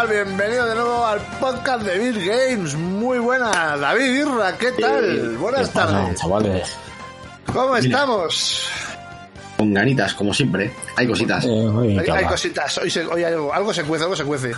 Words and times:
Tal? 0.00 0.08
Bienvenido 0.08 0.66
de 0.66 0.74
nuevo 0.74 1.04
al 1.04 1.20
podcast 1.38 1.82
de 1.82 1.98
Beer 1.98 2.24
Games. 2.24 2.74
Muy 2.74 3.18
buenas, 3.18 3.80
David 3.80 4.20
Irra, 4.20 4.56
¿qué 4.56 4.72
tal? 4.72 5.36
Buenas 5.36 5.70
tardes. 5.72 6.18
chavales. 6.18 6.76
¿Cómo 7.52 7.76
estamos? 7.76 8.68
Con 9.56 9.74
ganitas, 9.74 10.14
como 10.14 10.32
siempre. 10.32 10.72
Hay 10.96 11.06
cositas. 11.06 11.44
Eh, 11.44 11.70
hay, 11.80 12.10
hay 12.10 12.24
cositas, 12.24 12.78
hoy, 12.78 12.90
se, 12.90 13.04
hoy 13.06 13.24
hay 13.24 13.34
algo, 13.34 13.52
algo 13.52 13.74
se 13.74 13.84
cuece, 13.84 14.04
algo 14.04 14.16
se 14.16 14.24
cuece. 14.24 14.52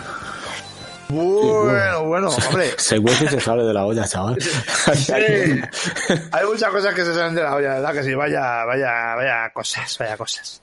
Bueno, 1.09 2.05
bueno, 2.05 2.29
hombre. 2.29 2.71
Se 2.77 2.99
cuece 2.99 3.25
y 3.25 3.27
se 3.27 3.39
sale 3.39 3.63
de 3.63 3.73
la 3.73 3.85
olla, 3.85 4.07
chaval. 4.07 4.35
Sí. 4.41 5.13
Hay 6.31 6.45
muchas 6.45 6.71
cosas 6.71 6.95
que 6.95 7.05
se 7.05 7.13
salen 7.13 7.35
de 7.35 7.43
la 7.43 7.53
olla, 7.53 7.75
¿verdad? 7.75 7.93
Que 7.93 8.03
sí, 8.03 8.15
vaya, 8.15 8.63
vaya, 8.65 9.13
vaya 9.15 9.49
cosas, 9.53 9.95
vaya 9.99 10.17
cosas. 10.17 10.61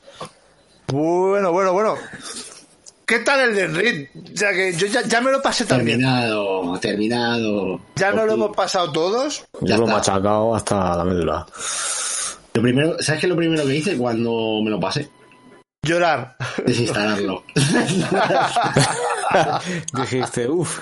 Bueno, 0.89 1.53
bueno, 1.53 1.73
bueno. 1.73 1.97
¿Qué 3.11 3.19
tal 3.19 3.41
el 3.41 3.57
de 3.57 3.67
Ring? 3.67 4.07
O 4.35 4.37
sea 4.37 4.53
que 4.53 4.73
yo 4.73 4.87
ya, 4.87 5.03
ya 5.03 5.21
me 5.21 5.33
lo 5.33 5.43
pasé 5.43 5.65
también. 5.65 5.99
Terminado, 5.99 6.79
terminado. 6.79 7.81
¿Ya 7.97 8.13
no 8.13 8.25
lo 8.25 8.35
hemos 8.35 8.55
pasado 8.57 8.93
todos? 8.93 9.45
Ya 9.63 9.75
Yo 9.75 9.81
lo 9.81 9.89
he 9.89 9.93
machacado 9.93 10.55
hasta 10.55 10.97
la 10.97 11.05
médula. 11.05 11.45
Lo 12.55 12.63
primero, 12.63 12.97
¿Sabes 13.01 13.21
qué 13.21 13.27
es 13.27 13.31
lo 13.31 13.35
primero 13.37 13.67
que 13.67 13.75
hice 13.75 13.97
cuando 13.99 14.61
me 14.63 14.71
lo 14.71 14.79
pasé? 14.79 15.09
Llorar. 15.83 16.37
Desinstalarlo. 16.65 17.43
Dijiste, 19.93 20.49
uff, 20.49 20.79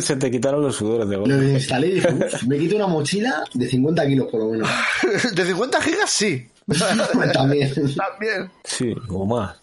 se 0.00 0.16
te 0.16 0.30
quitaron 0.30 0.62
los 0.62 0.74
sudores 0.76 1.06
de 1.06 1.16
lo 1.16 1.20
golpe. 1.22 1.36
desinstalé 1.36 1.86
y 1.88 1.94
dije, 1.96 2.08
"Uf, 2.14 2.42
me 2.44 2.58
quito 2.58 2.76
una 2.76 2.86
mochila 2.86 3.44
de 3.52 3.68
50 3.68 4.06
kilos 4.06 4.28
por 4.30 4.40
lo 4.40 4.46
menos. 4.52 4.70
De 5.34 5.44
50 5.44 5.82
gigas, 5.82 6.10
sí. 6.10 6.48
También. 7.34 7.74
También. 7.94 8.50
Sí, 8.64 8.94
o 9.08 9.26
más. 9.26 9.54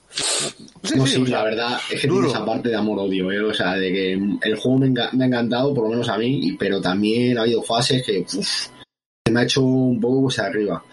Sí, 0.83 0.95
no, 0.95 1.05
sí, 1.05 1.25
la 1.25 1.43
verdad 1.43 1.77
es 1.91 2.01
que 2.01 2.07
tiene 2.07 2.27
esa 2.27 2.45
parte 2.45 2.69
de 2.69 2.75
amor-odio, 2.75 3.31
¿eh? 3.31 3.41
O 3.41 3.53
sea, 3.53 3.73
de 3.73 3.91
que 3.91 4.13
el 4.13 4.55
juego 4.57 4.77
me, 4.79 4.87
enga- 4.87 5.11
me 5.13 5.25
ha 5.25 5.27
encantado, 5.27 5.73
por 5.73 5.83
lo 5.85 5.89
menos 5.89 6.07
a 6.09 6.17
mí, 6.17 6.55
pero 6.59 6.79
también 6.79 7.37
ha 7.37 7.41
habido 7.41 7.61
fases 7.63 8.03
que 8.05 8.19
uf, 8.19 8.35
se 8.47 9.31
me 9.31 9.39
ha 9.39 9.43
hecho 9.43 9.61
un 9.61 9.99
poco 9.99 10.21
cuesta 10.23 10.45
arriba. 10.45 10.83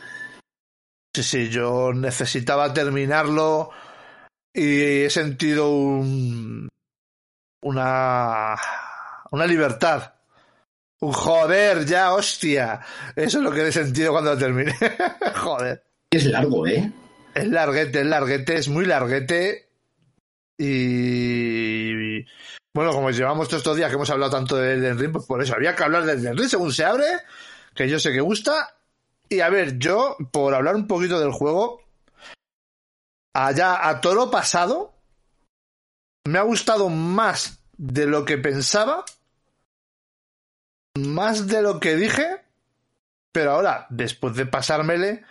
Sí, 1.14 1.22
sí, 1.22 1.48
yo 1.50 1.92
necesitaba 1.92 2.72
terminarlo 2.72 3.70
y 4.54 5.02
he 5.04 5.10
sentido 5.10 5.70
un, 5.70 6.68
una, 7.62 8.56
una 9.30 9.46
libertad. 9.46 10.14
Un 11.00 11.12
joder, 11.12 11.84
ya, 11.84 12.14
hostia. 12.14 12.80
Eso 13.16 13.38
es 13.38 13.44
lo 13.44 13.50
que 13.52 13.66
he 13.68 13.72
sentido 13.72 14.12
cuando 14.12 14.32
lo 14.34 14.38
terminé. 14.38 14.74
joder. 15.36 15.82
Es 16.10 16.24
largo, 16.26 16.66
¿eh? 16.66 16.90
Es 17.34 17.48
larguete, 17.48 18.00
es 18.00 18.06
larguete, 18.06 18.56
es 18.56 18.68
muy 18.68 18.84
larguete. 18.84 19.68
Y 20.58 22.22
bueno, 22.74 22.92
como 22.92 23.10
llevamos 23.10 23.48
todos 23.48 23.60
estos 23.60 23.76
días 23.76 23.88
que 23.88 23.96
hemos 23.96 24.10
hablado 24.10 24.32
tanto 24.32 24.56
de 24.56 24.74
Elden 24.74 24.98
Ring, 24.98 25.12
pues 25.12 25.26
por 25.26 25.42
eso 25.42 25.54
había 25.54 25.74
que 25.74 25.82
hablar 25.82 26.04
de 26.04 26.12
Elden 26.12 26.36
Ring 26.36 26.48
según 26.48 26.72
se 26.72 26.84
abre, 26.84 27.06
que 27.74 27.88
yo 27.88 27.98
sé 27.98 28.12
que 28.12 28.20
gusta. 28.20 28.76
Y 29.28 29.40
a 29.40 29.48
ver, 29.48 29.78
yo, 29.78 30.16
por 30.30 30.54
hablar 30.54 30.76
un 30.76 30.86
poquito 30.86 31.18
del 31.18 31.32
juego, 31.32 31.82
allá 33.34 33.88
a 33.88 34.00
todo 34.00 34.14
lo 34.14 34.30
pasado, 34.30 34.94
me 36.26 36.38
ha 36.38 36.42
gustado 36.42 36.90
más 36.90 37.60
de 37.78 38.06
lo 38.06 38.24
que 38.24 38.36
pensaba, 38.36 39.04
más 40.98 41.46
de 41.46 41.62
lo 41.62 41.80
que 41.80 41.96
dije, 41.96 42.42
pero 43.32 43.52
ahora, 43.52 43.86
después 43.88 44.34
de 44.36 44.44
pasármele, 44.44 45.24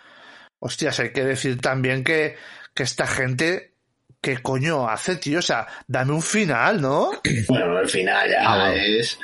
hostias, 0.64 1.00
hay 1.00 1.10
que 1.12 1.24
decir 1.24 1.60
también 1.60 2.04
que, 2.04 2.36
que 2.72 2.84
esta 2.84 3.06
gente, 3.06 3.74
¿qué 4.20 4.38
coño 4.40 4.88
hace, 4.88 5.16
tío? 5.16 5.40
O 5.40 5.42
sea, 5.42 5.66
dame 5.88 6.12
un 6.12 6.22
final, 6.22 6.80
¿no? 6.80 7.10
Bueno, 7.48 7.76
al 7.76 7.88
final 7.88 8.30
ya 8.30 8.38
Ah, 8.44 8.72
es. 8.74 9.18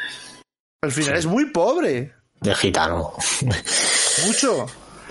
El 0.82 0.90
final 0.92 1.16
es 1.16 1.26
muy 1.26 1.46
pobre, 1.46 2.12
De 2.40 2.54
gitano. 2.54 3.12
mucho. 4.26 4.66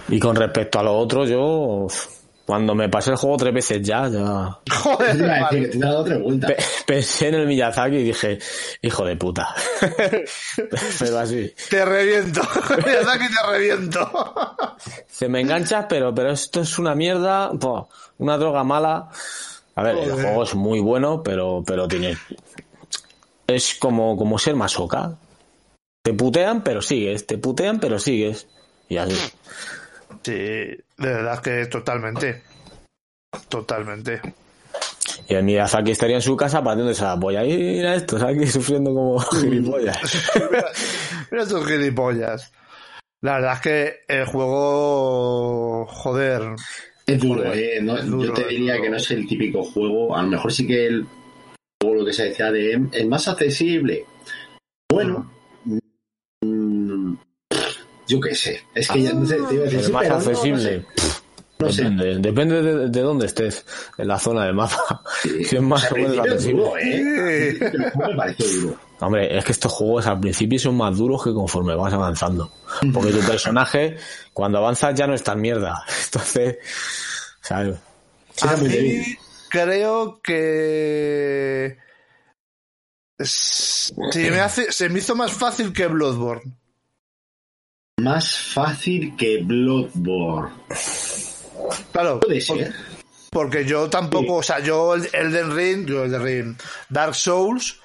Y 0.10 0.20
con 0.20 0.36
respecto 0.36 0.80
a 0.80 0.84
lo 0.84 0.98
otro, 0.98 1.26
yo, 1.26 1.88
cuando 2.48 2.74
me 2.74 2.88
pasé 2.88 3.12
el 3.12 3.18
juego 3.18 3.36
tres 3.36 3.54
veces 3.54 3.82
ya, 3.82 4.08
ya 4.08 4.58
Joder, 4.72 5.18
Te 5.18 5.56
decir 5.58 5.72
he 5.76 5.78
dado 5.80 6.00
otra 6.00 6.18
vuelta. 6.18 6.48
pe- 6.48 6.58
pensé 6.86 7.28
en 7.28 7.36
el 7.36 7.46
Miyazaki 7.48 7.98
y 7.98 8.04
dije, 8.04 8.40
hijo 8.82 9.04
de 9.06 9.18
puta. 9.18 9.54
pero 11.00 11.20
así. 11.20 11.54
te 11.70 11.84
reviento. 11.84 12.42
que 12.76 12.82
te 12.84 13.52
reviento. 13.52 14.34
Se 15.08 15.28
me 15.28 15.42
enganchas, 15.42 15.86
pero, 15.90 16.16
pero 16.16 16.32
esto 16.32 16.62
es 16.62 16.80
una 16.80 16.96
mierda, 16.96 17.52
po, 17.52 17.90
una 18.18 18.38
droga 18.38 18.64
mala. 18.64 19.10
A 19.76 19.84
ver, 19.84 19.98
el 19.98 20.12
juego 20.14 20.44
es 20.44 20.56
muy 20.56 20.80
bueno, 20.80 21.22
pero, 21.22 21.64
pero 21.68 21.86
tiene. 21.88 22.18
Es 23.46 23.76
como, 23.76 24.16
como 24.18 24.40
ser 24.40 24.56
masoca. 24.56 25.16
Te 26.02 26.14
putean, 26.14 26.64
pero 26.64 26.82
sigues. 26.82 27.28
Te 27.28 27.38
putean, 27.38 27.80
pero 27.82 28.00
sigues. 28.00 28.48
Y 28.90 28.96
así. 28.98 29.16
Sí, 30.28 30.34
de 30.34 30.84
verdad 30.98 31.42
que 31.42 31.68
totalmente. 31.68 32.44
Totalmente. 33.48 34.20
Y 35.30 35.36
el 35.36 35.44
Miyazaki 35.44 35.92
estaría 35.92 36.18
en 36.18 36.22
su 36.22 36.36
casa 36.36 36.62
partiéndose 36.62 37.02
la 37.04 37.18
polla. 37.18 37.46
Y 37.46 37.56
mira 37.58 37.96
esto, 37.96 38.18
aquí 38.26 38.46
sufriendo 38.48 38.94
como 38.94 39.20
gilipollas. 39.40 39.98
mira, 40.52 40.66
mira 41.32 41.44
estos 41.44 41.66
gilipollas. 41.66 42.52
La 43.22 43.36
verdad 43.36 43.54
es 43.54 43.60
que 43.62 43.96
el 44.10 44.26
juego, 44.26 45.86
joder, 45.88 46.42
Es 47.06 47.20
duro, 47.22 47.44
Joder, 47.46 47.58
¿eh? 47.58 47.82
No- 47.82 47.98
es 47.98 48.06
duro, 48.06 48.26
yo 48.28 48.34
te 48.34 48.48
diría 48.50 48.82
que 48.82 48.90
no 48.90 48.98
es 48.98 49.10
el 49.12 49.26
típico 49.30 49.64
juego. 49.64 50.14
A 50.18 50.24
lo 50.24 50.28
mejor 50.28 50.52
sí 50.52 50.68
que 50.68 50.88
el 50.88 51.06
juego, 51.82 52.02
lo 52.02 52.06
que 52.06 52.12
se 52.12 52.26
decía 52.26 52.52
de 52.52 52.82
es 52.92 53.08
más 53.08 53.30
accesible. 53.30 54.04
Bueno, 54.92 55.32
yo 58.08 58.20
qué 58.20 58.36
sé. 58.36 58.62
Es 58.74 58.88
que 58.90 59.02
ya 59.02 59.14
no 59.14 59.26
sé, 59.26 59.36
te 59.48 59.54
iba 59.56 59.64
a 59.64 59.66
decir, 59.66 59.80
Es 59.80 59.86
sí, 59.88 59.92
más 59.92 60.04
pero 60.04 60.14
no, 60.14 60.20
no 60.20 60.24
sé. 60.24 60.30
accesible. 60.32 60.70
Sé. 60.70 60.86
Depende, 61.60 62.20
depende 62.20 62.62
de, 62.62 62.90
de 62.90 63.02
dónde 63.02 63.26
estés 63.26 63.66
en 63.98 64.08
la 64.08 64.20
zona 64.20 64.46
del 64.46 64.54
mapa. 64.54 65.02
Si 65.24 65.56
es 65.56 65.62
más 65.62 65.92
o 65.92 65.96
menos 65.96 66.14
es 66.14 66.20
accesible. 66.20 66.62
duro, 66.62 66.78
¿eh? 66.78 67.58
Me 67.96 68.16
pareció 68.16 68.62
duro. 68.62 68.80
Hombre, 69.00 69.38
es 69.38 69.44
que 69.44 69.52
estos 69.54 69.72
juegos 69.72 70.06
al 70.06 70.20
principio 70.20 70.60
son 70.60 70.78
más 70.78 70.96
duros 70.98 71.24
que 71.24 71.34
conforme 71.34 71.76
vas 71.76 71.94
avanzando. 71.94 72.52
Porque 72.94 73.12
tu 73.12 73.20
personaje, 73.22 73.98
cuando 74.34 74.60
avanzas, 74.60 74.94
ya 74.96 75.08
no 75.08 75.16
es 75.16 75.24
tan 75.24 75.42
mierda. 75.42 75.84
Entonces, 76.06 76.58
¿sabes? 77.42 77.76
Sí, 78.36 78.48
a 78.48 78.56
mí 78.58 79.02
creo 79.50 80.22
que 80.22 81.78
se 83.20 84.30
me 84.32 84.40
hace, 84.42 84.72
se 84.72 84.90
me 84.90 85.00
hizo 85.00 85.16
más 85.16 85.32
fácil 85.32 85.74
que 85.74 85.88
Bloodborne. 85.88 86.56
Más 88.02 88.38
fácil 88.38 89.16
que 89.18 89.42
Bloodborne. 89.44 90.52
Claro, 91.92 92.20
Puede 92.20 92.42
ser. 92.42 92.74
porque 93.32 93.66
yo 93.66 93.90
tampoco, 93.90 94.36
o 94.36 94.44
sea, 94.44 94.60
yo 94.60 94.94
el 94.94 95.10
Elden 95.12 95.56
Ring, 95.56 95.88
yo 95.88 96.04
Elden 96.04 96.24
Ring, 96.24 96.56
Dark 96.90 97.16
Souls, 97.16 97.80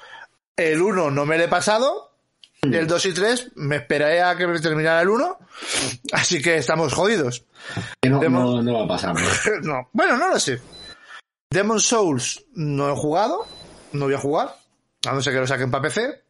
el 0.57 0.83
1 0.83 1.11
no 1.11 1.25
me 1.25 1.39
lo 1.39 1.45
he 1.45 1.49
pasado, 1.49 2.13
y 2.61 2.75
el 2.77 2.87
2 2.87 3.07
y 3.07 3.13
3 3.15 3.53
me 3.55 3.77
esperé 3.77 4.21
a 4.23 4.37
que 4.37 4.47
me 4.47 4.61
terminara 4.61 5.01
el 5.01 5.09
1, 5.09 5.39
así 6.13 6.43
que 6.43 6.57
estamos 6.59 6.93
jodidos. 6.93 7.47
Que 8.03 8.11
no, 8.11 8.21
Demo- 8.21 8.57
no, 8.57 8.63
no 8.63 8.75
va 8.81 8.85
a 8.85 8.89
pasar. 8.89 9.15
No, 9.63 9.89
bueno, 9.93 10.19
no 10.19 10.29
lo 10.29 10.39
sé. 10.39 10.61
Demon 11.51 11.81
Souls 11.81 12.45
no 12.55 12.93
he 12.93 12.97
jugado, 12.97 13.47
no 13.93 14.05
voy 14.05 14.15
a 14.15 14.19
jugar, 14.19 14.57
a 15.07 15.13
no 15.13 15.23
ser 15.23 15.33
que 15.33 15.41
lo 15.41 15.47
saquen 15.47 15.71
para 15.71 15.83
PC. 15.85 16.23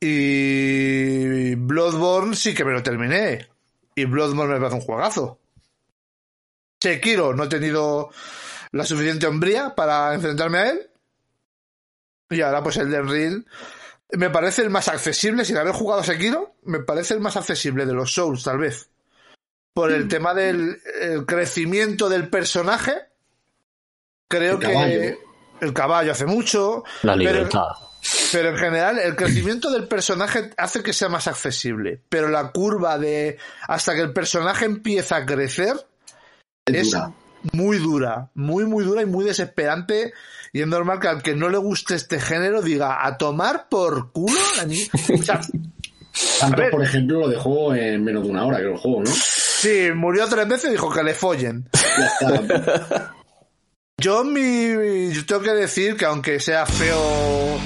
Y 0.00 1.54
Bloodborne 1.56 2.34
sí 2.34 2.54
que 2.54 2.64
me 2.64 2.72
lo 2.72 2.82
terminé. 2.82 3.48
Y 3.94 4.06
Bloodborne 4.06 4.54
me 4.54 4.60
parece 4.60 4.76
un 4.76 4.82
juegazo. 4.82 5.38
Sekiro 6.80 7.34
no 7.34 7.44
he 7.44 7.48
tenido 7.48 8.10
la 8.72 8.84
suficiente 8.84 9.26
hombría 9.26 9.74
para 9.74 10.14
enfrentarme 10.14 10.58
a 10.58 10.70
él. 10.70 10.90
Y 12.30 12.40
ahora 12.40 12.62
pues 12.62 12.78
el 12.78 12.90
de 12.90 13.42
me 14.12 14.30
parece 14.30 14.62
el 14.62 14.70
más 14.70 14.88
accesible, 14.88 15.44
sin 15.44 15.56
haber 15.56 15.72
jugado 15.72 16.02
Sekiro, 16.02 16.54
me 16.64 16.80
parece 16.80 17.14
el 17.14 17.20
más 17.20 17.36
accesible 17.36 17.86
de 17.86 17.92
los 17.92 18.12
Souls, 18.12 18.42
tal 18.42 18.58
vez. 18.58 18.88
Por 19.72 19.92
el 19.92 20.08
tema 20.08 20.34
del 20.34 20.80
el 21.00 21.26
crecimiento 21.26 22.08
del 22.08 22.28
personaje. 22.28 22.94
Creo 24.28 24.54
El 24.54 24.60
que 24.60 25.18
el 25.60 25.72
caballo 25.72 26.12
hace 26.12 26.26
mucho. 26.26 26.84
La 27.02 27.14
libertad. 27.14 27.68
pero 27.76 27.89
en 28.32 28.56
general, 28.56 28.98
el 28.98 29.16
crecimiento 29.16 29.70
del 29.70 29.86
personaje 29.88 30.50
hace 30.56 30.82
que 30.82 30.92
sea 30.92 31.08
más 31.08 31.26
accesible. 31.28 32.00
Pero 32.08 32.28
la 32.28 32.50
curva 32.52 32.98
de 32.98 33.38
hasta 33.68 33.94
que 33.94 34.00
el 34.02 34.12
personaje 34.12 34.64
empieza 34.64 35.16
a 35.16 35.26
crecer 35.26 35.74
Es 36.66 36.90
dura. 36.92 37.12
muy 37.52 37.78
dura, 37.78 38.30
muy, 38.34 38.64
muy 38.64 38.84
dura 38.84 39.02
y 39.02 39.06
muy 39.06 39.24
desesperante. 39.24 40.12
Y 40.52 40.60
es 40.62 40.66
normal 40.66 40.98
que 41.00 41.08
al 41.08 41.22
que 41.22 41.34
no 41.36 41.48
le 41.48 41.58
guste 41.58 41.94
este 41.94 42.18
género 42.20 42.62
diga 42.62 43.06
a 43.06 43.16
tomar 43.18 43.68
por 43.68 44.12
culo. 44.12 44.38
a 44.60 44.64
mí". 44.66 44.88
O 45.18 45.22
sea, 45.22 45.40
Tanto, 46.40 46.62
por 46.72 46.82
ejemplo, 46.82 47.20
lo 47.20 47.28
dejó 47.28 47.72
en 47.74 48.02
menos 48.02 48.24
de 48.24 48.30
una 48.30 48.44
hora, 48.44 48.58
creo, 48.58 48.72
el 48.72 48.78
juego, 48.78 49.02
¿no? 49.04 49.10
sí, 49.12 49.90
murió 49.94 50.26
tres 50.26 50.48
veces 50.48 50.70
y 50.70 50.72
dijo 50.72 50.90
que 50.90 51.02
le 51.04 51.14
follen. 51.14 51.68
Yo, 53.98 54.24
mi, 54.24 55.12
yo 55.12 55.26
tengo 55.26 55.42
que 55.42 55.52
decir 55.52 55.96
que 55.96 56.06
aunque 56.06 56.40
sea 56.40 56.64
feo, 56.66 57.60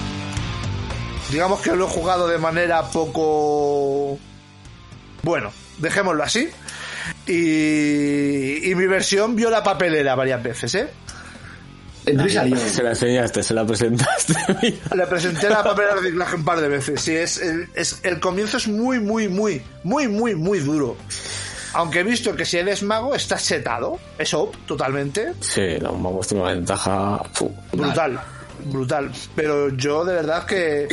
digamos 1.30 1.60
que 1.60 1.74
lo 1.74 1.86
he 1.86 1.88
jugado 1.90 2.28
de 2.28 2.38
manera 2.38 2.82
poco... 2.90 4.18
Bueno, 5.22 5.50
dejémoslo 5.78 6.22
así. 6.22 6.48
Y, 7.26 8.70
y 8.70 8.74
mi 8.74 8.86
versión 8.86 9.34
vio 9.36 9.50
la 9.50 9.62
papelera 9.62 10.14
varias 10.14 10.42
veces, 10.42 10.74
¿eh? 10.74 10.88
Salió. 12.30 12.56
Se 12.58 12.82
la 12.82 12.90
enseñaste, 12.90 13.42
se 13.42 13.54
la 13.54 13.64
presentaste. 13.64 14.34
mira. 14.62 14.94
Le 14.94 15.06
presenté 15.06 15.48
la 15.48 15.64
papelera 15.64 15.94
de 15.94 16.00
reciclaje 16.02 16.36
un 16.36 16.44
par 16.44 16.60
de 16.60 16.68
veces. 16.68 17.00
Sí, 17.00 17.16
es, 17.16 17.40
el- 17.40 17.68
es, 17.74 18.00
el 18.02 18.20
comienzo 18.20 18.58
es 18.58 18.68
muy, 18.68 19.00
muy, 19.00 19.28
muy, 19.28 19.62
muy, 19.84 20.08
muy, 20.08 20.34
muy 20.34 20.58
duro. 20.60 20.96
Aunque 21.72 22.00
he 22.00 22.02
visto 22.02 22.36
que 22.36 22.44
si 22.44 22.58
eres 22.58 22.82
mago 22.82 23.14
está 23.14 23.38
setado. 23.38 23.98
Es 24.18 24.34
OP, 24.34 24.54
totalmente. 24.66 25.32
Sí, 25.40 25.78
la 25.80 25.90
magos 25.92 26.28
tiene 26.28 26.44
una 26.44 26.52
ventaja. 26.52 27.22
Brutal, 27.72 28.20
brutal. 28.64 29.11
Pero 29.34 29.69
yo 29.70 30.05
de 30.05 30.14
verdad 30.14 30.44
que 30.46 30.88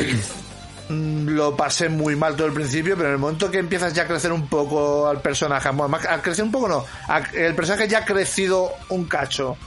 mm, 0.89 1.27
lo 1.29 1.55
pasé 1.55 1.89
muy 1.89 2.15
mal 2.15 2.35
todo 2.35 2.47
el 2.47 2.53
principio, 2.53 2.95
pero 2.95 3.09
en 3.09 3.13
el 3.15 3.19
momento 3.19 3.49
que 3.51 3.59
empiezas 3.59 3.93
ya 3.93 4.03
a 4.03 4.07
crecer 4.07 4.31
un 4.31 4.47
poco 4.47 5.07
al 5.07 5.21
personaje, 5.21 5.69
bueno, 5.69 5.89
más- 5.89 6.05
a 6.05 6.21
crecer 6.21 6.43
un 6.45 6.51
poco 6.51 6.67
no, 6.67 6.85
el 7.33 7.55
personaje 7.55 7.87
ya 7.87 7.99
ha 7.99 8.05
crecido 8.05 8.71
un 8.89 9.05
cacho 9.05 9.57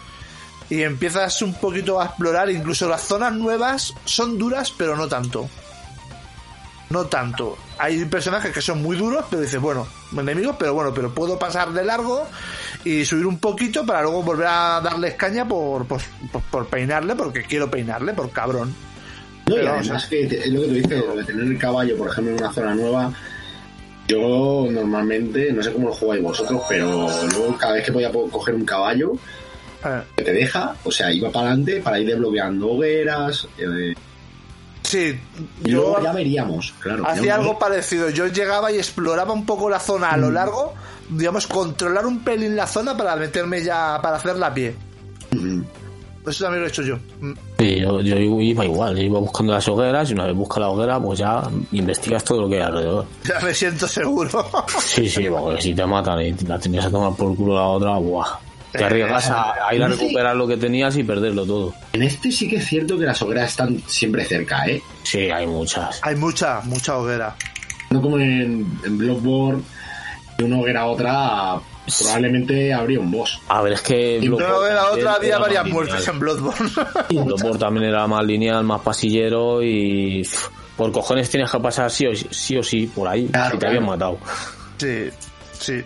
y 0.71 0.83
empiezas 0.83 1.43
un 1.43 1.55
poquito 1.55 2.01
a 2.01 2.06
explorar, 2.06 2.51
incluso 2.51 2.89
las 2.89 3.03
zonas 3.03 3.33
nuevas 3.35 3.93
son 4.05 4.39
duras, 4.39 4.73
pero 4.77 4.97
no 4.97 5.07
tanto. 5.09 5.49
No 6.91 7.07
tanto. 7.07 7.57
Hay 7.79 8.05
personajes 8.05 8.53
que 8.53 8.61
son 8.61 8.83
muy 8.83 8.97
duros, 8.97 9.25
pero 9.31 9.43
dices, 9.43 9.61
bueno, 9.61 9.87
enemigos, 10.17 10.55
pero 10.59 10.75
bueno, 10.75 10.93
pero 10.95 11.13
puedo 11.13 11.39
pasar 11.39 11.73
de 11.73 11.83
largo 11.85 12.27
y 12.85 13.05
subir 13.05 13.27
un 13.27 13.39
poquito 13.39 13.85
para 13.87 14.03
luego 14.03 14.23
volver 14.23 14.47
a 14.49 14.81
darle 14.83 15.17
caña 15.17 15.49
por, 15.49 15.87
por, 15.87 16.01
por- 16.31 16.43
por 16.43 16.67
peinarle, 16.67 17.15
porque 17.17 17.43
quiero 17.43 17.71
peinarle, 17.71 18.13
por 18.13 18.31
cabrón. 18.31 18.75
No, 19.47 19.57
y 19.57 19.67
además 19.67 20.05
o 20.07 20.09
que 20.11 20.27
te- 20.27 20.39
es 20.41 20.49
lo 20.49 20.61
que 20.61 20.69
tú 20.69 20.75
dices, 20.75 21.05
lo 21.07 21.17
de 21.17 21.25
tener 21.25 21.45
el 21.47 21.59
caballo, 21.59 21.97
por 21.97 22.11
ejemplo, 22.11 22.35
en 22.35 22.39
una 22.41 22.53
zona 22.53 22.75
nueva. 22.75 23.13
Yo 24.07 24.67
normalmente, 24.71 25.51
no 25.53 25.63
sé 25.63 25.73
cómo 25.73 25.89
lo 25.89 25.95
jugáis 25.95 26.23
vosotros, 26.23 26.63
pero 26.69 27.09
luego 27.31 27.57
cada 27.57 27.73
vez 27.75 27.85
que 27.87 27.91
voy 27.93 28.05
a 28.05 28.13
coger 28.13 28.55
un 28.55 28.65
caballo, 28.65 29.13
Eh, 29.87 30.03
que 30.17 30.25
te 30.25 30.33
deja, 30.33 30.75
o 30.85 30.91
sea, 30.91 31.13
iba 31.13 31.31
para 31.31 31.49
adelante 31.49 31.81
para 31.83 31.99
ir 31.99 32.07
desbloqueando 32.09 32.71
hogueras. 32.73 33.47
eh, 33.59 33.95
sí, 34.85 35.19
y 35.65 35.71
yo 35.71 36.01
ya 36.01 36.13
veríamos, 36.13 36.73
claro. 36.79 37.07
hacía 37.07 37.35
algo 37.35 37.59
parecido. 37.59 38.11
Yo 38.11 38.29
llegaba 38.29 38.71
y 38.71 38.77
exploraba 38.77 39.33
un 39.33 39.45
poco 39.45 39.69
la 39.69 39.81
zona 39.81 40.11
a 40.11 40.17
lo 40.17 40.31
largo, 40.31 40.75
digamos, 41.09 41.47
controlar 41.47 42.07
un 42.07 42.23
pelín 42.23 42.55
la 42.55 42.67
zona 42.67 42.97
para 42.97 43.17
meterme 43.17 43.63
ya, 43.63 43.99
para 44.01 44.17
hacerla 44.17 44.49
a 44.49 44.55
pie. 44.55 44.75
Ujú. 45.35 45.65
Eso 46.27 46.45
también 46.45 46.63
lo 46.63 46.67
he 46.67 46.71
hecho 46.71 46.83
yo. 46.83 46.97
Mm. 47.21 47.33
Sí, 47.59 47.81
yo, 47.81 48.01
yo 48.01 48.17
iba 48.19 48.65
igual, 48.65 48.97
yo 48.97 49.03
iba 49.03 49.19
buscando 49.21 49.53
las 49.53 49.69
hogueras 49.69 50.09
y 50.11 50.15
una 50.15 50.25
vez 50.25 50.35
buscas 50.35 50.59
la 50.61 50.69
hoguera, 50.71 51.01
pues 51.01 51.19
ya 51.19 51.43
investigas 51.73 52.25
todo 52.25 52.43
lo 52.43 52.49
que 52.49 52.57
hay 52.57 52.63
alrededor. 52.63 53.07
Ya 53.25 53.41
me 53.41 53.53
siento 53.53 53.87
seguro. 53.87 54.47
Sí, 54.79 55.09
sí, 55.09 55.27
porque 55.29 55.61
si 55.61 55.75
te 55.75 55.85
matan 55.85 56.21
y 56.23 56.33
la 56.47 56.59
tenías 56.59 56.87
a 56.87 56.91
tomar 56.91 57.15
por 57.15 57.37
culo 57.37 57.55
la 57.55 57.67
otra, 57.67 57.97
¡buah! 57.99 58.39
Te 58.79 58.85
arriesgas 58.85 59.31
a, 59.31 59.69
a 59.69 59.75
ir 59.75 59.82
a 59.82 59.88
recuperar 59.88 60.37
lo 60.37 60.47
que 60.47 60.56
tenías 60.56 60.97
y 60.97 61.05
perderlo 61.05 61.44
todo. 61.47 61.75
En 61.93 62.03
este 62.03 62.31
sí 62.32 62.49
que 62.49 62.56
es 62.56 62.67
cierto 62.67 62.99
que 62.99 63.05
las 63.06 63.21
hogueras 63.23 63.50
están 63.50 63.81
siempre 63.87 64.25
cerca, 64.25 64.67
¿eh? 64.67 64.82
Sí, 65.03 65.31
hay 65.31 65.47
muchas. 65.47 66.00
Hay 66.03 66.17
mucha, 66.17 66.61
mucha 66.62 66.97
hoguera. 66.99 67.35
No 67.91 68.00
como 68.03 68.19
en, 68.19 68.67
en 68.85 68.99
Bloodborne, 68.99 69.62
de 70.38 70.44
una 70.44 70.59
hoguera 70.59 70.81
a 70.81 70.87
otra, 70.87 71.61
probablemente 72.00 72.73
habría 72.75 72.99
un 72.99 73.11
boss. 73.11 73.41
A 73.49 73.62
ver, 73.62 73.75
es 73.75 73.81
que... 73.82 74.17
Y 74.17 74.21
De 74.23 74.29
Bloodborne 74.29 74.47
una 74.49 74.59
hoguera 74.59 74.81
a 74.81 74.85
también 74.87 75.06
otra 75.06 75.15
había 75.15 75.38
varias 75.38 75.65
lineal. 75.65 75.85
muertes 75.87 76.09
en 76.09 76.19
Bloodborne. 76.19 76.71
Bloodborne 77.25 77.59
también 77.59 77.87
era 77.87 78.06
más 78.09 78.25
lineal, 78.25 78.65
más 78.65 78.81
pasillero 78.81 79.62
y... 79.62 80.23
pff, 80.23 80.49
Por 80.76 80.91
cojones 80.91 81.31
tienes 81.31 81.49
que 81.50 81.61
pasar 81.61 81.88
sí 81.91 82.06
o 82.06 82.15
sí, 82.17 82.26
sí, 82.31 82.56
o 82.56 82.62
sí 82.65 82.91
por 82.93 83.06
ahí, 83.06 83.29
Claro, 83.29 83.47
si 83.47 83.53
te 83.53 83.59
claro. 83.59 83.76
habían 83.76 83.87
matado. 83.91 84.19
Sí, 84.79 85.09
sí. 85.61 85.85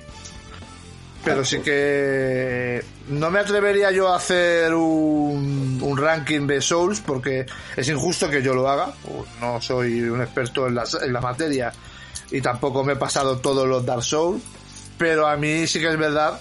Pero 1.24 1.44
sí 1.44 1.60
que 1.60 2.82
no 3.08 3.30
me 3.30 3.40
atrevería 3.40 3.90
yo 3.90 4.08
a 4.08 4.16
hacer 4.16 4.72
un, 4.72 5.78
un 5.82 5.98
ranking 5.98 6.46
de 6.46 6.60
Souls 6.60 7.00
porque 7.00 7.44
es 7.76 7.88
injusto 7.88 8.30
que 8.30 8.42
yo 8.42 8.54
lo 8.54 8.68
haga. 8.68 8.92
No 9.40 9.60
soy 9.60 10.00
un 10.02 10.20
experto 10.22 10.68
en 10.68 10.74
la, 10.76 10.84
en 11.02 11.12
la 11.12 11.20
materia 11.20 11.72
y 12.30 12.40
tampoco 12.40 12.84
me 12.84 12.94
he 12.94 12.96
pasado 12.96 13.38
todos 13.38 13.66
los 13.66 13.84
Dark 13.84 14.02
Souls. 14.02 14.42
Pero 14.96 15.26
a 15.26 15.36
mí 15.36 15.66
sí 15.66 15.80
que 15.80 15.88
es 15.88 15.98
verdad 15.98 16.40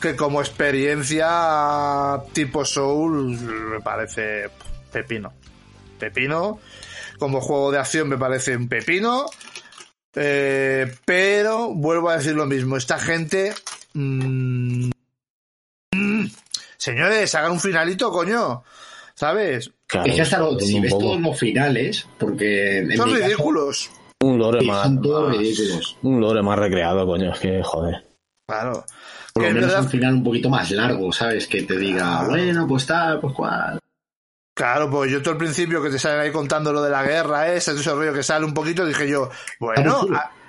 que 0.00 0.16
como 0.16 0.40
experiencia 0.40 2.20
tipo 2.32 2.64
Souls 2.64 3.40
me 3.40 3.80
parece 3.80 4.50
pepino. 4.92 5.32
Pepino. 5.98 6.60
Como 7.18 7.40
juego 7.40 7.72
de 7.72 7.78
acción 7.78 8.08
me 8.08 8.18
parece 8.18 8.56
un 8.56 8.68
pepino. 8.68 9.26
Eh, 10.14 10.94
pero 11.04 11.74
vuelvo 11.74 12.10
a 12.10 12.16
decir 12.16 12.34
lo 12.34 12.46
mismo. 12.46 12.76
Esta 12.76 12.98
gente. 12.98 13.54
Mm, 13.96 14.90
mm, 15.94 16.26
señores, 16.76 17.34
hagan 17.34 17.52
un 17.52 17.60
finalito, 17.60 18.10
coño. 18.10 18.62
¿Sabes? 19.14 19.72
Claro, 19.86 20.08
es 20.08 20.14
que 20.14 20.20
hasta 20.22 20.38
lo- 20.38 20.58
si 20.60 20.78
ves 20.78 20.90
poco- 20.92 21.04
todos 21.04 21.20
los 21.22 21.38
finales, 21.38 22.06
porque 22.18 22.86
Son 22.96 23.10
caso, 23.10 23.24
ridículos. 23.24 23.90
Un 24.22 24.38
lore 24.38 24.62
más... 24.62 24.82
son 24.82 25.00
todos 25.00 25.28
más- 25.28 25.38
ridículos. 25.38 25.96
Un 26.02 26.20
lore 26.20 26.42
más 26.42 26.58
recreado, 26.58 27.06
coño, 27.06 27.32
es 27.32 27.38
que 27.38 27.62
joder. 27.62 28.04
Claro. 28.46 28.84
Por 29.32 29.42
Que 29.42 29.48
lo 29.48 29.54
menos 29.54 29.70
verdad- 29.70 29.84
un 29.84 29.90
final 29.90 30.14
un 30.14 30.24
poquito 30.24 30.50
más 30.50 30.70
largo, 30.70 31.12
¿sabes? 31.12 31.46
Que 31.46 31.62
te 31.62 31.78
diga, 31.78 32.24
bueno, 32.24 32.66
pues 32.66 32.84
tal, 32.86 33.20
pues 33.20 33.32
cual. 33.34 33.78
Claro, 34.54 34.90
pues 34.90 35.10
yo 35.10 35.20
todo 35.22 35.32
el 35.32 35.38
principio 35.38 35.82
que 35.82 35.90
te 35.90 35.98
salen 35.98 36.20
ahí 36.20 36.32
contando 36.32 36.72
lo 36.72 36.82
de 36.82 36.90
la 36.90 37.02
guerra, 37.02 37.52
ese, 37.52 37.72
ese 37.72 37.90
rollo 37.92 38.12
que 38.14 38.22
sale 38.22 38.44
un 38.44 38.54
poquito, 38.54 38.84
dije 38.86 39.08
yo, 39.08 39.30
bueno, 39.60 40.06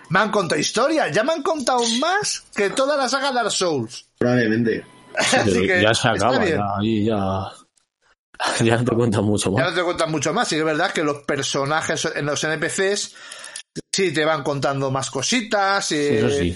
me 0.10 0.20
han 0.20 0.32
contado 0.32 0.60
historias, 0.60 1.12
ya 1.12 1.24
me 1.24 1.34
han 1.34 1.44
contado 1.44 1.82
más 2.00 2.44
que 2.56 2.70
toda 2.70 2.96
la 2.98 3.08
saga 3.10 3.32
Dark 3.32 3.52
Souls. 3.52 4.06
Probablemente. 4.18 4.86
Así 5.18 5.66
que 5.68 5.82
ya 5.82 5.94
se 5.94 6.08
acaba, 6.08 6.46
ya, 6.46 6.60
ahí 6.80 7.06
ya... 7.06 7.52
Ya 8.64 8.78
no 8.78 8.86
te 8.86 8.96
cuentan 8.96 9.24
mucho 9.24 9.50
Ya 9.52 9.64
más. 9.64 9.72
no 9.72 9.76
te 9.80 9.84
cuentan 9.84 10.12
mucho 10.12 10.32
más, 10.34 10.48
sí 10.48 10.56
que 10.56 10.60
es 10.60 10.66
verdad 10.66 10.92
que 10.92 11.04
los 11.04 11.24
personajes 11.24 12.08
en 12.16 12.26
los 12.28 12.44
NPCs 12.44 13.16
sí 13.92 14.14
te 14.14 14.26
van 14.26 14.44
contando 14.44 14.92
más 14.92 15.10
cositas. 15.10 15.92
eh, 15.92 16.20
Eso 16.20 16.30
sí. 16.30 16.56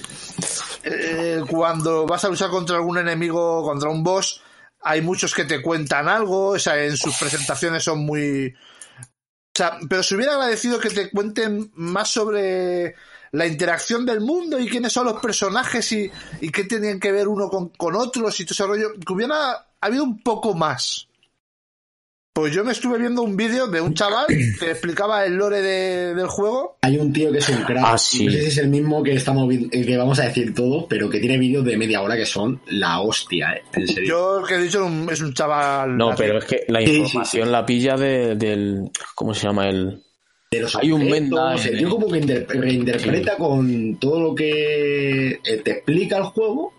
eh, 0.83 1.41
cuando 1.49 2.05
vas 2.05 2.23
a 2.23 2.29
luchar 2.29 2.51
contra 2.51 2.75
algún 2.75 2.99
enemigo, 2.99 3.63
contra 3.63 3.89
un 3.89 4.03
boss, 4.03 4.41
hay 4.83 5.01
muchos 5.01 5.33
que 5.33 5.45
te 5.45 5.61
cuentan 5.61 6.07
algo, 6.07 6.49
o 6.49 6.59
sea, 6.59 6.83
en 6.83 6.95
sus 6.97 7.15
presentaciones 7.17 7.83
son 7.83 8.05
muy... 8.05 8.53
O 8.53 9.57
sea, 9.57 9.79
pero 9.89 10.03
se 10.03 10.15
hubiera 10.15 10.33
agradecido 10.33 10.79
que 10.79 10.91
te 10.91 11.09
cuenten 11.09 11.71
más 11.73 12.09
sobre 12.11 12.93
la 13.33 13.47
interacción 13.47 14.05
del 14.05 14.19
mundo 14.21 14.59
y 14.59 14.67
quiénes 14.67 14.91
son 14.93 15.05
los 15.05 15.21
personajes 15.21 15.91
y, 15.93 16.11
y 16.41 16.49
qué 16.49 16.65
tenían 16.65 16.99
que 16.99 17.11
ver 17.11 17.27
uno 17.27 17.47
con, 17.49 17.69
con 17.69 17.95
otros 17.95 18.39
y 18.39 18.45
todo 18.45 18.53
ese 18.53 18.65
rollo. 18.67 18.93
Que 19.05 19.13
hubiera 19.13 19.67
habido 19.79 20.03
un 20.03 20.21
poco 20.21 20.53
más. 20.53 21.07
Pues 22.33 22.53
yo 22.53 22.63
me 22.63 22.71
estuve 22.71 22.97
viendo 22.97 23.23
un 23.23 23.35
vídeo 23.35 23.67
de 23.67 23.81
un 23.81 23.93
chaval 23.93 24.25
que 24.27 24.71
explicaba 24.71 25.25
el 25.25 25.33
lore 25.35 25.61
de- 25.61 26.15
del 26.15 26.27
juego. 26.27 26.77
Hay 26.81 26.97
un 26.97 27.11
tío 27.11 27.29
que 27.29 27.39
es 27.39 27.49
un 27.49 27.61
crack. 27.63 27.83
Ah, 27.85 27.97
sí. 27.97 28.25
No 28.25 28.31
sé 28.31 28.41
si 28.43 28.47
es 28.47 28.57
el 28.57 28.69
mismo 28.69 29.03
que 29.03 29.13
estamos 29.15 29.53
eh, 29.53 29.85
que 29.85 29.97
vamos 29.97 30.17
a 30.19 30.23
decir 30.23 30.53
todos, 30.55 30.85
pero 30.89 31.09
que 31.09 31.19
tiene 31.19 31.37
vídeos 31.37 31.65
de 31.65 31.75
media 31.77 32.01
hora 32.01 32.15
que 32.15 32.25
son 32.25 32.61
la 32.67 33.01
hostia, 33.01 33.51
¿eh? 33.51 33.63
En 33.73 33.85
serio. 33.85 34.07
Yo 34.07 34.39
el 34.39 34.45
que 34.47 34.55
he 34.55 34.59
dicho 34.61 34.87
es 35.11 35.21
un, 35.21 35.33
chaval. 35.33 35.97
No, 35.97 36.15
pero 36.15 36.37
es 36.37 36.45
que 36.45 36.63
la 36.69 36.79
Sí, 36.79 36.85
sí, 36.87 36.95
información 36.99 37.51
la 37.51 37.65
pilla 37.65 37.95
de, 37.97 38.35
del... 38.35 38.89
¿Cómo 39.13 39.33
se 39.33 39.47
llama? 39.47 39.67
El... 39.67 40.01
de 40.51 40.59
los 40.59 40.75
hay 40.75 40.91
un 40.91 41.03
objetos, 41.03 41.21
Menda 41.21 41.55
el 41.55 41.77
tío 41.77 41.89
como 41.89 42.11
que 42.11 42.17
inter- 42.17 42.45
reinterpreta 42.49 43.37
con 43.37 43.95
todo 43.99 44.19
lo 44.19 44.35
que 44.35 45.31
eh, 45.45 45.57
te 45.63 45.71
explica 45.71 46.17
el 46.17 46.23
juego, 46.23 46.73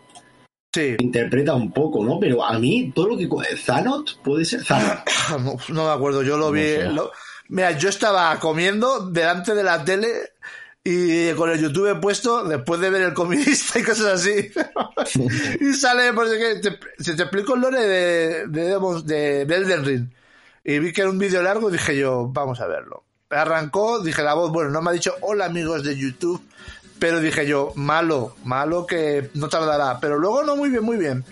Sí. 0.75 0.97
interpreta 0.99 1.55
un 1.55 1.73
poco, 1.73 2.05
¿no? 2.05 2.19
Pero 2.21 2.45
a 2.45 2.59
mí, 2.59 2.93
todo 2.95 3.09
lo 3.09 3.17
que. 3.19 3.29
Zanot 3.57 4.21
puede 4.23 4.45
ser 4.45 4.63
Zanot. 4.65 5.01
No, 5.41 5.57
no 5.75 5.85
me 5.87 5.91
acuerdo, 5.91 6.23
yo 6.23 6.37
lo 6.37 6.51
vi. 6.51 6.77
lo- 6.93 7.13
Mira, 7.49 7.73
yo 7.79 7.89
estaba 7.89 8.39
comiendo 8.39 9.11
delante 9.11 9.55
de 9.55 9.63
la 9.65 9.83
tele 9.85 10.09
y 10.85 11.31
con 11.33 11.51
el 11.51 11.61
YouTube 11.61 11.99
puesto 12.01 12.45
después 12.45 12.79
de 12.81 12.91
ver 12.91 13.03
el 13.03 13.15
comidista 13.15 13.79
y 13.79 13.83
cosas 13.85 14.21
así. 14.21 14.51
y 15.61 15.73
sale, 15.75 16.13
pues, 16.13 16.31
que 16.33 16.57
te, 16.71 16.79
se 17.03 17.15
te 17.15 17.23
explico 17.23 17.55
el 17.55 17.61
lore 17.63 17.81
de, 17.87 18.47
de, 18.49 18.75
Demon- 18.79 19.03
de, 19.05 19.45
de 19.47 19.55
Elden 19.57 19.85
Ring. 19.85 20.09
Y 20.65 20.79
vi 20.79 20.93
que 20.93 21.01
era 21.03 21.11
un 21.11 21.19
vídeo 21.19 21.43
largo 21.43 21.69
y 21.71 21.73
dije 21.73 21.97
yo, 21.97 22.29
vamos 22.33 22.61
a 22.61 22.67
verlo. 22.67 23.05
Arrancó, 23.33 24.01
dije 24.01 24.23
la 24.23 24.35
voz, 24.35 24.53
bueno, 24.53 24.71
no 24.71 24.83
me 24.83 24.91
ha 24.91 24.93
dicho 24.93 25.15
hola 25.23 25.47
amigos 25.47 25.83
de 25.85 25.97
YouTube, 25.97 26.41
pero 26.99 27.21
dije 27.21 27.47
yo, 27.47 27.73
malo, 27.75 28.37
malo 28.45 28.87
que 28.87 29.31
no 29.35 29.49
tardará. 29.49 29.99
Pero 30.01 30.19
luego 30.19 30.43
no, 30.45 30.55
muy 30.57 30.71
bien, 30.71 30.85
muy 30.85 30.97
bien. 30.99 31.25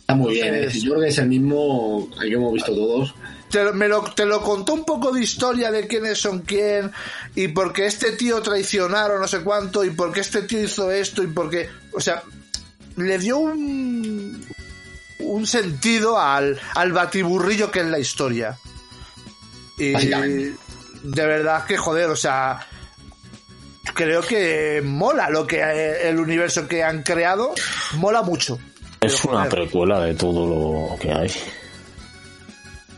Está 0.00 0.14
muy 0.14 0.32
bien, 0.34 0.54
¿eh? 0.54 0.58
Entonces- 0.58 0.82
Yo 0.82 0.90
creo 0.92 1.02
que 1.02 1.08
es 1.08 1.18
el 1.18 1.28
mismo 1.28 2.08
que 2.20 2.28
hemos 2.32 2.52
visto 2.54 2.74
todos. 2.74 3.14
te, 3.50 3.64
lo- 3.64 3.74
me 3.74 3.88
lo, 3.88 4.02
te 4.14 4.24
lo 4.26 4.40
contó 4.42 4.74
un 4.74 4.84
poco 4.84 5.10
de 5.12 5.22
historia 5.22 5.70
de 5.72 5.86
quiénes 5.88 6.18
son 6.18 6.40
quién 6.40 6.92
y 7.34 7.48
por 7.48 7.72
qué 7.72 7.86
este 7.86 8.12
tío 8.12 8.40
traicionaron 8.42 9.20
no 9.20 9.26
sé 9.28 9.40
cuánto 9.40 9.84
y 9.84 9.90
por 9.90 10.12
qué 10.12 10.20
este 10.20 10.42
tío 10.42 10.62
hizo 10.62 10.90
esto 10.92 11.22
y 11.22 11.26
por 11.26 11.50
qué, 11.50 11.68
o 11.92 12.00
sea, 12.00 12.22
le 12.96 13.18
dio 13.18 13.38
un 13.38 14.46
un 15.20 15.46
sentido 15.46 16.18
al, 16.18 16.58
al 16.74 16.92
batiburrillo 16.92 17.70
que 17.70 17.80
es 17.80 17.86
la 17.86 17.98
historia. 17.98 18.56
Y. 19.78 19.92
de 21.02 21.26
verdad 21.26 21.64
que 21.66 21.76
joder, 21.76 22.10
o 22.10 22.16
sea, 22.16 22.60
creo 23.94 24.22
que 24.22 24.82
mola 24.84 25.30
lo 25.30 25.46
que 25.46 25.60
el 26.08 26.18
universo 26.18 26.66
que 26.68 26.82
han 26.82 27.02
creado, 27.02 27.52
mola 27.94 28.22
mucho. 28.22 28.58
Es 29.00 29.20
Pero, 29.22 29.32
una 29.34 29.44
joder, 29.44 29.50
precuela 29.50 30.00
de 30.00 30.14
todo 30.14 30.90
lo 30.90 30.98
que 30.98 31.10
hay. 31.12 31.30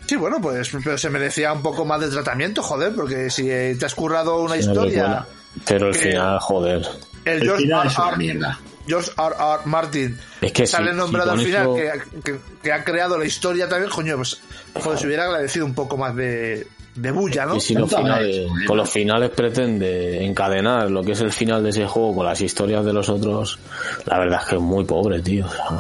Sí, 0.07 0.17
bueno, 0.17 0.41
pues 0.43 0.71
pero 0.85 0.99
se 0.99 1.09
merecía 1.09 1.53
un 1.53 1.63
poco 1.63 1.85
más 1.85 2.01
de 2.01 2.09
tratamiento, 2.09 2.63
joder, 2.63 2.95
porque 2.95 3.31
si 3.31 3.45
te 3.45 3.85
has 3.87 3.95
currado 3.95 4.41
una 4.43 4.57
historia. 4.57 5.27
Pero 5.67 5.89
el 5.89 5.93
que- 5.95 5.99
final, 6.11 6.39
joder. 6.41 6.83
el 7.25 7.33
El 7.39 7.43
George, 7.45 7.63
final 7.63 7.81
R. 7.83 7.89
es 7.91 7.99
una 7.99 8.09
R. 8.09 8.17
mierda. 8.17 8.61
George 8.87 9.11
R. 9.17 9.35
R. 9.39 9.61
Martin 9.67 10.19
Es 10.41 10.53
que 10.53 10.67
sale 10.67 10.91
si- 10.91 10.97
nombrado 10.97 11.33
si 11.33 11.39
al 11.39 11.45
final 11.47 11.63
eso- 11.63 11.75
que, 11.77 12.21
que- 12.33 12.41
que 12.63 12.73
ha 12.73 12.83
creado 12.85 13.17
la 13.17 13.25
historia 13.25 13.69
también, 13.69 13.91
coño, 13.91 14.17
pues 14.17 14.41
joder, 14.75 14.99
se 14.99 15.07
hubiera 15.07 15.25
agradecido 15.25 15.65
un 15.65 15.75
poco 15.75 15.97
más 15.97 16.17
de, 16.17 16.67
de 16.95 17.11
bulla, 17.11 17.47
¿no? 17.47 17.57
Y 17.57 17.61
si 17.61 17.75
los 17.75 17.95
finales, 17.95 18.37
¿eh? 18.37 18.49
con 18.67 18.77
los 18.77 18.91
finales 18.91 19.31
pretende 19.31 20.25
encadenar 20.25 20.91
lo 20.91 21.03
que 21.03 21.13
es 21.13 21.21
el 21.21 21.33
final 21.33 21.63
de 21.63 21.71
ese 21.71 21.87
juego 21.87 22.17
con 22.17 22.27
las 22.27 22.41
historias 22.41 22.85
de 22.85 22.93
los 22.93 23.09
otros, 23.09 23.59
la 24.07 24.19
verdad 24.19 24.41
es 24.43 24.49
que 24.49 24.57
es 24.57 24.63
muy 24.63 24.85
pobre, 24.85 25.21
tío. 25.21 25.47
O 25.47 25.51
sea, 25.51 25.79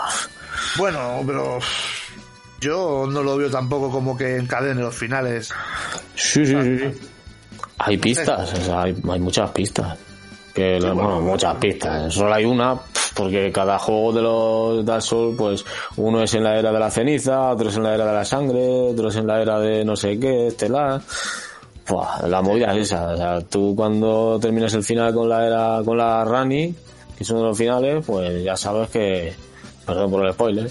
Bueno, 0.76 1.20
pero 1.26 1.58
yo 2.60 3.06
no 3.10 3.22
lo 3.22 3.36
veo 3.36 3.50
tampoco 3.50 3.90
como 3.90 4.16
que 4.16 4.36
encadene 4.36 4.80
los 4.80 4.94
finales. 4.94 5.52
Sí, 6.14 6.46
sí, 6.46 6.54
sí. 6.62 6.78
sí. 6.78 7.08
Hay 7.78 7.98
pistas, 7.98 8.52
o 8.52 8.56
sea, 8.56 8.82
hay, 8.82 8.96
hay 9.10 9.20
muchas 9.20 9.50
pistas. 9.50 9.98
Que, 10.54 10.78
bueno, 10.78 11.20
muchas 11.20 11.56
pistas. 11.56 12.12
Solo 12.12 12.34
hay 12.34 12.44
una, 12.44 12.78
porque 13.14 13.50
cada 13.52 13.78
juego 13.78 14.12
de 14.12 14.22
los 14.22 14.84
Dark 14.84 15.02
Souls, 15.02 15.36
pues 15.36 15.64
uno 15.96 16.22
es 16.22 16.32
en 16.34 16.44
la 16.44 16.58
era 16.58 16.72
de 16.72 16.78
la 16.78 16.90
ceniza, 16.90 17.50
otro 17.50 17.68
es 17.68 17.76
en 17.76 17.82
la 17.82 17.94
era 17.94 18.06
de 18.06 18.12
la 18.12 18.24
sangre, 18.24 18.66
otro 18.68 19.08
es 19.08 19.16
en 19.16 19.26
la 19.26 19.40
era 19.42 19.58
de 19.58 19.84
no 19.84 19.96
sé 19.96 20.18
qué, 20.18 20.48
estelar. 20.48 21.00
Buah, 21.88 22.26
la 22.28 22.40
movida 22.42 22.72
es 22.74 22.82
esa. 22.88 23.08
O 23.12 23.16
sea, 23.16 23.40
tú 23.42 23.74
cuando 23.76 24.38
terminas 24.40 24.72
el 24.74 24.84
final 24.84 25.12
con 25.12 25.28
la 25.28 25.46
era, 25.46 25.80
con 25.84 25.98
la 25.98 26.24
Rani, 26.24 26.74
que 27.18 27.24
son 27.24 27.42
los 27.42 27.58
finales, 27.58 28.04
pues 28.06 28.42
ya 28.44 28.56
sabes 28.56 28.88
que, 28.88 29.32
perdón 29.84 30.10
por 30.10 30.24
el 30.24 30.32
spoiler, 30.32 30.70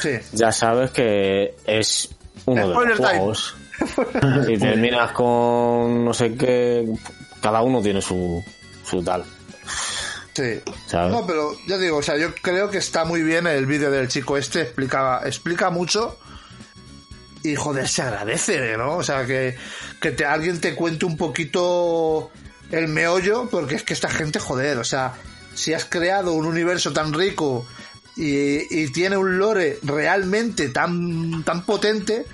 Sí. 0.00 0.10
ya 0.32 0.50
sabes 0.50 0.90
que 0.90 1.54
es 1.66 2.08
uno 2.46 2.70
Spoiler 2.72 2.96
de 2.96 3.02
los 3.02 3.08
time. 3.10 3.18
juegos. 3.20 3.54
si 4.46 4.58
terminas 4.58 5.12
con 5.12 6.04
no 6.04 6.12
sé 6.12 6.34
qué, 6.34 6.88
cada 7.40 7.62
uno 7.62 7.80
tiene 7.80 8.00
su, 8.02 8.42
su 8.84 9.02
tal. 9.02 9.22
Sí. 10.38 10.60
¿Sabes? 10.86 11.10
No, 11.10 11.26
pero 11.26 11.56
ya 11.66 11.78
digo, 11.78 11.96
o 11.96 12.02
sea, 12.02 12.16
yo 12.16 12.32
creo 12.32 12.70
que 12.70 12.78
está 12.78 13.04
muy 13.04 13.22
bien 13.22 13.48
el 13.48 13.66
vídeo 13.66 13.90
del 13.90 14.06
chico 14.06 14.36
este, 14.36 14.60
explica, 14.60 15.20
explica 15.24 15.68
mucho 15.70 16.16
y 17.42 17.56
joder, 17.56 17.88
se 17.88 18.02
agradece, 18.02 18.76
¿no? 18.76 18.98
O 18.98 19.02
sea, 19.02 19.26
que, 19.26 19.56
que 20.00 20.12
te, 20.12 20.24
alguien 20.24 20.60
te 20.60 20.76
cuente 20.76 21.06
un 21.06 21.16
poquito 21.16 22.30
el 22.70 22.86
meollo, 22.86 23.48
porque 23.50 23.74
es 23.74 23.82
que 23.82 23.94
esta 23.94 24.10
gente, 24.10 24.38
joder, 24.38 24.78
o 24.78 24.84
sea, 24.84 25.14
si 25.54 25.74
has 25.74 25.84
creado 25.86 26.34
un 26.34 26.46
universo 26.46 26.92
tan 26.92 27.12
rico 27.12 27.66
y, 28.16 28.82
y 28.82 28.92
tiene 28.92 29.16
un 29.16 29.38
lore 29.38 29.80
realmente 29.82 30.68
tan, 30.68 31.42
tan 31.42 31.64
potente, 31.64 32.26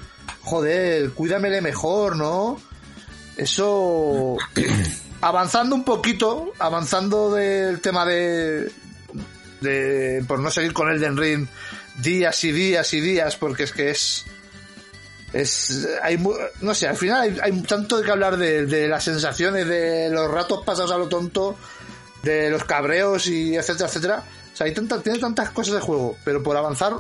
joder, 0.43 1.13
cuídamele 1.13 1.63
mejor, 1.63 2.17
¿no? 2.17 2.61
Eso 3.39 4.37
avanzando 5.27 5.75
un 5.75 5.85
poquito, 5.85 6.53
avanzando 6.59 7.33
del 7.33 7.81
tema 7.81 8.05
de, 8.05 8.71
de 9.63 10.23
por 10.29 10.39
no 10.41 10.51
seguir 10.51 10.73
con 10.75 10.91
Elden 10.91 11.17
Ring 11.17 11.47
días 11.99 12.45
y 12.45 12.53
días 12.53 12.93
y 12.93 13.01
días, 13.01 13.37
porque 13.37 13.63
es 13.63 13.73
que 13.73 13.91
es 13.91 14.27
es 15.33 15.89
hay 16.03 16.23
no 16.61 16.75
sé, 16.75 16.89
al 16.89 16.97
final 16.97 17.23
hay, 17.23 17.37
hay 17.43 17.63
tanto 17.63 17.99
de 17.99 18.05
que 18.05 18.11
hablar 18.11 18.37
de, 18.37 18.67
de 18.67 18.87
las 18.87 19.03
sensaciones, 19.05 19.67
de 19.67 20.11
los 20.11 20.31
ratos 20.31 20.63
pasados 20.65 20.93
a 20.93 20.99
lo 20.99 21.09
tonto, 21.09 21.57
de 22.23 22.51
los 22.51 22.65
cabreos 22.65 23.27
y 23.27 23.57
etcétera, 23.57 23.89
etcétera. 23.89 24.23
O 24.53 24.57
sea, 24.57 24.67
hay 24.67 24.75
tantas, 24.75 25.03
tiene 25.03 25.19
tantas 25.19 25.51
cosas 25.51 25.75
de 25.75 25.81
juego, 25.81 26.17
pero 26.25 26.43
por 26.43 26.57
avanzar 26.57 26.93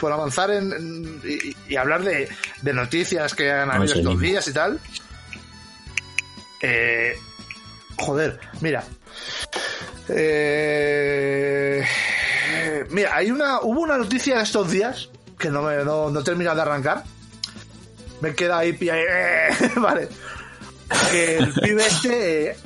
por 0.00 0.10
avanzar 0.10 0.50
en, 0.50 0.72
en- 0.72 1.20
y, 1.22 1.54
y 1.72 1.76
hablar 1.76 2.02
de, 2.02 2.28
de 2.62 2.72
noticias 2.72 3.34
que 3.34 3.52
han 3.52 3.70
habido 3.70 3.92
sí 3.94 4.00
estos 4.00 4.20
días 4.20 4.48
y 4.48 4.52
tal. 4.52 4.80
Eh, 6.60 7.16
joder, 7.98 8.38
mira. 8.60 8.84
Eh, 10.94 11.84
mira, 12.90 13.16
hay 13.16 13.30
una, 13.30 13.60
hubo 13.60 13.80
una 13.80 13.96
noticia 13.98 14.40
estos 14.40 14.70
días 14.70 15.08
que 15.38 15.50
no 15.50 15.62
me 15.62 15.84
no, 15.84 16.10
no 16.10 16.20
he 16.20 16.24
terminado 16.24 16.56
de 16.56 16.62
arrancar. 16.62 17.04
Me 18.20 18.34
queda 18.34 18.58
ahí 18.58 18.72
pilla- 18.74 18.98
eh, 18.98 19.48
vale. 19.76 20.08
Que 21.10 21.38
el 21.38 21.52
pibe 21.54 21.86
este, 21.86 22.56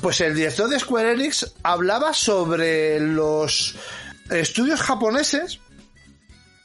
pues 0.00 0.20
el 0.20 0.34
director 0.34 0.68
de 0.68 0.78
Square 0.78 1.12
Enix 1.12 1.52
hablaba 1.62 2.14
sobre 2.14 3.00
los 3.00 3.74
estudios 4.30 4.80
japoneses 4.80 5.58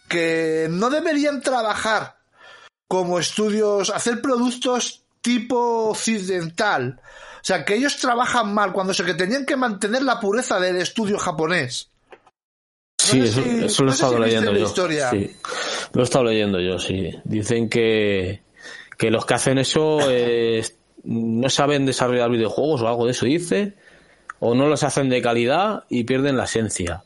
que 0.07 0.67
no 0.69 0.89
deberían 0.89 1.41
trabajar 1.41 2.17
como 2.88 3.19
estudios, 3.19 3.89
hacer 3.89 4.21
productos 4.21 4.99
tipo 5.21 5.89
occidental. 5.89 6.99
O 7.38 7.43
sea, 7.43 7.63
que 7.65 7.75
ellos 7.75 7.97
trabajan 7.97 8.53
mal 8.53 8.73
cuando 8.73 8.93
se 8.93 9.03
que 9.05 9.13
tenían 9.13 9.45
que 9.45 9.55
mantener 9.55 10.03
la 10.03 10.19
pureza 10.19 10.59
del 10.59 10.77
estudio 10.77 11.17
japonés. 11.17 11.89
Sí, 13.01 13.19
no 13.19 13.25
sé 13.25 13.29
eso, 13.29 13.43
si- 13.43 13.65
eso 13.65 13.83
lo 13.83 13.85
no 13.88 13.91
he 13.91 13.95
estado 13.95 14.13
si 14.15 14.19
leyendo 14.21 14.53
yo. 14.53 14.65
historia. 14.65 15.09
Sí, 15.09 15.35
lo 15.93 16.01
he 16.01 16.03
estado 16.03 16.25
leyendo 16.25 16.59
yo, 16.59 16.77
sí. 16.79 17.09
Dicen 17.23 17.69
que, 17.69 18.43
que 18.97 19.09
los 19.09 19.25
que 19.25 19.33
hacen 19.33 19.57
eso 19.57 19.99
eh, 20.09 20.63
no 21.03 21.49
saben 21.49 21.85
desarrollar 21.85 22.29
videojuegos 22.29 22.81
o 22.81 22.88
algo 22.88 23.05
de 23.05 23.11
eso, 23.11 23.25
dice, 23.25 23.75
o 24.39 24.53
no 24.53 24.67
los 24.67 24.83
hacen 24.83 25.09
de 25.09 25.21
calidad 25.21 25.85
y 25.89 26.03
pierden 26.03 26.35
la 26.38 26.43
esencia. 26.43 27.03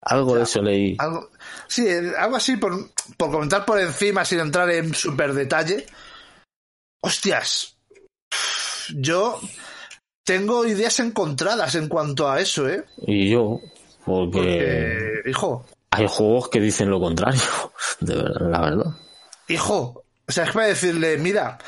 Algo 0.00 0.36
de 0.36 0.42
eso 0.42 0.60
leí. 0.62 0.96
Algo, 0.98 1.30
sí, 1.68 1.86
eh, 1.86 2.12
algo 2.18 2.36
así 2.36 2.56
por, 2.56 2.90
por 3.16 3.30
comentar 3.30 3.64
por 3.64 3.78
encima 3.80 4.24
sin 4.24 4.40
entrar 4.40 4.70
en 4.70 4.94
super 4.94 5.32
detalle. 5.34 5.86
Hostias. 7.04 7.76
Yo 8.94 9.40
tengo 10.24 10.64
ideas 10.66 10.98
encontradas 11.00 11.74
en 11.74 11.88
cuanto 11.88 12.30
a 12.30 12.40
eso, 12.40 12.68
¿eh? 12.68 12.84
Y 13.06 13.30
yo, 13.30 13.60
porque 14.04 14.38
Porque, 14.38 15.30
hijo, 15.30 15.66
hay 15.90 16.06
juegos 16.08 16.48
que 16.48 16.60
dicen 16.60 16.90
lo 16.90 17.00
contrario, 17.00 17.40
de 18.00 18.14
verdad, 18.16 18.50
la 18.50 18.60
verdad. 18.60 18.90
hijo, 19.48 20.04
o 20.26 20.32
sea, 20.32 20.44
es 20.44 20.52
para 20.52 20.66
decirle, 20.66 21.18
mira, 21.18 21.58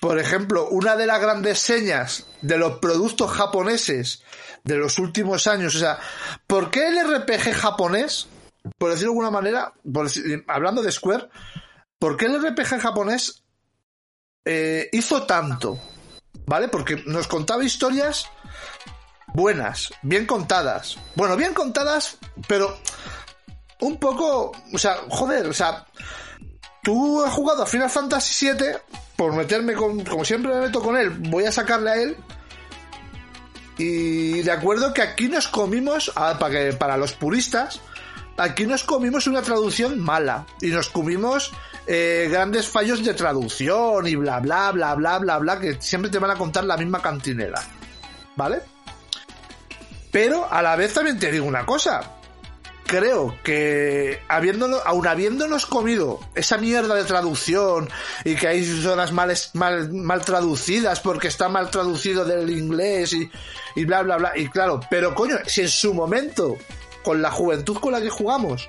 por 0.00 0.18
ejemplo, 0.18 0.68
una 0.68 0.94
de 0.96 1.06
las 1.06 1.20
grandes 1.20 1.58
señas 1.58 2.26
de 2.42 2.58
los 2.58 2.78
productos 2.78 3.30
japoneses 3.32 4.22
de 4.64 4.76
los 4.76 4.98
últimos 4.98 5.46
años, 5.46 5.74
o 5.74 5.78
sea, 5.78 5.98
¿por 6.46 6.70
qué 6.70 6.88
el 6.88 6.98
RPG 7.16 7.52
japonés, 7.54 8.28
por 8.78 8.90
decirlo 8.90 9.12
de 9.12 9.18
alguna 9.18 9.30
manera, 9.30 9.72
por 9.92 10.06
decir- 10.08 10.44
hablando 10.48 10.82
de 10.82 10.92
Square, 10.92 11.28
¿por 11.98 12.16
qué 12.16 12.26
el 12.26 12.40
RPG 12.40 12.80
japonés 12.80 13.42
eh, 14.46 14.88
hizo 14.92 15.24
tanto? 15.24 15.78
¿Vale? 16.46 16.68
Porque 16.68 17.02
nos 17.06 17.26
contaba 17.26 17.64
historias 17.64 18.28
buenas, 19.34 19.92
bien 20.02 20.24
contadas. 20.24 20.96
Bueno, 21.14 21.36
bien 21.36 21.52
contadas, 21.52 22.16
pero 22.48 22.78
un 23.80 23.98
poco, 23.98 24.52
o 24.72 24.78
sea, 24.78 24.96
joder, 25.08 25.46
o 25.46 25.52
sea, 25.52 25.84
tú 26.82 27.22
has 27.22 27.32
jugado 27.32 27.62
a 27.62 27.66
Final 27.66 27.90
Fantasy 27.90 28.46
VII, 28.46 28.76
por 29.16 29.34
meterme 29.34 29.74
con, 29.74 30.04
como 30.04 30.24
siempre 30.24 30.54
me 30.54 30.60
meto 30.60 30.80
con 30.80 30.96
él, 30.96 31.10
voy 31.10 31.44
a 31.44 31.52
sacarle 31.52 31.90
a 31.90 31.96
él. 31.96 32.16
Y 33.78 34.42
de 34.42 34.52
acuerdo 34.52 34.94
que 34.94 35.02
aquí 35.02 35.28
nos 35.28 35.48
comimos, 35.48 36.10
ah, 36.16 36.36
para, 36.38 36.52
que, 36.52 36.72
para 36.72 36.96
los 36.96 37.12
puristas, 37.12 37.80
aquí 38.36 38.66
nos 38.66 38.84
comimos 38.84 39.26
una 39.26 39.42
traducción 39.42 40.00
mala. 40.00 40.46
Y 40.60 40.68
nos 40.68 40.88
comimos 40.88 41.52
eh, 41.86 42.28
grandes 42.30 42.68
fallos 42.68 43.04
de 43.04 43.14
traducción 43.14 44.06
y 44.06 44.16
bla, 44.16 44.40
bla, 44.40 44.72
bla, 44.72 44.94
bla, 44.94 45.18
bla, 45.18 45.38
bla, 45.38 45.60
que 45.60 45.80
siempre 45.80 46.10
te 46.10 46.18
van 46.18 46.30
a 46.30 46.36
contar 46.36 46.64
la 46.64 46.76
misma 46.76 47.00
cantinera. 47.00 47.62
¿Vale? 48.36 48.60
Pero 50.10 50.50
a 50.50 50.62
la 50.62 50.76
vez 50.76 50.94
también 50.94 51.18
te 51.18 51.30
digo 51.30 51.46
una 51.46 51.66
cosa. 51.66 52.12
Creo 52.86 53.36
que 53.42 54.22
habiéndonos, 54.28 54.80
aun 54.84 55.08
habiéndonos 55.08 55.66
comido 55.66 56.20
esa 56.36 56.56
mierda 56.56 56.94
de 56.94 57.02
traducción 57.02 57.88
y 58.24 58.36
que 58.36 58.46
hay 58.46 58.64
zonas 58.64 59.10
mal, 59.10 59.36
mal, 59.54 59.92
mal 59.92 60.24
traducidas 60.24 61.00
porque 61.00 61.26
está 61.26 61.48
mal 61.48 61.68
traducido 61.68 62.24
del 62.24 62.48
inglés 62.48 63.12
y, 63.12 63.28
y 63.74 63.84
bla 63.84 64.02
bla 64.02 64.18
bla. 64.18 64.32
Y 64.36 64.48
claro, 64.48 64.80
pero 64.88 65.16
coño, 65.16 65.36
si 65.46 65.62
en 65.62 65.68
su 65.68 65.94
momento, 65.94 66.56
con 67.06 67.22
la 67.22 67.30
juventud 67.30 67.78
con 67.78 67.92
la 67.92 68.00
que 68.00 68.10
jugamos, 68.10 68.68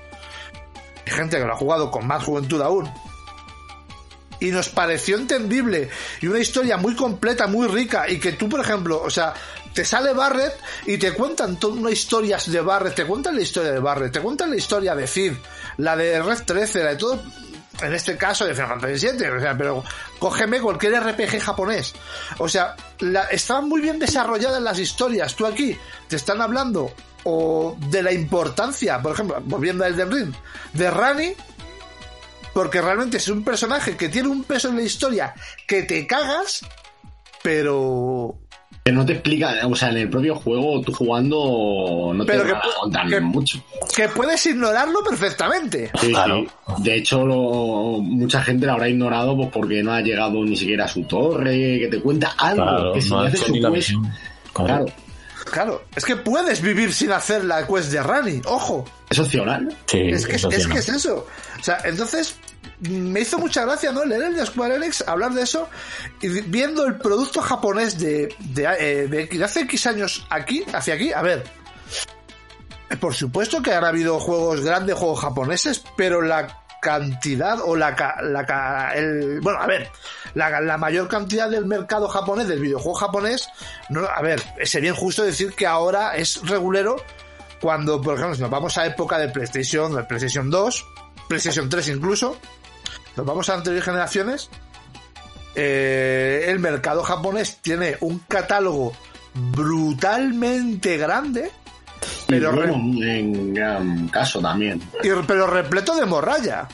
hay 1.04 1.12
gente 1.12 1.38
que 1.38 1.44
lo 1.44 1.54
ha 1.54 1.56
jugado 1.56 1.90
con 1.90 2.06
más 2.06 2.22
juventud 2.22 2.62
aún, 2.62 2.88
y 4.38 4.52
nos 4.52 4.68
pareció 4.68 5.16
entendible 5.16 5.90
y 6.20 6.28
una 6.28 6.38
historia 6.38 6.76
muy 6.76 6.94
completa, 6.94 7.48
muy 7.48 7.66
rica 7.66 8.08
y 8.08 8.20
que 8.20 8.30
tú, 8.30 8.48
por 8.48 8.60
ejemplo, 8.60 9.02
o 9.02 9.10
sea, 9.10 9.34
te 9.74 9.84
sale 9.84 10.12
Barret 10.12 10.56
y 10.86 10.98
te 10.98 11.14
cuentan 11.14 11.58
una 11.64 11.90
historias 11.90 12.48
de 12.48 12.60
Barret, 12.60 12.94
te 12.94 13.04
cuentan 13.04 13.34
la 13.34 13.42
historia 13.42 13.72
de 13.72 13.80
Barret, 13.80 14.12
te 14.12 14.20
cuentan 14.20 14.50
la 14.50 14.56
historia 14.56 14.94
de 14.94 15.08
Cid, 15.08 15.32
la 15.78 15.96
de 15.96 16.22
Red 16.22 16.44
13, 16.44 16.84
la 16.84 16.90
de 16.90 16.96
todo, 16.96 17.20
en 17.82 17.92
este 17.92 18.16
caso 18.16 18.44
de 18.44 18.54
Final 18.54 18.80
Fantasy 18.80 19.08
VII, 19.08 19.30
o 19.30 19.40
sea, 19.40 19.58
pero 19.58 19.82
cógeme 20.20 20.60
cualquier 20.60 21.02
RPG 21.02 21.40
japonés. 21.40 21.92
O 22.38 22.48
sea, 22.48 22.76
estaban 23.32 23.68
muy 23.68 23.80
bien 23.80 23.98
desarrolladas 23.98 24.62
las 24.62 24.78
historias. 24.78 25.34
Tú 25.34 25.44
aquí 25.44 25.76
te 26.06 26.14
están 26.14 26.40
hablando 26.40 26.92
o 27.30 27.76
de 27.90 28.02
la 28.02 28.12
importancia, 28.12 29.00
por 29.02 29.12
ejemplo, 29.12 29.36
volviendo 29.44 29.84
al 29.84 29.92
Elden 29.92 30.10
Ring, 30.10 30.34
de 30.72 30.90
Rani, 30.90 31.32
porque 32.54 32.80
realmente 32.80 33.18
es 33.18 33.28
un 33.28 33.44
personaje 33.44 33.96
que 33.96 34.08
tiene 34.08 34.28
un 34.28 34.44
peso 34.44 34.68
en 34.70 34.76
la 34.76 34.82
historia 34.82 35.34
que 35.66 35.82
te 35.82 36.06
cagas, 36.06 36.64
pero 37.42 38.34
que 38.84 38.92
no 38.92 39.04
te 39.04 39.12
explica, 39.12 39.54
o 39.66 39.74
sea, 39.76 39.90
en 39.90 39.98
el 39.98 40.08
propio 40.08 40.34
juego, 40.34 40.80
tú 40.80 40.94
jugando, 40.94 42.12
no 42.14 42.24
Pero 42.24 42.44
te 42.44 42.52
a 42.52 42.60
contar 42.80 43.06
que- 43.06 43.20
mucho. 43.20 43.62
que 43.94 44.08
puedes 44.08 44.46
ignorarlo 44.46 45.02
perfectamente. 45.04 45.90
Sí, 46.00 46.08
Claro. 46.08 46.46
sí. 46.78 46.82
De 46.84 46.94
hecho, 46.96 47.26
lo- 47.26 47.98
mucha 48.00 48.42
gente 48.42 48.64
lo 48.64 48.72
habrá 48.72 48.88
ignorado 48.88 49.36
pues 49.36 49.50
porque 49.52 49.82
no 49.82 49.92
ha 49.92 50.00
llegado 50.00 50.42
ni 50.42 50.56
siquiera 50.56 50.86
a 50.86 50.88
su 50.88 51.02
torre, 51.04 51.78
que 51.80 51.88
te 51.90 52.00
cuenta 52.00 52.30
algo. 52.38 52.62
Claro, 52.64 52.92
que 52.94 53.02
si 53.02 53.10
no 53.10 53.20
ha 53.20 53.26
haces 53.26 53.40
hecho 53.40 53.46
su 53.48 53.52
ni 53.52 53.60
la 53.60 53.68
quest- 53.68 53.72
misión. 53.74 54.12
Claro, 54.54 54.86
Claro, 55.50 55.84
es 55.94 56.04
que 56.04 56.16
puedes 56.16 56.60
vivir 56.60 56.92
sin 56.92 57.12
hacer 57.12 57.44
la 57.44 57.66
quest 57.66 57.90
de 57.90 58.02
Rani, 58.02 58.40
ojo. 58.46 58.84
es 59.10 59.18
opcional. 59.18 59.74
Sí, 59.86 60.00
Es 60.10 60.26
que 60.26 60.36
es, 60.36 60.44
eso 60.44 60.50
sí, 60.50 60.56
es 60.56 60.66
¿no? 60.68 60.74
que 60.74 60.80
es 60.80 60.88
eso. 60.88 61.26
O 61.60 61.62
sea, 61.62 61.78
entonces 61.84 62.36
me 62.80 63.20
hizo 63.20 63.38
mucha 63.38 63.64
gracia, 63.64 63.90
¿no? 63.90 64.04
Leer 64.04 64.22
el 64.22 64.36
de 64.36 64.46
Square 64.46 64.76
Enix, 64.76 65.02
hablar 65.08 65.32
de 65.32 65.42
eso, 65.42 65.68
y 66.20 66.28
vi- 66.28 66.40
viendo 66.42 66.86
el 66.86 66.96
producto 66.98 67.40
japonés 67.42 67.98
de, 67.98 68.34
de, 68.38 68.64
eh, 68.78 69.08
de- 69.08 69.26
de 69.26 69.44
hace 69.44 69.60
X 69.62 69.86
años 69.86 70.26
aquí, 70.30 70.64
hacia 70.72 70.94
aquí, 70.94 71.12
a 71.12 71.22
ver. 71.22 71.44
Por 73.00 73.14
supuesto 73.14 73.60
que 73.62 73.72
han 73.74 73.84
habido 73.84 74.18
juegos 74.18 74.60
grandes, 74.62 74.94
juegos 74.96 75.20
japoneses, 75.20 75.82
pero 75.96 76.22
la 76.22 76.62
cantidad 76.80 77.60
o 77.60 77.76
la, 77.76 77.96
la 78.22 78.92
el, 78.94 79.40
bueno, 79.40 79.60
a 79.60 79.66
ver, 79.66 79.90
la, 80.34 80.60
la 80.60 80.78
mayor 80.78 81.08
cantidad 81.08 81.50
del 81.50 81.66
mercado 81.66 82.08
japonés, 82.08 82.48
del 82.48 82.60
videojuego 82.60 82.94
japonés, 82.94 83.48
no, 83.88 84.06
a 84.06 84.22
ver, 84.22 84.42
sería 84.64 84.90
injusto 84.90 85.22
decir 85.22 85.54
que 85.54 85.66
ahora 85.66 86.16
es 86.16 86.40
regulero 86.48 86.96
cuando, 87.60 88.00
por 88.00 88.14
ejemplo, 88.14 88.36
si 88.36 88.42
nos 88.42 88.50
vamos 88.50 88.78
a 88.78 88.86
época 88.86 89.18
de 89.18 89.28
PlayStation, 89.28 89.94
de 89.94 90.04
PlayStation 90.04 90.50
2, 90.50 90.86
PlayStation 91.28 91.68
3 91.68 91.88
incluso, 91.88 92.38
nos 93.16 93.26
vamos 93.26 93.48
a 93.48 93.54
anteriores 93.54 93.84
generaciones, 93.84 94.50
eh, 95.54 96.44
el 96.48 96.60
mercado 96.60 97.02
japonés 97.02 97.58
tiene 97.60 97.96
un 98.00 98.20
catálogo 98.20 98.92
brutalmente 99.34 100.96
grande, 100.96 101.50
pero, 102.26 102.52
y 102.76 103.02
en 103.08 103.54
gran 103.54 104.08
caso 104.08 104.40
también. 104.40 104.80
y- 105.02 105.08
pero 105.26 105.46
repleto 105.46 105.94
de 105.96 106.06
morralla. 106.06 106.68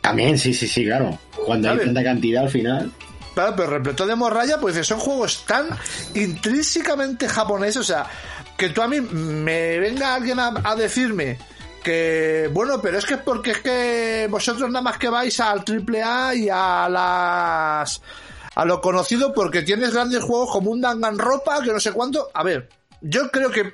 También, 0.00 0.36
sí, 0.38 0.52
sí, 0.52 0.66
sí, 0.66 0.84
claro. 0.84 1.18
Cuando 1.46 1.70
hay 1.70 1.78
tanta 1.78 2.02
cantidad 2.02 2.42
al 2.44 2.50
final. 2.50 2.90
Claro, 3.34 3.54
pero 3.56 3.70
repleto 3.70 4.06
de 4.06 4.14
morralla, 4.16 4.58
pues 4.58 4.86
son 4.86 4.98
juegos 4.98 5.44
tan 5.46 5.66
intrínsecamente 6.14 7.28
japoneses, 7.28 7.76
o 7.78 7.84
sea, 7.84 8.06
que 8.56 8.68
tú 8.70 8.82
a 8.82 8.88
mí 8.88 9.00
me 9.00 9.78
venga 9.78 10.14
alguien 10.14 10.38
a, 10.38 10.52
a 10.64 10.74
decirme 10.74 11.38
que, 11.82 12.48
bueno, 12.52 12.80
pero 12.80 12.98
es 12.98 13.04
que 13.04 13.14
es 13.14 13.20
porque 13.20 13.52
es 13.52 13.58
que 13.58 14.28
vosotros 14.30 14.68
nada 14.70 14.82
más 14.82 14.98
que 14.98 15.08
vais 15.08 15.38
al 15.40 15.64
triple 15.64 16.02
A 16.02 16.34
y 16.34 16.48
a 16.50 16.88
las 16.88 18.00
a 18.54 18.64
lo 18.64 18.80
conocido 18.80 19.32
porque 19.32 19.62
tienes 19.62 19.92
grandes 19.94 20.22
juegos 20.22 20.50
como 20.52 20.70
un 20.70 20.80
Danganronpa, 20.80 21.62
que 21.62 21.72
no 21.72 21.80
sé 21.80 21.92
cuánto. 21.92 22.28
A 22.34 22.42
ver, 22.42 22.68
yo 23.00 23.30
creo 23.30 23.50
que, 23.50 23.72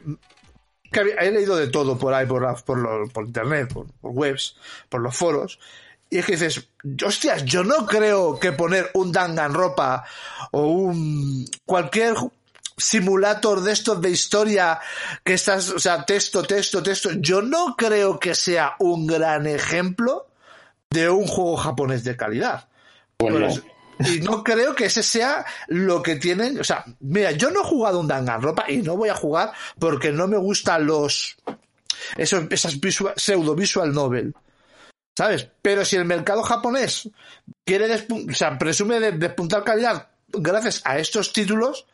que 0.92 1.00
he 1.18 1.30
leído 1.30 1.56
de 1.56 1.68
todo 1.68 1.98
por 1.98 2.14
ahí, 2.14 2.26
por, 2.26 2.42
la- 2.42 2.54
por, 2.54 2.78
lo- 2.78 3.08
por 3.08 3.26
internet, 3.26 3.72
por, 3.72 3.86
por 4.00 4.12
webs, 4.12 4.56
por 4.88 5.00
los 5.00 5.16
foros. 5.16 5.58
Y 6.10 6.18
es 6.18 6.24
que 6.26 6.32
dices, 6.32 6.68
hostias, 7.06 7.44
yo 7.44 7.64
no 7.64 7.86
creo 7.86 8.38
que 8.40 8.52
poner 8.52 8.90
un 8.94 9.12
Danganronpa 9.12 10.04
o 10.52 10.62
un 10.68 11.44
cualquier 11.66 12.14
simulator 12.76 13.60
de 13.62 13.72
estos 13.72 14.00
de 14.00 14.10
historia 14.10 14.78
que 15.24 15.34
estás, 15.34 15.68
o 15.70 15.78
sea, 15.78 16.04
texto, 16.06 16.42
texto, 16.44 16.82
texto, 16.82 17.10
yo 17.18 17.42
no 17.42 17.74
creo 17.76 18.18
que 18.18 18.34
sea 18.34 18.74
un 18.78 19.06
gran 19.06 19.46
ejemplo 19.46 20.28
de 20.90 21.10
un 21.10 21.26
juego 21.26 21.56
japonés 21.56 22.04
de 22.04 22.16
calidad. 22.16 22.68
Bueno, 23.18 23.40
Pues, 23.40 23.62
y 24.00 24.20
no 24.20 24.42
creo 24.44 24.74
que 24.74 24.86
ese 24.86 25.02
sea 25.02 25.44
lo 25.68 26.02
que 26.02 26.16
tienen. 26.16 26.60
O 26.60 26.64
sea, 26.64 26.84
mira, 27.00 27.32
yo 27.32 27.50
no 27.50 27.62
he 27.62 27.64
jugado 27.64 28.00
un 28.00 28.08
Danganronpa 28.08 28.70
y 28.70 28.78
no 28.78 28.96
voy 28.96 29.08
a 29.08 29.14
jugar 29.14 29.52
porque 29.78 30.12
no 30.12 30.26
me 30.26 30.36
gustan 30.36 30.86
los. 30.86 31.36
Esos, 32.16 32.44
esas 32.50 32.80
visual, 32.80 33.14
pseudo 33.16 33.54
visual 33.54 33.92
novel. 33.92 34.34
¿Sabes? 35.16 35.48
Pero 35.62 35.84
si 35.84 35.96
el 35.96 36.04
mercado 36.04 36.42
japonés 36.42 37.08
quiere 37.64 37.92
o 37.92 38.34
sea, 38.34 38.56
presume 38.56 39.00
de 39.00 39.12
despuntar 39.12 39.64
calidad 39.64 40.08
gracias 40.28 40.82
a 40.84 40.98
estos 40.98 41.32
títulos, 41.32 41.86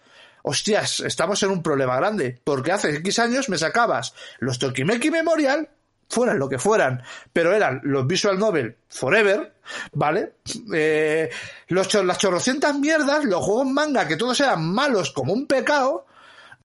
hostias, 0.42 1.00
estamos 1.00 1.42
en 1.42 1.50
un 1.50 1.62
problema 1.62 1.96
grande. 1.96 2.40
Porque 2.44 2.72
hace 2.72 2.96
X 2.96 3.18
años 3.18 3.48
me 3.48 3.58
sacabas 3.58 4.14
los 4.38 4.58
Tokimeki 4.58 5.10
Memorial, 5.10 5.68
fueran 6.08 6.38
lo 6.38 6.48
que 6.48 6.58
fueran, 6.58 7.02
pero 7.32 7.54
eran 7.54 7.80
los 7.84 8.06
Visual 8.06 8.38
Novel 8.38 8.76
Forever, 8.88 9.54
¿vale? 9.92 10.34
Eh, 10.74 11.30
los, 11.68 11.92
las 11.94 12.18
chorrocientas 12.18 12.78
mierdas, 12.78 13.24
los 13.24 13.44
juegos 13.44 13.66
manga, 13.66 14.06
que 14.06 14.16
todos 14.16 14.38
eran 14.40 14.64
malos 14.64 15.10
como 15.10 15.32
un 15.32 15.46
pecado, 15.46 16.06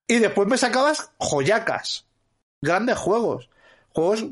y 0.08 0.20
después 0.20 0.48
me 0.48 0.58
sacabas 0.58 1.12
joyacas, 1.18 2.06
grandes 2.62 2.98
juegos, 2.98 3.50
juegos, 3.90 4.26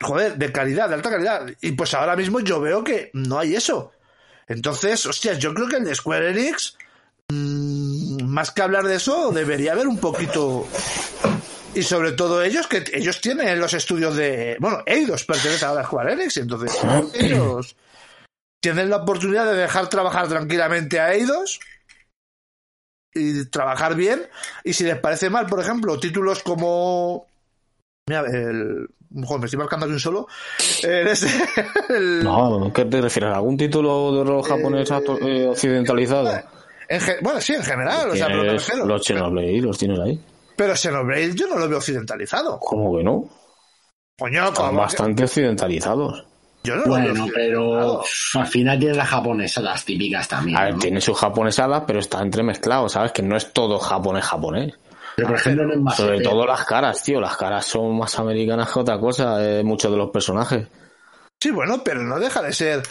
joder, 0.00 0.36
de 0.36 0.52
calidad, 0.52 0.88
de 0.88 0.94
alta 0.94 1.10
calidad, 1.10 1.46
y 1.60 1.72
pues 1.72 1.94
ahora 1.94 2.16
mismo 2.16 2.40
yo 2.40 2.60
veo 2.60 2.84
que 2.84 3.10
no 3.12 3.38
hay 3.38 3.54
eso. 3.54 3.92
Entonces, 4.48 5.06
hostias, 5.06 5.38
yo 5.38 5.54
creo 5.54 5.68
que 5.68 5.76
el 5.76 5.84
de 5.84 5.94
Square 5.94 6.30
Enix, 6.30 6.76
mm, 7.28 8.24
más 8.24 8.50
que 8.50 8.62
hablar 8.62 8.84
de 8.84 8.96
eso, 8.96 9.30
debería 9.30 9.72
haber 9.72 9.86
un 9.86 9.98
poquito 9.98 10.66
y 11.74 11.82
sobre 11.82 12.12
todo 12.12 12.42
ellos, 12.42 12.66
que 12.66 12.84
ellos 12.92 13.20
tienen 13.20 13.58
los 13.60 13.74
estudios 13.74 14.16
de. 14.16 14.56
Bueno, 14.60 14.82
Eidos 14.86 15.24
pertenece 15.24 15.64
ahora 15.64 15.82
a 15.82 15.84
Square 15.84 16.12
Enix, 16.14 16.36
entonces 16.38 16.78
ellos 17.14 17.76
tienen 18.62 18.90
la 18.90 18.96
oportunidad 18.96 19.46
de 19.46 19.56
dejar 19.56 19.88
trabajar 19.88 20.28
tranquilamente 20.28 20.98
a 21.00 21.12
Eidos 21.14 21.60
y 23.14 23.46
trabajar 23.46 23.94
bien. 23.94 24.26
Y 24.64 24.72
si 24.72 24.84
les 24.84 24.98
parece 24.98 25.30
mal, 25.30 25.46
por 25.46 25.60
ejemplo, 25.60 25.98
títulos 25.98 26.42
como. 26.42 27.26
Mira, 28.08 28.22
el. 28.26 28.88
Joder, 29.24 29.40
me 29.40 29.46
estoy 29.46 29.58
marcando 29.58 29.86
aquí 29.86 29.92
un 29.92 30.00
solo. 30.00 30.28
El, 30.84 31.08
el- 31.88 32.22
No, 32.22 32.70
¿qué 32.72 32.84
te 32.84 33.00
refieres? 33.00 33.34
¿Algún 33.34 33.56
título 33.56 34.12
de 34.12 34.24
rol 34.24 34.42
japonés 34.44 34.90
actu- 34.90 35.18
eh, 35.20 35.48
occidentalizado? 35.48 36.30
en 36.88 37.00
bueno, 37.20 37.40
sí, 37.40 37.54
en 37.54 37.62
general, 37.62 38.10
o 38.10 38.16
sea, 38.16 38.26
pero 38.26 38.44
los 38.84 39.04
Xenoblade, 39.04 39.60
los 39.60 39.78
tienes 39.78 39.98
ahí. 40.00 40.20
Pero 40.60 40.76
Xenoblade 40.76 41.34
yo 41.34 41.46
no 41.46 41.56
lo 41.56 41.66
veo 41.70 41.78
occidentalizado. 41.78 42.58
¿Cómo 42.60 42.98
que 42.98 43.02
no? 43.02 43.24
Coño, 44.18 44.40
Están 44.48 44.54
como 44.54 44.70
que- 44.72 44.76
bastante 44.76 45.24
occidentalizados. 45.24 46.26
yo 46.62 46.76
no 46.76 46.84
lo 46.84 46.92
veo 46.96 47.00
bueno, 47.14 47.26
pero 47.34 48.02
al 48.34 48.46
final 48.46 48.78
tienes 48.78 48.98
las 48.98 49.08
japonesas, 49.08 49.64
las 49.64 49.82
típicas 49.86 50.28
también. 50.28 50.58
A 50.58 50.64
ver, 50.64 50.74
¿no? 50.74 50.78
tiene 50.80 51.00
sus 51.00 51.16
japonesadas, 51.18 51.84
pero 51.86 52.00
está 52.00 52.20
entremezclado, 52.20 52.90
¿sabes? 52.90 53.12
Que 53.12 53.22
no 53.22 53.38
es 53.38 53.54
todo 53.54 53.78
japonés 53.78 54.22
japonés. 54.26 54.74
Pero 55.16 55.28
por 55.28 55.38
ejemplo, 55.38 55.64
no 55.66 55.72
es 55.72 55.80
más. 55.80 55.96
Sobre 55.96 56.20
todo 56.20 56.44
las 56.46 56.64
caras, 56.66 57.02
tío. 57.02 57.22
Las 57.22 57.38
caras 57.38 57.64
son 57.64 57.96
más 57.96 58.18
americanas 58.18 58.70
que 58.70 58.80
otra 58.80 59.00
cosa, 59.00 59.42
eh, 59.42 59.64
muchos 59.64 59.90
de 59.90 59.96
los 59.96 60.10
personajes. 60.10 60.68
Sí, 61.40 61.50
bueno, 61.50 61.82
pero 61.82 62.02
no 62.02 62.18
deja 62.18 62.42
de 62.42 62.52
ser. 62.52 62.82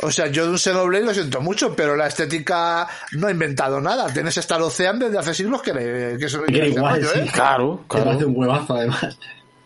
O 0.00 0.10
sea, 0.10 0.28
yo 0.28 0.44
de 0.44 0.52
un 0.52 0.58
Xenoblade 0.58 1.04
lo 1.04 1.12
siento 1.12 1.42
mucho, 1.42 1.76
pero 1.76 1.94
la 1.94 2.06
estética 2.06 2.88
no 3.12 3.26
ha 3.26 3.30
inventado 3.30 3.82
nada. 3.82 4.10
Tienes 4.12 4.38
Star 4.38 4.62
Ocean 4.62 4.98
desde 4.98 5.18
hace 5.18 5.34
siglos 5.34 5.60
que, 5.60 5.74
le, 5.74 6.16
que 6.18 6.24
eso 6.24 6.42
Que 6.44 6.52
que 6.54 6.68
igual, 6.68 7.04
sí. 7.04 7.18
¿eh? 7.18 7.30
Claro, 7.32 7.84
Que 7.90 7.96
me 7.98 8.02
hace 8.04 8.10
claro. 8.12 8.28
un 8.28 8.36
huevazo, 8.36 8.74
además. 8.74 9.18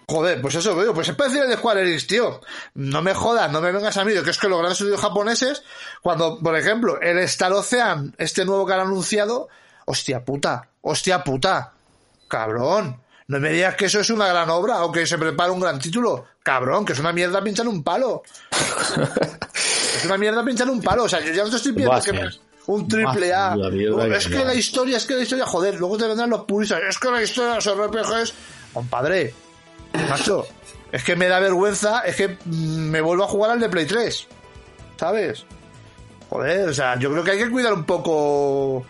Joder, 0.08 0.42
pues 0.42 0.56
eso 0.56 0.74
veo, 0.74 0.92
pues 0.92 1.08
es 1.08 1.14
parecido 1.14 1.44
al 1.44 1.50
de 1.50 1.56
Square 1.56 1.82
Enix, 1.82 2.06
tío. 2.08 2.40
No 2.74 3.00
me 3.00 3.14
jodas, 3.14 3.52
no 3.52 3.60
me 3.60 3.70
vengas 3.70 3.96
a 3.96 4.04
mí, 4.04 4.12
de 4.12 4.22
que 4.24 4.30
es 4.30 4.38
que 4.38 4.48
los 4.48 4.58
grandes 4.58 4.78
estudios 4.80 5.00
japoneses, 5.00 5.62
cuando, 6.02 6.40
por 6.40 6.56
ejemplo, 6.56 7.00
el 7.00 7.18
Star 7.18 7.52
Ocean, 7.52 8.12
este 8.18 8.44
nuevo 8.44 8.66
que 8.66 8.72
han 8.72 8.80
anunciado, 8.80 9.48
hostia 9.86 10.24
puta, 10.24 10.68
hostia 10.80 11.22
puta, 11.22 11.74
cabrón. 12.26 13.00
No 13.28 13.38
me 13.38 13.50
digas 13.50 13.76
que 13.76 13.84
eso 13.86 14.00
es 14.00 14.10
una 14.10 14.26
gran 14.26 14.50
obra 14.50 14.82
o 14.82 14.90
que 14.90 15.06
se 15.06 15.16
prepara 15.16 15.52
un 15.52 15.60
gran 15.60 15.78
título. 15.78 16.26
Cabrón, 16.42 16.84
que 16.84 16.92
es 16.92 16.98
una 16.98 17.12
mierda 17.12 17.42
pinchar 17.42 17.68
un 17.68 17.82
palo. 17.82 18.22
es 19.96 20.04
una 20.04 20.18
mierda 20.18 20.44
pinchar 20.44 20.68
un 20.70 20.80
palo. 20.82 21.04
O 21.04 21.08
sea, 21.08 21.20
yo 21.20 21.32
ya 21.32 21.44
no 21.44 21.50
te 21.50 21.56
estoy 21.56 21.72
pidiendo 21.72 22.00
que 22.02 22.12
me- 22.12 22.30
un 22.66 22.86
triple 22.88 23.32
A. 23.34 23.54
Que 23.70 24.16
Es 24.16 24.26
que 24.28 24.44
la 24.44 24.54
historia, 24.54 24.96
es 24.96 25.04
que 25.06 25.14
la 25.14 25.22
historia, 25.22 25.46
joder, 25.46 25.74
luego 25.78 25.96
te 25.98 26.06
vendrán 26.06 26.30
los 26.30 26.44
puristas. 26.44 26.80
Es 26.88 26.98
que 26.98 27.10
la 27.10 27.22
historia 27.22 27.50
de 27.50 27.54
los 27.56 27.66
RPGs, 27.66 28.34
compadre, 28.72 29.34
macho, 30.08 30.46
es 30.92 31.02
que 31.02 31.16
me 31.16 31.26
da 31.28 31.40
vergüenza, 31.40 32.00
es 32.00 32.16
que 32.16 32.38
me 32.46 33.00
vuelvo 33.00 33.24
a 33.24 33.28
jugar 33.28 33.50
al 33.52 33.60
de 33.60 33.68
Play 33.68 33.86
3. 33.86 34.26
¿Sabes? 34.96 35.44
Joder, 36.30 36.68
o 36.68 36.74
sea, 36.74 36.96
yo 36.98 37.10
creo 37.10 37.24
que 37.24 37.32
hay 37.32 37.38
que 37.38 37.50
cuidar 37.50 37.72
un 37.72 37.84
poco. 37.84 38.84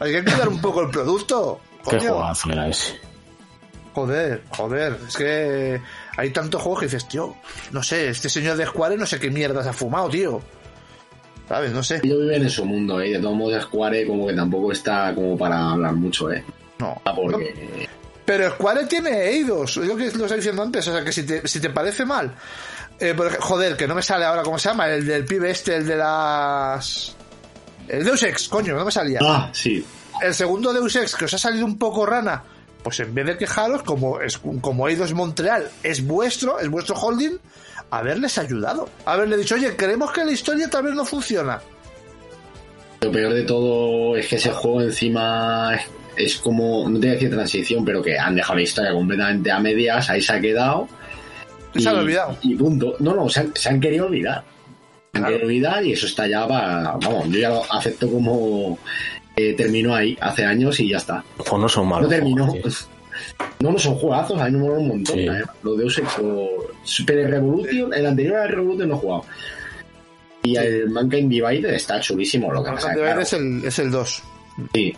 Hay 0.00 0.12
que 0.12 0.22
cuidar 0.24 0.48
un 0.48 0.60
poco 0.60 0.82
el 0.82 0.90
producto. 0.90 1.60
Qué 1.88 1.96
coño. 1.98 2.14
juegazo 2.14 2.50
era 2.52 2.68
ese. 2.68 3.00
Joder, 3.94 4.42
joder, 4.50 4.98
es 5.08 5.16
que 5.16 5.80
hay 6.16 6.30
tantos 6.30 6.62
juegos 6.62 6.80
que 6.80 6.86
dices, 6.86 7.08
tío, 7.08 7.34
no 7.72 7.82
sé, 7.82 8.08
este 8.08 8.28
señor 8.28 8.56
de 8.56 8.66
Square 8.66 8.96
no 8.96 9.06
sé 9.06 9.18
qué 9.18 9.30
mierda 9.30 9.62
se 9.62 9.70
ha 9.70 9.72
fumado, 9.72 10.08
tío. 10.08 10.40
¿Sabes? 11.48 11.72
No 11.72 11.82
sé. 11.82 12.00
Ellos 12.02 12.20
viven 12.20 12.42
en 12.42 12.50
su 12.50 12.64
mundo, 12.64 13.00
¿eh? 13.00 13.10
De 13.10 13.18
todos 13.18 13.36
modos, 13.36 13.62
Square 13.64 14.06
como 14.06 14.26
que 14.26 14.34
tampoco 14.34 14.72
está 14.72 15.14
como 15.14 15.36
para 15.36 15.70
hablar 15.70 15.94
mucho, 15.94 16.32
¿eh? 16.32 16.44
No. 16.78 17.00
Porque... 17.14 17.88
Pero 18.24 18.50
Square 18.52 18.86
tiene 18.86 19.28
Eidos, 19.28 19.76
es 19.76 19.86
lo 19.86 19.96
que 19.96 20.04
lo 20.04 20.10
estaba 20.10 20.36
diciendo 20.36 20.62
antes, 20.62 20.88
o 20.88 20.92
sea 20.92 21.04
que 21.04 21.12
si 21.12 21.24
te, 21.24 21.46
si 21.46 21.60
te 21.60 21.68
parece 21.68 22.06
mal, 22.06 22.34
eh, 22.98 23.14
joder, 23.38 23.76
que 23.76 23.86
no 23.86 23.94
me 23.94 24.02
sale 24.02 24.24
ahora 24.24 24.42
cómo 24.42 24.58
se 24.58 24.70
llama, 24.70 24.88
el 24.88 25.06
del 25.06 25.26
pibe 25.26 25.50
este, 25.50 25.76
el 25.76 25.86
de 25.86 25.96
las... 25.96 27.14
El 27.86 28.02
Deus 28.02 28.22
Ex, 28.22 28.48
coño, 28.48 28.74
no 28.74 28.84
me 28.86 28.90
salía. 28.90 29.18
Ah, 29.22 29.50
sí. 29.52 29.84
El 30.22 30.32
segundo 30.32 30.72
Deus 30.72 30.96
Ex, 30.96 31.16
que 31.16 31.26
os 31.26 31.34
ha 31.34 31.38
salido 31.38 31.66
un 31.66 31.76
poco 31.76 32.06
rana, 32.06 32.42
pues 32.84 33.00
en 33.00 33.12
vez 33.14 33.26
de 33.26 33.36
quejaros, 33.38 33.82
como, 33.82 34.20
es, 34.20 34.38
como 34.60 34.86
Eidos 34.88 35.12
Montreal 35.14 35.68
es 35.82 36.06
vuestro, 36.06 36.60
es 36.60 36.68
vuestro 36.68 36.94
holding, 36.94 37.38
haberles 37.90 38.38
ayudado. 38.38 38.88
Haberle 39.06 39.38
dicho, 39.38 39.56
oye, 39.56 39.74
creemos 39.74 40.12
que 40.12 40.24
la 40.24 40.30
historia 40.32 40.68
tal 40.70 40.84
vez 40.84 40.94
no 40.94 41.04
funciona. 41.04 41.60
Lo 43.00 43.10
peor 43.10 43.34
de 43.34 43.42
todo 43.42 44.16
es 44.16 44.26
que 44.28 44.36
ese 44.36 44.50
juego 44.52 44.82
encima 44.82 45.74
es, 45.74 45.82
es 46.16 46.36
como, 46.36 46.88
no 46.88 47.00
te 47.00 47.06
voy 47.06 47.08
a 47.08 47.12
decir 47.14 47.30
transición, 47.30 47.84
pero 47.84 48.02
que 48.02 48.18
han 48.18 48.34
dejado 48.36 48.56
la 48.56 48.62
historia 48.62 48.92
completamente 48.92 49.50
a 49.50 49.58
medias, 49.58 50.08
ahí 50.10 50.22
se 50.22 50.32
ha 50.32 50.40
quedado. 50.40 50.88
Se 51.74 51.88
han 51.88 51.96
olvidado. 51.96 52.36
Y 52.42 52.54
punto. 52.54 52.94
No, 53.00 53.14
no, 53.14 53.28
se 53.28 53.40
han, 53.40 53.52
se 53.56 53.68
han 53.68 53.80
querido 53.80 54.06
olvidar. 54.06 54.44
Se 55.12 55.18
han 55.18 55.22
Claro. 55.24 55.26
querido 55.28 55.46
olvidar 55.48 55.84
y 55.84 55.92
eso 55.92 56.06
está 56.06 56.26
ya 56.26 56.46
para... 56.46 56.92
Vamos, 57.02 57.28
yo 57.30 57.38
ya 57.40 57.48
lo 57.48 57.72
acepto 57.72 58.10
como... 58.10 58.78
eh, 59.36 59.54
terminó 59.54 59.94
ahí 59.94 60.16
hace 60.20 60.44
años 60.44 60.78
y 60.80 60.88
ya 60.88 60.98
está. 60.98 61.24
Pues 61.36 61.52
no 61.52 61.68
son 61.68 61.88
malos. 61.88 62.04
No 62.04 62.08
terminó. 62.08 62.46
juegos. 62.46 62.88
No, 63.60 63.70
no 63.70 63.78
son 63.78 63.94
juegazos, 63.94 64.38
a 64.40 64.46
mí 64.46 64.50
me 64.52 64.58
mola 64.58 64.78
un 64.78 64.88
montón. 64.88 65.14
Sí. 65.16 65.26
¿eh? 65.26 65.42
Los 65.62 65.78
Deus 65.78 65.98
Ex 65.98 66.18
o 66.20 66.48
Super 66.82 67.30
Revolution, 67.30 67.94
el 67.94 68.06
anterior 68.06 68.38
a 68.38 68.46
Revolution 68.48 68.88
no 68.88 68.96
he 68.96 68.98
jugado. 68.98 69.24
Y 70.42 70.56
el 70.56 70.90
Mankind 70.90 71.30
Divided 71.30 71.72
está 71.72 72.00
chulísimo 72.00 72.52
lo 72.52 72.62
que 72.62 72.72
pasa. 72.72 72.92
Claro. 72.92 73.20
es 73.20 73.32
el, 73.32 73.64
es 73.64 73.78
el 73.78 73.90
2. 73.92 74.22
Sí, 74.74 74.94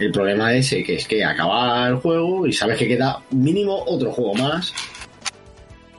el 0.00 0.12
problema 0.12 0.52
es 0.54 0.66
ese, 0.66 0.82
que 0.84 0.96
es 0.96 1.06
que 1.06 1.24
acaba 1.24 1.88
el 1.88 1.94
juego 1.96 2.46
y 2.46 2.52
sabes 2.52 2.76
que 2.76 2.88
queda 2.88 3.22
mínimo 3.30 3.82
otro 3.86 4.12
juego 4.12 4.34
más 4.34 4.74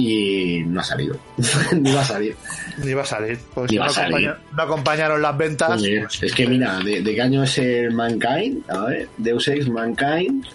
y 0.01 0.63
no 0.65 0.81
ha 0.81 0.83
salido. 0.83 1.15
no 1.79 1.95
va 1.95 2.01
a 2.01 2.05
salir. 2.05 2.35
Ni 2.83 2.93
va 2.93 3.03
a 3.03 3.05
salir. 3.05 3.39
Porque 3.53 3.73
Ni 3.73 3.77
va 3.79 3.85
no, 3.85 3.91
a 3.91 3.93
salir. 3.93 4.27
acompaña- 4.29 4.37
no 4.57 4.63
acompañaron 4.63 5.21
las 5.21 5.37
ventas. 5.37 5.81
Pues, 5.81 6.23
es 6.23 6.33
que 6.33 6.47
mira, 6.47 6.79
¿de, 6.79 7.01
de 7.01 7.15
qué 7.15 7.21
año 7.21 7.43
es 7.43 7.57
el 7.57 7.91
Mankind? 7.91 8.69
A 8.69 8.85
ver, 8.85 9.07
Deus 9.17 9.47
Ex 9.47 9.67
Mankind 9.69 10.45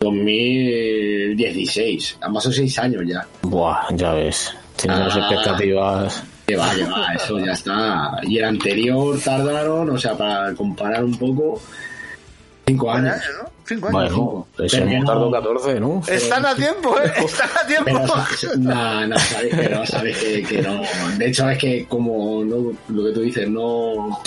2016. 0.00 2.18
Han 2.22 2.34
pasado 2.34 2.52
seis 2.52 2.78
años 2.78 3.02
ya. 3.06 3.26
Buah, 3.42 3.88
ya 3.94 4.12
ves. 4.14 4.54
Tenemos 4.76 5.14
Ah. 5.16 5.20
expectativas. 5.20 6.24
Que 6.46 6.56
va, 6.56 6.74
que 6.74 6.84
va, 6.84 7.14
eso 7.14 7.38
ya 7.38 7.52
está. 7.52 8.10
Y 8.24 8.38
el 8.38 8.44
anterior 8.44 9.18
tardaron, 9.20 9.90
o 9.90 9.98
sea, 9.98 10.16
para 10.16 10.52
comparar 10.54 11.04
un 11.04 11.16
poco, 11.16 11.62
cinco 12.72 12.90
años. 12.92 13.14
años, 13.14 13.26
¿no? 13.42 13.50
Cinco 13.66 13.86
años. 13.88 14.12
Bueno, 14.14 14.46
no- 14.58 15.06
tardado 15.06 15.30
14, 15.30 15.80
¿no? 15.80 16.02
Están 16.06 16.46
a 16.46 16.54
tiempo, 16.54 16.98
¿eh? 17.00 17.12
Están 17.24 17.50
a 17.62 17.66
tiempo. 17.66 17.84
Pero 18.40 18.56
no, 18.58 19.06
no, 19.06 19.18
sabes 19.18 19.54
que 19.54 19.68
no, 19.68 19.86
sabes 19.86 20.18
que, 20.18 20.42
que 20.42 20.62
no. 20.62 20.82
De 21.18 21.26
hecho, 21.28 21.48
es 21.50 21.58
que 21.58 21.86
como 21.86 22.44
no, 22.44 22.72
lo 22.88 23.04
que 23.04 23.12
tú 23.12 23.20
dices, 23.22 23.48
no, 23.48 24.08
no 24.08 24.20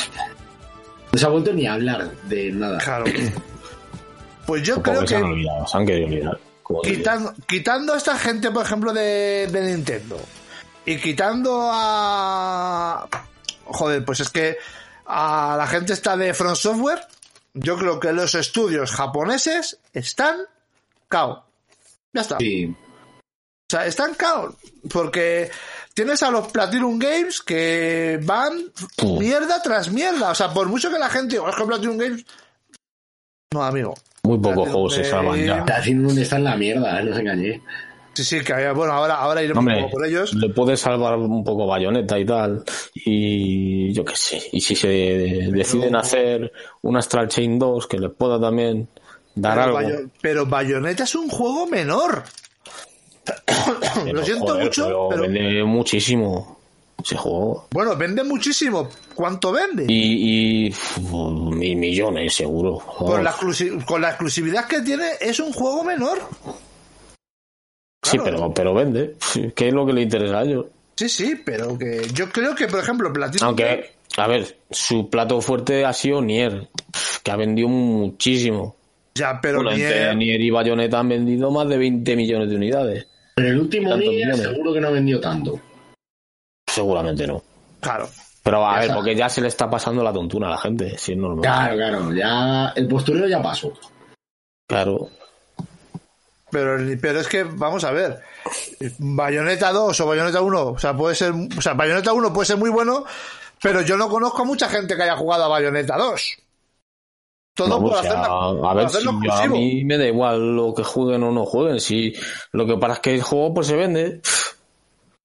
se 1.19 1.25
ha 1.25 1.29
vuelto 1.29 1.51
ni 1.53 1.65
a 1.67 1.73
hablar 1.73 2.09
de 2.23 2.51
nada. 2.51 2.77
Claro. 2.79 3.05
Pues 4.45 4.61
yo 4.63 4.75
Supongo 4.75 4.97
creo 4.97 5.01
que 5.03 5.07
se 5.07 5.15
han 5.15 5.23
olvidado, 5.23 5.67
se 5.67 5.77
han 5.77 5.85
querido 5.85 6.07
olvidar. 6.65 7.33
quitando 7.47 7.93
a 7.93 7.97
esta 7.97 8.17
gente, 8.17 8.51
por 8.51 8.65
ejemplo, 8.65 8.91
de, 8.91 9.47
de 9.49 9.61
Nintendo 9.61 10.19
y 10.85 10.97
quitando 10.97 11.69
a... 11.71 13.07
Joder, 13.63 14.03
pues 14.03 14.19
es 14.19 14.29
que 14.29 14.57
a 15.05 15.55
la 15.57 15.65
gente 15.67 15.93
está 15.93 16.17
de 16.17 16.33
Front 16.33 16.57
Software, 16.57 16.99
yo 17.53 17.77
creo 17.77 17.99
que 17.99 18.11
los 18.13 18.35
estudios 18.35 18.91
japoneses 18.91 19.79
están 19.93 20.37
cao. 21.07 21.45
Ya 22.13 22.21
está. 22.21 22.37
Sí, 22.39 22.65
O 22.65 22.75
sea, 23.69 23.85
están 23.85 24.13
cao. 24.15 24.55
Porque 24.91 25.49
tienes 25.93 26.21
a 26.23 26.29
los 26.31 26.51
Platinum 26.51 26.99
Games 26.99 27.41
que 27.41 28.19
van 28.23 28.71
mierda 29.19 29.61
tras 29.61 29.89
mierda. 29.91 30.31
O 30.31 30.35
sea, 30.35 30.53
por 30.53 30.67
mucho 30.67 30.91
que 30.91 30.99
la 30.99 31.09
gente 31.09 31.35
diga, 31.35 31.43
"Oh, 31.43 31.49
es 31.49 31.55
que 31.55 31.65
Platinum 31.65 31.97
Games. 31.97 32.25
No, 33.53 33.63
amigo. 33.63 33.93
Muy 34.23 34.37
pocos 34.37 34.53
Platinum 34.53 34.71
juegos 34.73 34.93
se 34.95 35.03
salvan 35.05 35.39
ya. 35.39 35.45
Games- 35.45 35.59
está 35.59 35.75
haciendo 35.79 36.07
donde 36.07 36.21
está 36.23 36.35
en 36.37 36.43
la 36.43 36.55
mierda, 36.57 36.99
¿eh? 36.99 37.03
no 37.03 37.13
se 37.15 37.21
engañé. 37.21 37.61
Sí, 38.13 38.23
sí, 38.23 38.41
que 38.43 38.53
bueno, 38.71 38.93
ahora, 38.93 39.15
ahora 39.15 39.41
iremos 39.41 39.59
Hombre, 39.59 39.75
un 39.77 39.81
poco 39.83 39.93
por 39.97 40.05
ellos. 40.05 40.33
le 40.35 40.49
puede 40.49 40.77
salvar 40.77 41.17
un 41.17 41.43
poco 41.43 41.65
bayoneta 41.65 42.19
y 42.19 42.25
tal. 42.25 42.63
Y 42.93 43.91
yo 43.93 44.05
qué 44.05 44.15
sé. 44.15 44.41
Y 44.51 44.61
si 44.61 44.75
se 44.75 44.87
deciden 44.87 45.95
hacer 45.95 46.51
un 46.83 46.95
Astral 46.97 47.27
Chain 47.27 47.57
2 47.57 47.87
que 47.87 47.97
les 47.99 48.11
pueda 48.11 48.39
también 48.39 48.87
dar 49.35 49.53
Pero, 49.57 49.63
algo. 49.77 49.89
Bayo- 49.89 50.09
pero 50.21 50.45
Bayonetta 50.45 51.03
es 51.05 51.15
un 51.15 51.27
juego 51.27 51.65
menor. 51.67 52.23
Pero, 53.23 54.13
Lo 54.13 54.23
siento 54.25 54.45
joder, 54.47 54.65
mucho, 54.65 54.85
pero 54.85 55.09
pero 55.09 55.21
vende 55.23 55.63
muchísimo 55.63 56.59
ese 57.01 57.15
juego. 57.15 57.67
bueno, 57.71 57.95
vende 57.95 58.23
muchísimo. 58.23 58.89
¿Cuánto 59.15 59.51
vende? 59.51 59.85
Y, 59.87 60.67
y, 60.67 61.75
millones 61.75 62.35
seguro. 62.35 62.77
Con 62.79 63.23
la, 63.23 63.31
exclusi- 63.31 63.83
con 63.85 64.01
la 64.01 64.09
exclusividad 64.09 64.67
que 64.67 64.81
tiene, 64.81 65.05
es 65.21 65.39
un 65.39 65.51
juego 65.53 65.83
menor. 65.83 66.19
Sí, 68.03 68.17
claro. 68.17 68.37
pero, 68.37 68.53
pero 68.53 68.73
vende. 68.73 69.15
¿Qué 69.55 69.67
es 69.69 69.73
lo 69.73 69.85
que 69.85 69.93
le 69.93 70.01
interesa 70.01 70.39
a 70.39 70.43
ellos? 70.43 70.65
Sí, 70.95 71.09
sí, 71.09 71.35
pero 71.43 71.77
que 71.77 72.01
yo 72.13 72.29
creo 72.29 72.53
que, 72.53 72.67
por 72.67 72.79
ejemplo, 72.79 73.11
Platinum 73.11 73.47
Aunque, 73.47 73.93
a 74.17 74.27
ver, 74.27 74.57
su 74.69 75.09
plato 75.09 75.41
fuerte 75.41 75.85
ha 75.85 75.93
sido 75.93 76.21
Nier, 76.21 76.67
que 77.23 77.31
ha 77.31 77.35
vendido 77.35 77.67
muchísimo. 77.69 78.75
ya, 79.15 79.39
pero 79.41 79.57
Bueno, 79.63 79.71
ni 79.77 79.81
entre 79.83 80.09
el- 80.11 80.17
Nier 80.17 80.41
y 80.41 80.49
Bayonetta 80.51 80.99
han 80.99 81.09
vendido 81.09 81.49
más 81.49 81.67
de 81.67 81.77
20 81.77 82.15
millones 82.15 82.49
de 82.49 82.55
unidades. 82.55 83.07
Pero 83.35 83.47
el 83.49 83.59
último 83.61 83.95
millones. 83.97 84.37
seguro 84.39 84.73
que 84.73 84.81
no 84.81 84.87
ha 84.89 84.91
vendido 84.91 85.19
tanto. 85.19 85.59
Seguramente 86.69 87.25
no. 87.27 87.41
claro. 87.79 88.07
Pero 88.43 88.67
a 88.67 88.73
Ya 88.75 88.87
ver, 88.87 88.95
porque 88.97 89.15
ya 89.15 89.29
se 89.29 89.39
le 89.39 89.47
está 89.47 89.69
pasando 89.69 90.03
la 90.03 90.11
tontuna 90.11 90.47
a 90.47 90.51
la 90.51 90.57
gente, 90.57 90.97
si 90.97 91.13
es 91.13 91.17
normal. 91.17 91.41
Claro, 91.43 91.75
claro, 91.77 92.13
ya 92.13 92.73
el 92.75 92.87
postureo 92.89 93.25
ya 93.25 93.41
pasó. 93.41 93.71
Claro. 94.67 95.07
Pero, 96.53 96.77
pero 97.01 97.19
es 97.19 97.27
que, 97.27 97.43
vamos 97.43 97.83
a 97.83 97.91
ver, 97.91 98.21
Bayonetta 98.99 99.71
2 99.73 99.99
o 99.99 100.05
Bayonetta 100.05 100.39
1, 100.41 100.67
o 100.67 100.77
sea, 100.79 100.95
puede 100.95 101.15
ser, 101.15 101.33
o 101.57 101.61
sea, 101.61 101.73
Bayonetta 101.73 102.13
1 102.13 102.31
puede 102.31 102.45
ser 102.45 102.57
muy 102.57 102.69
bueno, 102.69 103.03
pero 103.61 103.81
yo 103.81 103.97
no 103.97 104.07
conozco 104.07 104.43
a 104.43 104.45
mucha 104.45 104.69
gente 104.69 104.95
que 104.95 105.03
haya 105.03 105.17
jugado 105.17 105.43
a 105.45 105.47
Bayonetta 105.49 105.97
2. 105.97 106.37
Todo 107.55 107.67
No, 107.67 107.79
por 107.81 107.97
hacerlo, 107.97 108.57
por 108.61 108.69
a 108.69 108.73
ver, 108.73 108.89
si 108.89 109.07
a 109.29 109.47
mí 109.47 109.83
me 109.85 109.97
da 109.97 110.05
igual 110.07 110.55
lo 110.55 110.73
que 110.73 110.83
jueguen 110.83 111.23
o 111.23 111.31
no 111.31 111.45
jueguen. 111.45 111.79
Si 111.79 112.13
lo 112.51 112.65
que 112.65 112.77
pasa 112.77 112.93
es 112.93 112.99
que 112.99 113.13
el 113.15 113.21
juego 113.21 113.53
pues 113.53 113.67
se 113.67 113.75
vende. 113.75 114.21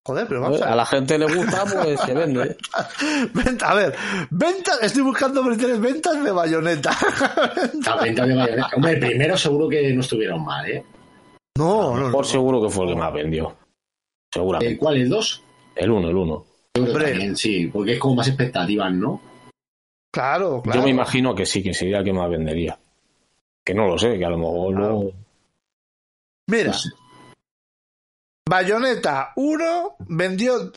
Joder, 0.05 0.27
pero 0.27 0.41
vamos 0.43 0.61
a 0.61 0.65
A 0.65 0.69
ver. 0.69 0.77
la 0.77 0.87
gente 0.87 1.19
le 1.19 1.27
gusta, 1.27 1.65
pues 1.65 2.01
se 2.01 2.13
vende. 2.15 2.57
Venta- 3.35 3.71
a 3.71 3.75
ver, 3.75 3.95
ventas, 4.31 4.79
estoy 4.83 5.03
buscando 5.03 5.43
por 5.43 5.53
internet 5.53 5.81
ventas 5.81 6.23
de 6.23 6.31
Bayonetta. 6.31 6.91
La 7.87 7.97
venta 7.97 8.27
de 8.27 8.35
Bayonetta. 8.35 8.69
Hombre, 8.77 8.93
el 8.93 9.01
primero 9.01 9.37
seguro 9.39 9.69
que 9.69 9.93
no 9.95 10.01
estuvieron 10.03 10.45
mal, 10.45 10.71
¿eh? 10.71 10.85
No, 11.59 11.97
no, 11.97 12.07
no. 12.07 12.13
Por 12.13 12.27
seguro 12.27 12.63
que 12.63 12.71
fue 12.71 12.85
el 12.87 12.95
que 12.95 12.99
más 13.01 13.13
vendió. 13.13 13.49
¿El 13.49 13.57
Seguramente. 14.33 14.79
cuál? 14.79 14.97
¿El 14.97 15.09
2? 15.09 15.43
El 15.77 15.91
1, 15.91 16.09
el 16.09 16.17
1. 16.17 16.27
Yo 16.35 16.45
creo 16.73 16.85
que 16.85 16.91
Hombre. 16.93 17.11
también, 17.11 17.37
sí, 17.37 17.67
porque 17.67 17.93
es 17.95 17.99
como 17.99 18.15
más 18.17 18.29
expectativas, 18.29 18.93
¿no? 18.93 19.21
Claro, 20.13 20.63
claro. 20.63 20.79
Yo 20.81 20.85
me 20.85 20.91
imagino 20.91 21.35
que 21.35 21.45
sí, 21.47 21.63
que 21.63 21.75
sería 21.75 21.99
el 21.99 22.05
que 22.05 22.13
más 22.13 22.31
vendería. 22.31 22.79
Que 23.65 23.75
no 23.75 23.87
lo 23.87 23.99
sé, 23.99 24.19
que 24.19 24.25
a 24.25 24.31
lo 24.31 24.39
mejor 24.39 24.75
luego. 24.75 25.13
Mira, 26.49 26.69
No 26.69 26.73
sé. 26.75 26.89
Bayonetta 28.49 29.33
1 29.37 29.97
vendió 30.09 30.73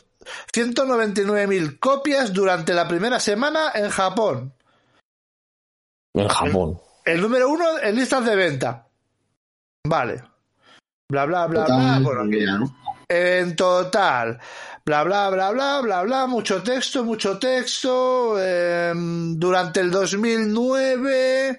199.000 0.54 1.78
copias 1.78 2.32
durante 2.32 2.74
la 2.74 2.86
primera 2.86 3.18
semana 3.18 3.72
en 3.74 3.88
Japón. 3.88 4.52
En 6.14 6.28
Japón. 6.28 6.78
El 7.04 7.20
número 7.22 7.48
uno 7.48 7.78
en 7.82 7.96
listas 7.96 8.24
de 8.26 8.36
venta. 8.36 8.86
Vale. 9.88 10.22
Bla, 11.12 11.26
bla, 11.26 11.46
bla, 11.46 11.64
bla. 11.66 11.76
Total, 11.76 12.02
Bueno, 12.02 12.24
ni 12.24 12.36
idea, 12.38 12.56
¿no? 12.56 12.74
en 13.06 13.54
total. 13.54 14.40
Bla, 14.86 15.04
bla, 15.04 15.28
bla, 15.28 15.50
bla, 15.50 15.80
bla, 15.82 16.02
bla. 16.04 16.26
Mucho 16.26 16.62
texto, 16.62 17.04
mucho 17.04 17.38
texto. 17.38 18.42
em, 18.42 19.38
durante 19.38 19.80
el 19.80 19.90
2009, 19.90 21.58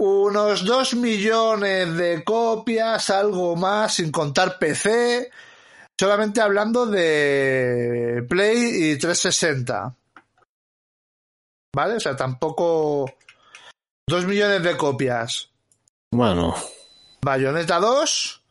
unos 0.00 0.64
2 0.64 0.94
millones 0.94 1.94
de 1.96 2.24
copias, 2.24 3.10
algo 3.10 3.54
más, 3.54 3.94
sin 3.94 4.10
contar 4.10 4.58
PC. 4.58 5.30
Solamente 6.00 6.40
hablando 6.40 6.86
de 6.86 8.26
Play 8.28 8.90
y 8.90 8.98
360. 8.98 9.94
¿Vale? 11.76 11.94
O 11.94 12.00
sea, 12.00 12.16
tampoco... 12.16 13.08
2 14.08 14.26
millones 14.26 14.64
de 14.64 14.76
copias. 14.76 15.48
Bueno, 16.12 16.56
Bayonetta 17.24 17.78
2. 17.78 18.42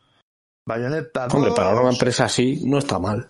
Bayonetta 0.66 1.28
2. 1.28 1.34
hombre, 1.34 1.52
para 1.52 1.80
una 1.80 1.92
empresa 1.92 2.26
así 2.26 2.62
no 2.66 2.78
está 2.78 3.00
mal. 3.00 3.30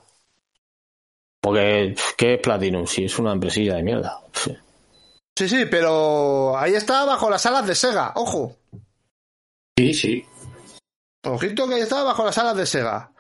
Porque, 1.42 1.96
¿qué 2.18 2.36
es 2.36 2.40
Platinum? 2.40 2.86
Si 2.86 3.06
es 3.06 3.18
una 3.18 3.34
empresilla 3.34 3.76
de 3.76 3.84
mierda. 3.84 4.20
Sí, 5.36 5.50
sí, 5.50 5.66
pero 5.70 6.56
ahí 6.58 6.76
está 6.76 7.04
bajo 7.06 7.30
las 7.30 7.46
alas 7.48 7.66
de 7.66 7.74
Sega. 7.74 8.14
Ojo. 8.16 8.58
Sí, 9.76 9.94
sí. 9.94 10.26
Ojito 11.24 11.68
que 11.68 11.76
ahí 11.76 11.82
está 11.82 12.04
bajo 12.04 12.24
las 12.24 12.38
alas 12.38 12.58
de 12.58 12.66
Sega. 12.68 13.12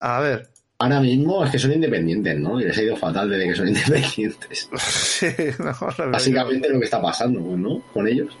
A 0.00 0.20
ver. 0.20 0.48
Ahora 0.78 1.00
mismo 1.00 1.44
es 1.44 1.50
que 1.50 1.58
son 1.58 1.72
independientes, 1.72 2.38
¿no? 2.38 2.60
Y 2.60 2.64
les 2.64 2.78
ha 2.78 2.82
ido 2.82 2.96
fatal 2.96 3.28
desde 3.28 3.48
que 3.48 3.54
son 3.56 3.68
independientes. 3.76 4.68
Sí, 4.78 5.26
no, 5.58 6.10
Básicamente 6.10 6.68
lo 6.68 6.78
que 6.78 6.84
está 6.84 7.02
pasando, 7.02 7.40
¿no? 7.40 7.82
Con 7.92 8.06
ellos. 8.06 8.32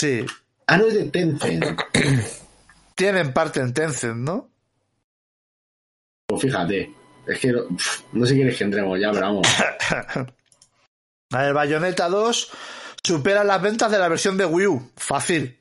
Sí. 0.00 0.26
Ah, 0.70 0.76
no 0.76 0.86
es 0.86 0.94
de 0.94 1.04
Tencent. 1.04 1.64
Tienen 2.94 3.32
parte 3.32 3.60
en 3.60 3.72
Tencent, 3.72 4.16
¿no? 4.16 4.50
Pues 6.26 6.42
fíjate. 6.42 6.92
Es 7.26 7.40
que 7.40 7.52
no, 7.52 8.26
sé 8.26 8.32
si 8.32 8.34
quieres 8.34 8.58
que 8.58 8.64
entremos 8.64 9.00
ya, 9.00 9.10
pero 9.10 9.26
vamos. 9.26 9.46
A 11.32 11.42
ver, 11.42 11.54
Bayonetta 11.54 12.08
2 12.08 12.50
supera 13.02 13.44
las 13.44 13.62
ventas 13.62 13.90
de 13.90 13.98
la 13.98 14.08
versión 14.08 14.36
de 14.36 14.44
Wii 14.44 14.66
U. 14.66 14.90
Fácil. 14.96 15.58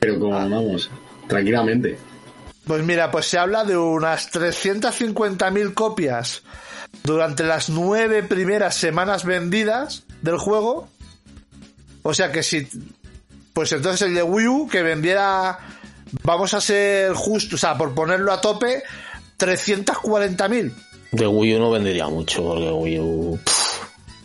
Pero 0.00 0.18
como 0.18 0.32
vamos, 0.32 0.90
tranquilamente. 1.28 1.98
Pues 2.66 2.82
mira, 2.82 3.12
pues 3.12 3.26
se 3.26 3.38
habla 3.38 3.64
de 3.64 3.76
unas 3.76 4.32
350.000 4.32 5.74
copias 5.74 6.42
durante 7.04 7.44
las 7.44 7.68
nueve 7.68 8.24
primeras 8.24 8.74
semanas 8.74 9.24
vendidas 9.24 10.04
del 10.20 10.38
juego. 10.38 10.88
O 12.02 12.12
sea 12.14 12.30
que 12.32 12.42
si. 12.42 12.66
Pues 13.52 13.72
entonces 13.72 14.02
el 14.08 14.14
de 14.14 14.22
Wii 14.22 14.46
U 14.48 14.68
que 14.68 14.82
vendiera. 14.82 15.58
Vamos 16.24 16.52
a 16.54 16.60
ser 16.60 17.12
justos, 17.14 17.54
o 17.54 17.58
sea, 17.58 17.76
por 17.78 17.94
ponerlo 17.94 18.32
a 18.32 18.40
tope, 18.40 18.82
340.000. 19.38 20.72
De 21.12 21.26
Wii 21.26 21.54
U 21.56 21.58
no 21.58 21.70
vendería 21.70 22.06
mucho, 22.08 22.42
porque 22.42 22.70
Wii 22.70 22.98
U. 22.98 23.40
pf, 23.42 23.78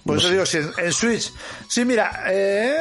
Por 0.06 0.16
no 0.16 0.20
eso 0.20 0.28
sé. 0.28 0.34
digo, 0.34 0.46
si 0.46 0.58
en, 0.58 0.72
en 0.78 0.92
Switch. 0.94 1.32
Sí, 1.70 1.86
mira, 1.86 2.24
eh, 2.28 2.78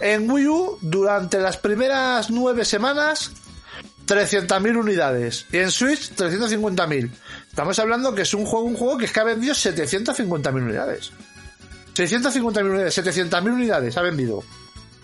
en 0.00 0.30
Wii 0.30 0.46
U, 0.46 0.78
durante 0.80 1.38
las 1.38 1.56
primeras 1.58 2.30
nueve 2.30 2.64
semanas, 2.64 3.30
300.000 4.06 4.76
unidades. 4.76 5.46
Y 5.52 5.58
en 5.58 5.70
Switch, 5.70 6.12
350.000. 6.14 7.10
Estamos 7.48 7.78
hablando 7.78 8.14
que 8.14 8.22
es 8.22 8.34
un 8.34 8.44
juego, 8.46 8.66
un 8.66 8.76
juego 8.76 8.98
que 8.98 9.04
es 9.06 9.12
que 9.12 9.20
ha 9.20 9.24
vendido 9.24 9.54
750.000 9.54 10.54
unidades. 10.54 11.12
650.000 11.94 12.64
unidades, 12.70 12.98
700.000 12.98 13.52
unidades 13.52 13.96
ha 13.96 14.02
vendido. 14.02 14.42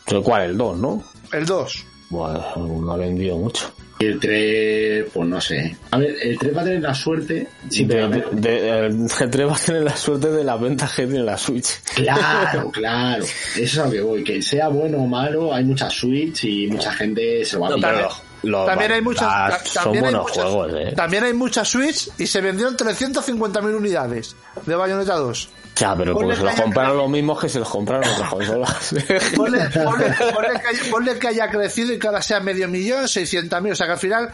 ¿El 0.07 0.23
cuál? 0.23 0.43
El 0.51 0.57
2, 0.59 0.79
¿no? 0.79 1.05
El 1.33 1.47
2. 1.47 1.87
Bueno, 2.11 2.45
no 2.57 2.93
ha 2.93 2.97
vendido 2.97 3.37
mucho. 3.37 3.73
Y 4.01 4.07
el 4.07 4.19
3, 4.19 5.07
pues 5.13 5.29
no 5.29 5.41
sé. 5.41 5.77
A 5.91 5.99
ver, 5.99 6.17
el 6.23 6.39
3 6.39 6.57
va 6.57 6.63
a 6.63 6.65
tener 6.65 6.81
la 6.81 6.95
suerte. 6.95 7.47
Sí, 7.69 7.85
De, 7.85 8.09
de- 8.09 8.25
de- 8.33 8.87
el 8.87 8.95
G3 9.09 9.49
va 9.49 9.55
a 9.55 9.59
tener 9.59 9.83
la 9.83 9.95
suerte 9.97 10.31
de 10.31 10.43
las 10.43 10.59
ventas 10.61 10.93
que 10.95 11.07
tiene 11.07 11.23
la 11.23 11.37
Switch. 11.37 11.81
Claro, 11.95 12.71
claro. 12.73 13.23
Eso 13.25 13.61
es 13.63 13.79
a 13.79 13.85
lo 13.85 13.91
que 13.91 14.01
voy. 14.01 14.25
Que 14.25 14.41
sea 14.43 14.69
bueno 14.69 14.99
o 15.03 15.07
malo, 15.07 15.53
hay 15.55 15.65
mucha 15.65 15.89
Switch 15.91 16.45
y 16.45 16.67
mucha 16.69 16.91
gente 16.93 17.45
se 17.45 17.57
lo 17.57 17.63
va 17.63 17.69
a 17.69 17.75
pillar. 17.75 18.09
los 18.43 18.67
También 18.67 18.93
hay 18.93 19.03
muchas, 19.03 19.29
bandas 19.29 19.65
ta- 19.65 19.69
son 19.71 19.83
también 19.85 20.05
hay 20.07 20.11
buenos 20.13 20.29
muchas, 20.31 20.45
juegos, 20.45 20.73
eh. 20.75 20.93
también 20.97 21.25
hay 21.25 21.33
muchas 21.35 21.69
Switch 21.69 22.09
y 22.19 22.27
se 22.27 22.41
vendieron 22.41 22.77
350.000 22.79 23.77
unidades 23.77 24.35
de 24.65 24.75
Bayonetta 24.75 25.15
2. 25.17 25.49
Ya, 25.81 25.97
pero 25.97 26.13
Ponle 26.13 26.29
pues 26.29 26.39
se 26.39 26.45
los 26.45 26.55
compraron 26.61 26.97
los 26.99 27.09
mismos 27.09 27.41
que 27.41 27.49
se 27.49 27.59
los 27.59 27.69
compraron 27.71 28.07
otras 28.11 28.29
consolas. 28.31 28.95
Ponle, 29.37 29.61
ponle- 29.71 30.33
ponle 30.35 30.61
que 30.61 30.69
haya, 30.69 30.91
ponle 30.91 31.19
que 31.19 31.29
haya 31.29 31.49
crecido 31.51 31.93
y 31.95 31.99
que 31.99 32.07
ahora 32.07 32.21
sea 32.21 32.41
medio 32.41 32.69
millón, 32.69 33.05
600.000. 33.05 33.73
O 33.73 33.75
sea 33.75 33.87
que 33.87 33.93
al 33.93 33.99
final 33.99 34.31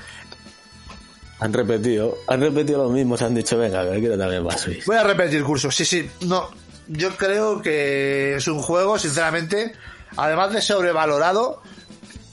han 1.39 1.53
repetido, 1.53 2.19
han 2.27 2.41
repetido 2.41 2.83
los 2.83 2.93
mismos, 2.93 3.23
han 3.23 3.35
dicho, 3.35 3.57
venga, 3.59 3.89
que 3.91 4.01
quiero 4.01 4.19
también 4.19 4.43
más. 4.43 4.67
Voy 4.87 4.97
a 4.97 5.05
repetir 5.05 5.45
curso, 5.45 5.71
sí, 5.71 5.85
sí. 5.85 6.11
No, 6.23 6.51
yo 6.89 7.11
creo 7.17 7.63
que 7.63 8.37
es 8.37 8.49
un 8.49 8.61
juego, 8.61 8.99
sinceramente, 8.99 9.73
además 10.17 10.53
de 10.53 10.61
sobrevalorado, 10.63 11.63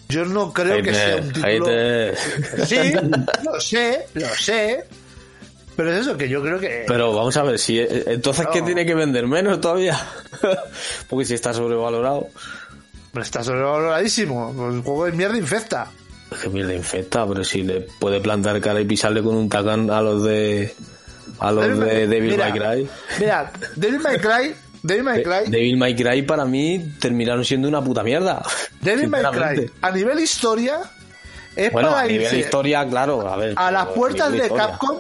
yo 0.10 0.26
no 0.26 0.52
creo 0.54 0.82
que 0.82 0.93
sea 0.93 1.17
un 1.17 1.34
título. 1.34 1.65
Hater. 1.65 2.17
Sí, 2.65 2.93
lo 3.43 3.60
sé, 3.62 4.08
lo 4.15 4.30
sé. 4.30 4.86
Pero 5.75 5.91
es 5.91 6.01
eso, 6.01 6.15
que 6.17 6.29
yo 6.29 6.41
creo 6.41 6.59
que. 6.59 6.83
Pero 6.88 7.13
vamos 7.13 7.36
a 7.38 7.43
ver, 7.43 7.57
si 7.59 7.79
entonces 7.79 8.47
¿qué 8.53 8.59
No. 8.59 8.65
tiene 8.67 8.86
que 8.86 8.93
vender 8.93 9.25
menos 9.27 9.59
todavía? 9.62 9.99
Porque 11.09 11.25
si 11.25 11.33
está 11.33 11.53
sobrevalorado, 11.53 12.27
Pero 13.12 13.23
está 13.23 13.43
sobrevaloradísimo. 13.43 14.53
pues 14.55 14.75
El 14.75 14.81
juego 14.81 15.05
de 15.05 15.12
mierda 15.13 15.38
infecta. 15.38 15.88
es 16.31 16.38
que 16.38 16.49
mierda 16.49 16.73
infecta, 16.73 17.25
pero 17.27 17.43
si 17.43 17.63
le 17.63 17.81
puede 17.81 18.19
plantar 18.21 18.59
cara 18.62 18.79
y 18.81 18.86
pisarle 18.86 19.21
con 19.23 19.36
un 19.36 19.49
tacán 19.49 19.89
a 19.89 20.01
los 20.01 20.23
de 20.23 20.73
a 21.39 21.51
los 21.51 21.65
Devil 21.65 21.79
de 21.86 22.07
Devil 22.07 22.31
mira, 22.31 22.49
May 22.49 22.59
Cry. 22.59 22.89
Mira, 23.19 23.51
Devil 23.75 23.99
May 23.99 24.17
Cry. 24.17 24.55
Devil 24.83 25.03
May 25.03 25.23
Cry. 25.23 25.49
Devil 25.51 25.77
May 25.77 25.95
Cry 25.95 26.21
para 26.23 26.45
mí 26.45 26.93
terminaron 26.99 27.45
siendo 27.45 27.67
una 27.67 27.81
puta 27.83 28.03
mierda. 28.03 28.43
Devil 28.81 29.07
May 29.09 29.23
Cry. 29.23 29.71
A 29.81 29.91
nivel 29.91 30.19
historia. 30.19 30.79
Es 31.55 31.71
Bueno, 31.71 31.89
para 31.91 32.01
a 32.01 32.07
nivel 32.07 32.23
irse 32.23 32.39
historia, 32.39 32.88
claro, 32.89 33.27
a 33.27 33.38
ver. 33.38 33.53
a 33.55 33.69
las 33.71 33.86
puertas 33.89 34.31
de 34.31 34.39
historia. 34.39 34.67
Capcom. 34.67 34.97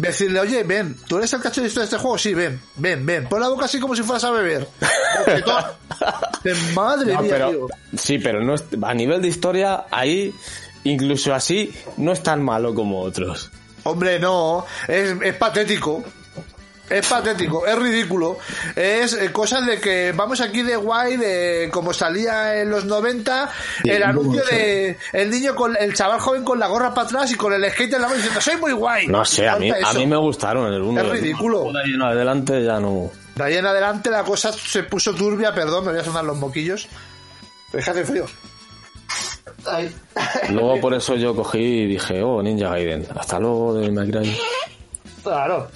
Decirle, 0.00 0.40
oye, 0.40 0.62
ven, 0.62 0.96
tú 1.06 1.18
eres 1.18 1.32
el 1.32 1.40
cacho 1.40 1.60
de 1.60 1.66
historia 1.68 1.82
de 1.88 1.94
este 1.96 1.98
juego, 2.02 2.16
sí, 2.18 2.32
ven, 2.34 2.60
ven, 2.76 3.04
ven, 3.04 3.28
pon 3.28 3.40
la 3.40 3.48
boca 3.48 3.66
así 3.66 3.78
como 3.78 3.94
si 3.94 4.02
fueras 4.02 4.24
a 4.24 4.30
beber. 4.30 4.66
De 6.42 6.54
madre 6.74 7.12
No, 7.14 7.20
mía, 7.22 7.30
pero- 7.30 7.50
tío. 7.50 7.66
sí, 7.98 8.18
pero 8.18 8.42
no 8.42 8.54
a 8.86 8.94
nivel 8.94 9.20
de 9.20 9.28
historia, 9.28 9.84
ahí, 9.90 10.34
incluso 10.84 11.34
así, 11.34 11.72
no 11.98 12.12
es 12.12 12.22
tan 12.22 12.42
malo 12.42 12.74
como 12.74 13.00
otros. 13.00 13.50
Hombre, 13.84 14.18
no, 14.18 14.64
es, 14.88 15.14
es 15.22 15.34
patético. 15.34 16.02
Es 16.90 17.06
patético, 17.06 17.64
es 17.64 17.78
ridículo. 17.78 18.38
Es 18.74 19.12
eh, 19.12 19.30
cosas 19.30 19.64
de 19.64 19.80
que 19.80 20.12
vamos 20.12 20.40
aquí 20.40 20.62
de 20.62 20.74
guay, 20.74 21.16
de 21.16 21.70
como 21.72 21.92
salía 21.92 22.60
en 22.60 22.68
los 22.68 22.84
90, 22.84 23.48
Sí, 23.82 23.90
el 23.90 24.02
anuncio 24.02 24.42
de 24.44 24.98
el 25.12 25.30
niño 25.30 25.54
con 25.54 25.76
el 25.76 25.94
chaval 25.94 26.18
joven 26.18 26.42
con 26.42 26.58
la 26.58 26.66
gorra 26.66 26.92
para 26.92 27.06
atrás 27.06 27.30
y 27.30 27.36
con 27.36 27.52
el 27.52 27.70
skate 27.70 27.94
en 27.94 28.02
la 28.02 28.08
mano 28.08 28.16
diciendo 28.16 28.40
soy 28.40 28.56
muy 28.56 28.72
guay. 28.72 29.06
No 29.06 29.24
sé, 29.24 29.48
a 29.48 29.56
mí, 29.56 29.70
a 29.70 29.92
mí 29.92 30.06
me 30.06 30.16
gustaron 30.16 30.72
el 30.72 30.82
uno. 30.82 31.00
Es 31.00 31.08
ridículo. 31.08 31.72
De 31.72 31.80
ahí 31.80 31.94
en 31.94 32.02
adelante 32.02 32.64
ya 32.64 32.80
no. 32.80 33.10
De 33.36 33.44
ahí 33.44 33.56
en 33.56 33.66
adelante 33.66 34.10
la 34.10 34.24
cosa 34.24 34.52
se 34.52 34.82
puso 34.82 35.14
turbia, 35.14 35.54
perdón, 35.54 35.84
me 35.84 35.92
voy 35.92 36.00
a 36.00 36.04
sonar 36.04 36.24
los 36.24 36.38
moquillos. 36.38 36.88
Déjate 37.72 38.04
frío. 38.04 38.26
Ay. 39.64 39.94
Luego 40.50 40.80
por 40.80 40.94
eso 40.94 41.14
yo 41.14 41.36
cogí 41.36 41.58
y 41.58 41.86
dije, 41.86 42.20
oh, 42.22 42.42
Ninja 42.42 42.70
Gaiden. 42.70 43.06
Hasta 43.16 43.38
luego 43.38 43.74
de 43.74 43.90
May 43.90 44.10
Cry. 44.10 44.36
Claro, 45.22 45.68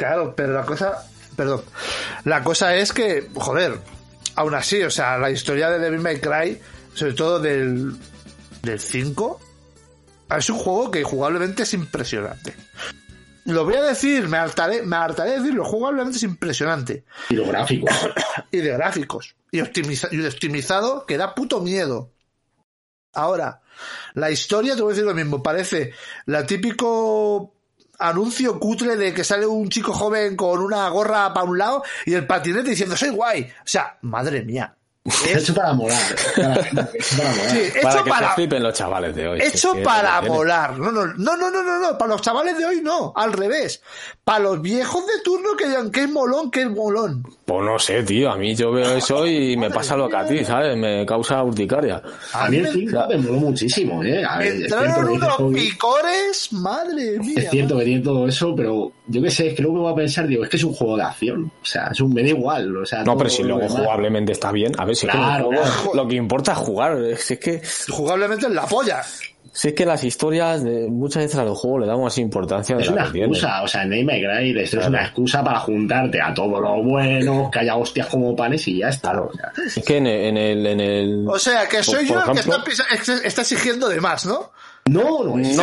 claro, 0.00 0.34
pero 0.34 0.54
la 0.54 0.64
cosa, 0.64 1.06
perdón, 1.36 1.62
la 2.24 2.42
cosa 2.42 2.74
es 2.74 2.92
que, 2.94 3.28
joder, 3.34 3.78
aún 4.34 4.54
así, 4.54 4.82
o 4.82 4.90
sea, 4.90 5.18
la 5.18 5.30
historia 5.30 5.68
de 5.68 5.78
Devil 5.78 6.00
May 6.00 6.20
Cry, 6.20 6.58
sobre 6.94 7.12
todo 7.12 7.38
del, 7.38 7.92
del 8.62 8.80
5, 8.80 9.40
es 10.38 10.48
un 10.48 10.58
juego 10.58 10.90
que 10.90 11.02
jugablemente 11.04 11.64
es 11.64 11.74
impresionante. 11.74 12.54
Lo 13.44 13.64
voy 13.64 13.74
a 13.74 13.82
decir, 13.82 14.26
me 14.28 14.38
hartaré, 14.38 14.82
me 14.82 14.96
hartaré 14.96 15.32
de 15.32 15.38
decirlo, 15.40 15.64
jugablemente 15.64 16.16
es 16.16 16.22
impresionante. 16.22 17.04
Y 17.28 17.34
los 17.34 17.46
gráficos. 17.48 17.90
Y 18.50 18.58
de 18.58 18.70
gráficos. 18.72 19.34
Y, 19.50 19.58
optimiza- 19.60 20.08
y 20.10 20.16
de 20.16 20.28
optimizado 20.28 21.04
que 21.06 21.16
da 21.18 21.34
puto 21.34 21.60
miedo. 21.60 22.10
Ahora, 23.12 23.60
la 24.14 24.30
historia, 24.30 24.76
te 24.76 24.82
voy 24.82 24.92
a 24.92 24.94
decir 24.94 25.04
lo 25.06 25.14
mismo, 25.14 25.42
parece 25.42 25.92
la 26.26 26.46
típico 26.46 27.52
anuncio 28.00 28.58
cutre 28.58 28.96
de 28.96 29.12
que 29.12 29.24
sale 29.24 29.46
un 29.46 29.68
chico 29.68 29.92
joven 29.92 30.36
con 30.36 30.60
una 30.60 30.88
gorra 30.88 31.32
para 31.32 31.46
un 31.46 31.58
lado 31.58 31.82
y 32.06 32.14
el 32.14 32.26
patinete 32.26 32.70
diciendo 32.70 32.96
soy 32.96 33.10
guay. 33.10 33.42
O 33.42 33.66
sea, 33.66 33.98
madre 34.02 34.42
mía. 34.42 34.74
Hecho 35.26 35.54
para 35.54 35.72
molar. 35.72 35.98
Para, 36.36 36.60
hecho 36.60 37.16
para 37.16 37.30
molar. 37.30 37.50
Sí, 37.50 37.80
Para 37.82 37.94
hecho 37.94 38.04
que 38.04 38.10
para, 38.10 38.28
se 38.28 38.34
flipen 38.34 38.62
los 38.62 38.74
chavales 38.74 39.14
de 39.14 39.28
hoy. 39.28 39.40
hecho 39.40 39.72
que 39.72 39.80
para 39.80 40.20
molar. 40.20 40.78
No, 40.78 40.92
no, 40.92 41.06
no, 41.06 41.36
no, 41.36 41.50
no, 41.50 41.62
no, 41.62 41.78
no, 41.78 41.98
para 41.98 42.10
los 42.10 42.20
chavales 42.20 42.58
de 42.58 42.66
hoy 42.66 42.80
no, 42.82 43.12
al 43.16 43.32
revés. 43.32 43.82
Para 44.24 44.40
los 44.40 44.60
viejos 44.60 45.06
de 45.06 45.20
turno 45.24 45.56
que 45.56 45.68
digan 45.68 45.90
que 45.90 46.02
es 46.02 46.10
molón, 46.10 46.50
que 46.50 46.62
es 46.62 46.70
molón. 46.70 47.24
Pues 47.50 47.64
no 47.64 47.80
sé, 47.80 48.04
tío. 48.04 48.30
A 48.30 48.36
mí 48.36 48.54
yo 48.54 48.70
veo 48.70 48.94
eso 48.94 49.26
y 49.26 49.56
me 49.56 49.70
pasa 49.70 49.96
lo 49.96 50.08
que 50.08 50.14
a 50.14 50.24
ti, 50.24 50.44
¿sabes? 50.44 50.76
Me 50.76 51.04
causa 51.04 51.42
urticaria. 51.42 52.00
A 52.32 52.48
mí 52.48 52.58
el 52.58 52.68
5 52.68 53.06
me 53.08 53.16
moló 53.16 53.40
muchísimo, 53.40 54.04
¿eh? 54.04 54.24
A 54.24 54.38
ver, 54.38 54.52
es 54.52 54.56
cierto 54.58 54.78
Entraron 54.84 55.08
unos 55.08 55.52
picores, 55.52 56.52
madre 56.52 57.18
mía. 57.18 57.34
Es 57.38 57.50
cierto 57.50 57.76
que 57.76 57.84
tiene 57.86 58.02
todo 58.02 58.28
eso, 58.28 58.54
pero 58.54 58.92
yo 59.08 59.20
qué 59.20 59.32
sé, 59.32 59.48
es 59.48 59.54
que 59.54 59.62
luego 59.62 59.78
me 59.78 59.82
voy 59.82 59.92
a 59.92 59.96
pensar, 59.96 60.28
digo, 60.28 60.44
es 60.44 60.48
que 60.48 60.58
es 60.58 60.62
un 60.62 60.74
juego 60.74 60.96
de 60.96 61.02
acción. 61.02 61.50
O 61.60 61.64
sea, 61.66 61.88
es 61.90 62.00
un, 62.00 62.14
me 62.14 62.22
da 62.22 62.28
igual. 62.28 62.76
O 62.76 62.86
sea, 62.86 63.02
No, 63.02 63.18
pero 63.18 63.28
si 63.28 63.42
luego 63.42 63.68
jugablemente 63.68 64.30
está 64.30 64.52
bien. 64.52 64.70
A 64.78 64.84
ver, 64.84 64.94
si 64.94 65.06
es 65.06 65.12
que 65.12 65.18
Claro, 65.18 65.50
lo 65.92 66.06
que 66.06 66.14
importa 66.14 66.52
es 66.52 66.58
jugar. 66.58 67.02
Es 67.02 67.36
que, 67.40 67.60
Jugablemente 67.88 68.46
en 68.46 68.54
la 68.54 68.66
polla. 68.66 69.02
Si 69.52 69.68
es 69.68 69.74
que 69.74 69.84
las 69.84 70.04
historias, 70.04 70.62
de, 70.62 70.86
muchas 70.88 71.24
veces 71.24 71.38
a 71.38 71.44
los 71.44 71.58
juegos 71.58 71.80
le 71.82 71.86
damos 71.88 72.04
más 72.04 72.18
importancia 72.18 72.76
de 72.76 72.82
Es 72.82 72.88
la 72.88 72.94
una 73.02 73.12
que 73.12 73.18
excusa, 73.20 73.62
o 73.62 73.68
sea, 73.68 73.82
en 73.82 73.90
Name 73.90 74.20
la 74.22 74.62
historia 74.62 74.82
es 74.84 74.88
una 74.88 75.02
excusa 75.02 75.42
para 75.42 75.58
juntarte 75.60 76.20
a 76.20 76.32
todo 76.32 76.60
lo 76.60 76.82
bueno, 76.82 77.50
que 77.52 77.58
haya 77.58 77.76
hostias 77.76 78.06
como 78.06 78.34
panes 78.36 78.66
y 78.68 78.78
ya 78.78 78.88
está. 78.88 79.20
O 79.20 79.32
sea, 79.32 79.52
Es 79.66 79.84
que 79.84 79.96
en 79.96 80.06
el... 80.06 80.20
En 80.30 80.36
el, 80.36 80.66
en 80.66 80.80
el- 80.80 81.24
O 81.28 81.38
sea, 81.38 81.66
que 81.68 81.78
por- 81.78 81.84
soy 81.84 82.06
por 82.06 82.16
yo 82.16 82.20
el 82.32 82.64
que 82.64 82.70
está, 82.72 83.14
está 83.26 83.42
exigiendo 83.42 83.88
de 83.88 84.00
más, 84.00 84.24
¿no? 84.26 84.52
no, 84.88 85.22
no, 85.24 85.38
es- 85.38 85.56
No, 85.56 85.62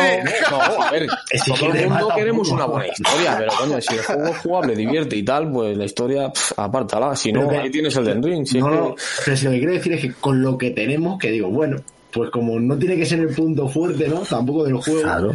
no, 0.50 0.82
a 0.82 0.90
ver, 0.90 1.06
Es 1.30 1.42
que 1.42 1.52
todo 1.52 1.72
el 1.72 1.88
mundo 1.88 2.08
queremos 2.14 2.48
una 2.50 2.66
buena 2.66 2.86
historia, 2.88 3.36
pero 3.38 3.52
coño, 3.58 3.80
si 3.80 3.94
el 3.94 4.02
juego 4.02 4.26
es 4.28 4.38
jugable, 4.38 4.76
divierte 4.76 5.16
y 5.16 5.22
tal, 5.24 5.50
pues 5.50 5.76
la 5.76 5.84
historia, 5.84 6.30
pff, 6.30 6.58
apártala, 6.58 7.14
si 7.16 7.32
no, 7.32 7.48
ahí 7.50 7.70
tienes 7.70 7.96
el 7.96 8.04
Den 8.04 8.22
Ring. 8.22 8.46
Si 8.46 8.58
es 8.58 8.64
no, 8.64 8.70
que- 8.70 8.76
no, 8.76 8.94
pero 9.24 9.36
si 9.36 9.44
lo 9.46 9.50
que 9.52 9.58
quiero 9.58 9.72
decir 9.74 9.92
es 9.94 10.00
que 10.00 10.12
con 10.14 10.40
lo 10.42 10.56
que 10.56 10.70
tenemos, 10.70 11.18
que 11.18 11.30
digo, 11.30 11.48
bueno, 11.50 11.78
pues 12.12 12.30
como 12.30 12.58
no 12.60 12.76
tiene 12.78 12.96
que 12.96 13.06
ser 13.06 13.20
el 13.20 13.34
punto 13.34 13.68
fuerte, 13.68 14.08
¿no? 14.08 14.20
Tampoco 14.20 14.64
del 14.64 14.74
juego. 14.76 15.02
Claro. 15.02 15.32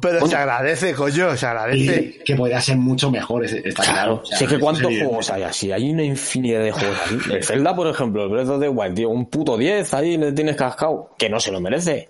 Pero 0.00 0.18
Coño. 0.18 0.30
se 0.30 0.36
agradece, 0.36 0.92
coño, 0.94 1.36
se 1.36 1.46
agradece. 1.46 2.18
que 2.24 2.34
podría 2.34 2.60
ser 2.60 2.76
mucho 2.76 3.12
mejor, 3.12 3.44
es- 3.44 3.52
está 3.52 3.82
claro. 3.84 3.94
Claro, 3.94 4.14
O 4.22 4.26
sea, 4.26 4.38
si 4.38 4.44
es 4.44 4.50
que 4.50 4.58
cuántos 4.58 4.86
juegos 4.92 5.30
hay 5.30 5.42
así, 5.44 5.70
hay 5.70 5.90
una 5.92 6.02
infinidad 6.02 6.62
de 6.64 6.72
juegos 6.72 6.98
aquí. 7.06 7.18
El 7.32 7.44
Zelda, 7.44 7.76
por 7.76 7.86
ejemplo, 7.86 8.24
el 8.24 8.28
Breath 8.30 8.48
of 8.48 8.60
the 8.60 8.68
Wild, 8.68 8.94
tío, 8.96 9.10
un 9.10 9.26
puto 9.30 9.56
10 9.56 9.94
ahí 9.94 10.16
le 10.16 10.32
tienes 10.32 10.56
cascado, 10.56 11.10
que 11.16 11.28
no 11.30 11.38
se 11.38 11.52
lo 11.52 11.60
merece. 11.60 12.08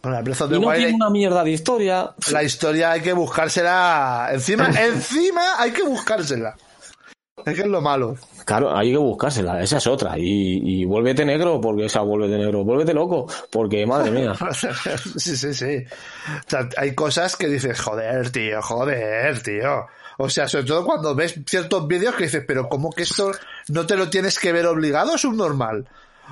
Con 0.00 0.12
la 0.12 0.22
Breath 0.22 0.40
of 0.42 0.50
the 0.50 0.56
Y 0.56 0.60
no 0.60 0.68
Wild, 0.68 0.78
tiene 0.78 0.94
una 0.94 1.10
mierda 1.10 1.44
de 1.44 1.50
historia. 1.50 2.10
la 2.32 2.42
historia 2.42 2.92
hay 2.92 3.02
que 3.02 3.12
buscársela. 3.12 4.30
Encima, 4.32 4.70
encima 4.80 5.42
hay 5.58 5.72
que 5.72 5.82
buscársela. 5.82 6.56
Es 7.44 7.54
que 7.54 7.60
es 7.62 7.66
lo 7.66 7.80
malo. 7.80 8.16
Claro, 8.44 8.76
hay 8.76 8.92
que 8.92 8.96
buscársela, 8.96 9.62
esa 9.62 9.78
es 9.78 9.86
otra. 9.86 10.18
Y, 10.18 10.80
y 10.82 10.84
vuélvete 10.84 11.24
negro, 11.24 11.60
porque 11.60 11.86
esa 11.86 12.00
vuélvete 12.00 12.38
negro. 12.38 12.64
Vuélvete 12.64 12.94
loco, 12.94 13.26
porque 13.50 13.86
madre 13.86 14.10
mía. 14.10 14.34
sí, 15.16 15.36
sí, 15.36 15.54
sí. 15.54 15.84
O 16.46 16.50
sea, 16.50 16.68
hay 16.76 16.94
cosas 16.94 17.36
que 17.36 17.48
dices, 17.48 17.80
joder, 17.80 18.30
tío, 18.30 18.60
joder, 18.62 19.42
tío. 19.42 19.86
O 20.18 20.28
sea, 20.28 20.48
sobre 20.48 20.64
todo 20.64 20.84
cuando 20.84 21.14
ves 21.14 21.40
ciertos 21.46 21.86
vídeos 21.86 22.14
que 22.16 22.24
dices, 22.24 22.44
pero 22.46 22.68
¿cómo 22.68 22.90
que 22.90 23.02
esto 23.02 23.30
no 23.68 23.86
te 23.86 23.96
lo 23.96 24.10
tienes 24.10 24.38
que 24.38 24.52
ver 24.52 24.66
obligado? 24.66 25.14
Es 25.14 25.24
un 25.24 25.36
normal. 25.36 25.86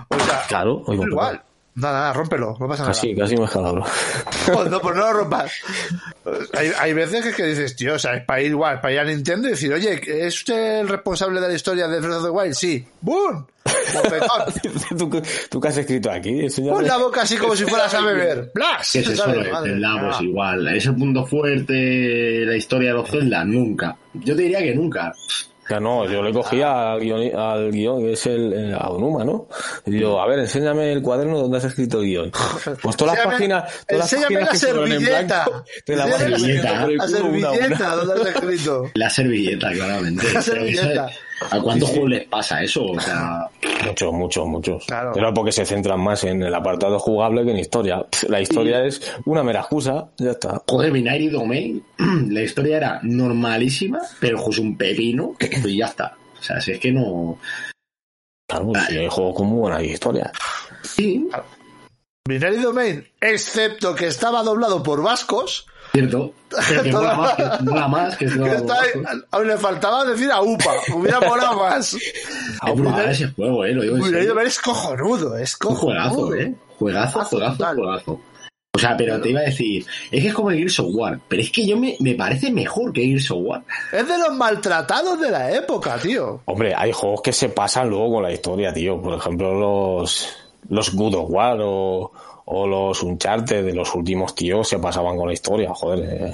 O 0.09 0.19
sea, 0.19 0.43
Claro, 0.49 0.83
oigo, 0.87 1.07
igual. 1.07 1.43
Nada, 1.77 2.01
nada, 2.01 2.13
rómpelo, 2.15 2.57
no 2.59 2.69
pasa 2.69 2.85
nada. 2.85 2.95
Casi, 2.95 3.15
casi 3.15 3.37
me 3.37 3.45
escalabro. 3.45 3.85
Pues 4.47 4.71
no, 4.71 4.81
pues 4.81 4.97
no 4.97 5.03
lo 5.03 5.13
rompas. 5.13 5.53
Hay, 6.55 6.73
hay 6.79 6.93
veces 6.95 7.23
que, 7.23 7.33
que 7.35 7.45
dices, 7.45 7.77
tío, 7.77 7.95
o 7.95 7.99
sea, 7.99 8.15
es 8.15 8.25
para 8.25 8.41
ir 8.41 8.53
igual, 8.53 8.81
para 8.81 8.95
ir 8.95 9.01
a 9.01 9.05
Nintendo 9.05 9.49
y 9.49 9.51
decir, 9.51 9.73
oye, 9.73 10.01
¿es 10.07 10.35
usted 10.35 10.81
el 10.81 10.89
responsable 10.89 11.39
de 11.39 11.49
la 11.49 11.55
historia 11.55 11.87
de 11.87 12.01
Breath 12.01 12.17
of 12.17 12.25
the 12.25 12.31
Wild? 12.31 12.55
Sí. 12.55 12.87
¡Boom! 13.03 13.47
¿Tú, 14.99 15.23
tú 15.51 15.61
qué 15.61 15.69
has 15.69 15.77
escrito 15.77 16.11
aquí? 16.11 16.47
Pon 16.69 16.87
la 16.87 16.97
boca 16.97 17.23
así 17.23 17.37
como 17.37 17.55
si 17.55 17.65
fueras 17.69 17.93
a 17.93 18.01
beber. 18.01 18.51
¡Blas! 18.55 18.91
¿Qué 18.93 19.01
es 19.01 19.09
eso? 19.09 19.29
Mía. 19.29 19.99
Pues 20.01 20.21
igual. 20.23 20.69
¿Es 20.69 20.87
el 20.87 20.95
punto 20.95 21.27
fuerte 21.27 22.45
la 22.47 22.57
historia 22.57 22.91
de 22.91 22.95
los 22.95 23.11
Zelda? 23.11 23.45
Nunca. 23.45 23.97
Yo 24.15 24.35
te 24.35 24.43
diría 24.43 24.61
que 24.61 24.75
nunca. 24.75 25.13
Ya 25.69 25.81
no, 25.81 26.09
yo 26.09 26.23
le 26.23 26.33
cogí 26.33 26.63
al 26.63 27.01
guion, 27.01 27.37
al 27.37 27.71
guion, 27.73 27.99
que 28.01 28.13
es 28.13 28.27
el 28.27 28.53
eh, 28.53 28.77
a 28.79 28.89
Onuma, 28.91 29.25
¿no? 29.25 29.49
Y 29.85 29.91
digo, 29.93 30.21
a 30.21 30.27
ver, 30.29 30.39
enséñame 30.39 30.93
el 30.93 31.03
cuaderno 31.03 31.39
donde 31.39 31.59
has 31.59 31.65
escrito 31.65 32.01
el 32.01 32.07
guion. 32.07 32.33
Pues 32.83 32.97
todas 32.97 33.17
las 33.17 33.25
Enséñame- 33.27 33.31
páginas, 33.33 33.65
todas 33.87 33.99
las 33.99 34.13
enséñame 34.13 34.35
páginas 34.35 34.47
la 34.47 34.53
que 34.53 34.59
sobran 34.59 34.93
en 34.93 35.01
servilleta. 35.01 35.45
blanco, 35.45 35.65
te 35.85 35.97
la 35.97 36.07
vas 36.07 36.21
la 36.21 36.27
el 36.27 36.31
La 36.97 37.09
servilleta, 37.09 37.97
¿dónde 37.97 38.15
has 38.31 38.37
escrito? 38.37 38.91
La 38.95 39.11
servilleta, 39.11 39.73
claramente. 39.73 40.33
La 40.33 40.43
servilleta. 40.43 41.11
¿A 41.51 41.61
cuántos 41.61 41.91
juegos 41.91 42.11
les 42.11 42.25
pasa 42.27 42.63
eso? 42.63 42.87
O 42.87 43.01
sea, 43.01 43.49
Muchos, 43.87 44.13
muchos, 44.13 44.47
muchos. 44.47 44.87
Claro. 44.87 45.13
Pero 45.15 45.33
porque 45.35 45.53
se 45.53 45.65
centran 45.65 46.01
más 46.01 46.25
en 46.25 46.43
el 46.43 46.55
apartado 46.55 46.99
jugable 46.99 47.45
que 47.45 47.51
en 47.51 47.59
historia. 47.59 48.07
La 48.29 48.41
historia 48.41 48.85
es 48.85 49.01
una 49.25 49.43
mera 49.43 49.61
excusa, 49.61 50.09
ya 50.19 50.33
está. 50.33 50.63
joder, 50.67 50.91
Binary 50.93 51.29
Domain, 51.29 51.85
la 52.31 52.43
historia 52.43 52.77
era 52.79 53.01
normalísima, 53.03 54.01
pero 54.21 54.49
es 54.49 54.59
un 54.59 54.77
pepino 54.77 55.35
y 55.65 55.77
ya 55.79 55.87
está. 55.87 56.17
O 56.39 56.43
sea, 56.43 56.61
si 56.61 56.73
es 56.73 56.81
que 56.81 56.93
no. 56.93 57.39
Claro, 58.49 58.73
si 58.89 58.99
hay 58.99 59.09
juegos 59.09 59.35
con 59.37 59.47
muy 59.49 59.59
buenas 59.61 59.83
historias. 59.83 60.31
Sí, 60.83 61.29
Binary 62.27 62.59
Domain, 62.59 63.07
excepto 63.21 63.95
que 63.95 64.07
estaba 64.07 64.43
doblado 64.43 64.83
por 64.83 65.03
vascos, 65.03 65.67
cierto. 65.99 66.33
Pero 66.69 66.83
que 66.83 66.93
mola 66.93 67.15
más, 67.15 67.35
que 67.35 67.45
mola 67.65 67.89
más 67.89 68.17
que 68.17 68.27
que 68.27 68.33
está 68.55 68.75
ahí- 68.81 68.91
aún 69.31 69.49
le 69.49 69.57
faltaba 69.57 70.05
decir 70.05 70.31
a 70.31 70.41
UPA, 70.41 70.71
hubiera 70.95 71.21
molado 71.21 71.57
más. 71.59 71.95
Es 71.95 72.75
brutal 72.75 73.11
ese 73.11 73.29
juego, 73.29 73.65
eh, 73.65 73.73
lo 73.73 73.83
digo 73.83 73.97
en 74.41 74.47
es 74.47 74.59
cojonudo, 74.61 75.37
es 75.37 75.57
cojonudo. 75.57 75.87
juegazo, 76.11 76.35
eh. 76.35 76.55
Juegazo, 76.79 77.25
juegazo, 77.25 77.57
total. 77.57 77.77
juegazo. 77.77 78.21
O 78.75 78.79
sea, 78.79 78.95
pero 78.95 79.19
te 79.23 79.31
iba 79.31 79.41
a 79.41 79.45
decir, 79.45 79.87
es 80.11 80.21
que 80.23 80.29
es 80.29 80.35
como 80.35 80.51
el 80.51 80.59
Gears 80.59 80.81
of 80.81 80.89
War, 80.93 81.19
pero 81.29 81.41
es 81.41 81.51
que 81.51 81.67
yo 81.67 81.79
me, 81.79 81.97
me 82.01 82.15
parece 82.15 82.51
mejor 82.53 82.93
que 82.93 83.01
Gears 83.07 83.31
of 83.31 83.39
War. 83.41 83.65
Es 83.91 84.07
de 84.07 84.19
los 84.19 84.35
maltratados 84.37 85.19
de 85.19 85.31
la 85.31 85.51
época, 85.51 85.97
tío. 85.97 86.43
Hombre, 86.45 86.75
hay 86.77 86.93
juegos 86.93 87.23
que 87.23 87.33
se 87.33 87.49
pasan 87.49 87.89
luego 87.89 88.13
con 88.17 88.23
la 88.25 88.33
historia, 88.33 88.75
tío. 88.75 89.01
Por 89.01 89.15
ejemplo, 89.15 89.55
los, 89.55 90.29
los 90.69 90.95
Good 90.95 91.15
of 91.15 91.31
War 91.31 91.57
o, 91.63 92.13
o 92.47 92.67
los 92.67 93.03
Uncharted 93.03 93.65
de 93.65 93.75
los 93.75 93.95
últimos 93.95 94.35
tíos 94.35 94.69
se 94.69 94.79
pasaban 94.79 95.17
con 95.17 95.27
la 95.29 95.35
historia, 95.35 95.71
joder. 95.75 96.09
eh. 96.29 96.33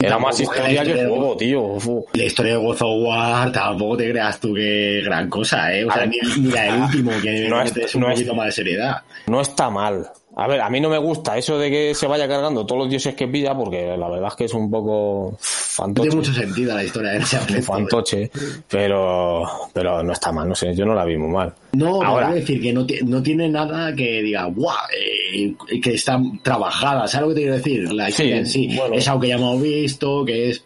Era 0.00 0.16
más 0.16 0.38
historia 0.38 0.84
que 0.84 0.92
juego, 0.94 1.36
tío. 1.36 1.76
La 2.12 2.24
historia 2.24 2.52
de 2.52 2.58
God 2.58 2.80
of 2.82 3.04
War 3.04 3.50
tampoco 3.50 3.96
te 3.96 4.08
creas 4.10 4.38
tú 4.38 4.54
que 4.54 5.00
gran 5.04 5.28
cosa, 5.28 5.74
¿eh? 5.74 5.84
O 5.84 5.90
sea, 5.92 6.06
ni, 6.06 6.18
ni 6.38 6.52
la 6.52 6.62
del 6.62 6.82
último, 6.82 7.10
que 7.20 7.48
No 7.50 7.62
es- 7.62 7.94
un 7.96 8.00
no 8.02 8.08
es- 8.10 8.14
poquito 8.14 8.34
más 8.36 8.46
de 8.46 8.52
seriedad. 8.52 8.96
No 9.26 9.40
está 9.40 9.68
mal. 9.70 10.08
A 10.40 10.46
ver, 10.46 10.60
a 10.60 10.70
mí 10.70 10.80
no 10.80 10.88
me 10.88 10.98
gusta 10.98 11.36
eso 11.36 11.58
de 11.58 11.68
que 11.68 11.94
se 11.96 12.06
vaya 12.06 12.28
cargando 12.28 12.64
todos 12.64 12.82
los 12.82 12.88
dioses 12.90 13.16
que 13.16 13.26
pilla, 13.26 13.56
porque 13.56 13.96
la 13.96 14.08
verdad 14.08 14.28
es 14.28 14.34
que 14.36 14.44
es 14.44 14.54
un 14.54 14.70
poco 14.70 15.36
fantoche. 15.40 16.08
tiene 16.08 16.14
mucho 16.16 16.32
sentido 16.32 16.74
la 16.76 16.84
historia 16.84 17.10
de 17.10 17.18
ese 17.18 17.36
aspecto. 17.38 17.62
fantoche, 17.64 18.30
pero, 18.68 19.42
pero 19.72 20.00
no 20.04 20.12
está 20.12 20.30
mal, 20.30 20.48
no 20.48 20.54
sé, 20.54 20.72
yo 20.76 20.86
no 20.86 20.94
la 20.94 21.04
vi 21.04 21.16
muy 21.16 21.30
mal. 21.32 21.52
No, 21.72 22.00
Ahora- 22.02 22.32
decir 22.32 22.62
que 22.62 22.72
no, 22.72 22.86
no 23.06 23.20
tiene 23.20 23.48
nada 23.48 23.92
que 23.96 24.22
diga, 24.22 24.44
guau, 24.44 24.76
eh, 24.96 25.54
que 25.82 25.94
está 25.94 26.20
trabajada, 26.42 27.08
¿sabes 27.08 27.22
lo 27.22 27.28
que 27.30 27.34
te 27.34 27.40
quiero 27.40 27.56
decir? 27.56 27.92
La 27.92 28.08
historia 28.08 28.36
en 28.36 28.46
sí, 28.46 28.76
bueno. 28.76 28.94
es 28.94 29.08
algo 29.08 29.20
que 29.22 29.28
ya 29.28 29.34
hemos 29.34 29.60
visto, 29.60 30.24
que 30.24 30.50
es, 30.50 30.64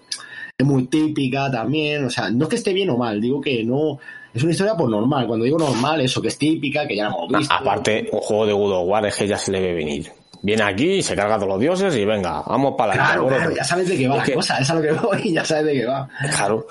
es 0.58 0.66
muy 0.66 0.84
típica 0.88 1.50
también, 1.50 2.04
o 2.04 2.10
sea, 2.10 2.28
no 2.30 2.44
es 2.44 2.50
que 2.50 2.56
esté 2.56 2.74
bien 2.74 2.90
o 2.90 2.98
mal, 2.98 3.22
digo 3.22 3.40
que 3.40 3.64
no, 3.64 3.98
es 4.34 4.42
una 4.42 4.52
historia 4.52 4.74
por 4.76 4.88
normal, 4.88 5.26
cuando 5.26 5.44
digo 5.44 5.58
normal, 5.58 6.00
eso 6.00 6.20
que 6.22 6.28
es 6.28 6.38
típica, 6.38 6.86
que 6.86 6.96
ya 6.96 7.04
la 7.04 7.10
hemos 7.10 7.28
visto. 7.38 7.54
Aparte, 7.54 8.08
un 8.12 8.20
juego 8.20 8.46
de 8.46 8.52
God 8.52 8.72
of 8.72 8.88
War 8.88 9.06
es 9.06 9.16
que 9.16 9.26
ya 9.28 9.36
se 9.38 9.52
le 9.52 9.60
ve 9.60 9.74
venir. 9.74 10.10
Viene 10.42 10.62
aquí, 10.64 11.02
se 11.02 11.14
carga 11.14 11.34
a 11.36 11.38
todos 11.38 11.50
los 11.50 11.60
dioses 11.60 11.94
y 11.96 12.04
venga, 12.04 12.42
vamos 12.46 12.74
para 12.76 12.94
la 12.96 13.04
Claro, 13.04 13.28
claro, 13.28 13.50
ya 13.54 13.62
sabes 13.64 13.88
de 13.88 13.96
qué 13.96 14.08
va 14.08 14.14
Es 14.14 14.20
la 14.20 14.24
que- 14.26 14.34
cosa, 14.34 14.58
es 14.58 14.70
a 14.70 14.74
lo 14.74 14.82
que 14.82 14.92
voy 14.92 15.20
y 15.24 15.32
ya 15.34 15.44
sabes 15.44 15.66
de 15.66 15.72
qué 15.74 15.86
va. 15.86 16.08
Claro. 16.34 16.66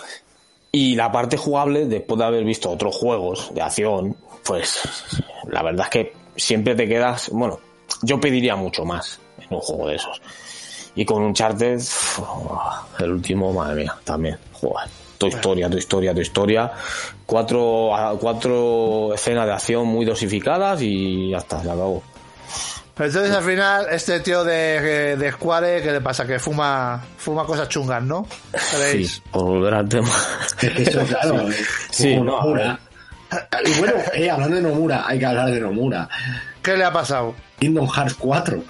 Y 0.74 0.96
la 0.96 1.12
parte 1.12 1.38
jugable, 1.38 1.86
después 1.86 2.18
de 2.20 2.26
haber 2.26 2.44
visto 2.44 2.70
otros 2.70 2.96
juegos 2.96 3.54
de 3.54 3.62
acción, 3.62 4.16
pues 4.44 4.82
la 5.48 5.64
verdad 5.64 5.86
es 5.86 5.90
que 5.90 6.14
siempre 6.36 6.76
te 6.76 6.88
quedas, 6.88 7.30
bueno, 7.32 7.60
yo 8.02 8.20
pediría 8.20 8.56
mucho 8.56 8.84
más 8.86 9.20
en 9.40 9.54
un 9.56 9.62
juego 9.62 9.88
de 9.88 9.96
esos. 9.96 10.22
Y 10.96 11.06
con 11.06 11.22
un 11.24 11.34
charter, 11.34 11.80
el 13.00 13.12
último, 13.12 13.54
madre 13.54 13.84
mía, 13.84 13.96
también, 14.04 14.38
joder. 14.52 14.90
Tu 15.22 15.28
historia, 15.28 15.70
tu 15.70 15.78
historia, 15.78 16.14
tu 16.16 16.22
historia. 16.22 16.72
Cuatro, 17.28 17.92
cuatro 18.20 19.14
escenas 19.14 19.46
de 19.46 19.54
acción 19.54 19.86
muy 19.86 20.04
dosificadas 20.04 20.82
y 20.82 21.30
ya 21.30 21.38
está, 21.38 21.62
se 21.62 21.70
acabó. 21.70 22.02
Pero 22.96 23.08
entonces 23.08 23.32
al 23.32 23.44
final, 23.44 23.86
este 23.92 24.20
tío 24.22 24.44
de, 24.44 25.16
de 25.18 25.32
Square, 25.32 25.84
¿qué 25.84 25.92
le 25.92 26.02
pasa? 26.02 26.26
Que 26.26 26.40
fuma, 26.40 27.04
fuma 27.18 27.46
cosas 27.46 27.70
chungas, 27.70 28.02
¿no? 28.02 28.26
Sí, 28.54 28.60
¿Sabéis? 28.60 29.22
por 29.32 29.44
volver 29.44 29.76
al 29.76 29.88
tema. 29.88 30.10
Es 30.44 30.54
que 30.56 30.82
eso, 30.82 31.04
claro, 31.06 31.46
Sí, 31.92 32.16
no, 32.18 32.54
ver. 32.54 32.78
Y 33.64 33.80
bueno, 33.80 33.94
eh, 34.16 34.30
hablando 34.30 34.56
de 34.56 34.62
Nomura, 34.64 35.04
hay 35.08 35.20
que 35.20 35.26
hablar 35.28 35.52
de 35.52 35.62
Nomura. 35.62 36.10
¿Qué 36.64 36.76
le 36.76 36.84
ha 36.84 36.92
pasado? 36.92 37.36
Kingdom 37.60 37.88
Hearts 37.88 38.16
4. 38.16 38.64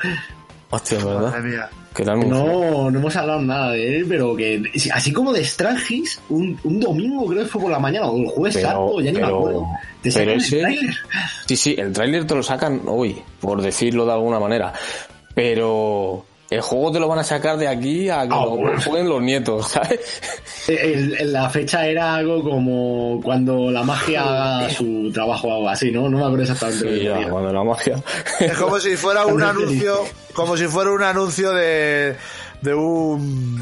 Hostia, 0.71 0.97
Madre 0.99 1.13
¿verdad? 1.19 1.39
mía. 1.43 1.69
¿Qué 1.93 2.05
tal? 2.05 2.29
No, 2.29 2.89
no 2.89 2.99
hemos 2.99 3.15
hablado 3.17 3.41
nada 3.41 3.71
de 3.73 3.97
él, 3.97 4.05
pero 4.07 4.33
que 4.35 4.63
así 4.93 5.11
como 5.11 5.33
de 5.33 5.43
Strangis, 5.43 6.21
un, 6.29 6.57
un 6.63 6.79
domingo 6.79 7.25
creo 7.27 7.43
que 7.43 7.49
fue 7.49 7.61
por 7.63 7.71
la 7.71 7.79
mañana, 7.79 8.07
o 8.07 8.17
el 8.17 8.27
jueves 8.27 8.55
Pero- 8.55 8.67
santo, 8.69 9.01
ya 9.01 9.11
ni 9.11 9.17
me 9.17 9.23
pero- 9.25 9.37
acuerdo. 9.39 9.65
Te 10.01 10.11
pero 10.11 10.13
sacan 10.13 10.29
el 10.29 10.37
ese- 10.37 10.59
tráiler. 10.59 10.95
Sí, 11.47 11.55
sí, 11.57 11.75
el 11.77 11.91
tráiler 11.93 12.25
te 12.25 12.35
lo 12.35 12.41
sacan 12.43 12.81
hoy, 12.87 13.21
por 13.41 13.61
decirlo 13.61 14.05
de 14.05 14.13
alguna 14.13 14.39
manera. 14.39 14.71
Pero 15.35 16.25
el 16.51 16.61
juego 16.61 16.91
te 16.91 16.99
lo 16.99 17.07
van 17.07 17.17
a 17.19 17.23
sacar 17.23 17.57
de 17.57 17.67
aquí 17.67 18.09
a 18.09 18.27
que 18.27 18.33
Ah, 18.35 18.43
lo 18.43 18.49
bueno. 18.57 18.79
jueguen 18.81 19.09
los 19.09 19.21
nietos, 19.21 19.69
¿sabes? 19.69 19.99
El- 20.67 21.15
el- 21.19 21.33
la 21.33 21.49
fecha 21.49 21.87
era 21.87 22.13
algo 22.15 22.43
como 22.43 23.19
cuando 23.23 23.71
la 23.71 23.81
magia 23.83 24.21
haga 24.59 24.69
su 24.69 25.09
trabajo 25.11 25.47
o 25.47 25.53
algo 25.55 25.69
así, 25.69 25.91
¿no? 25.91 26.07
No 26.09 26.17
me 26.19 26.23
acuerdo 26.25 26.43
exactamente 26.43 26.85
lo 26.85 26.91
Sí, 26.91 26.99
que 26.99 27.05
ya, 27.23 27.29
cuando 27.29 27.51
la 27.53 27.63
magia. 27.63 28.03
Es 28.39 28.53
como 28.57 28.79
si 28.79 28.95
fuera 28.97 29.25
un 29.25 29.41
anuncio, 29.43 30.03
como 30.33 30.55
si 30.57 30.65
fuera 30.67 30.91
un 30.91 31.01
anuncio 31.01 31.51
de, 31.53 32.15
de 32.61 32.73
un, 32.75 33.59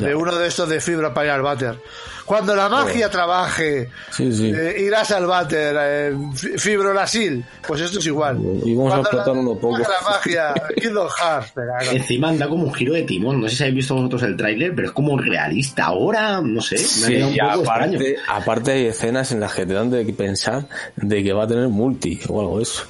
de 0.00 0.14
uno 0.14 0.36
de 0.36 0.46
estos 0.48 0.68
de 0.68 0.80
fibra 0.80 1.12
para 1.14 1.26
ir 1.26 1.32
al 1.32 1.42
váter. 1.42 1.78
Cuando 2.26 2.54
la 2.56 2.68
magia 2.68 3.08
trabaje, 3.08 3.88
Sí, 4.10 4.32
sí. 4.32 4.50
eh, 4.54 4.76
irás 4.80 5.10
al 5.12 5.26
váter, 5.26 5.76
eh, 5.78 6.16
fi- 6.34 6.58
fibrolasil. 6.58 7.44
Pues 7.66 7.80
esto 7.80 8.00
es 8.00 8.06
igual. 8.06 8.38
Y 8.64 8.74
vamos 8.74 8.92
a 8.92 8.96
Cuando 8.96 9.08
explotar 9.10 9.34
la- 9.34 9.40
uno 9.40 9.54
poco. 9.54 9.78
La 9.78 9.88
magia, 10.10 10.54
Kingdom 10.82 11.08
Hearts. 11.08 11.52
Encima 11.92 12.28
anda 12.30 12.48
como 12.48 12.64
un 12.64 12.74
giro 12.74 12.94
de 12.94 13.04
timón. 13.04 13.40
No 13.40 13.48
sé 13.48 13.54
si 13.56 13.62
habéis 13.62 13.76
visto 13.76 13.94
vosotros 13.94 14.22
el 14.24 14.36
tráiler, 14.36 14.74
pero 14.74 14.88
es 14.88 14.92
como 14.92 15.16
realista. 15.16 15.84
Ahora, 15.86 16.40
no 16.42 16.60
sé, 16.60 16.74
me 16.76 16.82
Sí, 16.82 17.14
un 17.22 17.28
extraño. 17.30 17.62
aparte, 17.62 18.16
aparte 18.28 18.72
hay 18.72 18.86
escenas 18.86 19.30
en 19.32 19.40
las 19.40 19.54
que 19.54 19.64
te 19.64 19.74
dan 19.74 19.90
de 19.90 20.04
pensar 20.12 20.66
de 20.96 21.22
que 21.22 21.32
va 21.32 21.44
a 21.44 21.46
tener 21.46 21.68
multi 21.68 22.20
o 22.28 22.40
algo 22.40 22.56
de 22.56 22.64
eso. 22.64 22.82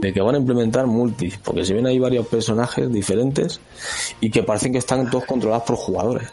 De 0.00 0.12
que 0.12 0.20
van 0.20 0.34
a 0.34 0.38
implementar 0.38 0.86
multi, 0.86 1.32
porque 1.42 1.64
se 1.64 1.74
ven 1.74 1.86
ahí 1.86 1.98
varios 1.98 2.26
personajes 2.26 2.90
diferentes 2.92 3.60
y 4.20 4.30
que 4.30 4.42
parecen 4.42 4.72
que 4.72 4.78
están 4.78 5.08
todos 5.10 5.24
controlados 5.24 5.64
por 5.64 5.76
jugadores. 5.76 6.28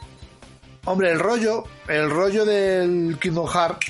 Hombre, 0.86 1.12
el 1.12 1.20
rollo, 1.20 1.64
el 1.88 2.10
rollo 2.10 2.44
del 2.46 3.18
Kingdom 3.22 3.48
Hearts, 3.48 3.86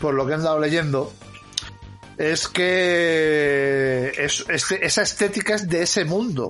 por 0.00 0.14
lo 0.14 0.26
que 0.26 0.32
he 0.32 0.34
andado 0.34 0.58
leyendo, 0.58 1.12
es 2.18 2.48
que 2.48 4.12
es- 4.18 4.44
este- 4.48 4.84
esa 4.84 5.02
estética 5.02 5.54
es 5.54 5.68
de 5.68 5.82
ese 5.82 6.04
mundo. 6.04 6.48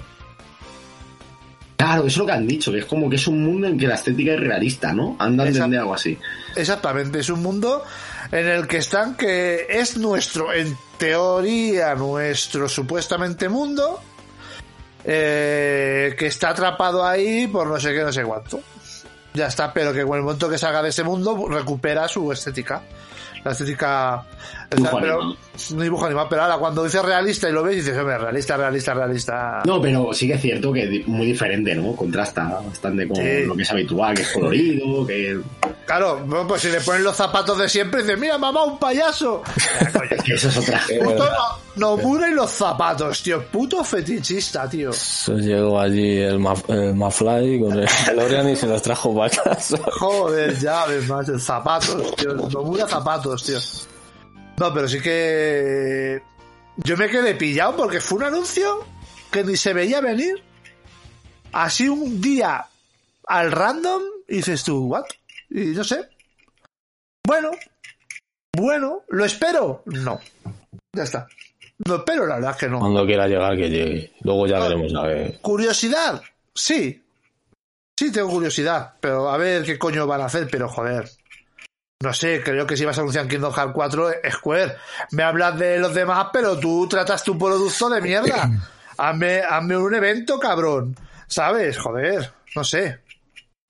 Claro, 1.76 2.02
eso 2.02 2.06
es 2.08 2.16
lo 2.16 2.26
que 2.26 2.32
han 2.32 2.46
dicho, 2.46 2.72
que 2.72 2.78
es 2.78 2.86
como 2.86 3.10
que 3.10 3.16
es 3.16 3.26
un 3.26 3.44
mundo 3.44 3.66
en 3.66 3.76
que 3.76 3.86
la 3.86 3.96
estética 3.96 4.32
es 4.32 4.40
realista, 4.40 4.92
¿no? 4.94 5.16
Exacto. 5.20 5.44
entender 5.44 5.80
algo 5.80 5.94
así. 5.94 6.18
Exactamente, 6.56 7.18
es 7.18 7.28
un 7.28 7.42
mundo 7.42 7.84
en 8.32 8.46
el 8.46 8.66
que 8.66 8.78
están 8.78 9.14
que 9.16 9.66
es 9.68 9.98
nuestro, 9.98 10.54
en 10.54 10.74
teoría, 10.96 11.94
nuestro 11.94 12.66
supuestamente 12.70 13.50
mundo, 13.50 14.00
eh, 15.04 16.14
que 16.18 16.26
está 16.26 16.50
atrapado 16.50 17.04
ahí 17.06 17.46
por 17.46 17.66
no 17.66 17.78
sé 17.78 17.92
qué, 17.92 18.00
no 18.00 18.12
sé 18.12 18.22
cuánto. 18.22 18.60
Ya 19.34 19.48
está, 19.48 19.72
pero 19.72 19.92
que 19.92 20.02
en 20.02 20.12
el 20.12 20.22
momento 20.22 20.48
que 20.48 20.58
salga 20.58 20.80
de 20.80 20.90
ese 20.90 21.02
mundo 21.02 21.48
recupera 21.48 22.06
su 22.06 22.30
estética. 22.30 22.82
La 23.42 23.50
estética... 23.50 24.24
Dibujo 24.76 24.98
pero, 25.00 25.14
animado. 25.20 25.36
un 25.70 25.80
dibujo 25.82 26.06
animado, 26.06 26.28
pero 26.28 26.42
ahora 26.42 26.56
cuando 26.58 26.84
dices 26.84 27.02
realista 27.04 27.48
y 27.48 27.52
lo 27.52 27.62
ves 27.62 27.76
dices, 27.76 27.96
hombre, 27.98 28.18
realista, 28.18 28.56
realista, 28.56 28.94
realista. 28.94 29.62
No, 29.64 29.80
pero 29.80 30.12
sí 30.12 30.26
que 30.26 30.34
es 30.34 30.40
cierto 30.42 30.72
que 30.72 30.82
es 31.00 31.06
muy 31.08 31.26
diferente, 31.26 31.74
¿no? 31.74 31.94
Contrasta 31.94 32.60
bastante 32.66 33.06
con 33.08 33.16
Sí. 33.16 33.44
lo 33.46 33.54
que 33.56 33.62
es 33.62 33.70
habitual, 33.70 34.14
que 34.14 34.22
es 34.22 34.32
colorido, 34.32 35.06
que... 35.06 35.40
Claro, 35.86 36.20
bueno, 36.24 36.46
pues 36.48 36.62
si 36.62 36.68
le 36.70 36.80
ponen 36.80 37.04
los 37.04 37.14
zapatos 37.16 37.58
de 37.58 37.68
siempre, 37.68 38.02
dices, 38.02 38.18
mira 38.18 38.38
mamá, 38.38 38.64
un 38.64 38.78
payaso. 38.78 39.42
Eso 40.26 40.48
es 40.48 40.56
otra... 40.56 40.80
Puto 41.02 41.24
no, 41.24 41.64
Nomura 41.96 42.28
y 42.28 42.32
los 42.34 42.50
zapatos, 42.52 43.20
tío. 43.22 43.44
Puto 43.46 43.82
fetichista, 43.82 44.68
tío. 44.70 44.92
Llegó 45.26 45.80
allí 45.80 46.18
el, 46.20 46.38
Maf- 46.38 46.64
el 46.72 46.94
Mafly 46.94 47.60
con 47.60 47.72
el 47.80 47.88
DeLorean 48.06 48.48
y 48.50 48.56
se 48.56 48.66
los 48.68 48.80
trajo 48.80 49.12
para 49.14 49.28
casa. 49.30 49.76
Joder, 49.98 50.56
ya 50.58 50.86
ves 50.86 51.08
más, 51.08 51.28
el 51.28 51.40
zapatos, 51.40 52.14
tío. 52.14 52.32
Nomura 52.34 52.86
zapatos, 52.86 53.42
tío. 53.44 53.58
No, 54.58 54.72
pero 54.72 54.88
sí 54.88 55.00
que. 55.00 56.22
Yo 56.76 56.96
me 56.96 57.08
quedé 57.08 57.34
pillado 57.34 57.76
porque 57.76 58.00
fue 58.00 58.18
un 58.18 58.24
anuncio 58.24 58.84
que 59.30 59.44
ni 59.44 59.56
se 59.56 59.72
veía 59.72 60.00
venir. 60.00 60.42
Así 61.52 61.88
un 61.88 62.20
día 62.20 62.66
al 63.26 63.52
random 63.52 64.02
y 64.28 64.36
dices 64.36 64.64
tú, 64.64 64.86
¿what? 64.86 65.04
Y 65.50 65.66
no 65.66 65.84
sé. 65.84 66.08
Bueno, 67.26 67.50
bueno, 68.56 69.02
¿lo 69.08 69.24
espero? 69.24 69.82
No. 69.86 70.20
Ya 70.92 71.04
está. 71.04 71.26
No 71.86 71.96
espero, 71.96 72.26
la 72.26 72.36
verdad 72.36 72.52
es 72.52 72.56
que 72.56 72.68
no. 72.68 72.78
Cuando 72.78 73.06
quiera 73.06 73.26
llegar, 73.26 73.56
que 73.56 73.68
llegue. 73.68 74.12
Luego 74.22 74.46
ya 74.46 74.60
veremos 74.60 74.94
a 74.94 75.02
ver. 75.02 75.40
¿Curiosidad? 75.40 76.22
Sí. 76.54 77.02
Sí, 77.98 78.12
tengo 78.12 78.28
curiosidad. 78.28 78.94
Pero 79.00 79.28
a 79.30 79.36
ver 79.36 79.64
qué 79.64 79.78
coño 79.78 80.06
van 80.06 80.20
a 80.20 80.26
hacer, 80.26 80.48
pero 80.50 80.68
joder. 80.68 81.08
No 82.04 82.12
sé, 82.12 82.42
creo 82.44 82.66
que 82.66 82.76
si 82.76 82.84
vas 82.84 82.98
a 82.98 83.00
anunciar 83.00 83.26
Kingdom 83.26 83.50
Hearts 83.50 83.72
4, 83.72 84.10
Square. 84.30 84.76
Me 85.12 85.22
hablas 85.22 85.58
de 85.58 85.78
los 85.78 85.94
demás, 85.94 86.26
pero 86.34 86.58
tú 86.58 86.86
tratas 86.86 87.24
tu 87.24 87.38
producto 87.38 87.88
de 87.88 88.02
mierda. 88.02 88.50
Hazme, 88.98 89.40
hazme 89.40 89.76
un 89.78 89.94
evento, 89.94 90.38
cabrón. 90.38 90.94
¿Sabes? 91.26 91.78
Joder. 91.78 92.30
No 92.54 92.62
sé. 92.62 93.00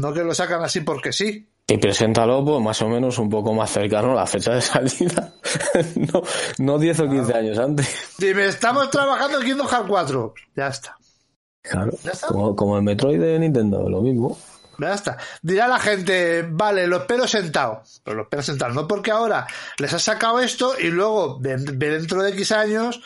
No 0.02 0.12
que 0.12 0.24
lo 0.24 0.34
sacan 0.34 0.62
así 0.62 0.80
porque 0.80 1.12
sí. 1.12 1.48
Y 1.66 1.78
preséntalo, 1.78 2.44
pues 2.44 2.60
más 2.60 2.82
o 2.82 2.88
menos 2.88 3.18
un 3.18 3.30
poco 3.30 3.54
más 3.54 3.70
cercano 3.70 4.12
a 4.12 4.16
la 4.16 4.26
fecha 4.26 4.52
de 4.52 4.60
salida. 4.60 5.32
no, 5.94 6.22
no 6.58 6.78
10 6.78 7.00
o 7.00 7.08
15 7.08 7.34
años 7.34 7.58
antes. 7.58 8.14
Dime, 8.18 8.46
estamos 8.46 8.90
trabajando 8.90 9.38
en 9.38 9.46
Kingdom 9.46 9.68
Hearts 9.68 9.88
4. 9.88 10.34
Ya 10.56 10.66
está. 10.66 10.98
Claro. 11.62 11.92
Ya 12.02 12.10
está. 12.10 12.26
Como, 12.26 12.54
como 12.54 12.76
el 12.76 12.82
Metroid 12.82 13.20
de 13.20 13.38
Nintendo, 13.38 13.88
lo 13.88 14.02
mismo. 14.02 14.36
Dirá 15.42 15.68
la 15.68 15.78
gente, 15.78 16.42
vale, 16.48 16.86
lo 16.86 16.98
espero 16.98 17.26
sentado. 17.28 17.82
Pero 18.02 18.16
lo 18.16 18.22
espero 18.24 18.42
sentado. 18.42 18.72
No 18.74 18.86
porque 18.88 19.10
ahora 19.10 19.46
les 19.78 19.92
has 19.92 20.02
sacado 20.02 20.40
esto 20.40 20.74
y 20.78 20.88
luego 20.88 21.38
de- 21.40 21.56
de 21.56 21.90
dentro 21.90 22.22
de 22.22 22.30
X 22.30 22.52
años. 22.52 23.00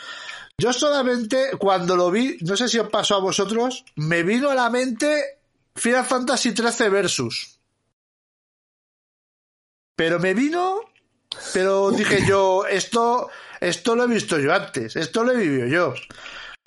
Yo 0.57 0.73
solamente 0.73 1.51
cuando 1.57 1.95
lo 1.95 2.11
vi, 2.11 2.37
no 2.41 2.57
sé 2.57 2.67
si 2.67 2.79
os 2.79 2.89
pasó 2.89 3.15
a 3.15 3.19
vosotros, 3.21 3.85
me 3.95 4.23
vino 4.23 4.49
a 4.49 4.55
la 4.55 4.69
mente 4.69 5.39
Final 5.75 6.03
Fantasy 6.05 6.53
XIII 6.55 6.89
Versus. 6.89 7.59
Pero 9.95 10.19
me 10.19 10.33
vino, 10.33 10.81
pero 11.53 11.91
dije 11.91 12.25
yo, 12.25 12.65
esto, 12.65 13.29
esto 13.59 13.95
lo 13.95 14.05
he 14.05 14.07
visto 14.07 14.39
yo 14.39 14.53
antes, 14.53 14.95
esto 14.95 15.23
lo 15.23 15.31
he 15.33 15.37
vivido 15.37 15.67
yo. 15.67 15.93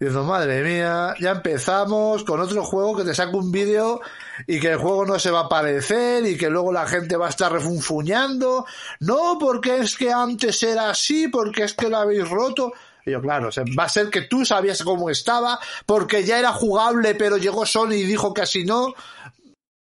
Digo, 0.02 0.24
madre 0.24 0.64
mía, 0.64 1.14
ya 1.20 1.30
empezamos 1.30 2.24
con 2.24 2.40
otro 2.40 2.64
juego 2.64 2.96
que 2.96 3.04
te 3.04 3.14
saca 3.14 3.36
un 3.36 3.52
vídeo 3.52 4.00
y 4.48 4.58
que 4.58 4.72
el 4.72 4.78
juego 4.78 5.06
no 5.06 5.16
se 5.20 5.30
va 5.30 5.42
a 5.42 5.48
parecer 5.48 6.26
y 6.26 6.36
que 6.36 6.50
luego 6.50 6.72
la 6.72 6.88
gente 6.88 7.16
va 7.16 7.26
a 7.26 7.30
estar 7.30 7.52
refunfuñando. 7.52 8.66
No, 8.98 9.38
porque 9.38 9.76
es 9.76 9.96
que 9.96 10.10
antes 10.10 10.60
era 10.64 10.90
así, 10.90 11.28
porque 11.28 11.62
es 11.62 11.74
que 11.74 11.88
lo 11.88 11.98
habéis 11.98 12.28
roto. 12.28 12.72
Y 13.06 13.12
yo, 13.12 13.20
claro, 13.20 13.50
o 13.50 13.52
sea, 13.52 13.62
va 13.78 13.84
a 13.84 13.88
ser 13.88 14.10
que 14.10 14.22
tú 14.22 14.44
sabías 14.44 14.82
cómo 14.82 15.08
estaba, 15.08 15.60
porque 15.86 16.24
ya 16.24 16.40
era 16.40 16.52
jugable, 16.52 17.14
pero 17.14 17.36
llegó 17.36 17.64
Sony 17.64 17.92
y 17.92 18.02
dijo 18.02 18.34
que 18.34 18.42
así 18.42 18.64
no. 18.64 18.94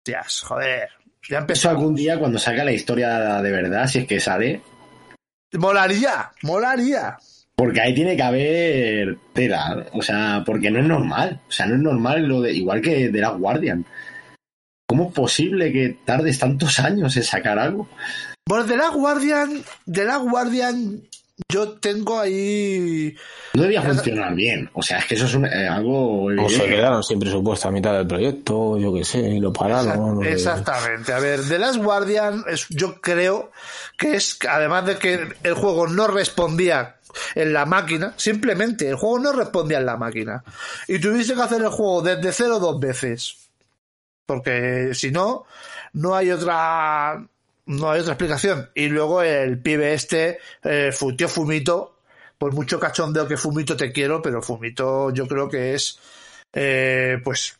Tías, 0.01 0.41
joder. 0.41 0.89
Ya 1.29 1.37
empezó. 1.37 1.69
algún 1.69 1.93
día 1.93 2.17
cuando 2.17 2.39
salga 2.39 2.63
la 2.63 2.71
historia 2.71 3.43
de 3.43 3.51
verdad, 3.51 3.85
si 3.85 3.99
es 3.99 4.07
que 4.07 4.19
sale, 4.19 4.63
Molaría, 5.53 6.31
molaría. 6.43 7.17
Porque 7.59 7.81
ahí 7.81 7.93
tiene 7.93 8.15
que 8.15 8.23
haber 8.23 9.17
tela, 9.33 9.85
o 9.91 10.01
sea, 10.01 10.43
porque 10.45 10.71
no 10.71 10.79
es 10.79 10.85
normal, 10.85 11.41
o 11.45 11.51
sea, 11.51 11.65
no 11.65 11.75
es 11.75 11.81
normal 11.81 12.23
lo 12.23 12.39
de, 12.39 12.53
igual 12.53 12.79
que 12.79 13.09
de 13.09 13.19
la 13.19 13.31
Guardian. 13.31 13.85
¿Cómo 14.87 15.09
es 15.09 15.13
posible 15.13 15.69
que 15.73 15.97
tardes 16.05 16.39
tantos 16.39 16.79
años 16.79 17.17
en 17.17 17.23
sacar 17.23 17.59
algo? 17.59 17.89
Bueno, 18.47 18.63
de 18.63 18.77
la 18.77 18.87
Guardian, 18.91 19.61
de 19.85 20.05
la 20.05 20.15
Guardian, 20.19 21.01
yo 21.51 21.71
tengo 21.73 22.17
ahí. 22.17 23.13
No 23.53 23.63
debía 23.63 23.81
funcionar 23.81 24.33
bien, 24.35 24.69
o 24.71 24.81
sea, 24.81 24.99
es 24.99 25.05
que 25.07 25.15
eso 25.15 25.25
es 25.25 25.33
un- 25.35 25.45
eh, 25.45 25.67
algo... 25.67 26.27
O 26.27 26.49
se 26.49 26.65
quedaron 26.65 27.03
sin 27.03 27.19
presupuesto 27.19 27.67
a 27.67 27.71
mitad 27.71 27.93
del 27.97 28.07
proyecto, 28.07 28.77
yo 28.77 28.93
qué 28.93 29.03
sé, 29.03 29.19
y 29.19 29.41
lo 29.41 29.51
pararon. 29.51 30.25
Exactamente. 30.25 31.11
A 31.11 31.19
ver, 31.19 31.41
The 31.41 31.59
Last 31.59 31.83
Guardian, 31.83 32.45
es, 32.47 32.67
yo 32.69 33.01
creo 33.01 33.51
que 33.97 34.15
es, 34.15 34.39
además 34.49 34.85
de 34.85 34.97
que 34.97 35.19
el 35.43 35.53
juego 35.55 35.87
no 35.87 36.07
respondía 36.07 36.95
en 37.35 37.53
la 37.53 37.65
máquina, 37.65 38.13
simplemente 38.17 38.87
el 38.89 38.95
juego 38.95 39.19
no 39.19 39.31
respondía 39.33 39.79
en 39.79 39.85
la 39.85 39.97
máquina. 39.97 40.43
Y 40.87 40.99
tuviste 40.99 41.35
que 41.35 41.41
hacer 41.41 41.61
el 41.61 41.69
juego 41.69 42.01
desde 42.01 42.31
cero 42.31 42.59
dos 42.59 42.79
veces. 42.79 43.49
Porque 44.25 44.93
si 44.93 45.11
no, 45.11 45.45
no 45.93 46.15
hay 46.15 46.31
otra. 46.31 47.25
No 47.65 47.91
hay 47.91 48.01
otra 48.01 48.13
explicación. 48.13 48.69
Y 48.73 48.87
luego 48.87 49.21
el 49.21 49.59
pibe 49.61 49.93
este, 49.93 50.39
eh, 50.63 50.91
tío 51.15 51.29
Fumito, 51.29 51.99
por 52.37 52.53
mucho 52.53 52.79
cachondeo 52.79 53.27
que 53.27 53.37
Fumito 53.37 53.77
te 53.77 53.91
quiero, 53.91 54.21
pero 54.21 54.41
Fumito 54.41 55.11
yo 55.13 55.27
creo 55.27 55.47
que 55.47 55.75
es, 55.75 55.99
eh, 56.51 57.19
pues, 57.23 57.59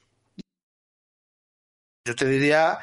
yo 2.06 2.16
te 2.16 2.26
diría 2.26 2.80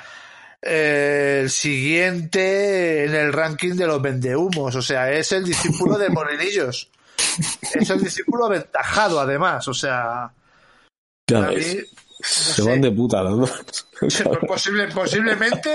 eh, 0.63 1.41
el 1.43 1.51
siguiente 1.51 3.05
en 3.05 3.15
el 3.15 3.33
ranking 3.33 3.75
de 3.75 3.87
los 3.87 4.01
vendehumos. 4.03 4.75
O 4.75 4.83
sea, 4.83 5.11
es 5.13 5.33
el 5.33 5.45
discípulo 5.45 5.97
de 5.99 6.09
Morenillos. 6.11 6.91
Es 7.75 7.91
el 7.91 8.01
discípulo 8.03 8.47
aventajado, 8.47 9.21
además. 9.21 9.67
O 9.69 9.75
sea, 9.75 10.31
Ya 11.29 11.41
mí, 11.43 11.55
ves. 11.57 11.77
no 11.77 11.85
Se 12.23 12.63
sé. 12.63 12.69
van 12.69 12.81
de 12.81 12.91
puta 12.91 13.23
los 13.23 13.39
dos. 13.39 13.87
Pues 14.01 14.23
posible- 14.47 14.89
posiblemente 14.93 15.71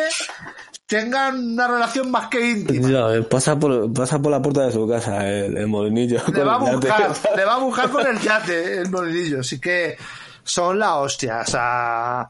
tengan 0.86 1.54
una 1.54 1.68
relación 1.68 2.12
más 2.12 2.28
que 2.28 2.50
íntima. 2.52 3.08
Ves, 3.08 3.26
pasa 3.26 3.58
por, 3.58 3.92
pasa 3.94 4.20
por 4.22 4.32
la 4.32 4.42
puerta 4.42 4.66
de 4.68 4.72
su 4.74 4.88
casa 4.88 5.28
el, 5.28 5.58
el 5.58 5.68
morenillo. 5.68 6.22
Le 6.34 6.44
va, 6.44 6.56
a 6.56 6.58
buscar, 6.60 7.12
le 7.36 7.46
va 7.46 7.56
a 7.56 7.60
buscar 7.60 7.90
con 7.90 8.06
el 8.06 8.20
yate 8.20 8.80
el 8.82 8.92
molinillo. 8.92 9.40
Así 9.40 9.60
que 9.60 9.98
son 10.44 10.78
la 10.78 10.96
hostia. 10.98 11.40
O 11.42 11.50
sea, 11.50 12.30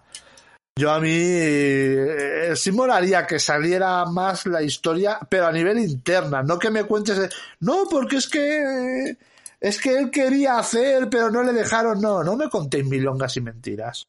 yo 0.78 0.92
a 0.92 1.00
mí 1.00 1.12
eh, 1.14 2.54
sí 2.56 2.72
molaría 2.72 3.28
que 3.28 3.40
saliera 3.40 4.06
más 4.06 4.46
la 4.46 4.62
historia, 4.62 5.20
pero 5.30 5.48
a 5.48 5.52
nivel 5.52 5.80
interna. 5.80 6.44
No 6.44 6.58
que 6.58 6.72
me 6.72 6.86
cuentes. 6.86 7.20
de, 7.20 7.30
no, 7.60 7.84
porque 7.90 8.18
es 8.18 8.28
que. 8.28 9.18
Es 9.60 9.80
que 9.80 9.96
él 9.96 10.10
quería 10.10 10.58
hacer, 10.58 11.08
pero 11.08 11.30
no 11.30 11.44
le 11.44 11.54
dejaron. 11.54 12.02
No, 12.02 12.24
no 12.24 12.36
me 12.36 12.50
contéis 12.50 12.86
milongas 12.86 13.38
y 13.38 13.42
mentiras. 13.42 14.08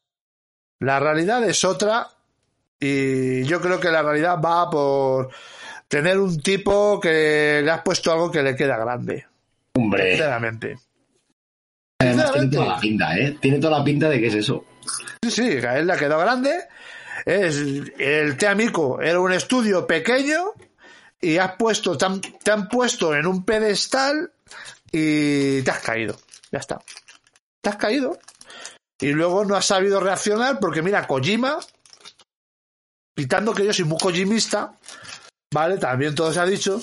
La 0.79 0.99
realidad 0.99 1.43
es 1.43 1.63
otra. 1.63 2.07
Y 2.79 3.43
yo 3.43 3.61
creo 3.61 3.79
que 3.79 3.89
la 3.89 4.01
realidad 4.01 4.39
va 4.43 4.69
por 4.69 5.29
tener 5.87 6.17
un 6.17 6.41
tipo 6.41 6.99
que 6.99 7.61
le 7.63 7.71
has 7.71 7.81
puesto 7.81 8.11
algo 8.11 8.31
que 8.31 8.41
le 8.41 8.55
queda 8.55 8.77
grande. 8.77 9.27
Hombre, 9.75 10.09
Sinceramente. 10.11 10.77
además 11.99 12.31
tiene 12.31 12.47
toda 12.49 12.65
la 12.65 12.79
pinta, 12.79 13.17
¿eh? 13.17 13.37
Tiene 13.39 13.59
toda 13.59 13.77
la 13.77 13.83
pinta 13.83 14.09
de 14.09 14.19
que 14.19 14.27
es 14.27 14.33
eso. 14.35 14.65
Sí, 15.23 15.31
sí, 15.31 15.59
que 15.59 15.67
a 15.67 15.77
él 15.77 15.87
le 15.87 15.93
ha 15.93 15.97
quedado 15.97 16.21
grande. 16.21 16.67
Es, 17.25 17.57
el 17.57 18.37
Te 18.37 18.47
Amico 18.47 19.01
era 19.01 19.19
un 19.19 19.31
estudio 19.31 19.87
pequeño 19.87 20.53
y 21.21 21.37
has 21.37 21.55
puesto, 21.55 21.97
te 21.97 22.05
han, 22.05 22.21
te 22.21 22.51
han 22.51 22.67
puesto 22.67 23.15
en 23.15 23.25
un 23.27 23.45
pedestal 23.45 24.33
y 24.91 25.61
te 25.61 25.71
has 25.71 25.79
caído. 25.79 26.17
Ya 26.51 26.59
está. 26.59 26.79
Te 27.61 27.69
has 27.69 27.77
caído. 27.77 28.19
Y 28.99 29.11
luego 29.11 29.43
no 29.45 29.55
has 29.55 29.65
sabido 29.65 29.99
reaccionar 29.99 30.59
porque 30.59 30.81
mira, 30.81 31.07
Kojima, 31.07 31.59
quitando 33.15 33.53
que 33.53 33.65
yo 33.65 33.73
soy 33.73 33.85
muy 33.85 33.97
kojimista, 33.97 34.77
¿vale? 35.51 35.77
También 35.77 36.15
todo 36.15 36.31
se 36.31 36.39
ha 36.39 36.45
dicho, 36.45 36.79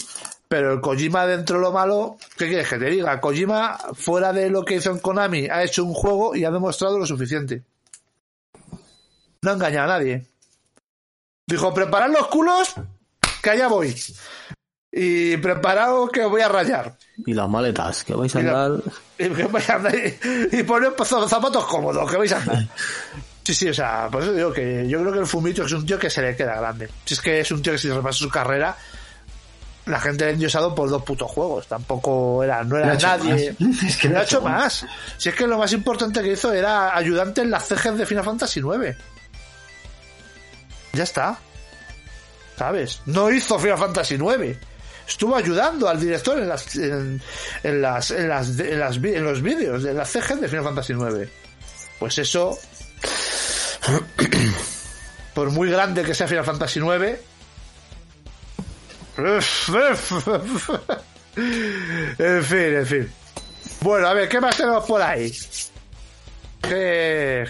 pero 0.48 0.72
el 0.72 0.80
Kojima 0.80 1.26
dentro 1.26 1.56
de 1.56 1.62
lo 1.62 1.72
malo, 1.72 2.16
¿qué 2.36 2.48
quieres 2.48 2.68
que 2.68 2.78
te 2.78 2.90
diga? 2.90 3.20
Kojima, 3.20 3.78
fuera 3.94 4.32
de 4.32 4.50
lo 4.50 4.64
que 4.64 4.76
hizo 4.76 4.90
en 4.90 4.98
Konami, 4.98 5.48
ha 5.48 5.62
hecho 5.62 5.84
un 5.84 5.94
juego 5.94 6.34
y 6.34 6.44
ha 6.44 6.50
demostrado 6.50 6.98
lo 6.98 7.06
suficiente. 7.06 7.62
No 9.42 9.50
ha 9.50 9.54
engañado 9.54 9.92
a 9.92 9.98
nadie. 9.98 10.26
Dijo, 11.46 11.72
preparad 11.74 12.10
los 12.10 12.26
culos, 12.28 12.74
que 13.42 13.50
allá 13.50 13.68
voy. 13.68 13.94
Y 14.92 15.36
preparado 15.38 16.08
que 16.08 16.24
voy 16.24 16.42
a 16.42 16.48
rayar. 16.48 16.96
Y 17.26 17.32
las 17.32 17.48
maletas, 17.48 18.04
que 18.04 18.14
vais 18.14 18.34
a 18.36 18.38
andar. 18.40 18.72
Y, 19.18 19.28
que 19.30 19.44
vais 19.44 19.70
a 19.70 19.74
andar 19.76 19.94
y, 19.94 20.18
y 20.58 20.62
poner 20.64 20.92
zap- 20.96 21.28
zapatos 21.28 21.64
cómodos, 21.66 22.10
que 22.10 22.16
vais 22.16 22.32
a 22.32 22.36
andar. 22.38 22.66
Sí, 23.42 23.54
sí, 23.54 23.68
o 23.68 23.74
sea, 23.74 24.08
por 24.10 24.22
eso 24.22 24.32
digo 24.32 24.52
que 24.52 24.86
yo 24.88 25.00
creo 25.00 25.12
que 25.12 25.18
el 25.20 25.26
Fumito 25.26 25.64
es 25.64 25.72
un 25.72 25.86
tío 25.86 25.98
que 25.98 26.10
se 26.10 26.20
le 26.22 26.36
queda 26.36 26.56
grande. 26.56 26.88
Si 27.04 27.14
es 27.14 27.20
que 27.20 27.40
es 27.40 27.50
un 27.50 27.62
tío 27.62 27.72
que 27.72 27.78
si 27.78 27.88
repasa 27.90 28.18
su 28.18 28.28
carrera, 28.28 28.76
la 29.86 29.98
gente 30.00 30.24
le 30.24 30.30
ha 30.30 30.34
endiosado 30.34 30.74
por 30.74 30.88
dos 30.90 31.02
putos 31.02 31.30
juegos. 31.30 31.66
Tampoco 31.66 32.44
era, 32.44 32.62
no 32.62 32.76
era 32.76 32.94
nadie. 32.94 33.56
Es 33.86 33.96
que 33.96 34.08
no 34.08 34.18
ha 34.18 34.22
hecho 34.22 34.40
más. 34.42 34.86
Si 35.16 35.30
es 35.30 35.34
que 35.34 35.46
lo 35.46 35.56
más 35.58 35.72
importante 35.72 36.22
que 36.22 36.32
hizo 36.32 36.52
era 36.52 36.94
ayudante 36.96 37.40
en 37.40 37.50
las 37.50 37.66
cejas 37.66 37.96
de 37.96 38.06
Final 38.06 38.24
Fantasy 38.24 38.60
IX. 38.60 38.96
Ya 40.92 41.04
está. 41.04 41.38
¿Sabes? 42.56 43.00
No 43.06 43.30
hizo 43.30 43.58
Final 43.58 43.78
Fantasy 43.78 44.14
IX. 44.16 44.56
Estuvo 45.08 45.34
ayudando 45.34 45.88
al 45.88 45.98
director 45.98 46.38
en 46.38 46.48
las 46.48 46.76
en, 46.76 47.20
las 47.62 48.10
en 48.10 48.28
las 48.28 48.58
en 48.58 48.78
las 48.78 48.96
en 48.96 49.24
los 49.24 49.42
vídeos 49.42 49.82
de 49.82 49.94
las 49.94 50.08
CGs 50.10 50.40
de 50.40 50.48
Final 50.48 50.64
Fantasy 50.64 50.92
IX. 50.92 51.28
Pues 51.98 52.18
eso 52.18 52.58
por 55.34 55.50
muy 55.50 55.70
grande 55.70 56.04
que 56.04 56.14
sea 56.14 56.28
Final 56.28 56.44
Fantasy 56.44 56.80
IX 56.80 57.18
en 62.18 62.44
fin, 62.44 62.76
en 62.76 62.86
fin. 62.86 63.12
Bueno, 63.80 64.08
a 64.08 64.14
ver, 64.14 64.28
¿qué 64.28 64.40
más 64.40 64.56
tenemos 64.56 64.84
por 64.86 65.02
ahí? 65.02 65.32
¿Qué, 66.62 67.46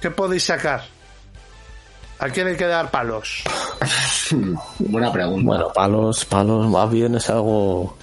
qué 0.00 0.10
podéis 0.10 0.44
sacar? 0.44 0.93
¿A 2.24 2.30
quién 2.30 2.46
hay 2.46 2.56
que 2.56 2.64
dar 2.66 2.90
palos? 2.90 3.42
Buena 4.78 5.12
pregunta. 5.12 5.46
Bueno, 5.46 5.68
palos, 5.74 6.24
palos, 6.24 6.66
más 6.68 6.90
bien 6.90 7.14
es 7.16 7.28
algo. 7.28 7.96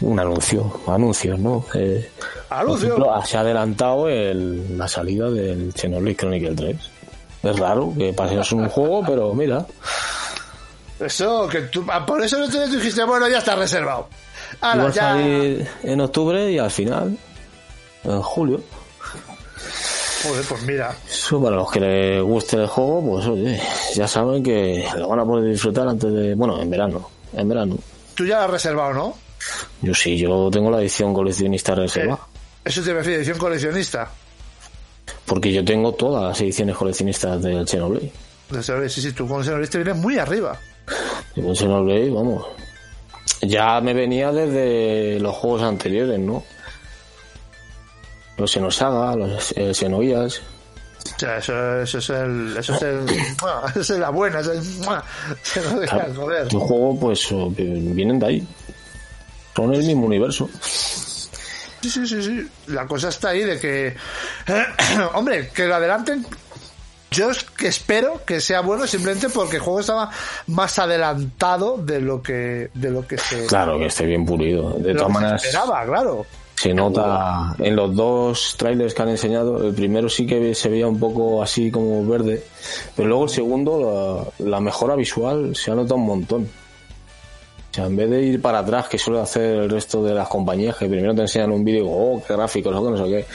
Un 0.00 0.18
anuncio, 0.18 0.80
anuncios, 0.86 1.38
¿no? 1.38 1.64
Eh, 1.74 2.10
Anuncio. 2.48 2.88
ejemplo, 2.94 3.22
se 3.26 3.36
ha 3.36 3.40
adelantado 3.40 4.08
el- 4.08 4.78
la 4.78 4.88
salida 4.88 5.30
del 5.30 5.72
Xenoblade 5.74 6.16
Chronicle 6.16 6.54
3. 6.54 6.76
Es 7.42 7.58
raro 7.58 7.92
que 7.96 8.12
pases 8.14 8.52
un 8.52 8.68
juego, 8.70 9.02
pero 9.06 9.34
mira, 9.34 9.66
Eso, 10.98 11.46
que 11.48 11.60
tú, 11.62 11.84
ah, 11.90 12.04
por 12.06 12.22
eso 12.24 12.38
no 12.38 12.48
te 12.48 12.66
dijiste, 12.68 13.04
bueno, 13.04 13.28
ya 13.28 13.38
está 13.38 13.54
reservado. 13.54 14.08
iba 14.62 14.72
Ala, 14.72 14.84
a 14.84 14.90
ya. 14.90 15.02
salir 15.02 15.68
en 15.82 16.00
octubre 16.00 16.50
y 16.50 16.58
al 16.58 16.70
final, 16.70 17.18
en 18.04 18.22
julio. 18.22 18.60
Joder, 20.22 20.44
pues 20.48 20.62
mira. 20.62 20.96
Eso 21.08 21.42
para 21.42 21.56
los 21.56 21.70
que 21.70 21.80
les 21.80 22.22
guste 22.22 22.56
el 22.56 22.66
juego, 22.66 23.04
pues 23.06 23.26
oye, 23.26 23.60
ya 23.94 24.08
saben 24.08 24.42
que 24.42 24.86
lo 24.96 25.08
van 25.08 25.20
a 25.20 25.24
poder 25.24 25.50
disfrutar 25.50 25.88
antes 25.88 26.12
de. 26.12 26.34
Bueno, 26.34 26.60
en 26.60 26.70
verano. 26.70 27.10
En 27.32 27.48
verano. 27.48 27.76
Tú 28.14 28.24
ya 28.24 28.38
lo 28.38 28.44
has 28.44 28.50
reservado, 28.50 28.94
¿no? 28.94 29.14
Yo 29.82 29.94
sí, 29.94 30.16
yo 30.16 30.48
tengo 30.50 30.70
la 30.70 30.80
edición 30.80 31.12
coleccionista 31.12 31.74
reservada. 31.74 32.20
Eso 32.64 32.82
te 32.82 32.92
refiere, 32.92 33.18
edición 33.18 33.38
coleccionista. 33.38 34.10
Porque 35.24 35.52
yo 35.52 35.64
tengo 35.64 35.92
todas 35.92 36.24
las 36.24 36.40
ediciones 36.40 36.76
coleccionistas 36.76 37.42
del 37.42 37.66
Xenoblade. 37.68 38.10
De 38.50 38.62
Xenoblade, 38.62 38.88
Sí, 38.88 39.02
sí, 39.02 39.12
tú 39.12 39.28
con 39.28 39.44
Xenoblade 39.44 39.70
te 39.70 39.78
vienes 39.78 39.96
muy 39.96 40.18
arriba. 40.18 40.58
Y 41.34 41.42
con 41.42 41.54
Xenoblade, 41.54 42.10
vamos. 42.10 42.46
Ya 43.42 43.80
me 43.80 43.92
venía 43.92 44.32
desde 44.32 45.20
los 45.20 45.34
juegos 45.34 45.62
anteriores, 45.62 46.18
¿no? 46.18 46.42
Los 48.36 48.52
Xenosaga, 48.52 49.16
los 49.16 49.52
eh, 49.56 49.72
Xenogears. 49.72 50.42
O 51.14 51.18
sea, 51.18 51.38
eso, 51.38 51.80
eso 51.80 51.98
es 51.98 52.10
el. 52.10 52.56
Eso 52.58 52.74
es 52.74 52.82
el. 52.82 53.06
es 53.80 53.90
la 53.90 54.10
buena. 54.10 54.40
Eso. 54.40 54.52
Se 55.42 55.60
Claro, 55.60 56.14
joder. 56.14 56.52
Los 56.52 56.62
juegos, 56.62 56.98
pues, 57.00 57.26
que 57.56 57.62
vienen 57.62 58.18
de 58.18 58.26
ahí. 58.26 58.48
Son 59.54 59.72
el 59.72 59.82
mismo 59.82 60.06
universo. 60.06 60.50
Sí, 60.60 61.90
sí, 61.90 62.06
sí, 62.06 62.22
sí. 62.22 62.48
La 62.66 62.86
cosa 62.86 63.08
está 63.08 63.30
ahí 63.30 63.42
de 63.44 63.58
que. 63.58 63.96
hombre, 65.14 65.48
que 65.54 65.66
lo 65.66 65.76
adelanten. 65.76 66.26
Yo 67.10 67.30
es 67.30 67.44
que 67.44 67.68
espero 67.68 68.24
que 68.26 68.40
sea 68.40 68.60
bueno 68.60 68.86
simplemente 68.86 69.28
porque 69.28 69.56
el 69.56 69.62
juego 69.62 69.80
estaba 69.80 70.10
más 70.48 70.78
adelantado 70.78 71.78
de 71.78 72.00
lo 72.00 72.20
que 72.20 72.68
de 72.74 72.90
lo 72.90 73.06
que 73.06 73.16
se, 73.16 73.46
Claro, 73.46 73.78
que 73.78 73.86
esté 73.86 74.04
bien 74.04 74.26
pulido. 74.26 74.72
De 74.72 74.94
todas 74.94 75.12
maneras, 75.12 75.44
esperaba, 75.44 75.86
claro. 75.86 76.26
Se 76.56 76.72
nota 76.72 77.54
en 77.58 77.76
los 77.76 77.94
dos 77.94 78.54
trailers 78.56 78.94
que 78.94 79.02
han 79.02 79.10
enseñado. 79.10 79.62
El 79.62 79.74
primero 79.74 80.08
sí 80.08 80.26
que 80.26 80.54
se 80.54 80.68
veía 80.68 80.88
un 80.88 80.98
poco 80.98 81.42
así 81.42 81.70
como 81.70 82.04
verde, 82.06 82.42
pero 82.94 83.08
luego 83.08 83.24
el 83.24 83.30
segundo, 83.30 84.32
la, 84.38 84.46
la 84.46 84.60
mejora 84.60 84.96
visual 84.96 85.54
se 85.54 85.70
ha 85.70 85.74
notado 85.74 85.96
un 85.96 86.06
montón. 86.06 86.48
O 87.70 87.74
sea, 87.76 87.86
en 87.86 87.96
vez 87.96 88.08
de 88.08 88.22
ir 88.22 88.40
para 88.40 88.60
atrás, 88.60 88.88
que 88.88 88.96
suele 88.96 89.20
hacer 89.20 89.56
el 89.56 89.70
resto 89.70 90.02
de 90.02 90.14
las 90.14 90.28
compañías, 90.28 90.76
que 90.76 90.88
primero 90.88 91.14
te 91.14 91.22
enseñan 91.22 91.52
un 91.52 91.62
vídeo 91.62 91.86
oh, 91.86 92.22
qué 92.26 92.32
gráficos, 92.32 92.74
o 92.74 92.84
qué 92.84 92.90
no 92.90 92.96
sé 92.96 93.04
qué, 93.04 93.26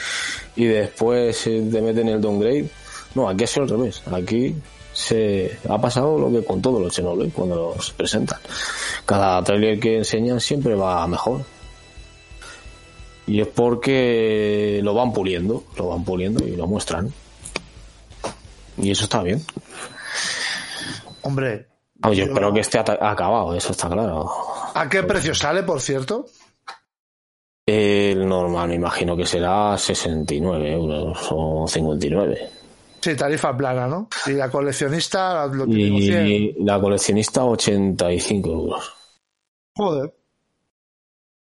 y 0.56 0.64
después 0.64 1.46
eh, 1.46 1.68
te 1.70 1.80
meten 1.80 2.08
el 2.08 2.20
downgrade. 2.20 2.68
No, 3.14 3.28
aquí 3.28 3.44
ha 3.44 3.46
sido 3.46 3.62
al 3.64 3.68
revés. 3.68 4.02
Aquí 4.10 4.54
se 4.92 5.58
ha 5.68 5.80
pasado 5.80 6.18
lo 6.18 6.30
que 6.30 6.44
con 6.44 6.60
todos 6.60 6.82
los 6.82 6.92
Xenoblade 6.92 7.30
cuando 7.30 7.74
los 7.76 7.92
presentan. 7.92 8.40
Cada 9.06 9.42
trailer 9.44 9.78
que 9.78 9.98
enseñan 9.98 10.40
siempre 10.40 10.74
va 10.74 11.06
mejor. 11.06 11.42
Y 13.26 13.40
es 13.40 13.48
porque 13.48 14.80
lo 14.82 14.94
van 14.94 15.12
puliendo, 15.12 15.64
lo 15.76 15.88
van 15.88 16.04
puliendo 16.04 16.44
y 16.46 16.56
lo 16.56 16.66
muestran. 16.66 17.12
Y 18.78 18.90
eso 18.90 19.04
está 19.04 19.22
bien. 19.22 19.44
Hombre, 21.22 21.68
yo 22.04 22.12
Yo- 22.12 22.24
espero 22.24 22.52
que 22.52 22.60
esté 22.60 22.78
acabado, 22.78 23.54
eso 23.54 23.72
está 23.72 23.88
claro. 23.88 24.28
¿a 24.74 24.88
qué 24.88 25.02
precio 25.04 25.34
sale, 25.34 25.62
por 25.62 25.80
cierto? 25.80 26.26
El 27.64 28.26
normal 28.28 28.68
me 28.70 28.74
imagino 28.74 29.16
que 29.16 29.24
será 29.24 29.78
69 29.78 30.72
euros 30.72 31.16
o 31.30 31.64
59. 31.68 32.50
Sí, 33.00 33.14
tarifa 33.14 33.56
plana, 33.56 33.86
¿no? 33.86 34.08
Y 34.26 34.32
la 34.32 34.50
coleccionista 34.50 35.46
lo 35.46 35.66
tiene 35.66 36.00
100. 36.00 36.26
Y 36.26 36.52
la 36.64 36.80
coleccionista 36.80 37.44
85 37.44 38.50
euros. 38.50 38.92
Joder. 39.76 40.12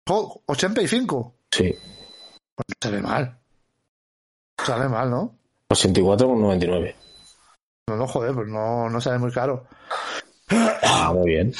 Jo- 0.07 0.41
85. 0.47 1.35
Sí. 1.51 1.75
Sale 2.81 3.01
mal. 3.01 3.37
Sale 4.63 4.89
mal, 4.89 5.09
¿no? 5.09 5.35
84,99. 5.69 6.95
No, 7.89 7.95
no, 7.95 8.07
joder, 8.07 8.33
pues 8.33 8.47
no, 8.47 8.89
no 8.89 9.01
sale 9.01 9.19
muy 9.19 9.31
caro. 9.31 9.65
Ah, 10.49 11.11
muy 11.13 11.29
bien. 11.31 11.53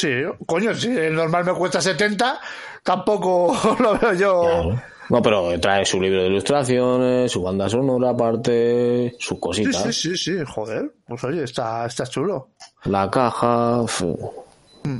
Sí, 0.00 0.10
coño, 0.46 0.74
si 0.74 0.88
el 0.88 1.14
normal 1.14 1.44
me 1.44 1.54
cuesta 1.54 1.80
70, 1.80 2.40
tampoco 2.82 3.56
lo 3.80 3.98
veo 3.98 4.14
yo. 4.14 4.40
Claro. 4.42 4.82
No, 5.08 5.20
pero 5.20 5.60
trae 5.60 5.84
su 5.84 6.00
libro 6.00 6.22
de 6.22 6.28
ilustraciones, 6.28 7.30
su 7.30 7.42
banda 7.42 7.68
sonora 7.68 8.10
aparte, 8.10 9.14
sus 9.18 9.38
cositas. 9.38 9.82
sí, 9.94 10.16
sí, 10.16 10.16
sí, 10.16 10.44
joder. 10.46 10.90
Pues 11.06 11.22
oye, 11.24 11.44
está, 11.44 11.84
está 11.84 12.06
chulo. 12.06 12.50
La 12.84 13.10
caja, 13.10 13.86
fu, 13.86 14.32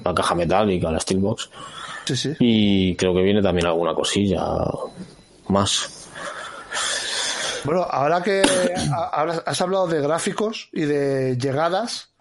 la 0.05 0.15
caja 0.15 0.35
metálica, 0.35 0.91
la 0.91 1.01
Steelbox. 1.01 1.49
Sí, 2.05 2.17
sí. 2.17 2.35
Y 2.39 2.97
creo 2.97 3.15
que 3.15 3.23
viene 3.23 3.43
también 3.43 3.67
alguna 3.67 3.95
cosilla 3.95 4.45
más. 5.49 6.09
Bueno, 7.65 7.83
ahora 7.89 8.23
que 8.23 8.43
has 9.47 9.61
hablado 9.61 9.87
de 9.87 10.01
gráficos 10.01 10.69
y 10.73 10.83
de 10.83 11.37
llegadas, 11.39 12.13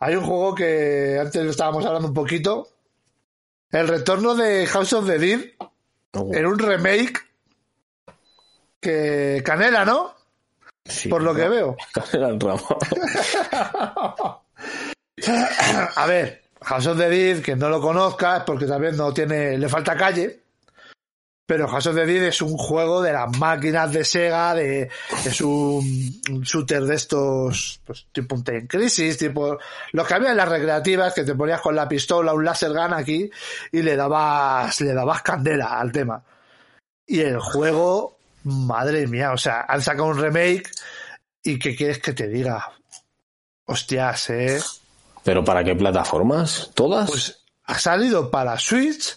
hay 0.00 0.16
un 0.16 0.24
juego 0.24 0.54
que 0.54 1.18
antes 1.20 1.46
estábamos 1.46 1.86
hablando 1.86 2.08
un 2.08 2.14
poquito. 2.14 2.68
El 3.70 3.88
retorno 3.88 4.34
de 4.34 4.66
House 4.66 4.92
of 4.92 5.06
the 5.06 5.18
Dead 5.18 5.40
en 6.12 6.46
un 6.46 6.58
remake 6.58 7.20
que 8.80 9.42
Canela, 9.44 9.84
¿no? 9.84 10.14
Sí, 10.84 11.08
Por 11.08 11.22
lo 11.22 11.34
que 11.34 11.48
veo. 11.48 11.76
Canela 11.94 12.28
en 12.28 12.40
rama. 12.40 12.62
A 15.96 16.06
ver, 16.06 16.43
House 16.64 16.86
of 16.86 16.98
the 16.98 17.08
Dead, 17.08 17.42
que 17.42 17.56
no 17.56 17.68
lo 17.68 17.80
conozcas, 17.80 18.42
porque 18.44 18.66
también 18.66 18.96
no 18.96 19.12
tiene, 19.12 19.58
le 19.58 19.68
falta 19.68 19.96
calle. 19.96 20.40
Pero 21.46 21.68
House 21.68 21.88
of 21.88 21.94
the 21.94 22.06
Dead 22.06 22.24
es 22.24 22.40
un 22.40 22.56
juego 22.56 23.02
de 23.02 23.12
las 23.12 23.36
máquinas 23.36 23.92
de 23.92 24.02
Sega, 24.02 24.54
de, 24.54 24.88
es 25.26 25.40
un, 25.42 25.82
shooter 26.42 26.84
de 26.84 26.94
estos, 26.94 27.80
pues 27.84 28.06
tipo 28.12 28.34
un 28.34 28.42
Time 28.42 28.66
Crisis, 28.66 29.18
tipo, 29.18 29.58
los 29.92 30.06
que 30.06 30.14
había 30.14 30.30
en 30.30 30.38
las 30.38 30.48
recreativas, 30.48 31.12
que 31.12 31.24
te 31.24 31.34
ponías 31.34 31.60
con 31.60 31.76
la 31.76 31.86
pistola, 31.86 32.32
un 32.32 32.46
laser 32.46 32.72
gun 32.72 32.94
aquí, 32.94 33.30
y 33.72 33.82
le 33.82 33.94
dabas, 33.94 34.80
le 34.80 34.94
dabas 34.94 35.20
candela 35.20 35.78
al 35.78 35.92
tema. 35.92 36.24
Y 37.06 37.20
el 37.20 37.38
juego, 37.38 38.16
madre 38.44 39.06
mía, 39.06 39.32
o 39.32 39.36
sea, 39.36 39.66
han 39.68 39.82
sacado 39.82 40.06
un 40.06 40.18
remake, 40.18 40.70
y 41.42 41.58
¿qué 41.58 41.76
quieres 41.76 41.98
que 41.98 42.14
te 42.14 42.26
diga? 42.26 42.72
Hostias, 43.66 44.30
eh. 44.30 44.60
¿Pero 45.24 45.42
para 45.42 45.64
qué 45.64 45.74
plataformas? 45.74 46.70
¿Todas? 46.74 47.10
Pues 47.10 47.44
ha 47.64 47.78
salido 47.78 48.30
para 48.30 48.58
Switch, 48.58 49.16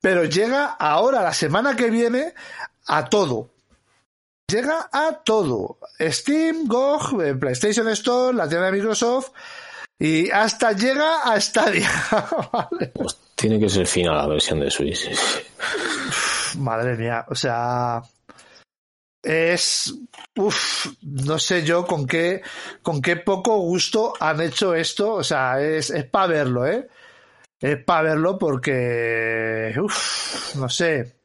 pero 0.00 0.24
llega 0.24 0.66
ahora, 0.66 1.22
la 1.22 1.32
semana 1.32 1.76
que 1.76 1.90
viene, 1.90 2.34
a 2.86 3.04
todo. 3.04 3.50
Llega 4.50 4.88
a 4.92 5.22
todo. 5.24 5.78
Steam, 6.00 6.66
GOG, 6.66 7.22
eh, 7.22 7.34
PlayStation 7.34 7.88
Store, 7.90 8.36
la 8.36 8.48
tienda 8.48 8.66
de 8.66 8.72
Microsoft, 8.72 9.30
y 9.98 10.30
hasta 10.30 10.72
llega 10.72 11.22
a 11.22 11.40
Stadia. 11.40 11.90
Vale. 12.52 12.88
Pues 12.88 13.16
tiene 13.34 13.58
que 13.58 13.68
ser 13.68 13.86
fina 13.86 14.12
la 14.12 14.26
versión 14.26 14.60
de 14.60 14.70
Switch. 14.70 15.08
Madre 16.58 16.96
mía, 16.96 17.24
o 17.28 17.34
sea, 17.34 18.02
es, 19.24 19.94
uf, 20.36 20.86
no 21.02 21.38
sé 21.38 21.64
yo 21.64 21.86
con 21.86 22.06
qué, 22.06 22.42
con 22.82 23.00
qué 23.02 23.16
poco 23.16 23.56
gusto 23.58 24.14
han 24.20 24.40
hecho 24.40 24.74
esto, 24.74 25.14
o 25.14 25.24
sea, 25.24 25.60
es, 25.60 25.90
es 25.90 26.04
para 26.04 26.26
verlo, 26.28 26.66
¿eh? 26.66 26.88
Es 27.60 27.82
para 27.84 28.02
verlo 28.02 28.38
porque, 28.38 29.74
uf, 29.82 30.54
no 30.56 30.68
sé. 30.68 31.16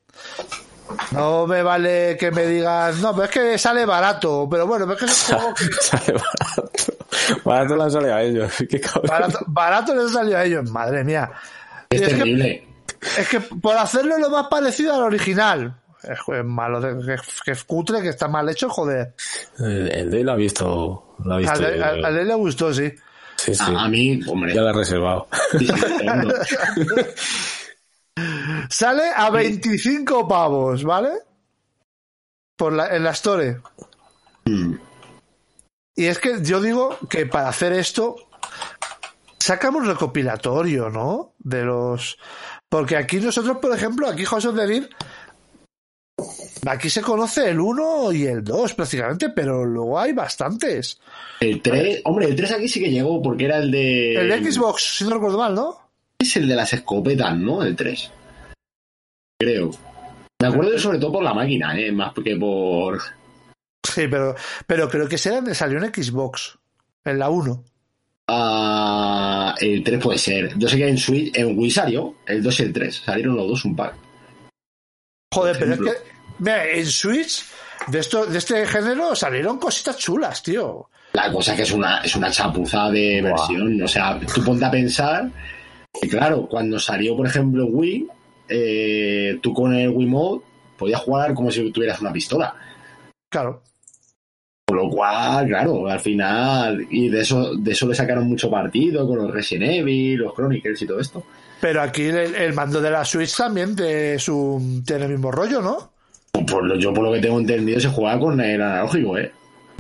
No 1.12 1.45
me 1.45 1.62
vale 1.62 2.18
que 2.20 2.32
me 2.32 2.45
digan, 2.47 3.00
no, 3.02 3.12
pero 3.14 3.26
es 3.26 3.32
que 3.32 3.58
sale 3.60 3.86
barato, 3.86 4.47
pero 4.50 4.66
bueno, 4.66 4.86
pero 4.88 4.97
es 4.97 5.00
que 5.00 5.06
es 5.12 5.30
un 5.30 5.38
juego 5.38 5.54
que 5.54 5.64
Sale 5.82 6.14
barato. 6.14 6.72
Barato 7.43 7.76
le 7.76 7.84
han 7.84 7.91
salido 7.91 8.16
a 8.16 8.22
ellos. 8.24 8.54
Qué 8.70 8.80
cabrón. 8.80 9.04
barato, 9.08 9.39
barato 9.47 9.95
les 9.95 10.06
ha 10.06 10.14
salido 10.14 10.38
a 10.38 10.45
ellos, 10.45 10.70
madre 10.72 11.04
mía. 11.04 11.32
Es 11.89 12.02
que- 12.02 12.08
terrible. 12.08 12.66
Es 13.18 13.28
que 13.30 13.39
por 13.39 13.78
hacerlo 13.78 14.18
lo 14.18 14.30
más 14.30 14.47
parecido 14.47 14.93
al 14.95 15.04
original. 15.04 15.80
Es 16.04 16.20
es 16.28 16.45
malo, 16.45 16.82
que 17.43 17.52
es 17.52 17.64
cutre, 17.64 18.02
que 18.02 18.10
está 18.10 18.28
mal 18.28 18.47
hecho, 18.50 18.70
joder. 18.70 19.14
El, 19.58 19.91
el 19.91 20.10
de 20.10 20.20
él 20.22 20.26
lo 20.26 20.32
ha 20.32 20.36
visto. 20.36 21.16
Lo 21.24 21.34
ha 21.34 21.38
visto. 21.38 21.54
Al 21.54 22.18
él 22.18 22.28
le 22.28 22.36
gustó, 22.36 22.74
sí. 22.74 22.91
Sí, 23.36 23.54
sí. 23.54 23.74
A, 23.76 23.84
a 23.84 23.89
mí, 23.89 24.20
hombre. 24.28 24.54
Ya 24.54 24.62
lo 24.62 24.70
he 24.70 24.74
reservado. 24.74 25.28
Sale 28.70 29.04
a 29.16 29.30
25 29.30 30.28
pavos, 30.28 30.84
¿vale? 30.84 31.12
Por 32.56 32.74
la, 32.74 32.95
en 32.95 33.04
la 33.04 33.12
Store. 33.12 33.62
Mm. 34.45 34.76
Y 35.95 36.06
es 36.06 36.20
que 36.20 36.41
yo 36.41 36.62
digo 36.62 36.97
que 37.10 37.26
para 37.26 37.50
hacer 37.50 37.74
esto, 37.74 38.16
sacamos 39.38 39.88
recopilatorio, 39.88 40.89
¿no? 40.89 41.34
De 41.39 41.64
los. 41.64 42.18
Porque 42.70 42.95
aquí 42.95 43.18
nosotros, 43.18 43.58
por 43.58 43.76
ejemplo, 43.76 44.08
aquí 44.08 44.24
the 44.26 44.68
Dead, 44.68 44.89
aquí 46.66 46.90
se 46.90 47.02
conoce 47.02 47.50
el 47.50 47.60
1 47.60 48.12
y 48.14 48.26
el 48.26 48.44
2 48.44 48.74
prácticamente, 48.74 49.30
pero 49.30 49.66
luego 49.66 50.00
hay 50.00 50.14
bastantes. 50.14 51.00
El 51.40 51.62
3, 51.62 52.02
hombre, 52.06 52.28
el 52.28 52.36
3 52.36 52.52
aquí 52.54 52.68
sí 52.68 52.80
que 52.80 52.92
llegó 52.92 53.22
porque 53.22 53.46
era 53.46 53.58
el 53.58 53.72
de. 53.72 54.16
El 54.16 54.30
de 54.30 54.52
Xbox, 54.52 54.98
si 54.98 55.04
no 55.04 55.12
recuerdo 55.12 55.38
mal, 55.38 55.56
¿no? 55.56 55.78
Es 56.20 56.36
el 56.38 56.48
de 56.48 56.56
las 56.56 56.74
escopetas, 56.74 57.38
¿no? 57.38 57.64
El 57.64 57.76
3. 57.76 58.12
Creo. 59.40 59.72
Me 60.42 60.48
acuerdo 60.48 60.78
sobre 60.78 61.00
todo 61.00 61.14
por 61.14 61.24
la 61.24 61.34
máquina, 61.34 61.80
¿eh? 61.80 61.92
Más 61.92 62.14
que 62.14 62.36
por. 62.36 63.00
Sí, 63.86 64.08
pero, 64.08 64.36
pero 64.68 64.90
creo 64.90 65.08
que 65.08 65.18
será, 65.18 65.54
salió 65.54 65.84
en 65.84 65.94
Xbox, 65.94 66.58
en 67.06 67.20
la 67.20 67.30
1. 67.30 67.64
Ah, 68.28 69.56
el 69.60 69.84
3 69.84 70.00
puede 70.00 70.20
ser. 70.20 70.58
Yo 70.58 70.68
sé 70.68 70.78
que 70.78 70.88
en 70.88 70.98
Switch, 70.98 71.36
en 71.36 71.58
Wii 71.58 71.72
salió 71.72 72.16
el 72.28 72.44
2 72.44 72.60
y 72.60 72.64
el 72.64 72.74
3. 72.74 72.96
Salieron 73.06 73.36
los 73.36 73.48
dos 73.48 73.66
un 73.66 73.76
pack. 73.76 74.09
Joder, 75.34 75.58
pero 75.60 75.74
es 75.74 75.80
que, 75.80 75.92
mira, 76.40 76.66
en 76.68 76.86
Switch, 76.86 77.46
de, 77.88 78.00
esto, 78.00 78.26
de 78.26 78.38
este 78.38 78.66
género, 78.66 79.16
salieron 79.16 79.60
cositas 79.60 79.98
chulas, 79.98 80.42
tío. 80.42 80.90
La 81.14 81.32
cosa 81.32 81.52
es 81.52 81.58
que 81.58 81.64
es 81.64 81.72
una, 81.72 82.00
es 82.00 82.16
una 82.16 82.32
chapuza 82.32 82.90
de 82.90 83.22
Buah. 83.22 83.32
versión. 83.32 83.82
O 83.82 83.88
sea, 83.88 84.20
tú 84.34 84.44
ponte 84.44 84.66
a 84.66 84.72
pensar 84.72 85.30
que, 86.00 86.08
claro, 86.08 86.48
cuando 86.48 86.80
salió, 86.80 87.16
por 87.16 87.28
ejemplo, 87.28 87.66
Wii, 87.66 88.08
eh, 88.48 89.40
tú 89.42 89.54
con 89.54 89.74
el 89.74 89.90
Wii 89.90 90.08
Mode 90.08 90.42
podías 90.78 91.02
jugar 91.02 91.34
como 91.34 91.52
si 91.52 91.72
tuvieras 91.72 92.02
una 92.02 92.14
pistola. 92.14 92.56
Claro. 93.30 93.64
Con 94.68 94.78
lo 94.78 94.90
cual, 94.90 95.48
claro, 95.48 95.88
al 95.88 96.00
final, 96.00 96.88
y 96.90 97.10
de 97.10 97.22
eso, 97.22 97.56
de 97.56 97.72
eso 97.72 97.88
le 97.88 97.96
sacaron 97.96 98.28
mucho 98.28 98.50
partido 98.50 99.08
con 99.08 99.18
los 99.18 99.32
Resident 99.32 99.74
Evil, 99.74 100.20
los 100.20 100.34
Chronicles 100.34 100.82
y 100.82 100.86
todo 100.88 101.00
esto. 101.00 101.24
Pero 101.62 101.82
aquí 101.82 102.03
el, 102.03 102.36
el 102.36 102.53
mando 102.53 102.82
de 102.82 102.91
la 102.91 103.03
Switch 103.03 103.36
también 103.36 103.76
de 103.76 104.18
su, 104.20 104.82
tiene 104.86 105.05
el 105.05 105.12
mismo 105.12 105.32
rollo, 105.32 105.62
¿no? 105.62 105.91
Por 106.32 106.64
lo, 106.64 106.76
yo 106.76 106.93
por 106.93 107.03
lo 107.03 107.12
que 107.14 107.20
tengo 107.20 107.39
entendido 107.39 107.80
se 107.80 107.89
juega 107.89 108.20
con 108.20 108.39
el 108.39 108.62
analógico, 108.62 109.18
¿eh? 109.18 109.32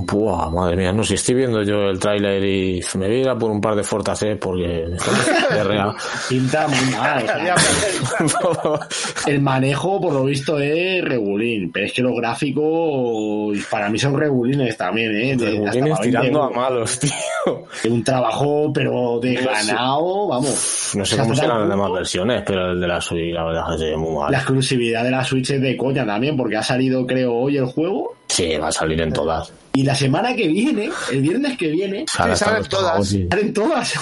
Buah, 0.01 0.49
madre 0.49 0.77
mía, 0.77 0.93
no 0.93 1.03
sé, 1.03 1.15
estoy 1.15 1.35
viendo 1.35 1.63
yo 1.63 1.89
el 1.89 1.99
tráiler 1.99 2.43
y 2.43 2.81
me 2.95 3.07
voy 3.07 3.15
a 3.15 3.19
ir 3.19 3.29
a 3.29 3.37
por 3.37 3.51
un 3.51 3.59
par 3.59 3.75
de 3.75 3.83
Fortas, 3.83 4.21
¿eh? 4.23 4.35
Porque. 4.35 4.85
Pinta 6.29 6.67
muy 6.67 6.95
mal. 6.95 7.23
o 7.23 7.27
sea, 7.27 8.79
el 9.27 9.41
manejo, 9.41 9.99
por 9.99 10.13
lo 10.13 10.25
visto, 10.25 10.59
es 10.59 11.03
regulín. 11.03 11.71
Pero 11.71 11.85
es 11.85 11.93
que 11.93 12.01
los 12.01 12.15
gráficos, 12.15 13.57
para 13.69 13.89
mí 13.89 13.99
son 13.99 14.17
regulines 14.17 14.77
también, 14.77 15.15
¿eh? 15.15 15.37
Para 15.37 15.71
tirando 15.71 16.43
a 16.43 16.47
20 16.47 16.59
malos, 16.59 16.99
tío. 16.99 17.65
de 17.83 17.89
un 17.89 18.03
trabajo, 18.03 18.71
pero 18.73 19.19
de 19.19 19.35
ganado, 19.35 20.27
vamos. 20.27 20.91
No 20.95 21.05
sé 21.05 21.17
cómo 21.17 21.35
serán 21.35 21.61
las 21.61 21.69
demás 21.69 21.91
versiones, 21.91 22.43
pero 22.45 22.71
el 22.71 22.79
de 22.79 22.87
la 22.87 23.01
Switch, 23.01 23.33
la 23.33 23.43
verdad 23.43 23.81
es 23.81 23.97
muy 23.97 24.15
mal. 24.15 24.31
La 24.31 24.37
exclusividad 24.37 25.03
de 25.03 25.11
la 25.11 25.23
Switch 25.23 25.49
es 25.51 25.61
de 25.61 25.75
coña 25.75 26.05
también, 26.05 26.37
porque 26.37 26.57
ha 26.57 26.63
salido, 26.63 27.05
creo, 27.05 27.33
hoy 27.33 27.57
el 27.57 27.65
juego. 27.65 28.18
Sí, 28.39 28.57
va 28.57 28.69
a 28.69 28.71
salir 28.71 29.01
en 29.01 29.11
todas. 29.11 29.51
Y 29.73 29.83
la 29.83 29.95
semana 29.95 30.35
que 30.35 30.47
viene, 30.47 30.89
el 31.11 31.21
viernes 31.21 31.57
que 31.57 31.67
viene, 31.67 32.05
salen 32.07 32.63
todas. 32.69 33.07
Salen 33.09 33.53
todas. 33.53 33.93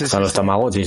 Hasta 0.00 0.20
los 0.20 0.32
Tamagotchi. 0.32 0.84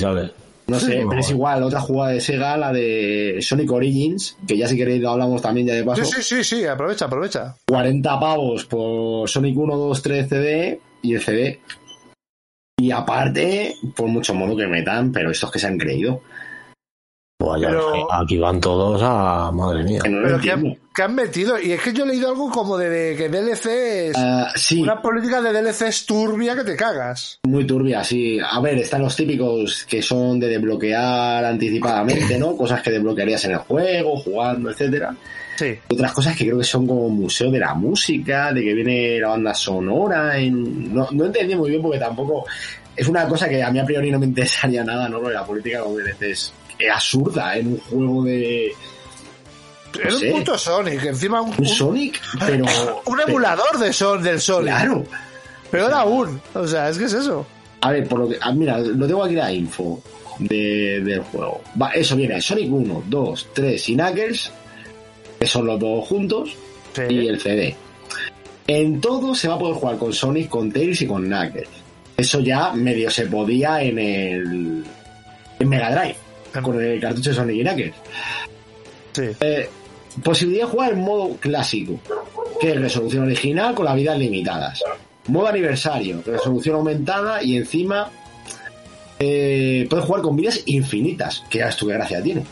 No 0.67 0.79
sé, 0.79 1.05
pero 1.07 1.19
es 1.19 1.29
igual, 1.29 1.61
otra 1.61 1.79
jugada 1.79 2.13
de 2.13 2.21
Sega, 2.21 2.57
la 2.57 2.73
de 2.73 3.37
Sonic 3.41 3.71
Origins, 3.71 4.35
que 4.47 4.57
ya 4.57 4.67
si 4.67 4.75
queréis 4.75 4.99
lo 4.99 5.11
hablamos 5.11 5.41
también 5.41 5.67
ya 5.67 5.73
de 5.73 5.83
paso. 5.83 6.03
Sí, 6.03 6.23
sí, 6.23 6.43
sí, 6.43 6.43
sí, 6.43 6.65
aprovecha, 6.65 7.05
aprovecha. 7.05 7.55
40 7.67 8.19
pavos 8.19 8.65
por 8.65 9.29
Sonic 9.29 9.57
1, 9.57 9.77
2, 9.77 10.01
3 10.01 10.29
CD 10.29 10.79
y 11.03 11.13
el 11.13 11.21
CD. 11.21 11.59
Y 12.77 12.89
aparte, 12.91 13.75
por 13.95 14.07
mucho 14.07 14.33
modo 14.33 14.57
que 14.57 14.65
metan, 14.65 15.11
pero 15.11 15.29
estos 15.29 15.51
que 15.51 15.59
se 15.59 15.67
han 15.67 15.77
creído. 15.77 16.21
Vaya, 17.37 17.67
Pero- 17.67 18.13
aquí 18.13 18.37
van 18.37 18.61
todos 18.61 19.01
a. 19.03 19.51
Madre 19.51 19.83
mía. 19.83 19.99
Que 20.03 20.09
Pero 20.09 20.39
que 20.39 20.51
han, 20.51 20.77
que 20.95 21.01
han 21.03 21.13
metido, 21.15 21.59
y 21.59 21.73
es 21.73 21.81
que 21.81 21.91
yo 21.91 22.05
he 22.05 22.07
leído 22.07 22.29
algo 22.29 22.49
como 22.49 22.77
de, 22.77 22.89
de 22.89 23.15
que 23.17 23.27
DLC 23.29 23.65
es 24.09 24.15
Ah, 24.17 24.51
sí, 24.55 24.81
una 24.81 25.01
política 25.01 25.41
de 25.41 25.51
DLCs 25.51 26.05
turbia 26.05 26.55
que 26.55 26.63
te 26.63 26.75
cagas. 26.77 27.39
muy 27.43 27.67
turbia, 27.67 28.03
sí. 28.05 28.39
A 28.39 28.61
ver, 28.61 28.77
están 28.77 29.01
los 29.01 29.15
típicos 29.17 29.85
que 29.85 30.01
son 30.01 30.39
de 30.39 30.47
desbloquear 30.47 31.43
anticipadamente, 31.43 32.37
¿no? 32.39 32.55
Cosas 32.55 32.81
que 32.81 32.91
desbloquearías 32.91 33.43
en 33.45 33.51
el 33.51 33.57
juego, 33.57 34.15
jugando, 34.15 34.69
etcétera. 34.71 35.13
Sí. 35.57 35.75
Otras 35.91 36.13
cosas 36.13 36.37
que 36.37 36.45
creo 36.45 36.57
que 36.57 36.63
son 36.63 36.87
como 36.87 37.09
museo 37.09 37.51
de 37.51 37.59
la 37.59 37.73
música, 37.73 38.53
de 38.53 38.63
que 38.63 38.73
viene 38.73 39.19
la 39.19 39.29
banda 39.29 39.53
sonora. 39.53 40.37
En... 40.37 40.93
No, 40.93 41.07
no 41.11 41.25
entendí 41.25 41.53
muy 41.55 41.69
bien 41.69 41.81
porque 41.81 41.99
tampoco. 41.99 42.45
Es 42.95 43.09
una 43.09 43.27
cosa 43.27 43.49
que 43.49 43.61
a 43.61 43.69
mí 43.71 43.79
a 43.79 43.83
priori 43.85 44.09
no 44.09 44.19
me 44.19 44.25
interesaría 44.25 44.85
nada, 44.85 45.09
¿no? 45.09 45.19
Porque 45.19 45.33
la 45.33 45.45
política 45.45 45.81
como 45.81 45.97
DLC 45.97 46.21
es, 46.23 46.53
es 46.64 46.64
absurda 46.93 47.57
en 47.57 47.67
un 47.67 47.77
juego 47.79 48.23
de. 48.23 48.71
Era 49.99 50.11
sé. 50.11 50.31
un 50.31 50.39
puto 50.39 50.57
Sonic, 50.57 51.05
encima 51.05 51.41
un, 51.41 51.65
Sonic, 51.65 52.19
pero. 52.45 52.65
un 53.05 53.19
emulador 53.21 53.77
de 53.79 53.93
son, 53.93 54.21
del 54.21 54.39
Sonic. 54.41 54.67
Claro. 54.67 55.05
Pero 55.71 55.87
era 55.87 56.03
un. 56.05 56.41
O 56.53 56.67
sea, 56.67 56.89
es 56.89 56.97
que 56.97 57.05
es 57.05 57.13
eso. 57.13 57.45
A 57.81 57.91
ver, 57.91 58.07
por 58.07 58.19
lo 58.19 58.29
que. 58.29 58.37
ah, 58.41 58.51
mira, 58.51 58.79
lo 58.79 59.07
tengo 59.07 59.23
aquí 59.23 59.35
la 59.35 59.51
info 59.53 60.01
de- 60.39 60.99
del 61.01 61.21
juego. 61.21 61.61
Va, 61.81 61.91
eso 61.91 62.15
viene: 62.15 62.41
Sonic 62.41 62.71
1, 62.71 63.03
2, 63.07 63.47
3 63.53 63.89
y 63.89 63.95
Knuckles, 63.95 64.51
que 65.39 65.45
son 65.47 65.65
los 65.65 65.79
dos 65.79 66.05
juntos, 66.07 66.55
Sí. 66.93 67.01
y 67.09 67.27
el 67.27 67.39
CD. 67.39 67.75
En 68.67 68.99
todo 68.99 69.35
se 69.35 69.47
va 69.47 69.55
a 69.55 69.59
poder 69.59 69.75
jugar 69.75 69.97
con 69.97 70.11
Sonic, 70.11 70.49
con 70.49 70.71
Tails 70.71 71.01
y 71.01 71.07
con 71.07 71.23
Knuckles. 71.23 71.67
Eso 72.17 72.39
ya 72.39 72.71
medio 72.73 73.09
se 73.11 73.27
podía 73.27 73.81
en 73.83 73.99
el. 73.99 74.83
en 75.59 75.69
Mega 75.69 75.91
Drive, 75.91 76.15
con 76.61 76.81
el 76.81 76.99
cartucho 76.99 77.29
de 77.29 77.35
Sonic 77.35 77.61
Knuckles. 77.61 77.93
Sí. 79.13 79.23
Eh, 79.39 79.69
posibilidad 80.23 80.65
de 80.65 80.71
jugar 80.71 80.93
en 80.93 80.99
modo 80.99 81.35
clásico, 81.37 81.99
que 82.59 82.71
es 82.71 82.79
resolución 82.79 83.23
original 83.23 83.75
con 83.75 83.85
las 83.85 83.95
vidas 83.95 84.17
limitadas. 84.17 84.83
Modo 85.27 85.47
aniversario, 85.47 86.21
resolución 86.25 86.75
aumentada 86.75 87.41
y 87.43 87.57
encima 87.57 88.09
eh, 89.19 89.87
puedes 89.89 90.05
jugar 90.05 90.21
con 90.21 90.35
vidas 90.35 90.61
infinitas, 90.65 91.43
que 91.49 91.59
ya 91.59 91.69
esto 91.69 91.87
qué 91.87 91.93
gracia 91.93 92.21
tiene. 92.21 92.43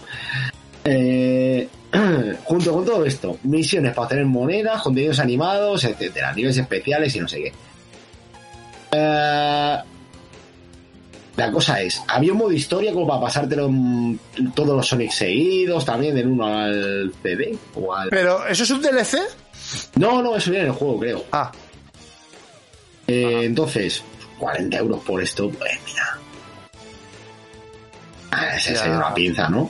Eh, 0.86 1.68
junto 2.44 2.74
con 2.74 2.86
todo 2.86 3.06
esto, 3.06 3.38
misiones 3.44 3.94
para 3.94 4.06
obtener 4.06 4.26
monedas, 4.26 4.82
contenidos 4.82 5.20
animados, 5.20 5.84
etcétera, 5.84 6.34
niveles 6.34 6.58
especiales 6.58 7.16
y 7.16 7.20
no 7.20 7.28
sé 7.28 7.44
qué. 7.44 7.54
Eh, 8.92 9.78
la 11.36 11.52
cosa 11.52 11.82
es, 11.82 12.02
había 12.08 12.32
un 12.32 12.38
modo 12.38 12.52
historia 12.52 12.94
como 12.94 13.08
para 13.08 13.22
pasártelo 13.22 13.66
en 13.68 14.20
todos 14.54 14.76
los 14.76 14.88
Sonic 14.88 15.12
seguidos, 15.12 15.84
también 15.86 16.14
del 16.16 16.28
1 16.28 16.46
al 16.58 17.14
CD 17.24 17.58
o 17.76 17.94
al... 17.94 18.10
Pero, 18.10 18.46
¿eso 18.48 18.64
es 18.64 18.70
un 18.72 18.82
DLC? 18.82 19.18
No, 19.96 20.22
no, 20.22 20.36
eso 20.36 20.52
viene 20.52 20.66
en 20.68 20.72
el 20.72 20.78
juego, 20.78 21.00
creo. 21.00 21.26
Ah, 21.32 21.52
Eh, 23.08 23.42
entonces, 23.44 24.04
40 24.40 24.78
euros 24.78 25.00
por 25.04 25.22
esto, 25.22 25.50
pues 25.50 25.72
mira. 25.86 26.18
Ah, 28.32 28.56
esa 28.56 28.72
es 28.74 28.84
Ya. 28.84 28.92
una 28.98 29.14
pinza, 29.14 29.50
¿no? 29.50 29.70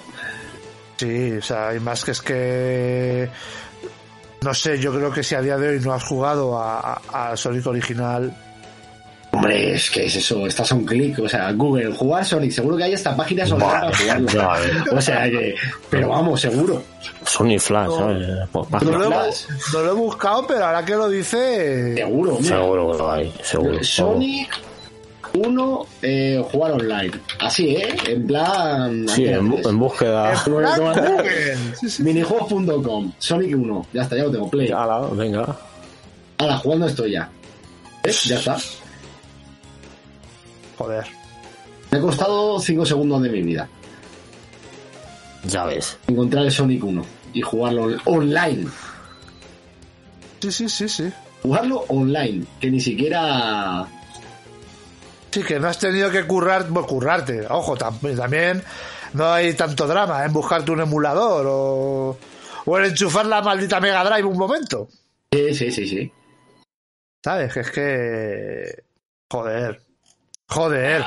sí, 0.98 1.32
o 1.34 1.42
sea, 1.42 1.70
hay 1.70 1.80
más 1.80 2.04
que 2.06 2.12
es 2.12 2.22
que. 2.22 3.30
No 4.42 4.54
sé, 4.54 4.78
yo 4.80 4.94
creo 4.94 5.12
que 5.12 5.24
si 5.24 5.36
a 5.36 5.42
día 5.42 5.58
de 5.58 5.70
hoy 5.70 5.80
no 5.80 5.94
has 5.94 6.04
jugado 6.04 6.58
a, 6.62 7.02
a- 7.12 7.32
a 7.32 7.38
Sonic 7.38 7.66
original. 7.68 8.36
Hombre, 9.44 9.74
es 9.74 9.90
que 9.90 10.06
es 10.06 10.16
eso, 10.16 10.48
estás 10.48 10.72
a 10.72 10.76
un 10.76 10.86
clic, 10.86 11.20
o 11.20 11.28
sea, 11.28 11.52
Google, 11.52 11.94
jugar 11.94 12.24
Sonic, 12.26 12.52
seguro 12.52 12.78
que 12.78 12.84
hay 12.86 12.94
hasta 12.94 13.16
páginas 13.16 13.52
online 13.52 13.70
Buah, 13.70 13.80
para 13.82 13.98
jugarlo. 13.98 14.30
eh. 14.66 14.84
O 14.98 15.02
sea 15.02 15.24
que, 15.30 15.56
pero 15.90 16.10
vamos, 16.10 16.40
seguro. 16.42 16.82
Sony 17.26 17.60
Flash, 17.60 17.90
¿sabes? 17.92 18.28
Pues, 18.52 18.72
No 18.84 18.92
lo, 18.98 19.10
página. 19.10 19.26
he, 19.26 19.74
no 19.74 19.80
lo 19.82 19.92
he 19.92 19.96
buscado, 19.96 20.48
pero 20.48 20.66
ahora 20.66 20.86
que 20.86 20.96
lo 20.96 21.10
dice. 21.10 21.96
Seguro, 21.96 22.38
mira. 22.40 22.56
Seguro 22.58 22.92
que 22.92 22.98
lo 22.98 23.12
hay, 23.12 23.34
seguro. 23.44 23.84
Sonic 23.84 24.50
1, 25.34 25.86
eh, 26.04 26.44
jugar 26.52 26.72
online. 26.74 27.12
Así, 27.40 27.70
¿eh? 27.76 27.96
En 28.08 28.28
plan... 28.28 29.08
Sí, 29.10 29.26
en, 29.26 29.52
bu- 29.52 29.68
en 29.68 29.80
búsqueda. 29.80 30.36
Sí, 31.80 31.90
sí. 31.90 32.04
Minijuegos.com, 32.04 33.12
Sonic 33.18 33.56
1, 33.58 33.88
ya 33.94 34.02
está, 34.04 34.16
ya 34.16 34.24
lo 34.26 34.32
tengo, 34.32 34.50
play. 34.50 34.70
Ala, 34.72 35.02
venga. 35.12 35.56
Ahora, 36.38 36.58
jugando 36.58 36.86
esto 36.88 37.06
ya. 37.08 37.30
¿Ves? 38.04 38.24
Ya 38.26 38.38
está. 38.38 38.58
Joder. 40.78 41.06
Me 41.92 41.98
ha 42.00 42.02
costado 42.02 42.60
5 42.60 42.86
segundos 42.86 43.22
de 43.22 43.30
mi 43.30 43.42
vida 43.44 43.70
Ya 45.46 45.66
ves. 45.66 45.98
encontrar 46.08 46.46
el 46.46 46.52
Sonic 46.52 46.84
1 46.84 47.06
y 47.34 47.42
jugarlo 47.42 47.84
on- 47.84 48.02
online. 48.06 48.68
Sí, 50.42 50.52
sí, 50.52 50.70
sí, 50.70 50.90
sí. 50.90 51.12
Jugarlo 51.42 51.86
online, 51.90 52.46
que 52.60 52.70
ni 52.72 52.80
siquiera... 52.80 53.86
Sí, 55.32 55.42
que 55.44 55.60
no 55.60 55.68
has 55.68 55.80
tenido 55.80 56.10
que 56.12 56.26
currar, 56.26 56.68
bueno, 56.70 56.88
currarte. 56.88 57.46
Ojo, 57.50 57.76
tam- 57.78 58.16
también 58.16 58.62
no 59.14 59.32
hay 59.32 59.54
tanto 59.54 59.88
drama 59.88 60.24
en 60.26 60.32
buscarte 60.34 60.72
un 60.72 60.82
emulador 60.82 61.46
o, 61.50 62.18
o 62.66 62.78
en 62.80 62.86
enchufar 62.86 63.26
la 63.26 63.42
maldita 63.42 63.80
Mega 63.80 64.04
Drive 64.04 64.24
un 64.28 64.38
momento. 64.38 64.90
Sí, 65.32 65.54
sí, 65.56 65.72
sí, 65.72 65.88
sí. 65.88 66.12
¿Sabes? 67.24 67.54
Que 67.54 67.60
es 67.62 67.72
que. 67.72 68.84
Joder. 69.32 69.82
Joder. 70.54 71.04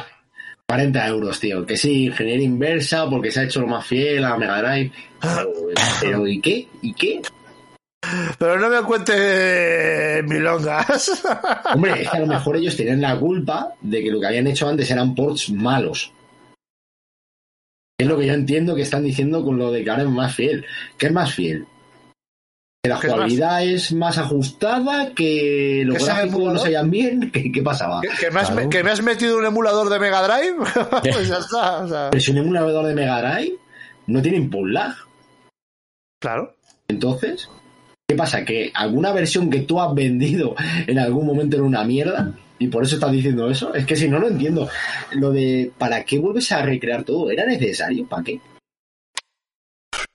40 0.68 1.06
euros, 1.06 1.38
tío. 1.38 1.64
Que 1.64 1.76
sí, 1.76 2.06
ingeniería 2.06 2.44
inversa 2.44 3.08
porque 3.08 3.30
se 3.30 3.40
ha 3.40 3.44
hecho 3.44 3.60
lo 3.60 3.68
más 3.68 3.86
fiel 3.86 4.24
a 4.24 4.36
Mega 4.36 4.60
Drive. 4.60 4.90
Pero, 6.00 6.26
¿y 6.26 6.40
qué? 6.40 6.66
¿Y 6.82 6.92
qué? 6.92 7.22
Pero 8.38 8.58
no 8.58 8.68
me 8.68 8.82
cuentes 8.82 10.24
milongas. 10.24 11.22
Hombre, 11.72 12.02
es 12.02 12.10
que 12.10 12.16
a 12.16 12.20
lo 12.20 12.26
mejor 12.26 12.56
ellos 12.56 12.76
tenían 12.76 13.00
la 13.00 13.16
culpa 13.18 13.72
de 13.80 14.02
que 14.02 14.10
lo 14.10 14.18
que 14.18 14.26
habían 14.26 14.48
hecho 14.48 14.68
antes 14.68 14.90
eran 14.90 15.14
ports 15.14 15.50
malos. 15.50 16.12
Es 17.98 18.06
lo 18.06 18.18
que 18.18 18.26
yo 18.26 18.34
entiendo 18.34 18.74
que 18.74 18.82
están 18.82 19.04
diciendo 19.04 19.44
con 19.44 19.58
lo 19.58 19.70
de 19.70 19.84
que 19.84 19.90
ahora 19.90 20.02
es 20.02 20.08
más 20.08 20.34
fiel. 20.34 20.66
¿Qué 20.98 21.06
es 21.06 21.12
más 21.12 21.32
fiel? 21.32 21.66
La 22.88 22.98
¿Qué 23.00 23.06
es 23.06 23.12
más? 23.12 23.14
jugabilidad 23.14 23.64
es 23.64 23.92
más 23.92 24.18
ajustada, 24.18 25.12
que 25.14 25.82
los 25.84 25.98
¿Que 25.98 26.04
sea 26.04 26.14
gráficos 26.16 26.52
no 26.54 26.58
se 26.58 26.66
hallan 26.68 26.90
bien. 26.90 27.30
¿Qué, 27.30 27.50
qué 27.52 27.62
pasaba? 27.62 28.00
¿Que, 28.00 28.08
que 28.08 28.30
me 28.30 28.40
has, 28.40 28.50
Claro. 28.50 28.68
que 28.68 28.82
me 28.84 28.90
has 28.90 29.02
metido 29.02 29.38
un 29.38 29.44
emulador 29.46 29.88
de 29.90 29.98
Mega 29.98 30.22
Drive? 30.26 30.56
pues 31.12 31.28
ya 31.28 31.38
está. 31.38 31.78
o 31.84 31.88
sea, 31.88 32.08
Pero 32.10 32.20
si 32.20 32.30
un 32.32 32.38
emulador 32.38 32.86
de 32.86 32.94
Mega 32.94 33.20
Drive 33.20 33.54
no 34.08 34.22
tiene 34.22 34.38
input 34.38 34.68
lag. 34.68 34.94
claro. 36.20 36.54
Entonces, 36.88 37.48
¿qué 38.08 38.14
pasa? 38.14 38.44
Que 38.44 38.70
alguna 38.72 39.10
versión 39.12 39.50
que 39.50 39.60
tú 39.62 39.80
has 39.80 39.92
vendido 39.94 40.54
en 40.86 40.98
algún 41.00 41.26
momento 41.26 41.56
era 41.56 41.64
una 41.64 41.82
mierda 41.82 42.32
y 42.60 42.68
por 42.68 42.84
eso 42.84 42.94
estás 42.94 43.10
diciendo 43.10 43.50
eso. 43.50 43.74
Es 43.74 43.84
que 43.86 43.96
si 43.96 44.08
no, 44.08 44.18
no 44.20 44.28
entiendo. 44.28 44.68
Lo 45.12 45.30
de 45.32 45.72
¿para 45.76 46.04
qué 46.04 46.18
vuelves 46.20 46.52
a 46.52 46.62
recrear 46.62 47.02
todo? 47.02 47.30
¿Era 47.30 47.44
necesario? 47.44 48.06
¿Para 48.06 48.22
qué? 48.22 48.40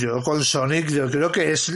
Yo 0.01 0.23
con 0.23 0.43
Sonic, 0.43 0.89
yo 0.89 1.09
creo 1.11 1.31
que 1.31 1.51
es. 1.51 1.71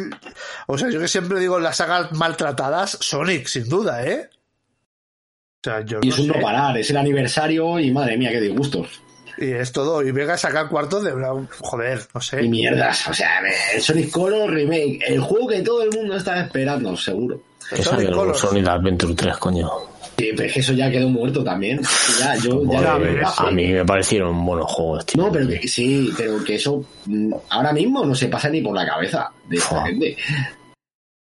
O 0.67 0.77
sea, 0.77 0.89
yo 0.89 0.99
que 0.99 1.07
siempre 1.07 1.39
digo 1.39 1.57
en 1.57 1.63
las 1.63 1.77
sagas 1.77 2.11
maltratadas, 2.11 2.97
Sonic, 2.99 3.45
sin 3.47 3.69
duda, 3.69 4.03
¿eh? 4.05 4.29
O 4.31 5.63
sea, 5.63 5.81
yo 5.85 5.99
Y 6.01 6.09
no 6.09 6.13
es 6.13 6.19
un 6.19 6.27
sé. 6.27 6.33
no 6.33 6.41
parar, 6.41 6.77
es 6.77 6.89
el 6.89 6.97
aniversario 6.97 7.79
y 7.79 7.91
madre 7.91 8.17
mía, 8.17 8.31
qué 8.31 8.41
disgustos. 8.41 8.99
Y 9.37 9.51
es 9.51 9.71
todo. 9.71 10.01
Y 10.01 10.11
venga 10.11 10.33
a 10.33 10.37
sacar 10.37 10.69
cuartos 10.69 11.03
de 11.03 11.13
una. 11.13 11.29
Joder, 11.59 12.01
no 12.13 12.21
sé. 12.21 12.43
Y 12.43 12.49
mierdas. 12.49 13.07
O 13.07 13.13
sea, 13.13 13.41
el 13.73 13.81
Sonic 13.81 14.09
Color 14.09 14.49
Remake, 14.49 14.99
el 15.07 15.19
juego 15.19 15.47
que 15.47 15.61
todo 15.61 15.83
el 15.83 15.91
mundo 15.91 16.15
estaba 16.15 16.41
esperando, 16.41 16.95
seguro. 16.97 17.41
Que 17.69 17.83
Sonic. 17.83 18.11
Sonic 18.35 18.67
Adventure 18.67 19.13
3, 19.13 19.37
coño. 19.37 19.69
Sí, 20.17 20.29
pero 20.35 20.43
es 20.47 20.53
que 20.53 20.59
eso 20.61 20.73
ya 20.73 20.89
quedó 20.89 21.09
muerto 21.09 21.43
también. 21.43 21.81
Ya, 22.19 22.35
yo, 22.37 22.61
ya 22.71 22.77
Joder, 22.79 22.83
lo 22.93 22.99
ves. 22.99 23.13
veo. 23.15 23.27
a 23.37 23.51
mí 23.51 23.67
me 23.67 23.85
parecieron 23.85 24.45
buenos 24.45 24.71
juegos, 24.71 25.05
tío. 25.05 25.23
No, 25.23 25.31
pero 25.31 25.47
que, 25.49 25.67
sí, 25.67 26.09
pero 26.17 26.43
que 26.43 26.55
eso 26.55 26.85
mm, 27.05 27.33
ahora 27.49 27.73
mismo 27.73 28.05
no 28.05 28.15
se 28.15 28.27
pasa 28.27 28.49
ni 28.49 28.61
por 28.61 28.73
la 28.75 28.85
cabeza 28.85 29.31
de 29.49 29.57
esta 29.57 29.69
Fua. 29.69 29.85
gente. 29.85 30.15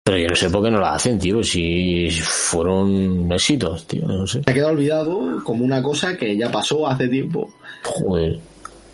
Pero 0.05 0.19
yo 0.19 0.29
no 0.29 0.37
sé 0.37 0.49
por 0.51 0.63
qué 0.63 0.71
no 0.71 0.79
lo 0.79 0.87
hacen, 0.87 1.19
tío. 1.19 1.43
Si 1.43 2.09
fueron 2.11 3.31
éxitos, 3.33 3.87
tío. 3.89 4.07
No 4.07 4.25
sé. 4.27 4.41
Se 4.45 4.51
ha 4.51 4.55
quedado 4.55 4.71
olvidado 4.71 5.43
como 5.43 5.65
una 5.65 5.83
cosa 5.83 6.17
que 6.17 6.37
ya 6.37 6.49
pasó 6.53 6.87
hace 6.87 7.09
tiempo. 7.09 7.53
Joder. 7.83 8.39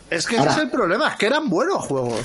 Es 0.09 0.26
que 0.26 0.38
Ahora- 0.38 0.53
ese 0.53 0.61
es 0.61 0.64
el 0.66 0.70
problema, 0.70 1.09
es 1.09 1.16
que 1.16 1.26
eran 1.26 1.51
buenos 1.51 1.84
juegos. 1.86 2.18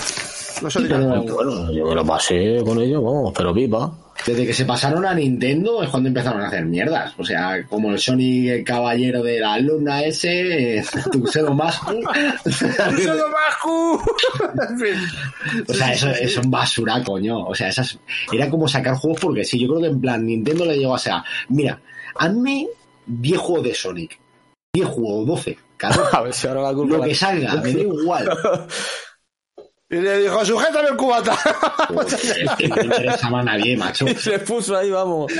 Sonic 0.69 0.89
pero- 0.89 1.11
Adventure. 1.11 1.33
Bueno, 1.45 1.71
yo 1.73 1.85
me 1.85 1.95
lo 1.95 2.05
pasé 2.05 2.61
con 2.65 2.79
ellos, 2.81 3.03
vamos, 3.03 3.33
pero 3.35 3.53
pipa. 3.53 3.91
Desde 4.27 4.45
que 4.45 4.53
se 4.53 4.65
pasaron 4.65 5.05
a 5.05 5.13
Nintendo 5.13 5.81
es 5.81 5.89
cuando 5.89 6.09
empezaron 6.09 6.41
a 6.41 6.47
hacer 6.47 6.65
mierdas. 6.65 7.13
O 7.17 7.23
sea, 7.23 7.65
como 7.65 7.91
el 7.91 7.97
Sonic 7.97 8.49
el 8.49 8.63
caballero 8.65 9.23
de 9.23 9.39
la 9.39 9.57
luna 9.57 10.03
ese, 10.03 10.83
Tuxedo 11.09 11.53
Mask. 11.53 11.81
¡Solo 11.85 13.25
Bascu! 13.31 14.01
En 14.69 14.79
fin. 14.79 15.63
O 15.65 15.73
sea, 15.73 15.93
eso 15.93 16.09
es 16.09 16.35
un 16.35 16.51
basura, 16.51 17.01
coño. 17.05 17.45
O 17.45 17.55
sea, 17.55 17.69
esas, 17.69 17.97
era 18.29 18.49
como 18.49 18.67
sacar 18.67 18.95
juegos 18.95 19.21
porque 19.21 19.45
sí, 19.45 19.61
yo 19.61 19.69
creo 19.69 19.79
que 19.79 19.87
en 19.87 20.01
plan 20.01 20.25
Nintendo 20.25 20.65
le 20.65 20.77
llegó 20.77 20.95
a 20.95 20.99
ser, 20.99 21.13
mira, 21.47 21.79
hazme 22.15 22.67
10 23.05 23.39
juegos 23.39 23.63
de 23.63 23.73
Sonic. 23.75 24.19
10 24.73 24.87
juegos, 24.89 25.25
12. 25.25 25.57
Cada 25.77 26.09
A 26.11 26.21
ver 26.21 26.33
si 26.33 26.47
ahora 26.47 26.63
la 26.63 26.73
culpa 26.73 26.97
lo 26.97 27.03
que 27.03 27.15
salga, 27.15 27.55
me 27.61 27.73
da 27.73 27.79
igual. 27.79 28.29
Y 29.89 29.95
le 29.95 30.19
dijo, 30.19 30.43
sujétame 30.43 30.89
el 30.89 30.97
cubata. 30.97 31.33
Es 32.05 32.51
que 32.57 32.67
no 32.67 32.75
le 32.75 32.83
interesaba 32.85 33.39
a 33.39 33.43
nadie, 33.43 33.77
macho. 33.77 34.05
Y 34.09 34.15
se 34.15 34.39
puso 34.39 34.75
ahí, 34.75 34.91
vamos. 34.91 35.31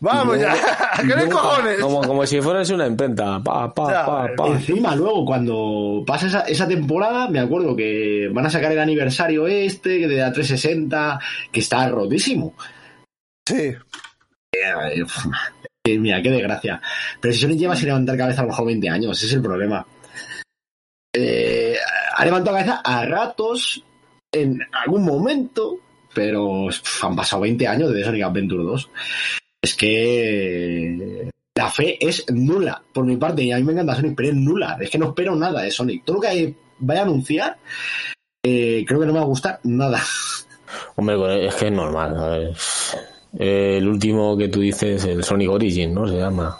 Vamos 0.00 0.38
ya. 0.38 0.54
¿Qué 1.02 1.28
cojones? 1.28 1.80
Como, 1.80 2.00
como 2.02 2.26
si 2.26 2.40
fueras 2.40 2.70
una 2.70 2.86
imprenta. 2.86 3.42
Pa, 3.42 3.74
pa, 3.74 3.92
Ya, 3.92 4.06
pa, 4.06 4.28
pa. 4.36 4.46
Encima, 4.48 4.96
luego, 4.96 5.26
cuando 5.26 6.02
pasa 6.06 6.28
esa, 6.28 6.40
esa 6.42 6.66
temporada, 6.66 7.28
me 7.28 7.40
acuerdo 7.40 7.76
que 7.76 8.30
van 8.32 8.46
a 8.46 8.50
sacar 8.50 8.72
el 8.72 8.80
aniversario 8.80 9.46
este, 9.46 10.00
que 10.00 10.08
de 10.08 10.16
la 10.16 10.32
360, 10.32 11.20
que 11.52 11.60
está 11.60 11.86
rotísimo. 11.90 12.54
Sí. 13.46 13.74
Eh, 14.54 15.04
eh, 15.86 15.98
Mira, 15.98 16.22
qué 16.22 16.30
desgracia. 16.30 16.80
Pero 17.20 17.34
si 17.34 17.40
Sonic 17.40 17.58
lleva 17.58 17.76
sin 17.76 17.88
levantar 17.88 18.16
cabeza 18.16 18.40
a 18.40 18.44
lo 18.44 18.50
mejor 18.50 18.66
20 18.66 18.88
años, 18.88 19.18
ese 19.18 19.26
es 19.26 19.32
el 19.34 19.42
problema. 19.42 19.86
Eh, 21.16 21.63
ha 22.16 22.24
levantado 22.24 22.56
cabeza 22.56 22.80
a 22.84 23.04
ratos, 23.04 23.84
en 24.32 24.60
algún 24.72 25.04
momento, 25.04 25.78
pero 26.12 26.68
han 27.02 27.16
pasado 27.16 27.42
20 27.42 27.66
años 27.66 27.90
desde 27.90 28.04
Sonic 28.04 28.24
Adventure 28.24 28.62
2. 28.62 28.90
Es 29.62 29.74
que 29.74 31.30
la 31.56 31.70
fe 31.70 31.96
es 32.04 32.24
nula, 32.30 32.82
por 32.92 33.04
mi 33.04 33.16
parte, 33.16 33.42
y 33.42 33.52
a 33.52 33.56
mí 33.56 33.62
me 33.64 33.72
encanta 33.72 33.96
Sonic, 33.96 34.14
pero 34.16 34.28
es 34.28 34.34
nula. 34.34 34.76
Es 34.80 34.90
que 34.90 34.98
no 34.98 35.08
espero 35.08 35.36
nada 35.36 35.62
de 35.62 35.70
Sonic. 35.70 36.04
Todo 36.04 36.16
lo 36.16 36.22
que 36.22 36.54
vaya 36.78 37.00
a 37.00 37.04
anunciar, 37.04 37.58
eh, 38.42 38.84
creo 38.86 39.00
que 39.00 39.06
no 39.06 39.12
me 39.12 39.18
va 39.18 39.24
a 39.24 39.28
gustar 39.28 39.60
nada. 39.64 40.02
Hombre, 40.96 41.16
pues 41.16 41.48
es 41.48 41.54
que 41.54 41.66
es 41.66 41.72
normal. 41.72 42.16
a 42.16 42.28
ver. 42.28 42.56
El 43.36 43.88
último 43.88 44.36
que 44.36 44.48
tú 44.48 44.60
dices, 44.60 45.04
el 45.04 45.24
Sonic 45.24 45.50
Origin, 45.50 45.94
¿no? 45.94 46.06
Se 46.06 46.16
llama. 46.16 46.58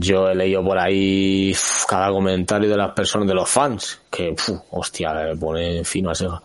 Yo 0.00 0.28
he 0.28 0.34
leído 0.34 0.62
por 0.62 0.78
ahí 0.78 1.54
cada 1.88 2.10
comentario 2.10 2.68
de 2.68 2.76
las 2.76 2.92
personas, 2.92 3.26
de 3.26 3.34
los 3.34 3.48
fans, 3.48 4.00
que, 4.10 4.30
uf, 4.30 4.50
hostia, 4.70 5.12
le 5.12 5.36
pone 5.36 5.84
fino 5.84 6.10
a 6.10 6.14
Sega. 6.14 6.40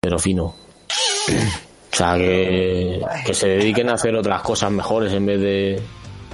Pero 0.00 0.18
fino. 0.18 0.44
O 0.44 1.96
sea, 1.96 2.16
que, 2.16 3.00
que 3.24 3.34
se 3.34 3.48
dediquen 3.48 3.88
a 3.90 3.94
hacer 3.94 4.14
otras 4.16 4.42
cosas 4.42 4.70
mejores 4.70 5.12
en 5.12 5.26
vez 5.26 5.40
de, 5.40 5.82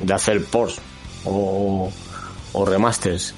de 0.03 0.14
hacer 0.14 0.45
ports 0.45 0.80
o, 1.24 1.91
o 2.53 2.64
remasters. 2.64 3.34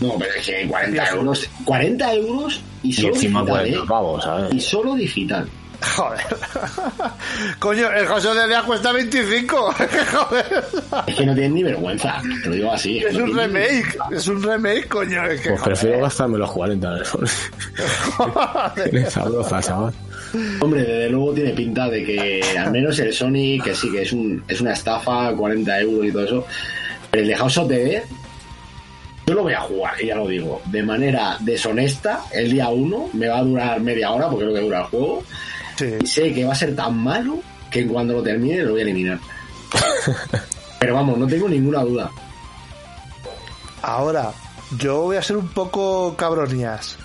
No, 0.00 0.16
pero 0.18 0.34
es 0.34 0.46
que 0.46 0.66
40 0.66 1.10
euros, 1.10 1.50
40 1.64 2.14
euros 2.14 2.60
y 2.82 2.88
Y 2.88 2.92
solo 2.92 3.14
encima 3.14 3.40
digital, 3.40 3.58
40 3.58 3.78
¿eh? 3.78 3.86
pavos, 3.86 4.24
¿sabes? 4.24 4.54
Y 4.54 4.60
solo 4.60 4.94
digital. 4.94 5.48
Joder. 5.96 6.20
Coño, 7.58 7.90
el 7.92 8.06
José 8.06 8.28
de 8.34 8.48
Día 8.48 8.62
cuesta 8.62 8.92
25. 8.92 9.56
Joder. 10.12 10.64
Es 11.06 11.14
que 11.14 11.26
no 11.26 11.34
tienen 11.34 11.54
ni 11.54 11.62
vergüenza, 11.62 12.20
te 12.42 12.48
lo 12.48 12.54
digo 12.56 12.72
así. 12.72 12.98
Es 12.98 13.14
no 13.16 13.24
un 13.24 13.36
remake. 13.36 13.96
Es 14.10 14.26
un 14.28 14.42
remake, 14.42 14.88
coño. 14.88 15.24
Es 15.26 15.40
que, 15.40 15.50
Pues 15.50 15.62
prefiero 15.62 16.00
gastarme 16.00 16.38
los 16.38 16.50
40 16.50 16.96
en 16.96 17.02
eso. 17.02 17.20
joder. 18.16 19.10
Sabrosa, 19.10 19.60
chaval. 19.60 19.94
Hombre, 20.60 20.82
desde 20.82 21.10
luego 21.10 21.32
tiene 21.32 21.50
pinta 21.50 21.88
de 21.88 22.04
que 22.04 22.58
al 22.58 22.70
menos 22.70 22.98
el 22.98 23.12
Sony, 23.12 23.62
que 23.62 23.74
sí 23.74 23.90
que 23.90 24.02
es, 24.02 24.12
un, 24.12 24.42
es 24.48 24.60
una 24.60 24.72
estafa, 24.72 25.32
40 25.32 25.80
euros 25.80 26.06
y 26.06 26.12
todo 26.12 26.24
eso, 26.24 26.46
pero 27.10 27.22
el 27.22 27.28
de 27.28 27.36
House 27.36 27.56
of 27.58 27.68
the 27.68 27.78
Dead, 27.78 28.02
yo 29.26 29.34
lo 29.34 29.42
voy 29.42 29.54
a 29.54 29.60
jugar, 29.60 29.94
y 30.02 30.06
ya 30.08 30.16
lo 30.16 30.26
digo, 30.28 30.60
de 30.66 30.82
manera 30.82 31.36
deshonesta, 31.40 32.24
el 32.32 32.50
día 32.50 32.68
1 32.68 33.10
me 33.14 33.28
va 33.28 33.38
a 33.38 33.42
durar 33.42 33.80
media 33.80 34.10
hora, 34.10 34.28
porque 34.28 34.44
es 34.44 34.48
lo 34.50 34.54
que 34.54 34.60
dura 34.60 34.78
el 34.80 34.84
juego, 34.86 35.22
Sí. 35.78 35.94
y 36.02 36.06
sé 36.06 36.32
que 36.34 36.44
va 36.44 36.52
a 36.52 36.56
ser 36.56 36.74
tan 36.74 36.98
malo 36.98 37.38
que 37.70 37.86
cuando 37.86 38.14
lo 38.14 38.22
termine 38.22 38.62
lo 38.62 38.72
voy 38.72 38.80
a 38.80 38.82
eliminar. 38.82 39.18
Pero 40.80 40.94
vamos, 40.94 41.18
no 41.18 41.26
tengo 41.26 41.48
ninguna 41.48 41.82
duda. 41.82 42.10
Ahora, 43.82 44.32
yo 44.78 45.02
voy 45.02 45.16
a 45.16 45.22
ser 45.22 45.36
un 45.36 45.48
poco 45.48 46.16
cabronías. 46.16 46.96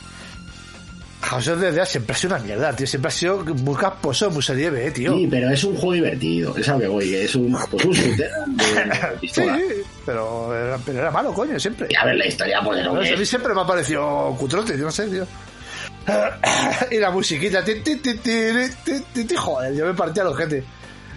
House 1.22 1.48
of 1.48 1.62
the 1.62 1.72
Dead 1.72 1.86
siempre 1.86 2.14
ha 2.14 2.18
sido 2.18 2.36
una 2.36 2.44
mierda, 2.44 2.76
tío. 2.76 2.86
Siempre 2.86 3.08
ha 3.08 3.12
sido 3.12 3.46
muy 3.46 3.76
casposo, 3.76 4.30
muy 4.30 4.44
serie 4.44 4.70
B, 4.70 4.92
tío. 4.92 5.14
Sí, 5.16 5.28
pero 5.30 5.50
es 5.50 5.64
un 5.64 5.76
juego 5.76 5.94
divertido, 5.94 6.58
es 6.58 6.68
a 6.68 6.74
lo 6.74 6.80
que 6.80 6.88
voy, 6.88 7.16
es 7.16 7.34
un, 7.36 7.58
pues 7.72 7.86
un 7.86 7.94
shooter 7.94 8.30
de 8.48 9.28
Sí, 9.30 9.42
pero 10.06 10.54
era, 10.54 10.78
pero 10.86 11.00
era 11.00 11.12
malo, 11.12 11.34
coño, 11.34 11.58
siempre. 11.58 11.88
Y 11.90 11.96
a 11.96 12.06
ver 12.06 12.18
la 12.18 12.28
historia, 12.28 12.60
pues 12.64 12.84
No 12.84 12.98
a 12.98 13.02
mí 13.02 13.26
siempre 13.26 13.54
me 13.54 13.62
ha 13.62 13.66
parecido 13.66 14.36
cutrote, 14.38 14.78
yo 14.78 14.84
no 14.84 14.92
sé, 14.92 15.08
tío. 15.08 15.26
Y 16.92 16.98
la 16.98 17.12
musiquita, 17.12 17.64
ti, 17.64 17.82
joder, 19.36 19.76
yo 19.76 19.86
me 19.86 19.94
partía 19.94 20.24
los 20.24 20.38
gente. 20.38 20.64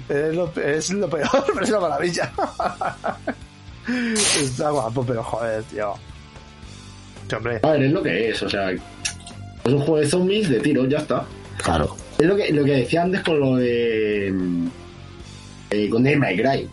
Es 0.09 0.35
lo, 0.35 0.53
es 0.57 0.91
lo 0.91 1.09
peor, 1.11 1.29
pero 1.47 1.65
es 1.65 1.71
una 1.71 1.81
maravilla. 1.81 2.33
Está 4.41 4.71
guapo, 4.71 5.05
pero 5.05 5.23
joder, 5.23 5.63
tío. 5.65 5.95
Hombre, 7.37 7.61
A 7.63 7.71
ver, 7.71 7.83
es 7.85 7.93
lo 7.93 8.03
que 8.03 8.31
es, 8.31 8.43
o 8.43 8.49
sea, 8.49 8.71
es 8.71 8.81
un 9.65 9.79
juego 9.81 9.99
de 9.99 10.09
zombies 10.09 10.49
de 10.49 10.61
tiros, 10.61 10.89
ya 10.89 10.99
está. 10.99 11.25
Claro. 11.63 11.97
Es 12.19 12.27
lo 12.27 12.37
que, 12.37 12.53
lo 12.53 12.65
que 12.65 12.73
decía 12.77 13.03
antes 13.03 13.21
con 13.23 13.41
lo 13.41 13.57
de. 13.57 14.33
eh, 15.71 15.91
con 15.91 16.05
Devil 16.05 16.21
May 16.21 16.37
Cry. 16.37 16.69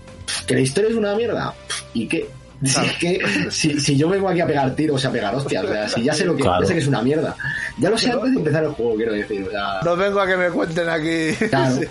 Que 0.45 0.53
la 0.55 0.59
historia 0.61 0.89
es 0.91 0.95
una 0.95 1.15
mierda. 1.15 1.53
¿Y 1.93 2.07
qué? 2.07 2.29
Si, 2.63 2.79
es 2.85 2.97
que, 2.97 3.19
si, 3.51 3.79
si 3.79 3.97
yo 3.97 4.07
vengo 4.09 4.29
aquí 4.29 4.39
a 4.39 4.47
pegar 4.47 4.73
tiros 4.75 5.03
y 5.03 5.07
a 5.07 5.11
pegar 5.11 5.35
hostias, 5.35 5.63
o 5.65 5.67
sea, 5.67 5.89
si 5.89 6.03
ya 6.03 6.13
sé 6.13 6.25
lo 6.25 6.35
que, 6.35 6.43
Claro. 6.43 6.61
ya 6.61 6.67
sé 6.67 6.73
que 6.73 6.79
es 6.79 6.87
una 6.87 7.01
mierda. 7.01 7.35
Ya 7.77 7.89
lo 7.89 7.97
sé 7.97 8.11
antes 8.11 8.31
de 8.31 8.37
empezar 8.37 8.63
el 8.63 8.69
juego, 8.71 8.95
quiero 8.95 9.13
decir. 9.13 9.43
O 9.47 9.51
sea, 9.51 9.79
no 9.83 9.95
vengo 9.95 10.19
a 10.21 10.27
que 10.27 10.37
me 10.37 10.49
cuenten 10.49 10.89
aquí. 10.89 11.33
Claro. 11.49 11.75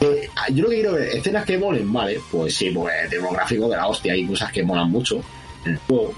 Eh, 0.00 0.28
yo 0.52 0.64
lo 0.64 0.70
que 0.70 0.74
quiero 0.76 0.92
ver, 0.94 1.08
escenas 1.16 1.44
que 1.44 1.58
molen, 1.58 1.92
vale, 1.92 2.20
pues 2.30 2.54
sí, 2.54 2.70
pues 2.70 2.92
tengo 3.10 3.28
un 3.28 3.34
gráfico 3.34 3.68
de 3.68 3.76
la 3.76 3.86
hostia, 3.86 4.12
hay 4.12 4.26
cosas 4.26 4.50
que 4.52 4.62
molan 4.62 4.90
mucho 4.90 5.22
en 5.64 5.72
el 5.72 5.78
juego. 5.78 6.12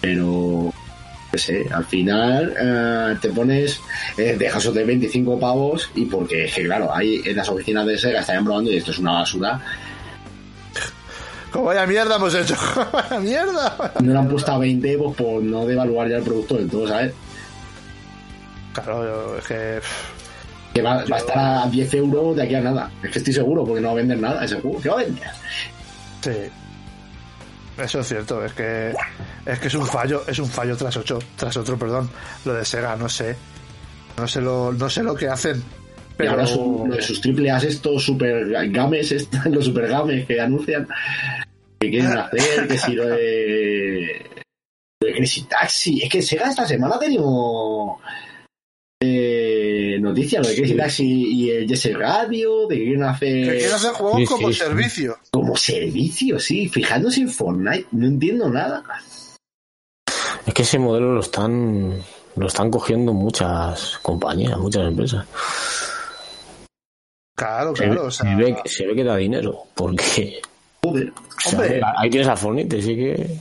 Pero, 0.00 0.72
no 1.32 1.38
sé, 1.38 1.66
al 1.70 1.84
final 1.84 2.54
eh, 2.58 3.16
te 3.20 3.28
pones, 3.30 3.80
eh, 4.16 4.36
dejas 4.38 4.72
de 4.72 4.84
25 4.84 5.38
pavos 5.38 5.90
y 5.94 6.06
porque, 6.06 6.44
es 6.46 6.54
que 6.54 6.64
claro, 6.64 6.94
ahí 6.94 7.20
en 7.24 7.36
las 7.36 7.48
oficinas 7.48 7.86
de 7.86 7.98
Sega 7.98 8.20
estarían 8.20 8.44
probando 8.44 8.70
y 8.70 8.76
esto 8.76 8.90
es 8.92 8.98
una 8.98 9.12
basura, 9.12 9.60
Como 11.52 11.64
vaya 11.66 11.86
mierda 11.86 12.16
hemos 12.16 12.34
hecho. 12.36 12.54
Vaya 12.92 13.18
mierda. 13.20 13.92
no 14.00 14.12
le 14.12 14.18
han 14.18 14.28
puesto 14.28 14.52
a 14.52 14.58
20 14.58 14.98
pues, 14.98 15.16
por 15.16 15.42
no 15.42 15.66
devaluar 15.66 16.08
ya 16.08 16.16
el 16.18 16.22
producto 16.22 16.54
del 16.56 16.68
todo, 16.70 16.86
¿sabes? 16.88 17.12
Claro, 18.72 19.04
yo- 19.04 19.38
es 19.38 19.44
que. 19.46 19.80
Que 20.74 20.82
va, 20.82 21.04
va 21.10 21.16
a 21.16 21.18
estar 21.18 21.38
a 21.38 21.66
10 21.66 21.94
euros 21.94 22.36
de 22.36 22.42
aquí 22.44 22.54
a 22.54 22.60
nada. 22.60 22.90
Es 23.02 23.10
que 23.10 23.18
estoy 23.18 23.34
seguro, 23.34 23.64
porque 23.64 23.80
no 23.80 23.88
va 23.88 23.92
a 23.92 23.96
vender 23.96 24.18
nada 24.18 24.44
ese 24.44 24.60
juego. 24.60 24.80
¿Qué 24.80 24.88
va 24.88 24.94
a 25.00 25.04
vender? 25.04 25.28
Sí. 26.22 26.30
Eso 27.76 28.00
es 28.00 28.08
cierto, 28.08 28.44
es 28.44 28.52
que 28.52 28.94
es 29.46 29.58
que 29.58 29.68
es 29.68 29.74
un 29.74 29.86
fallo, 29.86 30.22
es 30.26 30.38
un 30.38 30.46
fallo 30.48 30.76
tras 30.76 30.96
ocho, 30.98 31.18
tras 31.36 31.56
otro, 31.56 31.76
perdón. 31.78 32.10
Lo 32.44 32.52
de 32.54 32.64
Sega, 32.64 32.94
no 32.94 33.08
sé. 33.08 33.34
No 34.18 34.28
sé 34.28 34.40
lo, 34.40 34.70
no 34.72 34.88
sé 34.90 35.02
lo 35.02 35.14
que 35.14 35.28
hacen. 35.28 35.62
Y 36.24 36.26
ahora 36.26 36.46
su- 36.46 36.84
lo 36.88 36.94
de 36.96 37.02
sus 37.02 37.20
triple 37.20 37.50
A's 37.50 37.64
estos 37.64 38.04
super 38.04 38.48
games, 38.70 39.12
est- 39.12 39.34
los 39.50 39.64
super 39.64 39.88
games 39.88 40.26
que 40.26 40.40
anuncian 40.40 40.86
que 41.80 41.90
quieren 41.90 42.16
hacer, 42.16 42.68
que 42.68 42.76
si 42.78 42.92
lo 42.94 43.06
de, 43.08 44.22
de 45.02 45.12
Crazy 45.14 45.42
Taxi. 45.44 46.02
Es 46.02 46.10
que 46.10 46.20
Sega 46.22 46.50
esta 46.50 46.66
semana 46.66 46.96
ha 46.96 46.98
tenido 46.98 47.98
eh, 49.02 49.96
noticias, 50.00 50.42
lo 50.42 50.48
de 50.50 50.56
Crazy 50.56 50.74
Taxi 50.76 51.04
y 51.06 51.50
el 51.50 51.66
Jesse 51.68 51.94
Radio, 51.96 52.66
de 52.68 52.76
que 52.76 52.82
quieren 52.84 53.00
que 53.00 53.06
hacer 53.08 53.42
quieren 53.56 53.72
hacer 53.72 53.92
juegos 53.92 54.18
Sí, 54.18 54.24
como 54.26 54.48
sí, 54.48 54.52
sí. 54.54 54.60
servicio. 54.60 55.18
como 55.30 55.56
servicio, 55.56 56.38
sí, 56.38 56.68
fijándose 56.68 57.20
en 57.22 57.30
Fortnite, 57.30 57.86
no 57.92 58.06
entiendo 58.06 58.50
nada. 58.50 58.82
Es 60.46 60.52
que 60.54 60.62
ese 60.62 60.78
modelo 60.78 61.14
lo 61.14 61.20
están 61.20 61.94
lo 62.36 62.46
están 62.46 62.70
cogiendo 62.70 63.12
muchas 63.12 63.98
compañías, 64.02 64.58
muchas 64.58 64.86
empresas. 64.86 65.26
Claro, 67.40 67.74
Se, 67.74 67.84
claro, 67.84 68.00
ve, 68.02 68.06
o 68.06 68.10
sea, 68.10 68.30
se 68.30 68.34
ve- 68.36 68.56
se 68.66 68.86
ve 68.86 68.94
que 68.94 69.04
da 69.04 69.16
dinero, 69.16 69.62
porque 69.74 70.40
Joder, 70.84 71.10
o 71.10 71.40
sea, 71.40 71.58
Hombre. 71.58 71.80
ahí 71.96 72.10
tienes 72.10 72.28
a 72.28 72.36
Fortnite, 72.36 72.78
así 72.78 72.96
que 72.96 73.38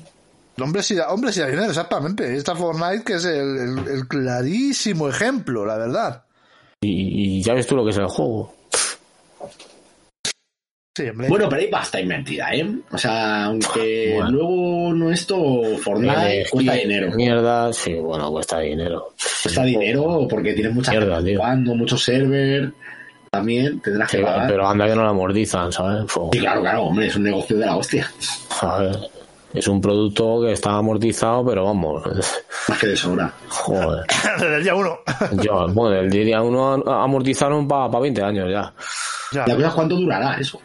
hombre 0.61 0.83
sí 0.83 0.95
da, 0.95 1.09
hombre 1.13 1.31
sí 1.31 1.39
da 1.41 1.47
dinero, 1.47 1.67
exactamente. 1.69 2.35
Esta 2.35 2.55
Fortnite 2.55 3.03
que 3.03 3.13
es 3.15 3.25
el, 3.25 3.57
el- 3.57 3.87
el 3.97 4.07
clarísimo 4.07 5.07
ejemplo, 5.09 5.65
la 5.65 5.77
verdad. 5.77 6.23
y, 6.81 7.37
y 7.39 7.41
ya 7.43 7.53
ves 7.53 7.67
tú 7.67 7.75
lo 7.75 7.83
que 7.83 7.91
es 7.91 7.97
el 7.97 8.07
juego. 8.07 8.53
Sí, 10.97 11.07
hombre. 11.07 11.29
Bueno, 11.29 11.47
pero 11.49 11.61
hay 11.61 11.67
pasta 11.69 12.01
invertida, 12.01 12.49
¿eh? 12.53 12.69
O 12.91 12.97
sea, 12.97 13.45
aunque 13.45 14.13
Bueno. 14.15 14.31
luego 14.31 14.93
no 14.93 15.11
esto, 15.11 15.37
Fortnite 15.81 16.41
Eh, 16.41 16.45
cuesta 16.49 16.73
dinero. 16.73 17.11
Mierda, 17.15 17.71
sí, 17.71 17.93
bueno, 17.93 18.29
cuesta 18.31 18.59
dinero. 18.59 19.13
Cuesta 19.43 19.63
dinero 19.63 20.27
porque 20.29 20.53
tienes 20.53 20.73
mucha 20.73 20.91
Mierda, 20.91 21.17
gente 21.17 21.35
jugando, 21.37 21.75
muchos 21.75 22.03
servers. 22.03 22.73
También 23.31 23.79
tendrás 23.81 24.09
que 24.09 24.17
Pero, 24.17 24.27
pagar. 24.27 24.47
pero 24.47 24.67
anda 24.67 24.87
que 24.87 24.95
no 24.95 25.03
la 25.03 25.09
amortizan, 25.09 25.71
¿sabes? 25.71 26.05
Sí, 26.31 26.39
claro, 26.39 26.61
claro, 26.61 26.83
hombre, 26.83 27.07
es 27.07 27.15
un 27.15 27.23
negocio 27.23 27.57
de 27.57 27.65
la 27.65 27.75
hostia. 27.75 28.09
A 28.61 28.79
ver, 28.79 28.97
es 29.53 29.67
un 29.67 29.79
producto 29.79 30.41
que 30.41 30.51
está 30.53 30.71
amortizado, 30.71 31.45
pero 31.45 31.65
vamos, 31.65 32.03
Más 32.67 32.79
que 32.79 32.87
de 32.87 32.95
sobra. 32.95 33.31
joder. 33.49 34.05
Desde 34.39 34.55
el 34.57 34.63
día 34.63 34.75
uno. 34.75 34.99
Yo, 35.43 35.67
bueno, 35.73 35.95
el 35.97 36.09
día 36.09 36.41
uno 36.41 36.73
amortizaron 36.87 37.67
para 37.67 37.99
20 37.99 38.21
años 38.23 38.49
ya. 38.51 38.73
Ya. 39.31 39.45
La 39.55 39.71
cuánto 39.71 39.95
durará 39.95 40.35
eso. 40.39 40.59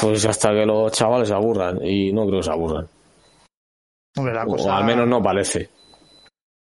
Pues 0.00 0.24
hasta 0.24 0.50
que 0.50 0.64
los 0.64 0.92
chavales 0.92 1.28
se 1.28 1.34
aburran, 1.34 1.78
y 1.84 2.12
no 2.12 2.26
creo 2.26 2.38
que 2.40 2.44
se 2.44 2.50
aburran. 2.52 2.86
Hombre, 4.16 4.34
la 4.34 4.44
O 4.44 4.70
al 4.72 4.84
menos 4.84 5.08
no 5.08 5.22
parece. 5.22 5.70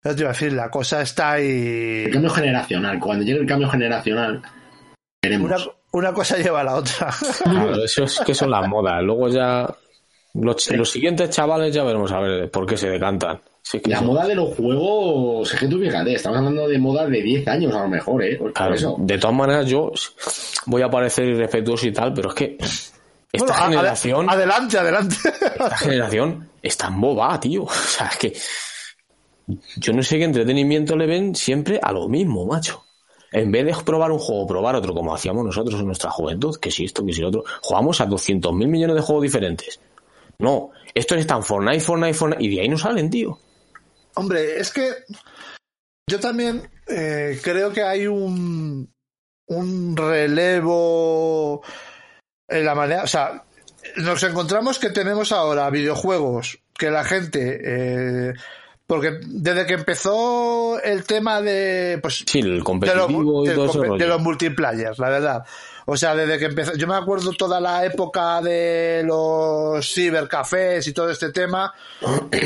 Yo 0.04 0.14
te 0.14 0.20
iba 0.22 0.30
a 0.30 0.32
decir, 0.32 0.52
la 0.52 0.70
cosa 0.70 1.02
está 1.02 1.32
ahí. 1.32 2.04
El 2.06 2.12
cambio 2.12 2.30
generacional. 2.30 2.98
Cuando 2.98 3.24
llegue 3.24 3.40
el 3.40 3.46
cambio 3.46 3.68
generacional, 3.68 4.42
veremos. 5.22 5.50
Una, 5.50 5.72
una 5.92 6.12
cosa 6.12 6.36
lleva 6.38 6.60
a 6.60 6.64
la 6.64 6.74
otra. 6.76 7.10
Claro, 7.44 7.84
eso 7.84 8.04
es 8.04 8.20
que 8.20 8.34
son 8.34 8.50
las 8.50 8.68
modas. 8.68 9.02
Luego 9.02 9.28
ya. 9.28 9.72
Los, 10.34 10.70
los 10.70 10.90
siguientes 10.90 11.28
chavales 11.28 11.74
ya 11.74 11.84
veremos 11.84 12.10
a 12.10 12.18
ver 12.20 12.50
por 12.50 12.64
qué 12.66 12.76
se 12.76 12.88
decantan. 12.88 13.40
Sí, 13.60 13.80
La 13.84 14.00
moda 14.00 14.26
de 14.26 14.34
los 14.34 14.56
juegos, 14.56 15.52
es 15.52 15.60
que 15.60 15.68
tú 15.68 15.78
fíjate, 15.78 16.14
estamos 16.14 16.38
hablando 16.38 16.66
de 16.66 16.78
moda 16.78 17.06
de 17.06 17.22
10 17.22 17.46
años 17.48 17.74
a 17.74 17.82
lo 17.82 17.88
mejor, 17.88 18.24
¿eh? 18.24 18.36
Por 18.36 18.52
Claro, 18.54 18.74
eso. 18.74 18.96
de 18.98 19.18
todas 19.18 19.36
maneras, 19.36 19.66
yo 19.66 19.92
voy 20.66 20.80
a 20.82 20.88
parecer 20.90 21.26
irrespetuoso 21.26 21.86
y 21.86 21.92
tal, 21.92 22.12
pero 22.14 22.30
es 22.30 22.34
que 22.34 22.56
esta 23.30 23.46
Bueno, 23.52 23.54
generación, 23.76 24.26
ade- 24.26 24.32
adelante, 24.32 24.78
adelante. 24.78 25.16
esta 25.22 25.76
generación 25.76 26.48
está 26.62 26.88
en 26.88 27.00
boba, 27.00 27.38
tío. 27.38 27.62
O 27.68 27.70
sea, 27.70 28.06
es 28.08 28.16
que 28.16 28.32
yo 29.76 29.92
no 29.92 30.02
sé 30.02 30.16
qué 30.18 30.24
entretenimiento 30.24 30.96
le 30.96 31.06
ven 31.06 31.34
siempre 31.34 31.78
a 31.82 31.92
lo 31.92 32.08
mismo, 32.08 32.46
macho. 32.46 32.81
En 33.32 33.50
vez 33.50 33.64
de 33.64 33.74
probar 33.84 34.12
un 34.12 34.18
juego, 34.18 34.46
probar 34.46 34.76
otro, 34.76 34.94
como 34.94 35.14
hacíamos 35.14 35.44
nosotros 35.44 35.80
en 35.80 35.86
nuestra 35.86 36.10
juventud, 36.10 36.56
que 36.60 36.70
si 36.70 36.84
esto, 36.84 37.04
que 37.04 37.12
si 37.12 37.22
otro, 37.22 37.44
jugamos 37.62 38.00
a 38.00 38.06
200.000 38.06 38.52
millones 38.66 38.96
de 38.96 39.02
juegos 39.02 39.22
diferentes. 39.22 39.80
No, 40.38 40.70
estos 40.94 41.18
están 41.18 41.42
Fortnite, 41.42 41.80
Fortnite, 41.80 42.14
Fortnite, 42.14 42.44
y 42.44 42.54
de 42.54 42.60
ahí 42.60 42.68
no 42.68 42.76
salen, 42.76 43.10
tío. 43.10 43.38
Hombre, 44.14 44.60
es 44.60 44.70
que 44.70 44.90
yo 46.08 46.20
también 46.20 46.68
eh, 46.86 47.40
creo 47.42 47.72
que 47.72 47.82
hay 47.82 48.06
un, 48.06 48.92
un 49.46 49.96
relevo 49.96 51.62
en 52.48 52.64
la 52.64 52.74
manera. 52.74 53.04
O 53.04 53.06
sea, 53.06 53.44
nos 53.96 54.22
encontramos 54.22 54.78
que 54.78 54.90
tenemos 54.90 55.32
ahora 55.32 55.70
videojuegos 55.70 56.58
que 56.76 56.90
la 56.90 57.04
gente. 57.04 57.60
eh, 57.64 58.34
porque 58.92 59.20
desde 59.24 59.64
que 59.64 59.72
empezó 59.74 60.78
el 60.82 61.04
tema 61.04 61.40
de. 61.40 61.98
Pues, 62.02 62.24
Sí, 62.26 62.40
el 62.40 62.44
de, 62.44 62.54
los, 62.56 62.64
competitivo 62.64 63.44
y 63.44 63.48
del 63.48 63.56
todo 63.56 63.66
ese 63.70 63.78
compe- 63.78 63.86
rollo. 63.86 63.98
de 64.04 64.06
los 64.06 64.20
multiplayers, 64.20 64.98
la 64.98 65.08
verdad. 65.08 65.44
O 65.86 65.96
sea, 65.96 66.14
desde 66.14 66.38
que 66.38 66.44
empezó, 66.44 66.74
yo 66.74 66.86
me 66.86 66.94
acuerdo 66.94 67.32
toda 67.32 67.58
la 67.58 67.84
época 67.86 68.42
de 68.42 69.02
los 69.04 69.90
cibercafés 69.94 70.86
y 70.86 70.92
todo 70.92 71.08
este 71.10 71.30
tema, 71.32 71.72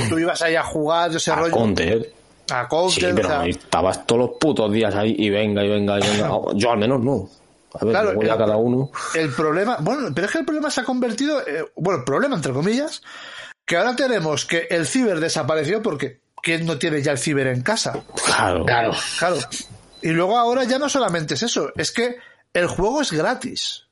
tú 0.08 0.18
ibas 0.20 0.40
ahí 0.42 0.54
a 0.54 0.62
jugar, 0.62 1.14
ese 1.16 1.32
a 1.32 1.34
rollo, 1.36 1.52
Counter. 1.52 2.12
a 2.50 2.62
Sí, 2.62 2.68
Counter, 2.70 3.14
pero 3.16 3.28
o 3.28 3.30
sea, 3.32 3.40
ahí 3.40 3.50
estabas 3.50 4.06
todos 4.06 4.20
los 4.20 4.30
putos 4.38 4.72
días 4.72 4.94
ahí 4.94 5.16
y 5.18 5.30
venga, 5.30 5.64
y 5.64 5.68
venga, 5.68 5.98
y 5.98 6.02
venga. 6.02 6.30
Yo 6.54 6.70
al 6.70 6.78
menos 6.78 7.00
no. 7.00 7.28
A 7.74 7.84
ver, 7.84 7.90
Claro, 7.92 8.22
ya 8.22 8.32
el- 8.32 8.38
cada 8.38 8.56
uno. 8.56 8.90
el 9.14 9.30
problema, 9.30 9.78
bueno, 9.80 10.08
pero 10.14 10.26
es 10.28 10.32
que 10.32 10.38
el 10.38 10.44
problema 10.46 10.70
se 10.70 10.80
ha 10.80 10.84
convertido, 10.84 11.40
eh, 11.40 11.64
bueno, 11.74 12.04
problema 12.06 12.36
entre 12.36 12.52
comillas, 12.52 13.02
que 13.66 13.76
ahora 13.76 13.96
tenemos 13.96 14.46
que 14.46 14.68
el 14.70 14.86
ciber 14.86 15.18
desapareció 15.20 15.82
porque 15.82 16.20
¿quién 16.42 16.66
no 16.66 16.78
tiene 16.78 17.02
ya 17.02 17.12
el 17.12 17.18
ciber 17.18 17.46
en 17.48 17.62
casa? 17.62 18.02
Claro. 18.24 18.64
Claro. 18.64 18.92
Claro. 19.18 19.36
Y 20.02 20.08
luego 20.10 20.38
ahora 20.38 20.64
ya 20.64 20.78
no 20.78 20.88
solamente 20.88 21.34
es 21.34 21.42
eso, 21.42 21.72
es 21.76 21.90
que 21.90 22.16
el 22.52 22.66
juego 22.66 23.00
es 23.02 23.12
gratis. 23.12 23.86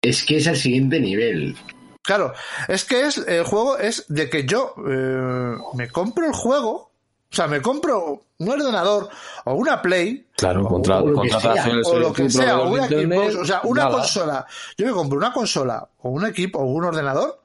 Es 0.00 0.24
que 0.24 0.38
es 0.38 0.46
el 0.46 0.56
siguiente 0.56 0.98
nivel. 0.98 1.56
Claro, 2.02 2.32
es 2.66 2.84
que 2.84 3.06
es 3.06 3.18
el 3.18 3.44
juego 3.44 3.78
es 3.78 4.06
de 4.08 4.28
que 4.28 4.44
yo 4.44 4.74
eh, 4.88 5.56
me 5.74 5.88
compro 5.88 6.26
el 6.26 6.32
juego, 6.32 6.72
o 6.74 7.34
sea, 7.34 7.46
me 7.46 7.62
compro 7.62 8.24
un 8.38 8.48
ordenador 8.48 9.08
o 9.44 9.54
una 9.54 9.80
Play 9.80 10.26
Claro, 10.36 10.64
contra, 10.64 10.98
o 11.00 11.06
lo 11.06 11.22
que 11.22 11.28
contratas 11.30 11.64
sea, 11.64 11.72
el 11.72 11.82
o 11.84 11.98
lo 11.98 12.12
que 12.12 12.28
sea, 12.28 12.58
o 12.58 12.74
de 12.74 12.82
internet, 12.82 13.30
Xbox, 13.30 13.36
o 13.36 13.44
sea, 13.44 13.60
una 13.64 13.84
nada. 13.84 13.94
consola. 13.98 14.46
Yo 14.76 14.86
me 14.86 14.92
compro 14.92 15.18
una 15.18 15.32
consola 15.32 15.88
o 15.98 16.08
un 16.10 16.26
equipo 16.26 16.58
o 16.58 16.64
un 16.64 16.84
ordenador 16.84 17.40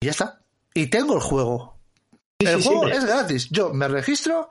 y 0.00 0.06
ya 0.06 0.10
está. 0.10 0.40
Y 0.74 0.88
tengo 0.88 1.14
el 1.14 1.20
juego. 1.20 1.73
Sí, 2.40 2.46
el 2.46 2.62
sí, 2.62 2.68
juego 2.68 2.82
siempre. 2.88 2.98
es 2.98 3.04
gratis. 3.06 3.48
Yo 3.50 3.72
me 3.72 3.88
registro 3.88 4.50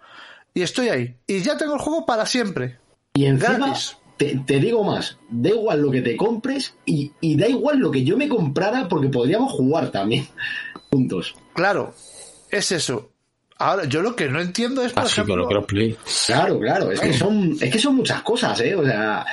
y 0.53 0.61
estoy 0.61 0.89
ahí. 0.89 1.15
Y 1.27 1.41
ya 1.41 1.57
tengo 1.57 1.73
el 1.75 1.79
juego 1.81 2.05
para 2.05 2.25
siempre. 2.25 2.79
Y 3.13 3.25
encima, 3.25 3.57
Gratis. 3.57 3.97
te, 4.17 4.37
te 4.45 4.59
digo 4.59 4.83
más, 4.83 5.17
da 5.29 5.49
igual 5.49 5.81
lo 5.81 5.91
que 5.91 6.01
te 6.01 6.17
compres 6.17 6.75
y, 6.85 7.11
y 7.21 7.35
da 7.37 7.47
igual 7.47 7.77
lo 7.79 7.91
que 7.91 8.03
yo 8.03 8.17
me 8.17 8.27
comprara 8.27 8.87
porque 8.87 9.09
podríamos 9.09 9.51
jugar 9.51 9.91
también 9.91 10.27
juntos. 10.91 11.35
Claro, 11.53 11.93
es 12.49 12.71
eso. 12.71 13.09
Ahora, 13.59 13.85
yo 13.85 14.01
lo 14.01 14.15
que 14.15 14.27
no 14.29 14.41
entiendo 14.41 14.81
es, 14.83 14.93
por 14.93 15.03
Así 15.03 15.13
ejemplo, 15.21 15.47
que 15.47 15.53
lo. 15.53 15.65
Claro, 16.25 16.59
claro, 16.59 16.91
es 16.91 16.99
que 16.99 17.13
son, 17.13 17.55
es 17.61 17.71
que 17.71 17.79
son 17.79 17.95
muchas 17.95 18.21
cosas, 18.23 18.59
¿eh? 18.61 18.75
O 18.75 18.83
sea, 18.83 19.25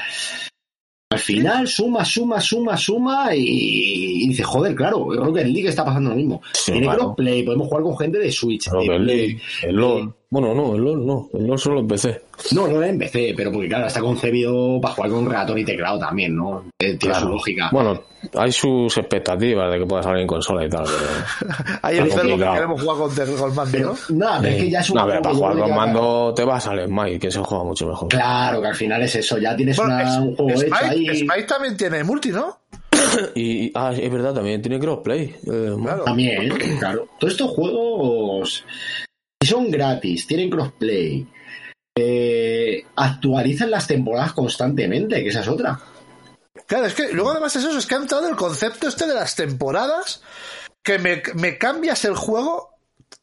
al 1.13 1.19
final 1.19 1.67
suma, 1.67 2.05
suma, 2.05 2.41
suma, 2.41 2.77
suma 2.77 3.35
y, 3.35 4.23
y 4.25 4.29
dice, 4.29 4.45
joder, 4.45 4.77
claro, 4.77 5.13
Rocket 5.13 5.47
League 5.47 5.69
está 5.69 5.85
pasando 5.85 6.11
lo 6.11 6.17
mismo. 6.17 6.41
Sí, 6.53 6.71
Tiene 6.71 6.87
claro. 6.87 7.01
crossplay, 7.01 7.43
podemos 7.43 7.67
jugar 7.67 7.83
con 7.83 7.99
gente 7.99 8.19
de 8.19 8.31
Switch. 8.31 8.67
de 8.67 8.71
Rocket 8.71 8.97
Play. 9.03 9.17
League, 9.17 9.41
el 9.65 9.75
LOL. 9.77 10.15
Bueno, 10.33 10.55
no, 10.55 10.77
el 10.77 10.83
LOL 10.83 11.05
no. 11.05 11.29
El 11.35 11.45
LOL 11.47 11.59
solo 11.59 11.81
empecé. 11.81 12.23
No, 12.53 12.69
no 12.69 12.81
en 12.85 12.97
PC, 12.99 13.35
pero 13.37 13.51
porque 13.51 13.67
claro, 13.67 13.89
está 13.89 14.01
concebido 14.01 14.81
para 14.81 14.95
jugar 14.95 15.11
con 15.11 15.29
ratón 15.29 15.59
y 15.59 15.65
teclado 15.65 15.99
también, 15.99 16.37
¿no? 16.37 16.67
Eh, 16.79 16.95
Tiene 16.97 17.17
su 17.17 17.29
lógica. 17.29 17.69
Bueno, 17.73 18.01
hay 18.37 18.53
sus 18.53 18.97
expectativas 18.97 19.73
de 19.73 19.81
que 19.81 19.87
pueda 19.87 20.05
salir 20.05 20.21
en 20.21 20.27
consola 20.29 20.65
y 20.65 20.69
tal, 20.69 20.85
pero. 20.85 21.51
hay 21.83 21.99
enfermos 21.99 22.39
que 22.39 22.45
queremos 22.53 22.81
jugar 22.81 22.97
con, 22.99 23.09
con 23.39 23.51
el 23.51 23.57
mando, 23.57 23.73
pero, 23.73 23.95
¿no? 24.11 24.17
nada, 24.19 24.41
pero 24.41 24.55
es 24.55 24.63
que 24.63 24.71
ya 24.71 24.81
es 24.81 24.91
un 24.91 24.95
no, 24.97 25.01
a 25.03 25.07
ver, 25.07 25.15
juego 25.17 25.23
para 25.23 25.35
jugar 25.53 25.69
con 25.69 25.77
mando 25.77 26.35
te 26.35 26.45
vas 26.45 26.67
al 26.69 26.87
Smite, 26.87 27.19
que 27.19 27.31
se 27.33 27.39
juega 27.41 27.65
mucho 27.65 27.87
mejor. 27.89 28.09
Claro, 28.09 28.61
que 28.63 28.69
al 28.69 28.75
final 28.77 29.03
es 29.03 29.15
eso, 29.17 29.37
ya 29.39 29.57
tienes 29.57 29.77
Bueno, 29.77 29.95
una- 29.95 30.03
es- 30.09 30.17
un 30.17 30.37
juego 30.37 30.51
hecho 30.53 30.61
Smite, 30.61 30.85
ahí. 31.11 31.17
Smite 31.19 31.43
también 31.43 31.77
tiene 31.77 32.05
multi, 32.05 32.29
¿no? 32.31 32.57
Y, 33.35 33.67
y- 33.67 33.73
ah, 33.75 33.93
es 34.01 34.13
verdad, 34.13 34.33
también 34.33 34.63
tiene 34.63 34.79
crossplay. 34.79 35.23
Eh, 35.51 35.75
Claro. 35.83 36.05
También, 36.05 36.49
claro. 36.79 37.09
Todos 37.19 37.33
estos 37.33 37.51
juegos, 37.51 38.65
si 39.43 39.49
son 39.49 39.71
gratis, 39.71 40.27
tienen 40.27 40.51
crossplay, 40.51 41.27
eh, 41.95 42.85
actualizan 42.97 43.71
las 43.71 43.87
temporadas 43.87 44.33
constantemente, 44.33 45.23
que 45.23 45.31
esa 45.31 45.41
es 45.41 45.49
otra. 45.49 45.81
Claro, 46.67 46.87
es 46.87 46.95
que 46.95 47.13
luego 47.13 47.31
además 47.31 47.57
es 47.57 47.65
eso, 47.65 47.79
es 47.79 47.87
que 47.87 47.95
ha 47.95 47.99
entrado 47.99 48.29
el 48.29 48.37
concepto 48.37 48.87
este 48.87 49.07
de 49.07 49.15
las 49.15 49.35
temporadas, 49.35 50.23
que 50.83 50.99
me, 50.99 51.23
me 51.35 51.59
cambias 51.59 52.05
el 52.05 52.15
juego 52.15 52.71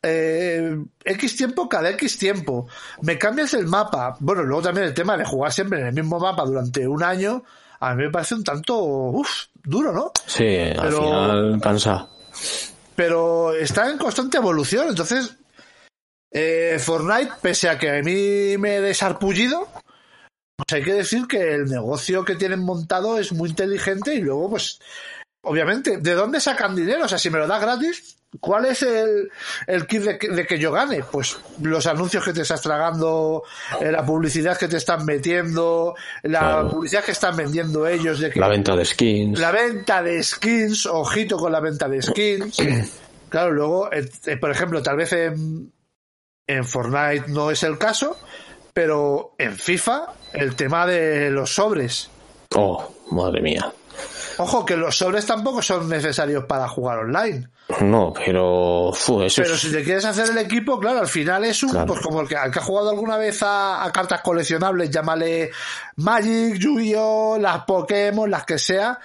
eh, 0.01 0.77
X 1.03 1.37
tiempo 1.37 1.69
cada 1.69 1.89
X 1.91 2.17
tiempo, 2.17 2.67
me 3.01 3.17
cambias 3.17 3.53
el 3.53 3.67
mapa. 3.67 4.17
Bueno, 4.19 4.43
luego 4.43 4.63
también 4.63 4.87
el 4.87 4.93
tema 4.93 5.17
de 5.17 5.25
jugar 5.25 5.53
siempre 5.53 5.79
en 5.79 5.87
el 5.87 5.93
mismo 5.93 6.19
mapa 6.19 6.43
durante 6.45 6.87
un 6.87 7.03
año, 7.03 7.43
a 7.79 7.93
mí 7.93 8.05
me 8.05 8.11
parece 8.11 8.35
un 8.35 8.43
tanto 8.43 8.77
uf, 8.79 9.45
duro, 9.63 9.91
¿no? 9.93 10.11
Sí, 10.25 10.45
al 10.45 10.91
final 10.91 11.59
cansa. 11.61 12.07
Pero 12.95 13.53
está 13.53 13.89
en 13.89 13.97
constante 13.97 14.37
evolución, 14.37 14.89
entonces 14.89 15.37
eh, 16.39 16.79
Fortnite, 16.79 17.31
pese 17.41 17.69
a 17.69 17.77
que 17.77 17.89
a 17.89 18.01
mí 18.03 18.57
me 18.57 18.75
he 18.77 18.81
desarpullido, 18.81 19.67
pues 20.55 20.73
hay 20.73 20.83
que 20.83 20.93
decir 20.93 21.27
que 21.27 21.53
el 21.55 21.65
negocio 21.65 22.23
que 22.25 22.35
tienen 22.35 22.59
montado 22.59 23.17
es 23.19 23.31
muy 23.31 23.49
inteligente 23.49 24.13
y 24.15 24.21
luego, 24.21 24.49
pues, 24.51 24.79
obviamente, 25.43 25.97
¿de 25.97 26.13
dónde 26.13 26.39
sacan 26.39 26.75
dinero? 26.75 27.05
O 27.05 27.07
sea, 27.07 27.17
si 27.17 27.29
me 27.29 27.37
lo 27.39 27.47
das 27.47 27.61
gratis, 27.61 28.17
¿cuál 28.39 28.65
es 28.65 28.81
el, 28.83 29.29
el 29.67 29.87
kit 29.87 30.01
de 30.01 30.17
que, 30.17 30.27
de 30.29 30.45
que 30.45 30.59
yo 30.59 30.71
gane? 30.71 31.03
Pues 31.11 31.37
los 31.61 31.85
anuncios 31.87 32.23
que 32.25 32.33
te 32.33 32.41
estás 32.41 32.61
tragando, 32.61 33.43
eh, 33.79 33.91
la 33.91 34.05
publicidad 34.05 34.57
que 34.57 34.67
te 34.67 34.77
están 34.77 35.05
metiendo, 35.05 35.95
la 36.23 36.39
Claro. 36.39 36.69
publicidad 36.69 37.03
que 37.03 37.11
están 37.13 37.35
vendiendo 37.37 37.87
ellos 37.87 38.19
de 38.19 38.29
que 38.31 38.39
La 38.39 38.47
venta 38.49 38.75
de 38.75 38.83
skins. 38.85 39.39
la 39.39 39.51
venta 39.51 40.03
de 40.03 40.21
skins, 40.23 40.85
ojito 40.87 41.37
con 41.37 41.51
la 41.51 41.59
venta 41.61 41.87
de 41.87 42.01
skins. 42.01 42.57
Claro, 43.29 43.51
luego, 43.51 43.91
eh, 43.91 44.09
eh, 44.25 44.37
por 44.37 44.49
ejemplo, 44.51 44.81
tal 44.81 44.95
vez 44.95 45.11
en, 45.11 45.69
en 46.47 46.65
Fortnite 46.65 47.25
no 47.27 47.51
es 47.51 47.63
el 47.63 47.77
caso, 47.77 48.17
pero 48.73 49.33
en 49.37 49.55
FIFA 49.57 50.07
el 50.33 50.55
tema 50.55 50.85
de 50.85 51.29
los 51.29 51.53
sobres. 51.53 52.09
Oh, 52.55 52.87
madre 53.11 53.41
mía. 53.41 53.71
Ojo, 54.39 54.63
que 54.65 54.77
los 54.77 54.95
sobres 54.95 55.25
tampoco 55.25 55.61
son 55.63 55.89
necesarios 55.89 56.45
para 56.45 56.67
jugar 56.67 56.99
online. 56.99 57.47
No, 57.81 58.13
pero. 58.13 58.91
eso 58.93 59.17
Pero 59.41 59.55
es- 59.55 59.59
si 59.59 59.71
te 59.71 59.83
quieres 59.83 60.05
hacer 60.05 60.29
el 60.29 60.37
equipo, 60.37 60.79
claro, 60.79 60.99
al 60.99 61.07
final 61.07 61.43
es 61.43 61.63
un, 61.63 61.71
Claro. 61.71 61.87
pues 61.87 61.99
como 62.01 62.21
el 62.21 62.27
que, 62.27 62.35
que 62.35 62.59
ha 62.59 62.61
jugado 62.61 62.91
alguna 62.91 63.17
vez 63.17 63.41
a, 63.43 63.83
a 63.83 63.91
cartas 63.91 64.21
coleccionables, 64.21 64.89
llámale 64.91 65.51
Magic, 65.97 66.53
Yu-Gi-Oh, 66.59 67.37
las 67.39 67.63
Pokémon, 67.65 68.29
las 68.29 68.45
que 68.45 68.57
sea. 68.59 68.99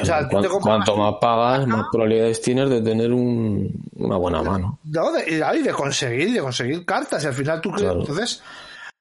O 0.00 0.04
sea, 0.04 0.22
tú 0.22 0.28
cuan- 0.30 0.42
te 0.42 0.48
compras 0.48 0.76
cuanto 0.76 0.96
más 0.96 1.14
pagas, 1.20 1.66
más 1.66 1.86
probabilidades 1.92 2.40
tienes 2.40 2.70
de 2.70 2.80
tener 2.82 3.12
un- 3.12 3.72
una 3.96 4.16
buena 4.16 4.42
mano. 4.42 4.78
No, 4.84 5.12
de, 5.12 5.24
y 5.28 5.62
de 5.62 5.72
conseguir, 5.72 6.32
de 6.32 6.40
conseguir 6.40 6.84
cartas. 6.84 7.22
Y 7.24 7.26
al 7.26 7.34
final 7.34 7.60
tú. 7.60 7.70
Claro. 7.72 8.00
Entonces, 8.00 8.42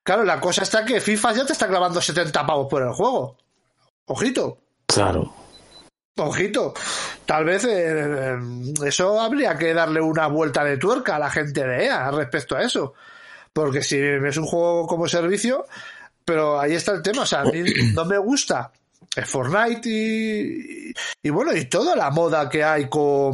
claro, 0.04 0.24
la 0.24 0.40
cosa 0.40 0.64
está 0.64 0.84
que 0.86 1.00
FIFA 1.02 1.34
ya 1.34 1.46
te 1.46 1.54
está 1.54 1.68
clavando 1.68 2.02
70 2.02 2.46
pavos 2.46 2.68
por 2.70 2.82
el 2.82 2.94
juego. 2.94 3.36
Ojito, 4.08 4.58
Claro. 4.86 5.34
ojito. 6.18 6.74
Tal 7.26 7.44
vez 7.46 7.64
eh, 7.66 7.70
eh, 8.36 8.38
eso 8.86 9.20
habría 9.20 9.58
que 9.58 9.74
darle 9.74 10.02
una 10.02 10.28
vuelta 10.28 10.64
de 10.64 10.78
tuerca 10.78 11.18
a 11.18 11.20
la 11.20 11.30
gente 11.30 11.64
de 11.66 11.86
EA 11.86 12.10
respecto 12.12 12.56
a 12.56 12.62
eso. 12.64 12.94
Porque 13.54 13.82
si 13.82 13.98
es 14.00 14.38
un 14.38 14.46
juego 14.46 14.88
como 14.88 15.08
servicio, 15.08 15.66
pero 16.24 16.60
ahí 16.60 16.74
está 16.74 16.94
el 16.94 17.02
tema. 17.02 17.24
O 17.24 17.26
sea, 17.26 17.42
a 17.42 17.46
mí 17.46 17.64
no 17.94 18.06
me 18.06 18.18
gusta 18.18 18.72
Fortnite 19.26 19.90
y, 19.90 20.94
y 21.24 21.30
bueno, 21.30 21.56
y 21.56 21.66
toda 21.66 21.96
la 21.96 22.10
moda 22.12 22.48
que 22.50 22.64
hay 22.64 22.88
con, 22.90 23.34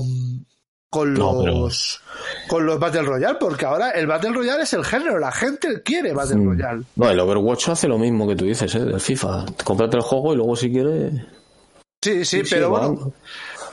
con 0.90 1.14
No, 1.14 1.40
pero- 1.40 1.52
los 1.60 2.02
con 2.48 2.66
los 2.66 2.80
Battle 2.80 3.02
Royale, 3.04 3.38
porque 3.40 3.66
ahora 3.66 3.92
el 3.92 4.08
Battle 4.08 4.32
Royale 4.32 4.64
es 4.64 4.74
el 4.74 4.86
género, 4.86 5.18
la 5.20 5.32
gente 5.32 5.82
quiere 5.84 6.14
Battle. 6.14 6.44
Royale. 6.44 6.84
No, 6.96 7.10
el 7.10 7.20
Overwatch 7.20 7.70
hace 7.70 7.88
lo 7.88 7.98
mismo 7.98 8.28
que 8.28 8.36
tú 8.36 8.46
dices, 8.46 8.74
¿eh? 8.76 8.80
Del 8.86 9.00
FIFA. 9.00 9.46
Cómprate 9.64 9.98
el 9.98 10.04
juego 10.04 10.34
y 10.34 10.38
luego 10.38 10.56
si 10.56 10.72
quieres... 10.72 11.14
Sí, 12.04 12.26
sí, 12.26 12.42
pero 12.50 12.70
bueno. 12.70 13.14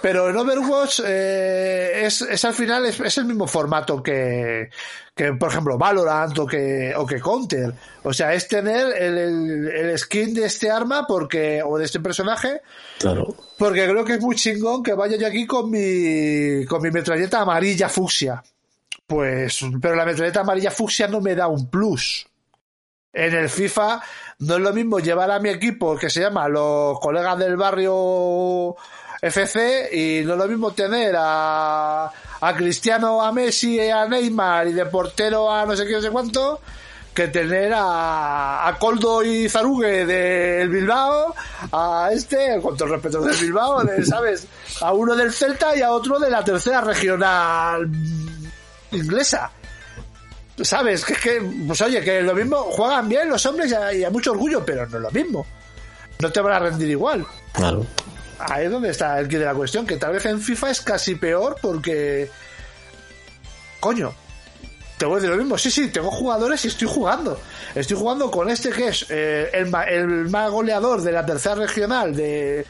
Pero 0.02 0.30
en 0.30 0.36
Overwatch 0.36 1.00
eh, 1.06 2.02
es, 2.06 2.22
es 2.22 2.44
al 2.44 2.54
final 2.54 2.86
es, 2.86 2.98
es 3.00 3.18
el 3.18 3.26
mismo 3.26 3.46
formato 3.46 4.02
que, 4.02 4.70
que, 5.14 5.32
por 5.34 5.50
ejemplo, 5.50 5.76
Valorant 5.76 6.38
o 6.38 6.46
que, 6.46 6.92
o 6.96 7.06
que 7.06 7.20
Counter. 7.20 7.72
O 8.02 8.12
sea, 8.12 8.32
es 8.32 8.48
tener 8.48 8.96
el, 8.96 9.18
el, 9.18 9.68
el 9.68 9.98
skin 9.98 10.32
de 10.34 10.46
este 10.46 10.70
arma 10.70 11.06
porque, 11.06 11.62
o 11.64 11.76
de 11.78 11.84
este 11.84 12.00
personaje, 12.00 12.62
Claro. 12.98 13.34
porque 13.58 13.86
creo 13.88 14.04
que 14.04 14.14
es 14.14 14.20
muy 14.20 14.36
chingón 14.36 14.82
que 14.82 14.94
vaya 14.94 15.16
yo 15.16 15.26
aquí 15.26 15.46
con 15.46 15.70
mi, 15.70 16.64
con 16.66 16.80
mi 16.82 16.90
metralleta 16.90 17.40
amarilla 17.40 17.88
fucsia. 17.88 18.42
Pues, 19.06 19.60
pero 19.82 19.96
la 19.96 20.04
metralleta 20.06 20.40
amarilla 20.40 20.70
fucsia 20.70 21.08
no 21.08 21.20
me 21.20 21.34
da 21.34 21.48
un 21.48 21.68
plus. 21.68 22.26
En 23.12 23.34
el 23.34 23.48
FIFA 23.48 24.00
no 24.38 24.54
es 24.54 24.60
lo 24.60 24.72
mismo 24.72 25.00
llevar 25.00 25.32
a 25.32 25.40
mi 25.40 25.48
equipo 25.48 25.96
que 25.96 26.08
se 26.08 26.20
llama 26.20 26.48
los 26.48 27.00
colegas 27.00 27.36
del 27.38 27.56
barrio 27.56 28.76
FC 29.22 29.88
y 29.92 30.24
no 30.24 30.32
es 30.32 30.38
lo 30.38 30.48
mismo 30.48 30.72
tener 30.72 31.14
a, 31.18 32.10
a 32.40 32.56
Cristiano, 32.56 33.22
a 33.22 33.32
Messi, 33.32 33.80
a 33.88 34.06
Neymar 34.06 34.68
y 34.68 34.72
de 34.72 34.86
portero 34.86 35.52
a 35.52 35.66
no 35.66 35.76
sé 35.76 35.86
qué, 35.86 35.92
no 35.92 36.02
sé 36.02 36.10
cuánto 36.10 36.60
que 37.14 37.28
tener 37.28 37.72
a, 37.74 38.66
a 38.68 38.78
Coldo 38.78 39.22
y 39.22 39.48
Zarugue 39.48 40.06
del 40.06 40.68
Bilbao, 40.68 41.34
a 41.72 42.10
este, 42.12 42.60
con 42.62 42.76
todo 42.76 42.86
el 42.86 42.94
respeto 42.94 43.20
del 43.20 43.36
Bilbao, 43.36 43.82
de, 43.82 44.04
¿sabes? 44.06 44.46
A 44.80 44.92
uno 44.92 45.16
del 45.16 45.32
Celta 45.32 45.76
y 45.76 45.82
a 45.82 45.90
otro 45.90 46.18
de 46.18 46.30
la 46.30 46.44
tercera 46.44 46.80
regional 46.80 47.90
inglesa. 48.92 49.50
¿Sabes? 50.62 51.04
Que 51.04 51.14
es 51.14 51.18
que, 51.20 51.50
pues 51.66 51.80
oye, 51.80 52.02
que 52.02 52.22
lo 52.22 52.34
mismo 52.34 52.56
juegan 52.56 53.08
bien 53.08 53.28
los 53.28 53.44
hombres 53.46 53.70
y 53.70 53.74
a, 53.74 53.92
y 53.94 54.04
a 54.04 54.10
mucho 54.10 54.32
orgullo, 54.32 54.64
pero 54.64 54.86
no 54.86 54.96
es 54.98 55.02
lo 55.02 55.10
mismo. 55.10 55.46
No 56.20 56.30
te 56.30 56.40
van 56.40 56.52
a 56.52 56.58
rendir 56.58 56.90
igual. 56.90 57.26
Claro. 57.52 57.86
Ahí 58.48 58.66
es 58.66 58.70
donde 58.70 58.90
está 58.90 59.18
el 59.18 59.28
quid 59.28 59.38
de 59.38 59.44
la 59.46 59.54
cuestión, 59.54 59.86
que 59.86 59.96
tal 59.96 60.12
vez 60.12 60.24
en 60.26 60.40
FIFA 60.40 60.70
es 60.70 60.80
casi 60.80 61.14
peor 61.16 61.56
porque. 61.60 62.30
Coño. 63.80 64.12
Te 64.98 65.06
voy 65.06 65.14
a 65.14 65.16
decir 65.16 65.30
lo 65.30 65.38
mismo, 65.38 65.56
sí, 65.56 65.70
sí, 65.70 65.88
tengo 65.88 66.10
jugadores 66.10 66.62
y 66.66 66.68
estoy 66.68 66.86
jugando. 66.86 67.40
Estoy 67.74 67.96
jugando 67.96 68.30
con 68.30 68.50
este 68.50 68.68
que 68.68 68.88
es 68.88 69.06
eh, 69.08 69.48
el, 69.54 69.74
el 69.88 70.28
más 70.28 70.50
goleador 70.50 71.00
de 71.00 71.10
la 71.10 71.24
tercera 71.24 71.54
regional 71.54 72.14
de, 72.14 72.66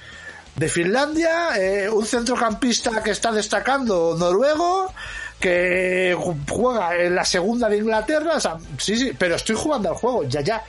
de 0.55 0.69
Finlandia, 0.69 1.59
eh, 1.59 1.91
un 1.91 2.07
centrocampista 2.07 3.03
que 3.03 3.11
está 3.11 3.33
destacando 3.33 4.15
noruego, 4.17 4.95
que 5.41 6.15
ju- 6.17 6.37
juega 6.49 6.95
en 6.99 7.17
la 7.17 7.25
segunda 7.25 7.69
de 7.69 7.79
Inglaterra, 7.79 8.35
sí, 8.79 8.97
sí, 8.97 9.13
pero 9.19 9.35
estoy 9.35 9.57
jugando 9.57 9.89
al 9.89 9.97
juego, 9.97 10.23
ya, 10.23 10.41
ya. 10.41 10.63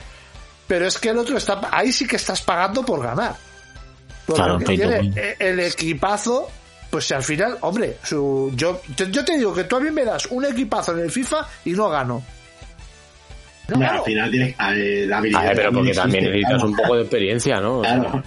Pero 0.66 0.84
es 0.88 0.98
que 0.98 1.10
el 1.10 1.18
otro 1.18 1.38
está, 1.38 1.60
ahí 1.70 1.92
sí 1.92 2.08
que 2.08 2.16
estás 2.16 2.42
pagando 2.42 2.84
por 2.84 3.00
ganar. 3.04 3.36
Claro, 4.34 4.54
el 4.58 4.64
que 4.64 4.76
tiene 4.76 5.66
equipazo, 5.66 6.48
pues 6.90 7.06
si 7.06 7.14
al 7.14 7.22
final, 7.22 7.56
hombre, 7.60 7.96
su, 8.02 8.52
yo, 8.54 8.80
te- 8.96 9.10
yo 9.10 9.24
te 9.24 9.36
digo 9.38 9.52
que 9.54 9.64
tú 9.64 9.76
a 9.76 9.80
mí 9.80 9.90
me 9.90 10.04
das 10.04 10.26
un 10.26 10.44
equipazo 10.44 10.92
en 10.92 11.00
el 11.00 11.10
FIFA 11.10 11.46
y 11.64 11.70
no 11.72 11.88
gano. 11.88 12.22
No 13.68 13.88
al 13.88 14.02
final 14.02 14.30
tienes 14.30 14.54
eh, 14.74 15.04
la 15.08 15.18
habilidad. 15.18 15.40
A 15.42 15.44
ver, 15.46 15.56
pero 15.56 15.72
porque 15.72 15.92
también 15.94 16.24
existe, 16.24 16.38
necesitas 16.40 16.52
claro. 16.62 16.68
un 16.68 16.76
poco 16.76 16.94
de 16.96 17.00
experiencia, 17.02 17.60
¿no? 17.60 17.78
O 17.78 17.84
sea, 17.84 17.98
Claro. 18.00 18.22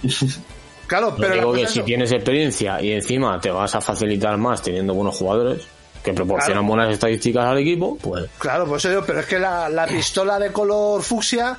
Claro, 0.86 1.10
No 1.10 1.16
pero 1.16 1.34
digo 1.34 1.52
que 1.52 1.66
si 1.66 1.80
es- 1.80 1.84
tienes 1.84 2.12
experiencia 2.12 2.80
y 2.80 2.92
encima 2.92 3.40
te 3.40 3.50
vas 3.50 3.74
a 3.74 3.80
facilitar 3.80 4.36
más 4.38 4.62
teniendo 4.62 4.94
buenos 4.94 5.16
jugadores 5.16 5.66
que 6.02 6.12
proporcionan 6.12 6.62
Claro. 6.64 6.68
buenas 6.76 6.94
estadísticas 6.94 7.44
al 7.44 7.58
equipo, 7.58 7.98
pues 8.00 8.24
Claro, 8.38 8.66
pues 8.66 8.82
yo, 8.84 9.04
pero 9.04 9.20
es 9.20 9.26
que 9.26 9.38
la, 9.38 9.68
la 9.68 9.86
pistola 9.86 10.38
de 10.38 10.52
color 10.52 11.02
fucsia 11.02 11.56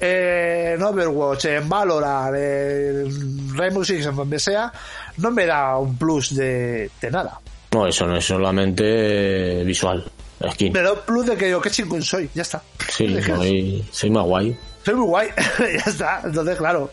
en 0.00 0.82
Overwatch, 0.82 1.46
en 1.46 1.68
Valorant, 1.68 2.34
en 2.34 3.56
Rainbow 3.56 3.84
Six, 3.84 4.06
en 4.06 4.16
donde 4.16 4.38
sea, 4.38 4.72
no 5.18 5.30
me 5.30 5.46
da 5.46 5.78
un 5.78 5.96
plus 5.96 6.34
de, 6.34 6.90
de 7.00 7.10
nada. 7.10 7.40
no, 7.72 7.86
eso 7.86 8.06
no 8.06 8.16
es 8.16 8.24
solamente 8.24 9.62
visual, 9.64 10.04
skin. 10.50 10.72
Me 10.72 10.82
da 10.82 10.92
un 10.92 11.00
plus 11.06 11.26
de 11.26 11.36
que 11.36 11.50
yo 11.50 11.60
qué 11.60 11.70
chingón 11.70 12.02
soy, 12.02 12.28
ya 12.34 12.42
está. 12.42 12.62
Sí, 12.90 13.16
soy, 13.26 13.84
soy 13.90 14.10
más 14.10 14.24
guay. 14.24 14.56
Soy 14.84 14.94
muy 14.94 15.06
guay, 15.06 15.28
ya 15.58 15.90
está. 15.90 16.20
Entonces, 16.24 16.56
claro, 16.56 16.90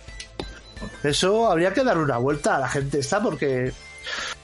eso 1.04 1.49
habría 1.49 1.74
que 1.74 1.84
dar 1.84 1.97
una 1.97 2.18
vuelta 2.18 2.58
a 2.58 2.60
la 2.60 2.70
gente 2.70 2.99
esta 2.99 3.22
porque 3.22 3.72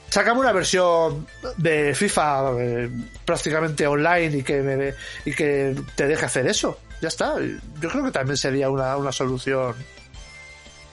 sacamos 0.08 0.42
una 0.42 0.52
versión 0.52 1.26
de 1.56 1.94
FIFA 1.94 2.52
eh, 2.58 2.90
prácticamente 3.24 3.86
online 3.86 4.38
y 4.38 4.42
que 4.42 4.60
me, 4.60 4.94
y 5.24 5.34
que 5.34 5.74
te 5.94 6.06
deje 6.06 6.24
hacer 6.24 6.46
eso. 6.46 6.78
Ya 7.00 7.08
está. 7.08 7.34
Yo 7.80 7.88
creo 7.88 8.04
que 8.04 8.10
también 8.10 8.36
sería 8.36 8.70
una, 8.70 8.96
una 8.96 9.12
solución 9.12 9.74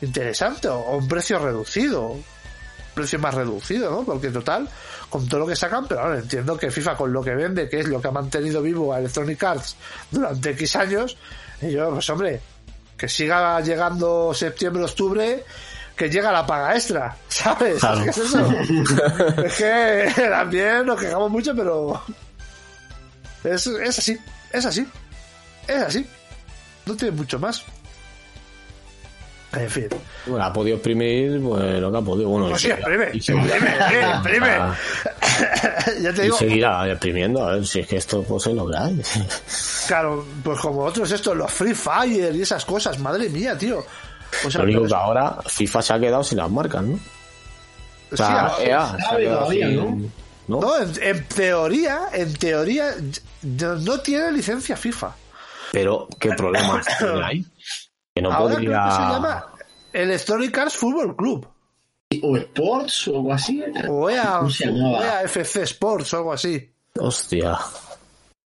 interesante 0.02 0.68
o, 0.68 0.78
o 0.80 0.98
un 0.98 1.08
precio 1.08 1.40
reducido. 1.40 2.10
Un 2.10 2.24
precio 2.94 3.20
más 3.20 3.34
reducido, 3.34 3.92
¿no? 3.92 4.04
Porque 4.04 4.30
total, 4.30 4.70
con 5.10 5.28
todo 5.28 5.42
lo 5.42 5.48
que 5.48 5.56
sacan, 5.56 5.86
pero 5.88 6.02
ahora 6.02 6.20
entiendo 6.20 6.58
que 6.58 6.72
FIFA 6.72 6.96
con 6.96 7.12
lo 7.12 7.22
que 7.22 7.36
vende, 7.36 7.68
que 7.68 7.82
es 7.82 7.88
lo 7.88 8.02
que 8.02 8.08
ha 8.08 8.12
mantenido 8.12 8.62
vivo 8.62 8.94
a 8.94 9.00
Electronic 9.00 9.44
Arts 9.44 9.76
durante 10.10 10.52
X 10.52 10.76
años, 10.78 11.18
y 11.62 11.72
yo, 11.72 11.90
pues 11.92 12.10
hombre, 12.10 12.42
que 12.98 13.10
siga 13.10 13.60
llegando 13.60 14.34
septiembre, 14.34 14.84
octubre, 14.84 15.44
que 15.96 16.10
llega 16.10 16.32
la 16.32 16.46
paga 16.46 16.76
extra, 16.76 17.18
¿sabes? 17.28 17.80
Claro. 17.80 18.04
¿Qué 18.04 18.10
es 18.10 18.18
eso? 18.18 18.52
es 19.44 19.54
que 19.56 20.14
también 20.30 20.86
nos 20.86 21.00
quejamos 21.00 21.30
mucho, 21.30 21.54
pero 21.56 22.02
es, 23.44 23.68
es 23.68 24.00
así, 24.00 24.18
es 24.52 24.66
así, 24.66 24.88
es 25.68 25.82
así. 25.82 26.06
No 26.86 26.96
tiene 26.96 27.16
mucho 27.16 27.40
más. 27.40 27.64
En 29.54 29.70
fin. 29.70 29.88
Bueno, 30.26 30.44
ha 30.44 30.52
podido 30.52 30.76
exprimir 30.76 31.42
pues, 31.42 31.80
lo 31.80 31.90
que 31.92 31.98
ha 31.98 32.02
podido. 32.02 32.28
Bueno, 32.30 32.50
Pues 32.50 32.62
sí, 32.62 32.70
exprime, 32.72 33.06
exprime, 33.06 34.10
exprime. 34.12 34.50
Ah, 34.50 34.76
ya 36.02 36.14
te 36.14 36.22
Y 36.22 36.24
digo, 36.26 36.38
seguirá 36.38 36.92
exprimiendo, 36.92 37.48
a 37.48 37.54
ver 37.54 37.66
si 37.66 37.80
es 37.80 37.88
que 37.88 37.96
esto 37.96 38.22
pues, 38.24 38.46
es 38.48 38.54
lo 38.54 38.70
que 38.70 38.76
hay. 38.78 39.02
claro, 39.88 40.26
pues 40.44 40.60
como 40.60 40.82
otros 40.84 41.10
estos, 41.12 41.38
los 41.38 41.50
Free 41.52 41.74
Fire 41.74 42.36
y 42.36 42.42
esas 42.42 42.66
cosas, 42.66 43.00
madre 43.00 43.30
mía, 43.30 43.58
tío. 43.58 43.80
O 44.46 44.52
sea, 44.52 44.60
Lo 44.62 44.66
único 44.66 44.86
que 44.88 44.94
ahora 44.94 45.38
FIFA 45.48 45.82
se 45.82 45.94
ha 45.94 46.00
quedado 46.00 46.24
sin 46.24 46.38
las 46.40 46.52
marcas, 46.52 46.84
¿no? 46.84 46.96
O 46.96 47.00
sí, 48.12 48.18
sea, 48.18 48.48
ah, 48.48 48.56
EA 48.60 48.98
se 49.18 49.26
todavía, 49.26 49.68
sin- 49.70 50.12
¿no? 50.50 50.60
No, 50.60 50.82
en, 50.82 50.92
en 51.02 51.24
teoría, 51.30 52.02
en 52.12 52.34
teoría, 52.34 52.94
no 53.42 54.00
tiene 54.02 54.32
licencia 54.34 54.76
FIFA. 54.76 55.12
Pero, 55.76 56.08
¿qué 56.22 56.30
problemas 56.30 56.88
ahí? 57.22 57.46
Que 58.16 58.22
no 58.22 58.32
Ahora 58.32 58.54
podría... 58.56 58.70
creo 58.70 58.86
que 58.86 58.92
se 58.92 59.02
llama 59.02 59.54
Electronic 59.92 60.58
Arts 60.58 60.76
Football 60.78 61.16
Club. 61.18 61.48
O 62.24 62.38
Sports 62.38 63.08
o 63.10 63.18
algo 63.18 63.34
así. 63.34 63.62
O 63.90 64.10
EA, 64.10 64.40
o 64.40 64.48
EA 65.02 65.24
FC 65.24 65.64
Sports 65.64 66.14
o 66.14 66.18
algo 66.18 66.32
así. 66.32 66.74
Hostia. 66.98 67.60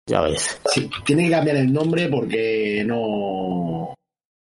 Ya 0.06 0.20
ves. 0.20 0.60
Sí, 0.66 0.90
tiene 1.06 1.24
que 1.24 1.32
cambiar 1.32 1.56
el 1.56 1.72
nombre 1.72 2.10
porque 2.10 2.84
no. 2.86 3.94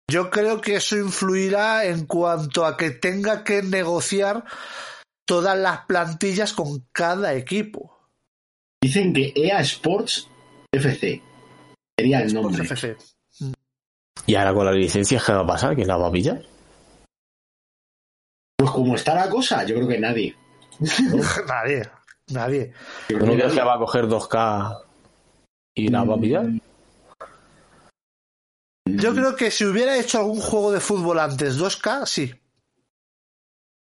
Yo 0.10 0.30
creo 0.30 0.62
que 0.62 0.78
eso 0.78 0.96
influirá 0.96 1.84
en 1.84 2.06
cuanto 2.06 2.66
a 2.66 2.78
que 2.78 2.92
tenga 2.92 3.44
que 3.44 3.62
negociar 3.62 4.46
todas 5.26 5.58
las 5.60 5.82
plantillas 5.86 6.54
con 6.54 6.88
cada 6.94 7.34
equipo. 7.34 8.08
Dicen 8.82 9.12
que 9.12 9.34
EA 9.36 9.60
Sports 9.60 10.30
FC 10.72 11.33
sería 11.98 12.22
el 12.22 12.34
nombre. 12.34 12.64
FC. 12.64 12.96
¿Y 14.26 14.36
ahora 14.36 14.54
con 14.54 14.66
las 14.66 14.76
licencias 14.76 15.24
qué 15.24 15.34
va 15.34 15.42
a 15.42 15.48
pasar? 15.48 15.76
¿Quién 15.76 15.88
las 15.88 16.00
va 16.00 16.08
a 16.08 16.12
pillar? 16.12 16.42
Pues 18.58 18.72
como 18.72 18.96
está 18.96 19.16
la 19.16 19.30
cosa, 19.30 19.64
yo 19.66 19.76
creo 19.76 19.88
que 19.88 20.00
nadie. 20.00 20.36
nadie, 21.48 21.90
nadie. 22.30 22.74
Yo 23.10 23.18
¿Tú 23.18 23.26
creo 23.26 23.26
no 23.26 23.32
que 23.32 23.38
crees 23.40 23.54
que 23.54 23.62
va 23.62 23.76
a 23.76 23.80
coger 23.80 24.06
2K 24.06 24.84
y 25.76 25.88
las 25.90 26.10
va 26.10 26.16
a 26.16 26.20
pillar? 26.20 26.46
Yo 28.86 29.14
creo 29.14 29.36
que 29.36 29.52
si 29.52 29.66
hubiera 29.66 29.98
hecho 29.98 30.20
algún 30.20 30.40
juego 30.40 30.72
de 30.72 30.80
fútbol 30.80 31.20
antes 31.20 31.60
2K, 31.60 32.06
sí. 32.06 32.34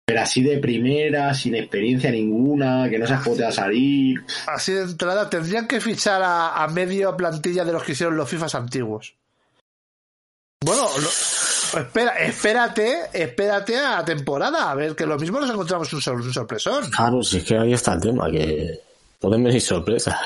Pero 0.06 0.20
así 0.20 0.40
de 0.40 0.58
primera, 0.58 1.34
sin 1.34 1.56
experiencia 1.56 2.12
ninguna, 2.12 2.88
que 2.88 2.96
no 2.96 3.06
va 3.08 3.48
a 3.48 3.52
salir. 3.52 4.20
Así 4.46 4.72
de 4.72 4.82
entrada 4.82 5.28
tendrían 5.28 5.66
que 5.66 5.80
fichar 5.80 6.22
a, 6.22 6.62
a 6.62 6.68
medio 6.68 7.16
plantilla 7.16 7.64
de 7.64 7.72
los 7.72 7.82
que 7.82 7.90
hicieron 7.92 8.16
los 8.16 8.28
FIFAs 8.28 8.54
antiguos. 8.54 9.16
Bueno, 10.64 10.86
lo- 10.96 11.80
espera, 11.80 12.12
espérate, 12.20 12.98
espérate 13.12 13.76
a 13.78 13.96
la 13.96 14.04
temporada, 14.04 14.70
a 14.70 14.74
ver 14.76 14.94
que 14.94 15.06
lo 15.06 15.18
mismo 15.18 15.40
nos 15.40 15.50
encontramos 15.50 15.92
un, 15.92 16.00
sor- 16.00 16.20
un 16.20 16.32
sorpresón. 16.32 16.88
Claro, 16.90 17.20
si 17.24 17.38
es 17.38 17.44
que 17.44 17.58
ahí 17.58 17.72
está 17.72 17.94
el 17.94 18.00
tema, 18.00 18.30
que 18.30 18.80
pueden 19.18 19.42
venir 19.42 19.60
sorpresas. 19.60 20.16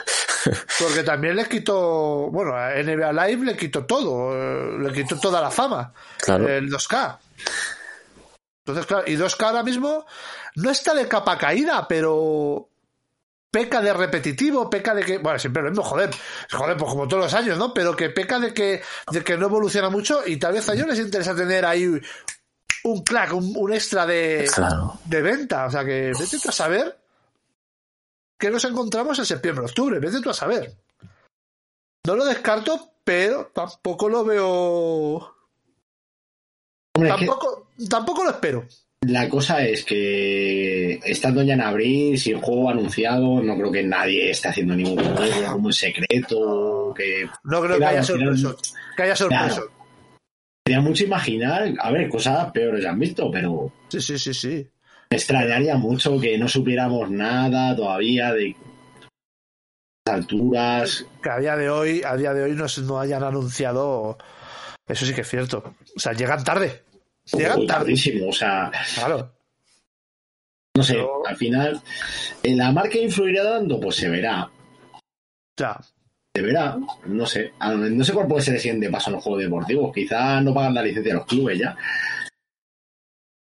Porque 0.78 1.02
también 1.02 1.36
le 1.36 1.46
quitó, 1.48 2.28
bueno, 2.30 2.54
a 2.54 2.70
NBA 2.74 3.12
Live 3.14 3.44
le 3.46 3.56
quitó 3.56 3.86
todo, 3.86 4.34
eh, 4.36 4.78
le 4.78 4.92
quitó 4.92 5.18
toda 5.18 5.40
la 5.40 5.50
fama, 5.50 5.90
Claro. 6.18 6.46
el 6.48 6.68
2K. 6.70 7.18
Entonces, 8.70 8.86
claro, 8.86 9.04
y 9.06 9.16
2K 9.16 9.42
ahora 9.46 9.62
mismo 9.62 10.06
no 10.56 10.70
está 10.70 10.94
de 10.94 11.06
capa 11.08 11.36
caída, 11.38 11.86
pero 11.88 12.68
peca 13.50 13.80
de 13.80 13.92
repetitivo, 13.92 14.70
peca 14.70 14.94
de 14.94 15.04
que, 15.04 15.18
bueno, 15.18 15.38
siempre 15.38 15.62
lo 15.62 15.70
mismo, 15.70 15.84
joder, 15.84 16.10
joder, 16.52 16.76
pues 16.76 16.90
como 16.90 17.08
todos 17.08 17.24
los 17.24 17.34
años, 17.34 17.58
¿no? 17.58 17.74
Pero 17.74 17.96
que 17.96 18.10
peca 18.10 18.38
de 18.38 18.54
que, 18.54 18.82
de 19.10 19.24
que 19.24 19.36
no 19.36 19.46
evoluciona 19.46 19.90
mucho 19.90 20.22
y 20.26 20.36
tal 20.38 20.52
vez 20.54 20.68
a 20.68 20.74
ellos 20.74 20.86
les 20.86 21.00
interesa 21.00 21.34
tener 21.34 21.64
ahí 21.66 22.00
un 22.84 23.02
clack, 23.04 23.32
un, 23.34 23.52
un 23.56 23.72
extra 23.72 24.06
de, 24.06 24.48
Claro. 24.54 24.98
de 25.04 25.22
venta. 25.22 25.66
O 25.66 25.70
sea 25.70 25.84
que 25.84 26.12
vete 26.18 26.38
tú 26.38 26.48
a 26.48 26.52
saber 26.52 26.96
que 28.38 28.50
nos 28.50 28.64
encontramos 28.64 29.18
en 29.18 29.26
septiembre, 29.26 29.64
octubre, 29.66 29.98
vete 29.98 30.20
tú 30.20 30.30
a 30.30 30.34
saber. 30.34 30.72
No 32.06 32.16
lo 32.16 32.24
descarto, 32.24 32.92
pero 33.04 33.50
tampoco 33.52 34.08
lo 34.08 34.24
veo. 34.24 35.36
Hombre, 36.96 37.10
Tampoco, 37.10 37.69
tampoco 37.88 38.24
lo 38.24 38.30
espero. 38.30 38.66
la 39.06 39.28
cosa 39.28 39.64
es 39.64 39.84
que 39.84 41.00
estando 41.04 41.42
ya 41.42 41.54
en 41.54 41.60
abril, 41.62 42.18
sin 42.18 42.40
juego 42.40 42.70
anunciado, 42.70 43.40
no 43.42 43.56
creo 43.56 43.72
que 43.72 43.82
nadie 43.82 44.30
esté 44.30 44.48
haciendo 44.48 44.74
ningún 44.76 45.02
juego 45.14 45.52
como 45.52 45.68
en 45.68 45.72
secreto. 45.72 46.92
Que 46.96 47.28
No 47.44 47.62
creo 47.62 47.78
que 47.78 47.84
haya 47.84 48.02
sorpresos. 48.02 48.74
Que 48.96 49.02
haya 49.04 49.16
sorpresos. 49.16 49.54
Claro. 49.58 49.72
sería 50.66 50.80
mucho 50.82 51.04
imaginar, 51.04 51.72
a 51.80 51.90
ver, 51.90 52.08
cosas 52.08 52.50
peores 52.52 52.84
han 52.84 52.98
visto, 52.98 53.30
pero 53.30 53.72
Sí, 53.88 54.00
sí, 54.00 54.18
sí, 54.18 54.34
sí. 54.34 54.68
me 55.10 55.16
extrañaría 55.16 55.76
mucho 55.76 56.20
que 56.20 56.36
no 56.36 56.46
supiéramos 56.48 57.10
nada 57.10 57.74
todavía 57.74 58.32
de 58.34 58.54
las 60.06 60.14
alturas. 60.16 61.06
Que 61.22 61.30
a 61.30 61.38
día 61.38 61.56
de 61.56 61.70
hoy, 61.70 62.02
a 62.04 62.16
día 62.16 62.34
de 62.34 62.42
hoy 62.42 62.52
no, 62.52 62.66
no 62.82 63.00
hayan 63.00 63.22
anunciado. 63.24 64.18
Eso 64.86 65.06
sí 65.06 65.14
que 65.14 65.20
es 65.22 65.28
cierto. 65.28 65.74
O 65.96 66.00
sea, 66.00 66.12
llegan 66.12 66.42
tarde. 66.44 66.82
Tarde. 67.30 67.66
tardísimo, 67.66 68.28
o 68.28 68.32
sea, 68.32 68.70
Claro. 68.94 69.32
no 70.76 70.82
sé, 70.82 70.94
Pero- 70.94 71.26
al 71.26 71.36
final, 71.36 71.80
¿en 72.42 72.56
la 72.58 72.72
marca 72.72 72.98
influirá 72.98 73.44
dando? 73.44 73.78
Pues 73.80 73.96
se 73.96 74.08
verá, 74.08 74.50
Ya. 75.58 75.78
se 76.34 76.42
verá, 76.42 76.76
no 77.06 77.26
sé, 77.26 77.52
no 77.60 78.04
sé 78.04 78.12
cuál 78.12 78.26
puede 78.26 78.42
ser 78.42 78.54
el 78.54 78.60
siguiente 78.60 78.90
paso 78.90 79.10
en 79.10 79.14
los 79.16 79.22
juegos 79.24 79.42
deportivos, 79.42 79.92
quizás 79.94 80.42
no 80.42 80.52
pagan 80.54 80.74
la 80.74 80.82
licencia 80.82 81.12
a 81.12 81.16
los 81.16 81.26
clubes 81.26 81.58
ya. 81.58 81.76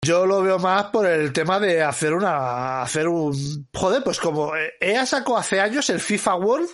Yo 0.03 0.25
lo 0.25 0.41
veo 0.41 0.57
más 0.57 0.85
por 0.85 1.05
el 1.05 1.31
tema 1.31 1.59
de 1.59 1.83
hacer 1.83 2.13
una. 2.13 2.81
hacer 2.81 3.07
un. 3.07 3.67
Joder, 3.71 4.03
pues 4.03 4.19
como 4.19 4.55
eh, 4.55 4.73
EA 4.79 5.05
sacó 5.05 5.37
hace 5.37 5.59
años 5.61 5.87
el 5.91 5.99
FIFA 5.99 6.35
World, 6.37 6.69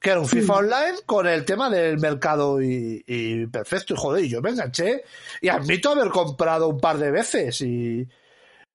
que 0.00 0.10
era 0.10 0.20
un 0.20 0.26
FIFA 0.26 0.54
Online 0.54 0.98
con 1.04 1.26
el 1.26 1.44
tema 1.44 1.68
del 1.68 1.98
mercado 1.98 2.60
y, 2.62 3.04
y 3.06 3.46
perfecto. 3.46 3.94
Y 3.94 3.96
joder, 3.98 4.24
y 4.24 4.28
yo 4.30 4.40
me 4.40 4.50
enganché 4.50 5.04
y 5.40 5.48
admito 5.48 5.90
haber 5.90 6.08
comprado 6.08 6.68
un 6.68 6.80
par 6.80 6.98
de 6.98 7.10
veces 7.10 7.60
y. 7.60 8.08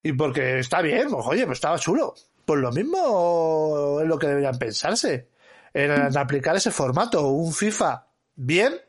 y 0.03 0.14
porque 0.14 0.60
está 0.60 0.81
bien, 0.81 1.10
pues, 1.10 1.26
oye, 1.27 1.45
pues 1.45 1.57
estaba 1.57 1.80
chulo. 1.80 2.14
Pues 2.45 2.60
lo 2.61 2.72
mismo 2.72 3.99
es 4.02 4.07
lo 4.07 4.19
que 4.19 4.27
deberían 4.27 4.57
pensarse. 4.60 5.30
En, 5.73 5.91
en 5.91 6.18
aplicar 6.18 6.56
ese 6.56 6.72
formato, 6.72 7.27
un 7.27 7.52
FIFA 7.52 8.07
bien, 8.35 8.80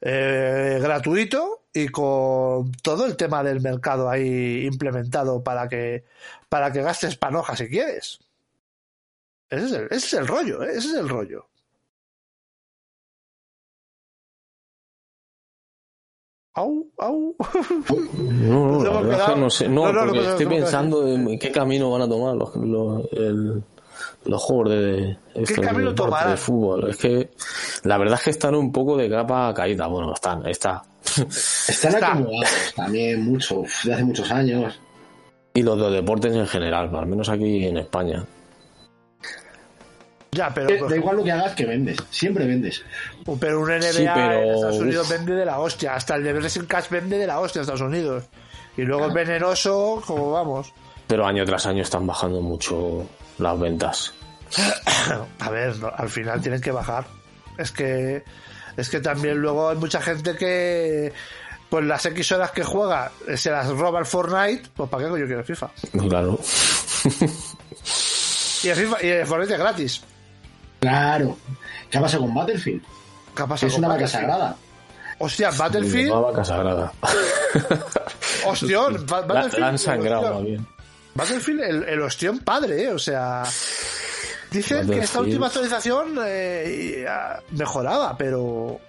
eh, 0.00 0.78
gratuito 0.80 1.66
y 1.72 1.88
con 1.88 2.72
todo 2.82 3.06
el 3.06 3.16
tema 3.16 3.42
del 3.44 3.60
mercado 3.60 4.08
ahí 4.08 4.64
implementado 4.66 5.42
para 5.42 5.68
que 5.68 6.04
para 6.48 6.72
que 6.72 6.82
gastes 6.82 7.16
panoja 7.16 7.54
si 7.54 7.68
quieres. 7.68 8.18
Ese 9.48 9.66
es 9.66 9.72
el, 9.72 9.84
ese 9.84 9.96
es 9.96 10.12
el 10.14 10.26
rollo, 10.26 10.62
¿eh? 10.62 10.70
ese 10.70 10.88
es 10.88 10.94
el 10.94 11.08
rollo. 11.08 11.48
Au, 16.54 16.86
au. 16.98 17.36
No, 18.18 18.78
no, 18.82 18.84
la 18.84 19.00
verdad 19.00 19.34
que 19.34 19.40
no 19.40 19.50
sé. 19.50 19.68
No, 19.68 19.86
No, 19.86 19.92
no, 19.92 20.00
porque 20.06 20.18
no, 20.18 20.24
no, 20.24 20.30
estoy 20.30 20.44
no, 20.46 20.50
no, 20.50 20.56
no. 20.56 20.62
pensando 20.62 21.08
en 21.08 21.38
qué 21.38 21.50
camino 21.52 21.90
van 21.90 22.02
a 22.02 22.08
tomar 22.08 22.34
los, 22.34 22.56
los, 22.56 23.02
el- 23.12 23.62
los 24.24 24.42
juegos 24.42 24.70
de, 24.70 25.16
camino 25.62 25.90
de, 25.90 25.94
tomarán? 25.94 26.30
de 26.32 26.36
fútbol. 26.36 26.90
Es 26.90 26.96
que 26.98 27.30
la 27.84 27.96
verdad 27.98 28.18
es 28.18 28.24
que 28.24 28.30
están 28.30 28.54
un 28.54 28.70
poco 28.72 28.96
de 28.96 29.08
capa 29.08 29.52
caída. 29.54 29.86
Bueno, 29.86 30.12
están, 30.12 30.46
está. 30.46 30.82
Están 31.16 31.94
Está. 31.94 32.12
acomodados 32.12 32.72
también 32.76 33.24
mucho, 33.24 33.62
de 33.84 33.94
hace 33.94 34.04
muchos 34.04 34.30
años. 34.30 34.78
Y 35.54 35.62
los 35.62 35.78
de 35.80 35.90
deportes 35.90 36.34
en 36.34 36.46
general, 36.46 36.94
al 36.94 37.06
menos 37.06 37.28
aquí 37.28 37.64
en 37.64 37.78
España. 37.78 38.24
Ya, 40.32 40.52
pero, 40.54 40.88
Da 40.88 40.96
igual 40.96 41.16
lo 41.16 41.24
que 41.24 41.32
hagas 41.32 41.54
que 41.56 41.66
vendes, 41.66 41.98
siempre 42.10 42.46
vendes. 42.46 42.84
pero 43.40 43.60
un 43.60 43.68
NBA 43.70 43.92
Sí, 43.92 44.06
pero- 44.14 44.32
en 44.42 44.54
Estados 44.54 44.78
Unidos 44.78 45.06
uf. 45.10 45.16
vende 45.16 45.34
de 45.34 45.44
la 45.44 45.58
hostia. 45.58 45.94
Hasta 45.94 46.14
el 46.14 46.22
de 46.24 46.32
Wrestling 46.34 46.66
Cash 46.66 46.88
vende 46.88 47.18
de 47.18 47.26
la 47.26 47.40
hostia 47.40 47.58
en 47.58 47.62
Estados 47.62 47.80
Unidos. 47.80 48.24
Y 48.76 48.82
luego 48.82 49.08
es 49.08 49.12
venenoso, 49.14 50.00
como 50.06 50.30
vamos. 50.30 50.72
Pero 51.08 51.26
año 51.26 51.44
tras 51.44 51.66
año 51.66 51.82
están 51.82 52.06
bajando 52.06 52.40
mucho 52.40 53.04
las 53.38 53.58
ventas. 53.58 54.14
A 55.40 55.50
ver, 55.50 55.76
no, 55.78 55.88
al 55.96 56.08
final 56.08 56.40
tienen 56.40 56.60
que 56.60 56.70
bajar. 56.70 57.04
Es 57.58 57.72
que 57.72 58.22
es 58.76 58.88
que 58.88 59.00
también 59.00 59.38
luego 59.38 59.68
hay 59.70 59.76
mucha 59.76 60.00
gente 60.00 60.36
que 60.36 61.12
pues 61.68 61.84
las 61.84 62.06
X 62.06 62.32
horas 62.32 62.52
que 62.52 62.62
juega 62.64 63.10
eh, 63.28 63.36
se 63.36 63.50
las 63.50 63.68
roba 63.68 63.98
el 63.98 64.06
Fortnite, 64.06 64.70
pues 64.74 64.88
para 64.88 65.04
qué 65.04 65.10
coño 65.10 65.26
quiero 65.26 65.44
FIFA. 65.44 65.70
Claro. 66.08 66.38
Y 68.62 68.68
el 68.68 68.76
FIFA 68.76 68.96
y 69.04 69.08
el 69.08 69.26
Fortnite 69.26 69.54
es 69.54 69.58
gratis. 69.60 70.02
Claro. 70.80 71.36
¿Qué 71.90 71.98
ha 71.98 72.00
pasado 72.00 72.24
con 72.24 72.34
Battlefield? 72.34 72.82
¿Qué 73.36 73.42
ha 73.42 73.46
pasado 73.46 73.68
Es 73.68 73.74
con 73.74 73.84
una 73.84 73.94
vaca 73.94 74.08
sagrada. 74.08 74.56
Hostia, 75.18 75.50
Battlefield, 75.50 76.10
Una 76.10 76.20
vaca 76.20 76.44
sagrada. 76.44 76.92
La, 78.62 78.88
Battlefield, 79.22 79.58
la 79.58 79.68
han 79.68 79.78
sangrado 79.78 80.26
el 80.26 80.34
más 80.34 80.44
bien. 80.44 80.66
Battlefield, 81.14 81.60
el, 81.60 81.84
el 81.84 82.02
hostión 82.02 82.38
padre, 82.38 82.84
¿eh? 82.84 82.88
o 82.88 82.98
sea, 82.98 83.42
dicen 84.50 84.88
que 84.88 85.00
esta 85.00 85.20
última 85.20 85.46
actualización 85.48 86.18
eh, 86.24 87.04
mejoraba, 87.50 88.16
pero 88.16 88.80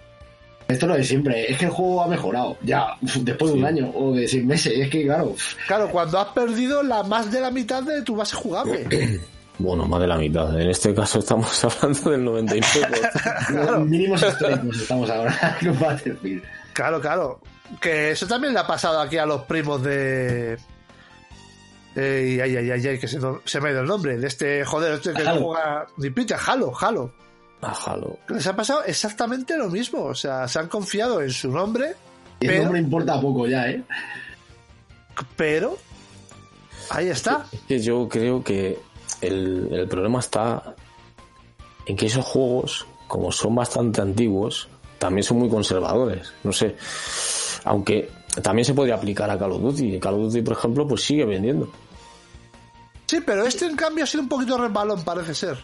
Esto 0.68 0.88
lo 0.88 0.96
de 0.96 1.04
siempre, 1.04 1.52
es 1.52 1.58
que 1.58 1.66
el 1.66 1.72
juego 1.72 2.04
ha 2.04 2.08
mejorado. 2.08 2.58
Ya, 2.62 2.96
después 3.02 3.52
de 3.52 3.60
un 3.60 3.66
año 3.66 3.92
o 3.94 4.14
de 4.14 4.28
seis 4.28 4.46
meses. 4.46 4.74
Es 4.78 4.90
que, 4.90 5.04
claro, 5.04 5.36
claro, 5.68 5.90
cuando 5.90 6.20
has 6.20 6.30
perdido 6.30 6.82
la 6.82 7.04
más 7.04 7.30
de 7.30 7.42
la 7.42 7.52
mitad 7.52 7.84
de 7.84 8.02
tu 8.04 8.16
base 8.16 8.36
jugable. 8.36 9.20
Bueno, 9.62 9.86
más 9.86 10.00
de 10.02 10.08
la 10.08 10.18
mitad. 10.18 10.60
En 10.60 10.70
este 10.70 10.94
caso 10.94 11.20
estamos 11.20 11.64
hablando 11.66 12.10
del 12.12 12.26
99%. 12.26 13.86
mínimos 13.86 14.22
históricos 14.24 14.82
estamos 14.82 15.10
ahora 15.10 15.58
con 15.64 15.80
Battlefield. 15.80 16.44
Claro, 16.74 17.00
claro. 17.02 17.42
Que 17.80 18.12
eso 18.12 18.28
también 18.28 18.54
le 18.54 18.60
ha 18.60 18.68
pasado 18.68 19.00
aquí 19.00 19.18
a 19.18 19.26
los 19.26 19.42
primos 19.44 19.82
de. 19.84 20.58
Eh, 21.96 22.40
ay, 22.42 22.56
ay, 22.56 22.72
ay, 22.72 22.88
ay, 22.88 23.00
que 23.00 23.08
se, 23.08 23.20
me 23.20 23.70
ha 23.70 23.72
ido 23.72 23.82
el 23.82 23.88
nombre. 23.88 24.18
De 24.18 24.28
este, 24.28 24.64
joder, 24.66 24.94
este 24.94 25.14
que 25.14 25.24
no 25.24 25.30
Halo. 25.32 25.42
juega 25.42 25.88
ni 25.98 26.10
pinche, 26.10 26.36
Halo, 26.46 26.72
Halo. 26.80 27.14
Ajalo. 27.62 28.18
Que 28.28 28.34
Les 28.36 28.48
ha 28.48 28.56
pasado 28.56 28.84
exactamente 28.86 29.56
lo 29.58 29.70
mismo. 29.70 30.04
O 30.06 30.16
sea, 30.16 30.48
se 30.48 30.60
han 30.60 30.68
confiado 30.68 31.22
en 31.22 31.30
su 31.32 31.52
nombre, 31.52 31.94
Y 32.40 32.46
el 32.46 32.52
Pero- 32.52 32.64
nombre 32.64 32.80
importa 32.82 33.20
poco 33.22 33.48
ya, 33.48 33.70
¿eh? 33.70 33.84
pero. 35.36 35.78
Ahí 36.90 37.08
está. 37.10 37.46
Yo 37.70 38.10
creo 38.10 38.44
que 38.44 38.78
el, 39.22 39.70
el 39.72 39.88
problema 39.88 40.20
está 40.20 40.76
en 41.86 41.96
que 41.96 42.08
esos 42.08 42.26
juegos, 42.26 42.86
como 43.08 43.32
son 43.32 43.56
bastante 43.56 44.02
antiguos, 44.02 44.68
también 44.98 45.24
son 45.24 45.40
muy 45.40 45.50
conservadores. 45.50 46.34
No 46.44 46.52
sé. 46.52 46.76
Aunque 47.64 48.10
también 48.42 48.66
se 48.66 48.74
podría 48.74 48.96
aplicar 48.96 49.30
a 49.30 49.38
Call 49.38 49.54
of 49.54 49.62
Duty. 49.62 50.00
Call 50.00 50.16
of 50.16 50.22
Duty, 50.22 50.42
por 50.42 50.58
ejemplo, 50.58 50.88
pues 50.88 51.02
sigue 51.02 51.26
vendiendo. 51.26 51.70
Sí, 53.08 53.20
pero 53.26 53.46
este 53.46 53.66
en 53.66 53.76
cambio 53.76 54.04
ha 54.04 54.08
sido 54.08 54.24
un 54.24 54.30
poquito 54.30 54.58
resbalón, 54.58 55.04
parece 55.04 55.34
ser. 55.34 55.58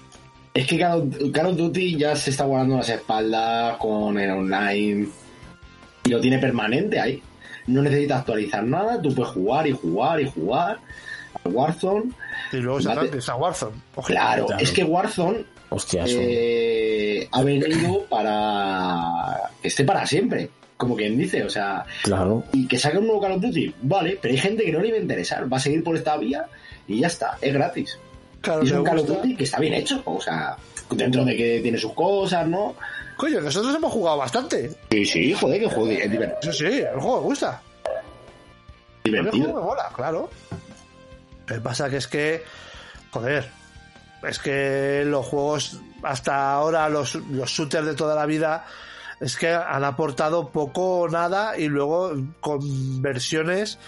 Es 0.53 0.67
que 0.67 0.77
Call 0.77 1.01
of, 1.01 1.31
Call 1.31 1.45
of 1.47 1.55
Duty 1.55 1.97
ya 1.97 2.15
se 2.15 2.31
está 2.31 2.45
guardando 2.45 2.77
las 2.77 2.89
espaldas 2.89 3.77
con 3.77 4.17
el 4.19 4.31
online 4.31 5.07
y 6.03 6.09
lo 6.09 6.19
tiene 6.19 6.39
permanente 6.39 6.99
ahí. 6.99 7.21
No 7.67 7.81
necesita 7.81 8.19
actualizar 8.19 8.63
nada, 8.63 9.01
tú 9.01 9.13
puedes 9.13 9.33
jugar 9.33 9.67
y 9.67 9.71
jugar 9.71 10.21
y 10.21 10.29
jugar 10.29 10.79
Warzone. 11.47 12.11
Y 12.51 12.57
luego 12.57 12.79
se 12.81 12.89
a 13.31 13.35
Warzone. 13.35 13.75
Ojo. 13.95 14.07
Claro, 14.07 14.45
Claro. 14.45 14.61
es 14.61 14.71
que 14.71 14.83
Warzone 14.83 15.45
Hostia, 15.69 16.03
eso. 16.05 16.17
eh, 16.21 17.27
ha 17.31 17.43
venido 17.43 18.05
para 18.09 19.49
que 19.61 19.67
esté 19.67 19.83
para 19.83 20.05
siempre, 20.05 20.49
como 20.77 20.95
quien 20.95 21.17
dice, 21.17 21.43
o 21.43 21.49
sea, 21.49 21.85
Claro. 22.03 22.43
y 22.53 22.67
que 22.67 22.77
saque 22.79 22.97
un 22.99 23.05
nuevo 23.07 23.19
Call 23.21 23.33
of 23.33 23.41
Duty, 23.41 23.73
vale, 23.81 24.17
pero 24.21 24.33
hay 24.33 24.39
gente 24.39 24.63
que 24.63 24.71
no 24.71 24.79
le 24.79 24.91
va 24.91 24.97
a 24.97 25.01
interesar, 25.01 25.51
va 25.51 25.57
a 25.57 25.59
seguir 25.59 25.83
por 25.83 25.95
esta 25.97 26.15
vía 26.17 26.45
y 26.87 26.99
ya 26.99 27.07
está, 27.07 27.37
es 27.41 27.53
gratis. 27.53 27.97
Claro, 28.41 28.63
Y 28.63 28.67
es 28.67 28.71
un 28.71 28.83
Call 28.83 28.99
of. 28.99 29.07
Duty 29.07 29.35
que 29.35 29.43
está 29.43 29.59
bien 29.59 29.73
hecho, 29.73 30.01
o 30.05 30.21
sea, 30.21 30.55
dentro 30.91 31.25
de 31.25 31.35
que 31.35 31.59
tiene 31.61 31.77
sus 31.77 31.93
cosas, 31.93 32.47
¿no? 32.47 32.75
Coño, 33.17 33.41
nosotros 33.41 33.75
hemos 33.75 33.91
jugado 33.91 34.17
bastante. 34.17 34.69
Sí, 34.91 35.05
sí, 35.05 35.33
joder, 35.33 35.59
que 35.61 35.69
joder, 35.69 36.01
es 36.03 36.11
diver- 36.11 36.35
Sí, 36.43 36.53
sí, 36.53 36.65
el 36.65 36.99
juego 36.99 37.17
me 37.21 37.23
gusta. 37.25 37.61
El 39.03 39.11
juego 39.11 39.23
divertido. 39.31 39.47
me 39.59 39.61
mola, 39.65 39.89
claro. 39.95 40.29
Lo 41.47 41.55
que 41.55 41.61
pasa 41.61 41.89
que 41.89 41.97
es 41.97 42.07
que, 42.07 42.43
joder, 43.11 43.49
es 44.23 44.39
que 44.39 45.03
los 45.05 45.25
juegos 45.25 45.79
hasta 46.03 46.51
ahora, 46.51 46.89
los, 46.89 47.15
los 47.15 47.49
shooters 47.49 47.85
de 47.85 47.95
toda 47.95 48.15
la 48.15 48.25
vida, 48.25 48.65
es 49.19 49.35
que 49.37 49.49
han 49.49 49.83
aportado 49.83 50.49
poco 50.49 50.99
o 50.99 51.09
nada 51.09 51.57
y 51.57 51.67
luego 51.67 52.13
con 52.39 53.01
versiones, 53.01 53.79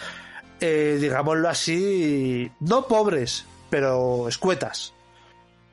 eh, 0.60 0.98
digámoslo 0.99 1.49
así, 1.49 2.52
no 2.60 2.88
pobres, 2.88 3.45
pero 3.69 4.27
escuetas. 4.27 4.94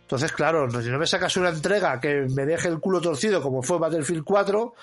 Entonces, 0.03 0.31
claro, 0.33 0.71
si 0.83 0.89
no 0.89 0.99
me 0.99 1.07
sacas 1.07 1.37
una 1.37 1.49
entrega 1.49 2.01
que 2.01 2.27
me 2.35 2.47
deje 2.47 2.69
el 2.69 2.79
culo 2.79 3.01
torcido 3.01 3.43
como 3.43 3.63
fue 3.63 3.79
Battlefield 3.79 4.25
4, 4.25 4.75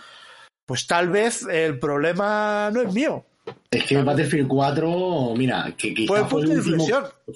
pues 0.65 0.88
tal 0.88 1.09
vez 1.09 1.43
el 1.49 1.80
problema 1.80 2.69
no 2.73 2.81
es 2.81 2.93
mío. 2.93 3.25
Es 3.70 3.86
que 3.86 4.02
Battlefield 4.02 4.48
4, 4.48 5.34
mira, 5.36 5.74
que 5.78 5.94
quizá 5.94 6.07
Fue 6.07 6.20
el 6.20 6.26
fue, 6.28 6.41
el 6.41 6.49
último, 6.52 6.88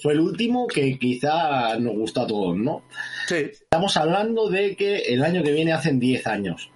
fue 0.02 0.14
el 0.14 0.20
último 0.20 0.68
que 0.68 0.98
quizá 0.98 1.78
nos 1.80 1.96
gustó 1.96 2.22
a 2.22 2.28
todos, 2.28 2.56
¿no? 2.56 2.84
Sí, 3.28 3.36
Estamos 3.52 3.98
hablando 3.98 4.50
de 4.50 4.76
que 4.76 4.98
el 5.00 5.24
año 5.24 5.44
que 5.44 5.52
viene 5.52 5.74
hacen 5.74 6.00
10 6.00 6.28
años. 6.28 6.70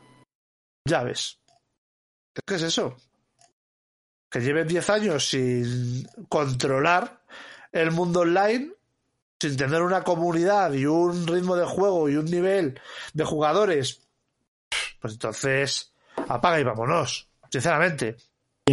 ya 0.86 1.04
ves. 1.04 1.40
¿Qué 2.46 2.56
es 2.56 2.64
eso? 2.64 2.98
Que 4.30 4.40
lleven 4.40 4.68
10 4.68 4.90
años 4.90 5.30
sin 5.30 6.08
controlar 6.28 7.22
el 7.72 7.92
mundo 7.92 8.22
online, 8.22 8.72
sin 9.40 9.56
tener 9.58 9.82
una 9.82 10.04
comunidad 10.04 10.74
y 10.74 10.86
un 10.86 11.28
ritmo 11.28 11.56
de 11.56 11.66
juego 11.66 12.10
y 12.10 12.16
un 12.16 12.26
nivel 12.26 12.80
de 13.14 13.24
jugadores. 13.26 14.02
Pues 15.00 15.14
entonces, 15.14 15.94
apaga 16.28 16.60
y 16.60 16.64
vámonos. 16.64 17.30
Sinceramente. 17.50 18.18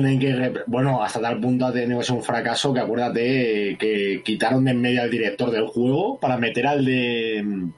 Tienen 0.00 0.20
que, 0.20 0.62
bueno, 0.66 1.02
hasta 1.02 1.20
tal 1.20 1.40
punto 1.40 1.66
ha 1.66 1.72
tenido 1.72 1.98
que 1.98 2.04
ser 2.04 2.14
un 2.14 2.22
fracaso 2.22 2.72
que 2.72 2.78
acuérdate 2.80 3.76
que 3.78 4.22
quitaron 4.24 4.64
de 4.64 4.70
en 4.70 4.80
medio 4.80 5.02
al 5.02 5.10
director 5.10 5.50
del 5.50 5.66
juego 5.66 6.20
para 6.20 6.36
meter 6.36 6.66
al 6.68 6.84
de 6.84 7.68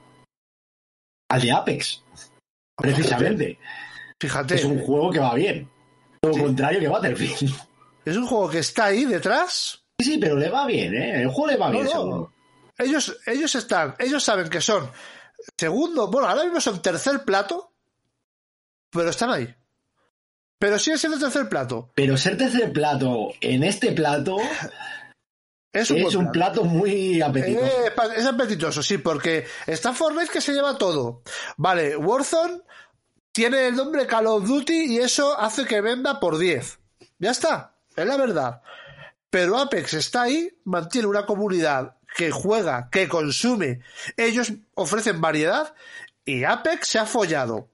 al 1.29 1.41
de 1.41 1.51
Apex. 1.51 2.03
Precisamente. 2.77 3.57
Fíjate, 4.19 4.55
Es 4.55 4.65
un 4.65 4.79
juego 4.81 5.09
que 5.09 5.19
va 5.19 5.33
bien. 5.33 5.67
Todo 6.21 6.31
lo 6.31 6.37
Sí. 6.37 6.43
contrario 6.43 6.79
que 6.79 6.87
Battlefield. 6.87 7.53
es 8.05 8.17
un 8.17 8.27
juego 8.27 8.49
que 8.49 8.59
está 8.59 8.85
ahí 8.85 9.05
detrás 9.05 9.83
Sí, 9.99 10.05
sí, 10.13 10.17
pero 10.19 10.35
le 10.35 10.49
va 10.49 10.65
bien, 10.67 10.93
¿eh? 10.95 11.21
El 11.23 11.29
juego 11.29 11.47
le 11.51 11.57
va 11.57 11.67
No, 11.67 11.71
bien, 11.73 11.85
no. 11.85 11.91
seguro. 11.91 12.33
ellos, 12.77 13.17
ellos 13.25 13.55
están, 13.55 13.95
ellos 13.97 14.23
saben 14.23 14.47
que 14.49 14.61
son 14.61 14.89
segundo, 15.59 16.07
bueno, 16.11 16.27
ahora 16.27 16.43
mismo 16.43 16.59
son 16.61 16.81
tercer 16.83 17.23
plato, 17.23 17.73
pero 18.91 19.09
están 19.09 19.31
ahí. 19.31 19.55
Pero 20.61 20.77
siguen 20.77 20.99
siendo 20.99 21.17
tercer 21.17 21.49
plato. 21.49 21.89
Pero 21.95 22.15
ser 22.17 22.37
tercer 22.37 22.71
plato 22.71 23.33
en 23.41 23.63
este 23.63 23.93
plato 23.93 24.37
Es 25.73 25.89
un, 25.89 25.97
es 25.97 26.15
plato 26.31 26.65
muy 26.65 27.19
apetitoso. 27.19 27.65
Eh, 27.65 27.93
es 28.17 28.25
apetitoso, 28.27 28.83
sí, 28.83 28.99
porque 28.99 29.47
está 29.65 29.91
Fortnite 29.91 30.31
que 30.31 30.39
se 30.39 30.53
lleva 30.53 30.77
todo. 30.77 31.23
Vale, 31.57 31.97
Warzone 31.97 32.61
tiene 33.31 33.69
el 33.69 33.75
nombre 33.75 34.05
Call 34.05 34.27
of 34.27 34.45
Duty 34.45 34.93
y 34.93 34.97
eso 34.99 35.35
hace 35.39 35.65
que 35.65 35.81
venda 35.81 36.19
por 36.19 36.37
10. 36.37 36.77
Ya 37.17 37.31
está, 37.31 37.73
es 37.95 38.05
la 38.05 38.17
verdad. 38.17 38.61
Pero 39.31 39.57
Apex 39.57 39.95
está 39.95 40.23
ahí, 40.23 40.55
mantiene 40.63 41.07
una 41.07 41.25
comunidad 41.25 41.95
que 42.15 42.29
juega, 42.29 42.87
que 42.91 43.07
consume. 43.07 43.79
Ellos 44.15 44.53
ofrecen 44.75 45.21
variedad 45.21 45.73
y 46.23 46.43
Apex 46.43 46.87
se 46.87 46.99
ha 46.99 47.07
follado 47.07 47.70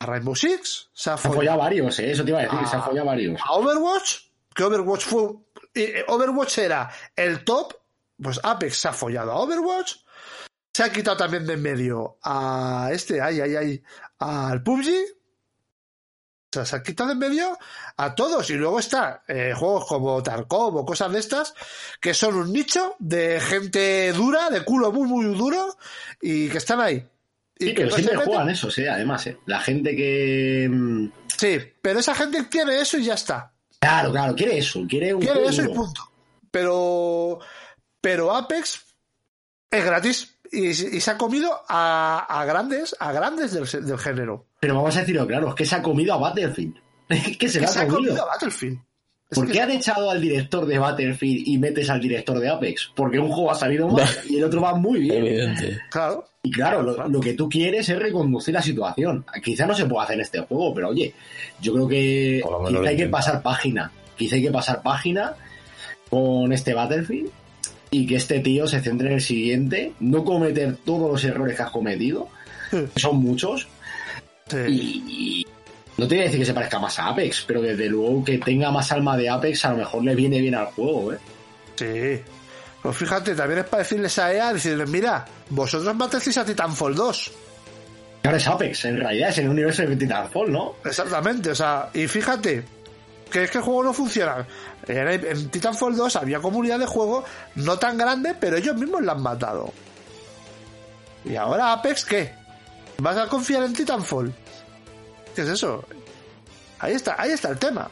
a 0.00 0.06
Rainbow 0.06 0.34
Six, 0.34 0.88
se 0.92 1.10
ha 1.10 1.16
Se 1.16 1.28
ha 1.28 1.30
follado 1.30 1.36
follado 1.36 1.58
varios, 1.58 1.98
¿eh? 1.98 2.10
Eso 2.10 2.24
te 2.24 2.30
iba 2.30 2.40
a 2.40 2.42
decir, 2.42 2.58
se 2.66 2.76
ha 2.76 2.82
follado 2.82 3.06
varios. 3.06 3.40
a 3.46 3.52
Overwatch, 3.52 4.14
que 4.54 4.64
Overwatch 4.64 5.04
fue. 5.04 5.34
eh, 5.74 6.04
Overwatch 6.08 6.58
era 6.58 6.90
el 7.14 7.44
top, 7.44 7.74
pues 8.20 8.40
Apex 8.42 8.78
se 8.78 8.88
ha 8.88 8.92
follado 8.92 9.30
a 9.32 9.36
Overwatch. 9.36 9.96
Se 10.72 10.84
ha 10.84 10.92
quitado 10.92 11.16
también 11.18 11.46
de 11.46 11.54
en 11.54 11.62
medio 11.62 12.18
a 12.22 12.88
este, 12.92 13.20
ay, 13.20 13.40
ay, 13.40 13.56
ay, 13.56 13.82
al 14.18 14.62
PUBG. 14.62 14.88
O 16.52 16.52
sea, 16.52 16.64
se 16.64 16.76
ha 16.76 16.82
quitado 16.82 17.08
de 17.08 17.12
en 17.14 17.18
medio 17.18 17.58
a 17.96 18.14
todos. 18.14 18.48
Y 18.50 18.54
luego 18.54 18.78
está 18.78 19.22
eh, 19.28 19.52
juegos 19.54 19.86
como 19.86 20.22
Tarkov 20.22 20.76
o 20.76 20.86
cosas 20.86 21.12
de 21.12 21.18
estas, 21.18 21.54
que 22.00 22.14
son 22.14 22.36
un 22.36 22.52
nicho 22.52 22.96
de 22.98 23.40
gente 23.40 24.12
dura, 24.12 24.48
de 24.48 24.64
culo 24.64 24.92
muy, 24.92 25.08
muy 25.08 25.36
duro, 25.36 25.76
y 26.20 26.48
que 26.48 26.58
están 26.58 26.80
ahí. 26.80 27.06
Y 27.60 27.66
Sí, 27.66 27.74
que 27.74 27.82
pero 27.84 27.94
siempre 27.96 28.16
juegan 28.24 28.48
eso, 28.50 28.70
sí, 28.70 28.86
además, 28.86 29.26
¿eh? 29.28 29.36
La 29.46 29.60
gente 29.60 29.94
que... 29.94 30.68
mm, 30.70 31.06
Sí, 31.36 31.58
pero 31.80 32.00
esa 32.00 32.14
gente 32.14 32.42
tiene 32.44 32.80
eso 32.80 32.96
y 32.98 33.04
ya 33.04 33.14
está. 33.14 33.52
Claro, 33.78 34.10
claro, 34.10 34.34
quiere 34.34 34.58
eso, 34.58 34.84
quiere 34.88 35.14
un 35.14 35.20
quiere 35.20 35.44
eso 35.46 35.62
y 35.62 35.68
punto. 35.68 36.10
Pero, 36.50 37.38
pero 38.00 38.34
Apex 38.34 38.80
es 39.70 39.84
gratis 39.84 40.36
y, 40.50 40.68
y 40.68 40.74
se 41.00 41.10
ha 41.10 41.16
comido 41.18 41.62
a, 41.68 42.26
a 42.28 42.44
grandes, 42.44 42.96
a 42.98 43.12
grandes 43.12 43.52
del, 43.52 43.86
del 43.86 43.98
género. 43.98 44.46
Pero 44.58 44.74
vamos 44.74 44.96
a 44.96 45.00
decirlo 45.00 45.26
claro, 45.26 45.48
es 45.50 45.54
que 45.54 45.64
se 45.66 45.76
ha 45.76 45.82
comido 45.82 46.14
a 46.14 46.18
Battlefield. 46.18 46.74
Es 47.08 47.36
que 47.38 47.48
se 47.48 47.58
Que 47.58 47.64
lo 47.64 47.70
ha 47.70 47.72
se 47.72 47.80
ha 47.80 47.86
comido. 47.86 48.08
comido 48.10 48.22
a 48.24 48.26
Battlefield. 48.26 48.78
¿Por 49.32 49.50
qué 49.50 49.60
han 49.60 49.70
echado 49.70 50.10
al 50.10 50.20
director 50.20 50.66
de 50.66 50.78
Battlefield 50.78 51.46
y 51.46 51.58
metes 51.58 51.88
al 51.88 52.00
director 52.00 52.38
de 52.40 52.48
Apex? 52.48 52.90
Porque 52.96 53.18
un 53.18 53.28
juego 53.30 53.50
ha 53.52 53.54
salido 53.54 53.88
mal 53.88 54.08
y 54.28 54.36
el 54.38 54.44
otro 54.44 54.60
va 54.60 54.74
muy 54.74 55.00
bien. 55.00 55.24
Evidente. 55.24 55.78
Claro. 55.90 56.24
Y 56.42 56.50
claro, 56.50 56.82
lo, 56.82 57.06
lo 57.08 57.20
que 57.20 57.34
tú 57.34 57.48
quieres 57.48 57.88
es 57.88 57.98
reconducir 57.98 58.54
la 58.54 58.62
situación. 58.62 59.24
Quizá 59.42 59.66
no 59.66 59.74
se 59.74 59.84
puede 59.86 60.04
hacer 60.04 60.14
en 60.16 60.22
este 60.22 60.40
juego, 60.40 60.74
pero 60.74 60.88
oye, 60.88 61.14
yo 61.60 61.74
creo 61.74 61.86
que 61.86 62.42
quizá 62.68 62.88
hay 62.88 62.96
que 62.96 63.06
pasar 63.06 63.42
página. 63.42 63.92
Quizá 64.16 64.36
hay 64.36 64.42
que 64.42 64.50
pasar 64.50 64.82
página 64.82 65.34
con 66.08 66.52
este 66.52 66.74
Battlefield 66.74 67.30
y 67.92 68.06
que 68.06 68.16
este 68.16 68.40
tío 68.40 68.66
se 68.66 68.80
centre 68.80 69.08
en 69.08 69.14
el 69.14 69.20
siguiente, 69.20 69.92
no 70.00 70.24
cometer 70.24 70.76
todos 70.84 71.10
los 71.10 71.24
errores 71.24 71.56
que 71.56 71.62
has 71.62 71.70
cometido, 71.70 72.28
que 72.70 72.88
son 73.00 73.16
muchos, 73.18 73.68
Sí. 74.48 74.56
y 75.08 75.46
no 76.00 76.08
te 76.08 76.14
voy 76.14 76.22
a 76.22 76.24
decir 76.24 76.40
que 76.40 76.46
se 76.46 76.54
parezca 76.54 76.78
más 76.78 76.98
a 76.98 77.08
Apex, 77.08 77.44
pero 77.46 77.60
desde 77.60 77.86
luego 77.86 78.24
que 78.24 78.38
tenga 78.38 78.70
más 78.70 78.90
alma 78.90 79.18
de 79.18 79.28
Apex 79.28 79.66
a 79.66 79.72
lo 79.72 79.76
mejor 79.76 80.02
le 80.02 80.14
viene 80.14 80.40
bien 80.40 80.54
al 80.54 80.66
juego, 80.66 81.12
¿eh? 81.12 81.18
Sí. 81.76 82.22
Pues 82.80 82.96
fíjate, 82.96 83.34
también 83.34 83.58
es 83.58 83.66
para 83.66 83.82
decirles 83.82 84.18
a 84.18 84.32
EA, 84.32 84.54
decirles, 84.54 84.88
mira, 84.88 85.26
vosotros 85.50 85.94
matecéis 85.94 86.38
a 86.38 86.44
Titanfall 86.46 86.94
2. 86.94 87.32
Y 88.22 88.26
ahora 88.26 88.38
es 88.38 88.46
Apex, 88.48 88.84
en 88.86 88.96
realidad 88.96 89.28
es 89.28 89.38
en 89.38 89.44
el 89.44 89.50
universo 89.50 89.82
de 89.82 89.94
Titanfall, 89.94 90.50
¿no? 90.50 90.76
Exactamente, 90.82 91.50
o 91.50 91.54
sea, 91.54 91.90
y 91.92 92.06
fíjate 92.06 92.64
que 93.30 93.44
es 93.44 93.50
que 93.50 93.58
el 93.58 93.64
juego 93.64 93.84
no 93.84 93.92
funciona. 93.92 94.46
En 94.88 95.50
Titanfall 95.50 95.94
2 95.94 96.16
había 96.16 96.40
comunidad 96.40 96.78
de 96.78 96.86
juego 96.86 97.24
no 97.56 97.78
tan 97.78 97.98
grande, 97.98 98.34
pero 98.40 98.56
ellos 98.56 98.74
mismos 98.74 99.02
la 99.02 99.12
han 99.12 99.22
matado. 99.22 99.70
Y 101.26 101.36
ahora 101.36 101.72
Apex, 101.72 102.06
¿qué? 102.06 102.32
¿Vas 102.96 103.18
a 103.18 103.26
confiar 103.26 103.64
en 103.64 103.74
Titanfall? 103.74 104.32
¿Qué 105.34 105.42
es 105.42 105.48
eso? 105.48 105.84
Ahí 106.78 106.94
está, 106.94 107.16
ahí 107.18 107.30
está 107.32 107.50
el 107.50 107.58
tema. 107.58 107.90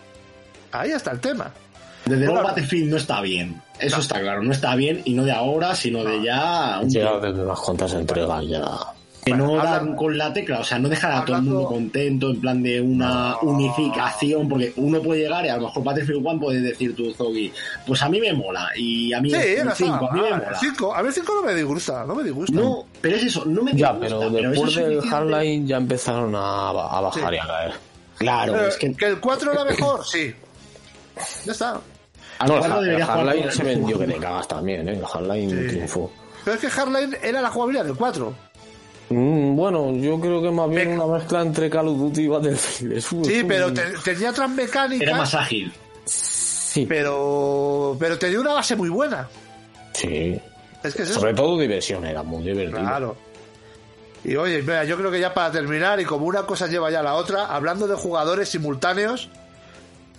Ahí 0.72 0.90
está 0.90 1.12
el 1.12 1.20
tema. 1.20 1.50
Desde 2.04 2.20
luego 2.24 2.34
Bueno. 2.34 2.48
Battlefield 2.48 2.90
no 2.90 2.96
está 2.96 3.20
bien. 3.20 3.60
Eso 3.78 4.00
está 4.00 4.20
claro, 4.20 4.42
no 4.42 4.52
está 4.52 4.74
bien 4.74 5.02
y 5.04 5.14
no 5.14 5.24
de 5.24 5.32
ahora, 5.32 5.74
sino 5.74 6.02
de 6.02 6.22
ya 6.22 6.80
un 6.82 6.88
Ya 6.90 7.18
desde 7.18 7.42
unas 7.42 7.60
cuantas 7.60 7.92
entregas 7.92 8.44
ya. 8.46 8.64
Que 9.30 9.36
no 9.36 9.56
dan 9.56 9.66
hablando- 9.66 9.96
con 9.96 10.18
la 10.18 10.32
tecla, 10.32 10.60
o 10.60 10.64
sea, 10.64 10.78
no 10.78 10.88
dejan 10.88 11.12
a 11.12 11.24
todo 11.24 11.36
el 11.36 11.42
mundo 11.42 11.64
contento 11.66 12.30
en 12.30 12.40
plan 12.40 12.62
de 12.62 12.80
una 12.80 13.36
unificación, 13.42 14.48
porque 14.48 14.72
uno 14.76 15.00
puede 15.02 15.22
llegar 15.22 15.44
y 15.44 15.48
a 15.48 15.56
lo 15.56 15.62
mejor 15.66 15.84
Battlefield 15.84 16.24
1 16.26 16.40
puede 16.40 16.60
decir 16.60 16.94
tú, 16.96 17.12
Zogi, 17.14 17.52
pues 17.86 18.02
a 18.02 18.08
mí 18.08 18.20
me 18.20 18.32
mola 18.32 18.68
y 18.76 19.12
a 19.12 19.20
mí 19.20 19.30
Sí, 19.30 19.36
el 19.36 19.64
no 19.66 19.74
5, 19.74 20.08
a 20.10 20.12
mí 20.14 20.20
me 20.20 20.30
mola. 20.30 20.52
5, 20.60 20.94
a 20.94 21.02
mí 21.02 21.08
el 21.08 21.14
5 21.14 21.32
no 21.34 21.42
me 21.42 21.54
disgusta, 21.54 22.04
no 22.04 22.14
me 22.14 22.24
disgusta. 22.24 22.52
No, 22.60 22.84
pero 23.00 23.16
es 23.16 23.24
eso, 23.24 23.44
no 23.46 23.62
me 23.62 23.72
Ya, 23.74 23.92
disgusta, 23.92 23.98
pero 24.00 24.22
eso 24.38 24.48
después 24.50 24.76
es 24.76 24.86
del. 24.88 25.00
Hardline 25.02 25.66
ya 25.66 25.76
empezaron 25.76 26.34
a, 26.34 26.72
ba- 26.72 26.96
a 26.98 27.00
bajar 27.00 27.30
Sí. 27.30 27.36
y 27.36 27.38
a 27.38 27.46
caer. 27.46 27.72
Claro, 28.18 28.52
Pero 28.54 28.66
es 28.66 28.76
que 28.76 28.92
que 28.94 29.06
el 29.06 29.20
4 29.20 29.52
era 29.52 29.64
mejor, 29.64 30.04
sí. 30.04 30.34
Ya 31.44 31.52
está. 31.52 31.80
al 32.40 32.48
No, 32.48 32.56
el, 32.84 33.02
Hardline 33.02 33.50
se 33.50 33.62
vendió 33.64 33.98
que 33.98 34.06
te 34.06 34.14
cagas 34.16 34.46
también, 34.48 34.88
¿eh? 34.88 34.92
El 34.92 35.04
Hardline 35.04 35.50
Sí. 35.50 35.68
triunfó. 35.68 36.10
Pero 36.44 36.54
es 36.54 36.60
que 36.60 36.70
Hardline 36.70 37.16
era 37.22 37.40
la 37.42 37.50
jugabilidad 37.50 37.84
del 37.84 37.96
4. 37.96 38.32
Mm, 39.10 39.56
bueno, 39.56 39.92
yo 39.94 40.20
creo 40.20 40.42
que 40.42 40.50
más 40.50 40.68
bien 40.68 40.90
Venga. 40.90 41.04
una 41.04 41.18
mezcla 41.18 41.40
entre 41.42 41.70
Call 41.70 41.88
of 41.88 41.98
Duty 41.98 42.22
y 42.22 42.28
Battlefield. 42.28 42.92
Sí, 42.92 42.98
es 43.26 43.40
un- 43.42 43.48
pero 43.48 43.72
te- 43.72 43.82
tenía 44.04 44.30
otras 44.30 44.50
mecánicas. 44.50 45.08
Era 45.08 45.16
más 45.16 45.34
ágil. 45.34 45.72
Sí, 46.04 46.84
pero 46.86 47.96
pero 47.98 48.18
tenía 48.18 48.40
una 48.40 48.54
base 48.54 48.76
muy 48.76 48.88
buena. 48.90 49.28
sí. 49.94 50.40
Es 50.82 50.94
que 50.94 51.02
es 51.02 51.10
eso. 51.10 51.18
Sobre 51.20 51.34
todo 51.34 51.58
diversión, 51.58 52.04
era 52.06 52.22
muy 52.22 52.44
divertido. 52.44 52.78
Claro. 52.78 53.16
Y 54.24 54.36
oye, 54.36 54.62
mira, 54.62 54.84
yo 54.84 54.96
creo 54.96 55.10
que 55.10 55.18
ya 55.18 55.34
para 55.34 55.50
terminar, 55.50 55.98
y 56.00 56.04
como 56.04 56.26
una 56.26 56.42
cosa 56.44 56.68
lleva 56.68 56.88
ya 56.90 57.02
la 57.02 57.14
otra, 57.14 57.46
hablando 57.46 57.88
de 57.88 57.96
jugadores 57.96 58.48
simultáneos, 58.48 59.28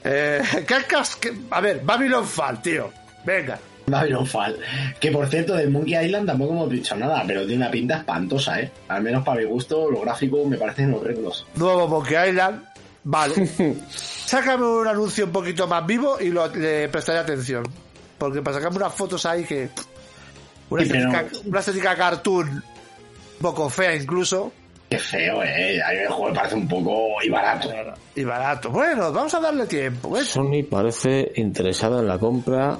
eh, 0.03 0.41
¿qué 0.68 0.76
cas- 0.88 1.16
qué- 1.16 1.34
a 1.52 1.61
ver, 1.61 1.80
Babylon 1.84 2.26
Fall, 2.26 2.61
tío. 2.61 2.90
Venga. 3.24 3.57
Babylon 3.90 4.26
Fall. 4.26 4.57
Que 4.99 5.11
por 5.11 5.28
cierto, 5.28 5.56
del 5.56 5.70
Monkey 5.70 5.95
Island 6.06 6.28
tampoco 6.28 6.53
hemos 6.53 6.70
dicho 6.70 6.95
nada, 6.95 7.24
pero 7.28 7.41
tiene 7.45 7.64
una 7.64 7.72
pinta 7.72 7.98
espantosa, 7.98 8.60
¿eh? 8.61 8.72
Al 8.88 9.02
menos 9.03 9.24
para 9.24 9.40
mi 9.40 9.45
gusto, 9.45 9.90
los 9.90 10.02
gráficos 10.02 10.45
me 10.48 10.57
parecen 10.57 10.94
horrendos. 10.94 11.45
Nuevo 11.56 11.88
Monkey 11.88 12.30
Island. 12.30 12.64
Vale. 13.03 13.48
Sácame 13.90 14.66
un 14.66 14.88
anuncio 14.88 15.26
un 15.26 15.32
poquito 15.32 15.68
más 15.68 15.86
vivo 15.86 16.18
y 16.20 16.30
lo, 16.30 16.48
le 16.53 16.90
prestaré 16.90 17.20
atención. 17.20 17.64
Porque 18.18 18.41
para 18.41 18.57
sacarme 18.57 18.78
unas 18.78 18.94
fotos 18.94 19.26
ahí 19.26 19.44
que. 19.45 19.70
Una, 20.70 20.84
Sí, 20.84 20.90
pero- 20.91 21.10
estética, 21.11 21.40
una 21.49 21.60
estética 21.60 21.95
cartoon, 21.95 22.48
un 22.49 22.64
poco 23.41 23.70
fea 23.70 23.95
incluso, 23.95 24.52
Qué 24.90 24.98
feo, 24.98 25.44
¿eh? 25.44 25.80
A 25.84 25.91
mí 25.91 25.98
el 25.99 26.07
juego 26.07 26.30
me 26.30 26.34
parece 26.36 26.56
un 26.56 26.68
poco 26.68 27.22
y 27.24 27.30
barato. 27.30 27.70
y 28.16 28.24
barato. 28.24 28.72
Bueno, 28.72 29.11
vamos 29.11 29.32
a 29.36 29.40
darle 29.40 29.68
tiempo. 29.68 30.10
¿ves? 30.10 30.30
Sony 30.30 30.64
parece 30.68 31.32
interesada 31.36 31.99
en 31.99 32.07
la 32.07 32.18
compra 32.18 32.76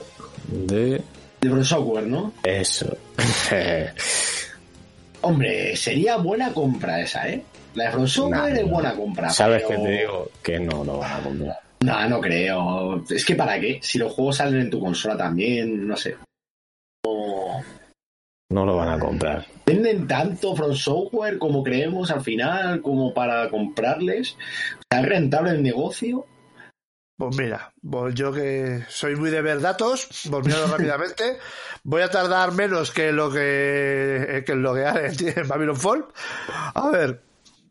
de 0.51 1.01
De 1.41 1.63
Software, 1.63 2.07
¿no? 2.07 2.34
eso. 2.43 2.97
Hombre, 5.21 5.76
sería 5.76 6.17
buena 6.17 6.53
compra 6.53 7.01
esa, 7.01 7.27
¿eh? 7.30 7.43
La 7.76 7.85
de 7.85 7.91
From 7.91 8.07
Software 8.07 8.53
Nah, 8.53 8.59
es 8.59 8.65
no. 8.65 8.71
buena 8.71 8.95
compra. 8.95 9.30
¿Sabes 9.30 9.63
pero- 9.67 9.81
qué 9.81 9.85
te 9.88 9.91
digo? 9.99 10.31
Que 10.41 10.59
no 10.59 10.84
lo 10.84 10.99
van 10.99 11.19
a 11.19 11.23
comprar. 11.23 11.59
No, 11.81 12.09
no 12.09 12.21
creo. 12.21 13.03
Es 13.09 13.26
que 13.26 13.35
para 13.35 13.59
qué? 13.59 13.80
Si 13.81 13.97
los 13.99 14.13
juegos 14.13 14.38
salen 14.38 14.61
en 14.61 14.69
tu 14.69 14.80
consola 14.80 15.17
también, 15.17 15.88
no 15.88 15.95
sé. 15.95 16.15
No- 17.05 17.61
No 18.51 18.65
lo 18.65 18.77
van 18.77 18.89
a 18.89 18.99
comprar. 18.99 19.45
Venden 19.65 20.07
tanto 20.07 20.55
From 20.55 20.73
Software 20.73 21.38
como 21.38 21.63
creemos 21.63 22.09
al 22.11 22.21
final, 22.21 22.81
como 22.81 23.13
para 23.13 23.49
comprarles. 23.49 24.35
¿Es 24.89 25.05
rentable 25.05 25.51
el 25.51 25.61
negocio? 25.61 26.26
Pues 27.19 27.35
mira, 27.37 27.73
pues 27.81 28.15
yo 28.15 28.31
que 28.31 28.85
soy 28.87 29.17
muy 29.17 29.29
de 29.29 29.41
ver 29.41 29.59
datos, 29.59 30.07
volviendo 30.29 30.65
rápidamente, 30.71 31.37
voy 31.83 32.01
a 32.01 32.09
tardar 32.09 32.53
menos 32.53 32.91
que 32.91 33.11
lo 33.11 33.29
que, 33.29 34.41
que 34.45 34.55
lo 34.55 34.73
que 34.73 34.85
hay 34.85 35.13
en 35.35 35.45
Babylon 35.47 35.75
Fall. 35.75 36.05
A 36.73 36.89
ver, 36.89 37.21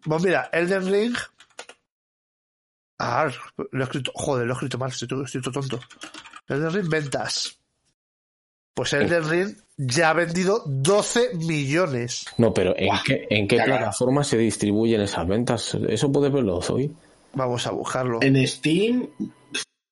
pues 0.05 0.23
mira, 0.23 0.51
Elden 0.53 0.87
Ring. 0.93 1.17
Ah, 2.99 3.29
lo 3.71 3.81
he 3.81 3.85
escrito, 3.85 4.13
joder, 4.15 4.47
lo 4.47 4.53
he 4.53 4.57
escrito 4.57 4.77
mal, 4.77 4.91
estoy, 4.91 5.09
todo- 5.09 5.25
estoy 5.25 5.41
todo 5.41 5.55
tonto. 5.61 5.81
Elden 6.49 6.71
Ring 6.73 6.89
ventas. 6.91 7.59
Pues 8.75 8.93
Elden 8.93 9.29
Ring 9.31 9.57
ya 9.79 10.11
ha 10.11 10.13
vendido 10.13 10.63
12 10.67 11.31
millones. 11.37 12.27
No, 12.37 12.53
pero 12.53 12.75
¿en 12.77 12.91
qué, 13.05 13.27
en 13.31 13.49
qué 13.49 13.57
plataforma 13.63 14.23
se 14.25 14.37
distribuyen 14.37 15.01
esas 15.01 15.27
ventas? 15.27 15.75
¿Eso 15.89 16.13
puedes 16.13 16.31
verlo 16.33 16.59
hoy? 16.69 16.95
Vamos 17.35 17.67
a 17.67 17.71
buscarlo. 17.71 18.19
En 18.23 18.47
Steam, 18.47 19.07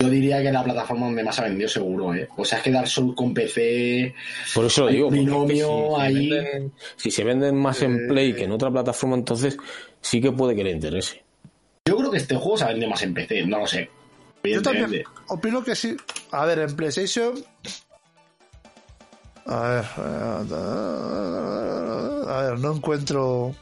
yo 0.03 0.11
diría 0.11 0.41
que 0.43 0.49
es 0.49 0.53
la 0.53 0.63
plataforma 0.65 1.07
donde 1.07 1.23
más 1.25 1.39
ha 1.39 1.45
vendido 1.45 1.69
seguro, 1.69 2.15
¿eh? 2.15 2.29
O 2.37 2.45
sea, 2.45 2.59
es 2.59 2.65
que 2.65 2.71
Dark 2.71 2.89
Souls 2.89 3.15
con 3.15 3.33
PC... 3.35 4.15
Por 4.55 4.65
eso 4.67 4.85
lo 4.85 4.91
digo. 4.91 5.11
binomio 5.11 5.69
si, 5.69 5.95
se 5.97 6.01
ahí. 6.03 6.29
venden, 6.31 6.73
si 6.97 7.11
se 7.11 7.25
venden 7.25 7.57
más 7.57 7.81
en 7.83 8.07
Play 8.09 8.35
que 8.35 8.45
en 8.45 8.53
otra 8.53 8.71
plataforma, 8.71 9.17
entonces 9.17 9.57
sí 10.01 10.21
que 10.21 10.33
puede 10.33 10.55
que 10.57 10.65
le 10.65 10.73
interese. 10.73 11.23
Yo 11.89 11.97
creo 11.97 12.11
que 12.11 12.19
este 12.19 12.35
juego 12.37 12.59
se 12.59 12.65
vende 12.67 12.87
más 12.89 13.03
en 13.03 13.15
PC, 13.15 13.47
no 13.47 13.61
lo 13.61 13.67
sé. 13.67 13.89
Yo 14.45 14.61
también 14.63 15.03
opino 15.29 15.63
que 15.65 15.75
sí. 15.75 15.97
A 16.31 16.45
ver, 16.47 16.59
en 16.61 16.77
PlayStation. 16.77 17.35
A 19.47 19.69
ver. 19.69 19.85
eh, 19.99 20.45
A 22.29 22.43
ver, 22.43 22.59
no 22.59 22.75
encuentro. 22.77 23.55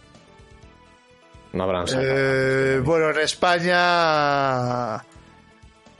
No 1.54 1.62
habrán 1.64 1.86
sacado. 1.86 2.08
Eh, 2.10 2.80
bueno, 2.80 3.10
en 3.10 3.20
España. 3.20 5.04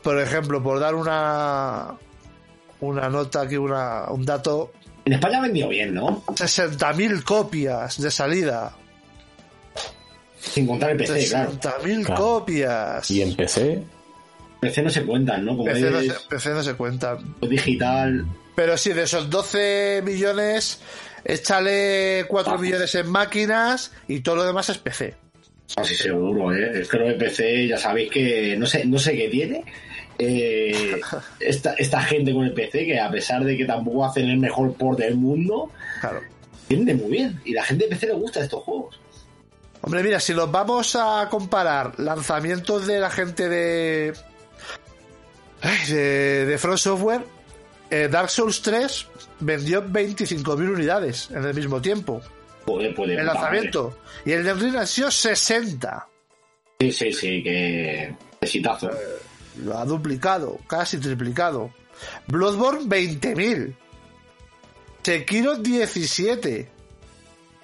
Por 0.03 0.19
ejemplo, 0.21 0.63
por 0.63 0.81
dar 0.81 0.95
una. 0.95 1.95
Una 2.81 3.09
nota 3.09 3.43
aquí, 3.43 3.57
una, 3.57 4.05
un 4.11 4.25
dato. 4.25 4.73
En 5.05 5.13
España 5.15 5.39
ha 5.39 5.43
vendido 5.43 5.69
bien, 5.69 5.95
¿no? 5.95 6.23
60.000 6.27 7.23
copias 7.25 8.01
de 8.01 8.11
salida. 8.11 8.75
Sin 10.39 10.67
contar 10.67 10.91
el 10.91 10.97
PC, 10.99 11.29
claro. 11.29 11.53
60.000 11.53 12.05
Claro. 12.05 12.21
copias. 12.23 13.11
Y 13.11 13.23
en 13.23 13.35
PC, 13.35 13.83
PC 14.61 14.83
no 14.83 14.91
se 14.91 15.05
cuentan, 15.05 15.45
¿no? 15.45 15.53
Como 15.57 15.65
PC 15.65 15.91
no, 15.91 16.01
se, 16.01 16.13
PC 16.29 16.51
no 16.51 16.63
se 16.63 16.75
cuenta. 16.75 17.17
digital. 17.41 18.27
Pero 18.55 18.77
sí, 18.77 18.93
de 18.93 19.03
esos 19.05 19.31
12 19.31 20.03
millones, 20.05 20.81
échale 21.25 22.25
4 22.29 22.59
millones 22.59 22.95
en 22.95 23.09
máquinas 23.11 23.93
y 24.09 24.21
todo 24.21 24.37
lo 24.37 24.45
demás 24.45 24.69
es 24.69 24.79
PC. 24.79 25.17
Así 25.77 25.95
seguro, 25.95 26.55
¿eh? 26.55 26.81
Es 26.81 26.89
que 26.89 26.99
lo 26.99 27.07
de 27.09 27.15
PC, 27.15 27.67
ya 27.69 27.79
sabéis 27.79 28.11
que 28.11 28.57
no 28.57 28.67
sé, 28.67 28.85
no 28.85 28.99
sé 28.99 29.17
qué 29.17 29.29
tiene. 29.29 29.65
eh, 30.19 31.01
esta, 31.41 31.75
esta 31.75 32.01
gente 32.03 32.33
con 32.33 32.45
el 32.45 32.53
PC, 32.53 32.85
que 32.87 33.01
a 33.01 33.11
pesar 33.11 33.43
de 33.45 33.57
que 33.57 33.65
tampoco 33.65 34.05
hacen 34.05 34.29
el 34.29 34.39
mejor 34.39 34.75
port 34.75 34.99
del 34.99 35.17
mundo, 35.17 35.71
Claro. 36.01 36.21
vende 36.69 36.95
muy 36.95 37.11
bien. 37.11 37.41
Y 37.45 37.53
la 37.53 37.65
gente 37.65 37.85
de 37.85 37.91
PC 37.91 38.07
le 38.09 38.13
gusta 38.15 38.41
estos 38.41 38.63
juegos. 38.63 39.01
Hombre, 39.81 40.03
mira, 40.03 40.21
si 40.21 40.33
los 40.33 40.51
vamos 40.51 40.97
a 40.97 41.29
comparar 41.31 41.99
lanzamientos 41.99 42.87
de 42.87 43.01
la 43.01 43.11
gente 43.11 43.49
de. 43.49 44.13
Ay, 45.61 45.87
de, 45.89 46.47
de 46.47 46.59
Front 46.59 46.79
Software, 46.79 47.23
eh, 47.91 48.09
Dark 48.11 48.29
Souls 48.31 48.61
3 48.63 49.07
vendió 49.41 49.83
25.000 49.85 50.75
unidades 50.75 51.31
en 51.31 51.45
el 51.45 51.55
mismo 51.55 51.81
tiempo. 51.81 52.21
Puede. 52.65 52.95
El 53.15 53.27
lanzamiento. 53.27 53.99
Y 54.25 54.33
el 54.33 54.45
de 54.45 54.87
sido 54.87 55.11
60. 55.11 56.09
Sí, 56.81 56.93
sí, 56.93 57.13
sí, 57.13 57.43
que. 57.43 58.15
Exitazo. 58.41 58.91
Lo 59.63 59.79
ha 59.79 59.85
duplicado, 59.85 60.59
casi 60.67 60.99
triplicado. 60.99 61.73
Bloodborne 62.27 62.87
20.000. 62.87 63.75
Sekiro 65.03 65.57
17. 65.57 66.69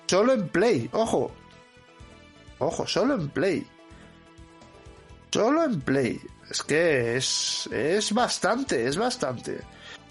Solo 0.07 0.33
en 0.33 0.49
Play, 0.49 0.89
ojo. 0.93 1.33
Ojo, 2.59 2.87
solo 2.87 3.15
en 3.15 3.29
Play. 3.31 3.67
Solo 5.33 5.65
en 5.65 5.81
Play. 5.81 6.21
Es 6.51 6.63
que 6.63 7.17
es, 7.17 7.69
es 7.73 8.13
bastante, 8.13 8.87
es 8.87 8.97
bastante. 8.97 9.61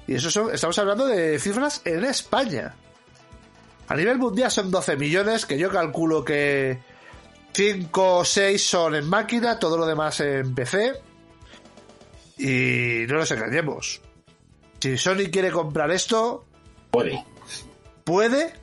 Y 0.07 0.15
eso 0.15 0.31
son, 0.31 0.53
estamos 0.53 0.77
hablando 0.79 1.05
de 1.05 1.37
cifras 1.37 1.81
en 1.85 2.05
España. 2.05 2.73
A 3.89 3.95
nivel 3.95 4.17
mundial 4.17 4.49
son 4.51 4.71
12 4.71 4.95
millones, 4.97 5.45
que 5.45 5.57
yo 5.57 5.69
calculo 5.69 6.23
que 6.23 6.79
5 7.53 8.17
o 8.17 8.25
6 8.25 8.63
son 8.63 8.95
en 8.95 9.07
máquina, 9.09 9.59
todo 9.59 9.77
lo 9.77 9.85
demás 9.85 10.19
en 10.21 10.53
PC. 10.55 10.93
Y 12.37 13.05
no 13.07 13.17
nos 13.17 13.31
engañemos. 13.31 14.01
Si 14.79 14.97
Sony 14.97 15.29
quiere 15.31 15.51
comprar 15.51 15.91
esto, 15.91 16.45
Puede. 16.91 17.25
puede, 18.05 18.53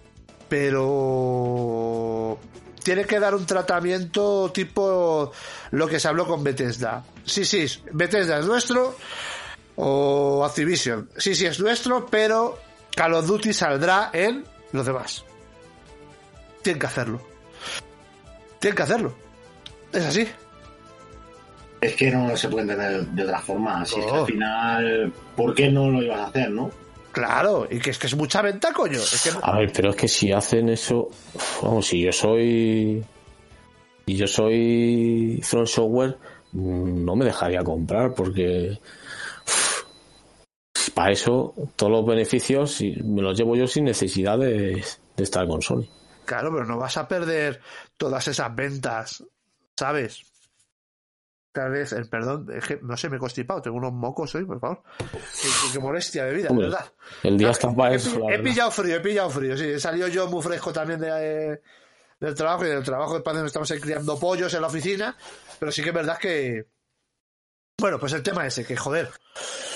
pero 0.49 2.39
tiene 2.83 3.05
que 3.05 3.19
dar 3.21 3.35
un 3.35 3.45
tratamiento 3.45 4.51
tipo 4.53 5.33
lo 5.73 5.89
que 5.89 6.01
se 6.01 6.09
habló 6.09 6.27
con 6.27 6.43
Bethesda. 6.43 7.05
Sí, 7.25 7.45
sí, 7.45 7.67
Bethesda 7.93 8.39
es 8.39 8.47
nuestro 8.47 8.95
o 9.75 10.45
Activision. 10.45 11.11
Sí, 11.19 11.35
sí, 11.35 11.45
es 11.47 11.61
nuestro, 11.61 12.07
pero 12.07 12.59
Call 12.95 13.13
of 13.15 13.27
Duty 13.27 13.53
saldrá 13.53 14.11
en 14.15 14.45
los 14.77 14.87
demás. 14.87 15.25
Tienen 16.63 16.81
que 16.81 16.87
hacerlo. 16.87 17.21
Tienen 18.59 18.77
que 18.77 18.83
hacerlo. 18.83 19.15
Es 19.93 20.05
así. 20.05 20.29
Es 21.81 21.95
que 21.95 22.11
no 22.11 22.37
se 22.37 22.49
puede 22.49 22.63
entender 22.63 23.07
de 23.07 23.23
otra 23.23 23.41
forma. 23.41 23.85
Si 23.85 24.01
es 24.01 24.07
que 24.07 24.13
al 24.13 24.27
final, 24.27 25.13
¿por 25.37 25.55
qué 25.55 25.71
no 25.71 25.91
lo 25.91 26.03
ibas 26.03 26.21
a 26.21 26.27
hacer, 26.27 26.51
no? 26.51 26.71
Claro, 27.13 27.67
y 27.71 27.79
que 27.79 27.91
es 27.91 27.99
que 27.99 28.09
es 28.09 28.15
mucha 28.15 28.43
venta, 28.43 28.73
coño. 28.73 28.99
Es 28.99 29.23
que 29.23 29.31
A 29.43 29.59
ver, 29.59 29.73
pero 29.73 29.91
es 29.91 29.97
que 29.97 30.09
si 30.09 30.33
hacen 30.33 30.69
eso, 30.69 31.09
vamos, 31.63 31.87
si 31.87 32.03
yo 32.03 32.13
soy 32.13 33.03
y 34.05 34.17
yo 34.17 34.27
soy 34.27 35.41
Front 35.43 35.69
Software, 35.69 36.17
mm, 36.53 37.05
no 37.05 37.17
me 37.17 37.25
dejaría 37.25 37.63
comprar 37.63 38.15
porque 38.15 38.79
para 40.91 41.13
eso 41.13 41.55
todos 41.77 41.93
los 41.93 42.07
beneficios 42.07 42.81
me 43.05 43.23
los 43.23 43.39
llevo 43.39 43.57
yo 43.57 43.67
sin 43.67 43.85
necesidad 43.85 44.39
de, 44.39 44.85
de 45.17 45.23
estar 45.23 45.47
con 45.47 45.63
Sony. 45.63 45.87
Claro, 46.25 46.51
pero 46.53 46.65
no 46.65 46.77
vas 46.77 46.97
a 46.97 47.07
perder 47.07 47.61
todas 47.97 48.27
esas 48.29 48.55
ventas, 48.55 49.25
¿sabes? 49.77 50.25
Tal 51.53 51.71
vez, 51.71 51.93
el 51.93 52.07
perdón, 52.09 52.49
es 52.55 52.67
que 52.67 52.79
no 52.83 52.99
sé, 52.99 53.09
me 53.09 53.17
he 53.17 53.19
constipado, 53.19 53.63
tengo 53.63 53.79
unos 53.79 53.93
mocos 53.93 54.35
hoy, 54.35 54.45
por 54.45 54.61
favor. 54.61 54.83
Qué, 55.73 55.79
molestia 55.79 56.27
de 56.27 56.35
vida, 56.35 56.49
Hombre, 56.51 56.67
verdad. 56.67 56.93
El 57.23 57.39
día 57.39 57.51
está 57.51 57.75
para 57.75 57.95
eso. 57.95 58.19
la 58.19 58.35
he 58.35 58.39
pillado 58.41 58.71
frío, 58.71 58.97
he 58.97 59.01
pillado 59.01 59.31
frío, 59.31 59.57
sí. 59.57 59.65
He 59.65 59.81
salido 59.81 60.09
yo 60.09 60.29
muy 60.29 60.43
fresco 60.43 60.71
también 60.71 61.01
de, 61.01 61.09
eh, 61.09 61.63
del 62.21 62.35
trabajo 62.35 62.67
y 62.67 62.69
del 62.69 62.83
trabajo 62.83 63.15
de 63.15 63.21
padre 63.21 63.47
estamos 63.47 63.73
criando 63.81 64.19
pollos 64.19 64.53
en 64.53 64.61
la 64.61 64.67
oficina, 64.67 65.17
pero 65.59 65.73
sí 65.73 65.83
que 65.83 65.89
es 65.89 65.95
verdad 65.95 66.19
que... 66.19 66.67
Bueno, 67.79 67.99
pues 67.99 68.13
el 68.13 68.23
tema 68.23 68.47
ese, 68.47 68.67
que 68.67 68.77
joder, 68.77 69.11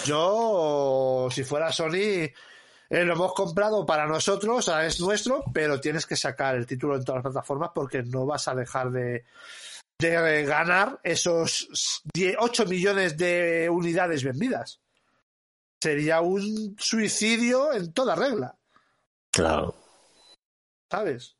yo, 0.05 1.28
si 1.31 1.44
fuera 1.44 1.72
Sony, 1.72 1.94
eh, 1.94 3.05
lo 3.05 3.12
hemos 3.14 3.35
comprado 3.35 3.86
para 3.86 4.06
nosotros, 4.06 4.68
es 4.82 5.01
nuestro, 5.01 5.44
pero 5.52 5.81
tienes 5.81 6.06
que 6.06 6.16
sacar 6.16 6.56
el 6.56 6.66
título 6.66 6.97
en 6.97 7.05
todas 7.05 7.22
las 7.22 7.32
plataformas 7.32 7.70
porque 7.74 8.02
no 8.02 8.27
vas 8.27 8.48
a 8.48 8.55
dejar 8.55 8.90
de, 8.90 9.24
de 9.98 10.44
ganar 10.44 11.01
esos 11.02 12.02
10 12.12 12.36
8 12.40 12.66
millones 12.66 13.16
de 13.16 13.68
unidades 13.70 14.24
vendidas. 14.24 14.81
Sería 15.82 16.20
un 16.20 16.77
suicidio 16.78 17.72
en 17.72 17.93
toda 17.93 18.14
regla, 18.14 18.56
Claro. 19.31 19.74
¿sabes? 20.90 21.36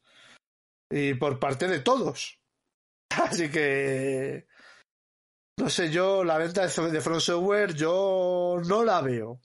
Y 0.89 1.15
por 1.15 1.39
parte 1.39 1.67
de 1.69 1.81
todos. 1.81 2.39
Así 3.11 3.51
que... 3.51 4.47
No 5.61 5.69
sé, 5.69 5.91
yo 5.91 6.25
la 6.25 6.39
venta 6.39 6.67
de 6.67 6.91
de 6.91 7.01
Front 7.01 7.21
Software 7.21 7.75
yo 7.75 8.57
no 8.67 8.83
la 8.85 9.01
veo. 9.03 9.41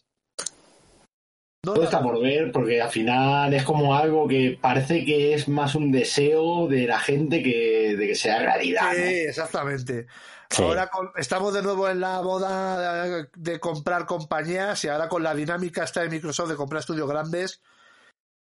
No 1.66 1.74
Todo 1.74 1.78
la 1.80 1.86
está 1.86 2.00
veo. 2.00 2.12
por 2.12 2.22
ver, 2.22 2.52
porque 2.52 2.82
al 2.82 2.90
final 2.92 3.54
es 3.54 3.64
como 3.64 3.96
algo 3.96 4.28
que 4.28 4.58
parece 4.62 5.04
que 5.04 5.34
es 5.34 5.48
más 5.48 5.74
un 5.76 5.92
deseo 5.92 6.68
de 6.68 6.86
la 6.86 7.00
gente 7.00 7.42
que 7.42 7.96
de 7.98 8.08
que 8.08 8.16
sea 8.16 8.40
realidad. 8.40 8.92
Sí, 8.94 9.00
¿no? 9.02 9.08
exactamente. 9.30 10.08
Sí. 10.52 10.62
Ahora 10.62 10.90
con- 10.90 11.10
estamos 11.18 11.54
de 11.56 11.64
nuevo 11.64 11.90
en 11.90 12.00
la 12.02 12.22
moda 12.22 13.04
de, 13.08 13.28
de 13.36 13.60
comprar 13.60 14.06
compañías 14.06 14.84
y 14.84 14.90
ahora 14.90 15.10
con 15.10 15.24
la 15.24 15.34
dinámica 15.34 15.84
esta 15.84 16.02
de 16.02 16.10
Microsoft 16.10 16.50
de 16.50 16.56
comprar 16.56 16.82
estudios 16.82 17.10
grandes, 17.10 17.62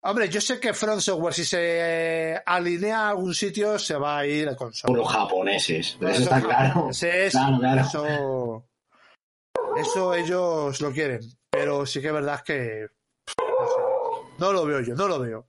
Hombre, 0.06 0.28
yo 0.30 0.42
sé 0.42 0.60
que 0.60 0.74
Front 0.74 1.00
Software, 1.02 1.34
si 1.34 1.46
se 1.46 2.42
alinea 2.46 3.06
a 3.08 3.10
algún 3.12 3.34
sitio, 3.34 3.80
se 3.80 3.96
va 3.96 4.18
a 4.20 4.26
ir 4.28 4.54
con 4.58 4.72
Por 4.84 4.98
los 4.98 5.10
japoneses. 5.10 5.98
Eso 6.02 6.08
está 6.24 6.42
claro. 6.42 6.74
Japoneses, 6.74 7.32
Claro, 7.32 7.58
claro. 7.60 7.82
Eso, 7.82 8.64
eso 9.78 10.14
ellos 10.14 10.82
lo 10.82 10.92
quieren. 10.92 11.22
Pero 11.50 11.86
sí 11.86 12.02
que 12.02 12.08
es 12.08 12.14
verdad 12.14 12.42
que. 12.42 12.88
No, 13.38 13.66
sé, 13.68 14.34
no 14.40 14.52
lo 14.52 14.66
veo 14.66 14.82
yo, 14.82 14.94
no 14.96 15.08
lo 15.08 15.20
veo. 15.20 15.48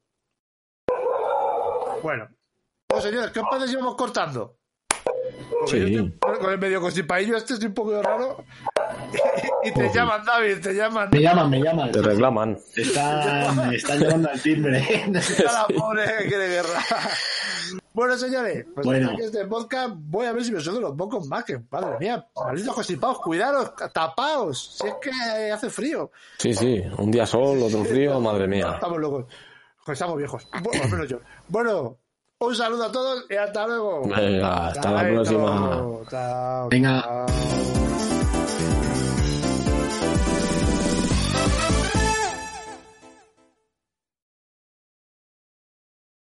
Bueno. 2.02 2.28
Pues 2.86 3.02
señores, 3.02 3.32
¿qué 3.32 3.40
os 3.40 3.46
parece 3.50 3.68
si 3.70 3.76
vamos 3.76 3.96
cortando? 3.96 4.56
Porque 5.60 5.86
Sí. 5.86 5.92
yo 5.94 6.02
estoy 6.02 6.38
con 6.38 6.52
el 6.52 6.58
medio 6.58 6.80
constipadillo 6.80 7.36
este 7.36 7.54
es 7.54 7.64
un 7.64 7.74
poco 7.74 8.00
raro. 8.02 8.44
Y, 9.64 9.72
te 9.72 9.90
llaman, 9.94 10.22
David, 10.24 10.58
te 10.60 10.74
llaman. 10.74 11.08
Me 11.10 11.20
llaman, 11.22 11.48
me 11.48 11.58
llaman. 11.62 11.90
Te 11.90 12.02
reclaman. 12.02 12.58
Están, 12.76 13.72
están 13.74 13.98
llamando 13.98 14.28
al 14.30 14.40
timbre. 14.42 14.78
Está 15.14 15.52
la 15.52 15.66
pobre 15.74 16.02
que 16.18 16.28
quiere 16.28 16.48
guerra. 16.48 16.80
Bueno, 17.94 18.18
señores, 18.18 18.66
pues 18.74 18.84
Bueno. 18.84 19.06
hasta 19.06 19.14
aquí 19.16 19.24
este 19.24 19.46
podcast 19.46 19.94
voy 19.96 20.26
a 20.26 20.32
ver 20.32 20.44
si 20.44 20.52
me 20.52 20.60
suelto 20.60 20.82
los 20.82 20.92
pocos 20.96 21.26
más, 21.28 21.44
que 21.44 21.58
madre 21.70 21.96
mía, 21.98 22.26
malditos 22.44 22.74
constipados, 22.74 23.20
cuidaros, 23.20 23.72
tapaos, 23.92 24.76
si 24.78 24.86
es 24.86 24.94
que 25.00 25.50
hace 25.50 25.70
frío. 25.70 26.10
Sí, 26.36 26.52
sí. 26.52 26.82
Un 26.98 27.10
día 27.10 27.24
sol, 27.24 27.62
otro 27.62 27.84
frío, 27.84 28.20
madre 28.20 28.46
mía. 28.48 28.72
Estamos 28.74 28.98
locos, 28.98 29.24
pues 29.86 29.96
estamos 29.96 30.18
viejos, 30.18 30.46
bueno, 30.62 30.82
al 30.84 30.90
menos 30.90 31.08
yo. 31.08 31.18
Bueno, 31.48 31.96
un 32.40 32.54
saludo 32.54 32.84
a 32.84 32.92
todos 32.92 33.24
y 33.30 33.34
hasta 33.36 33.66
luego. 33.66 34.02
Venga, 34.08 34.66
hasta 34.66 34.90
la 34.90 35.08
próxima. 35.08 35.80
Chao, 36.10 36.68
Venga. 36.68 37.00
chao. 37.00 37.83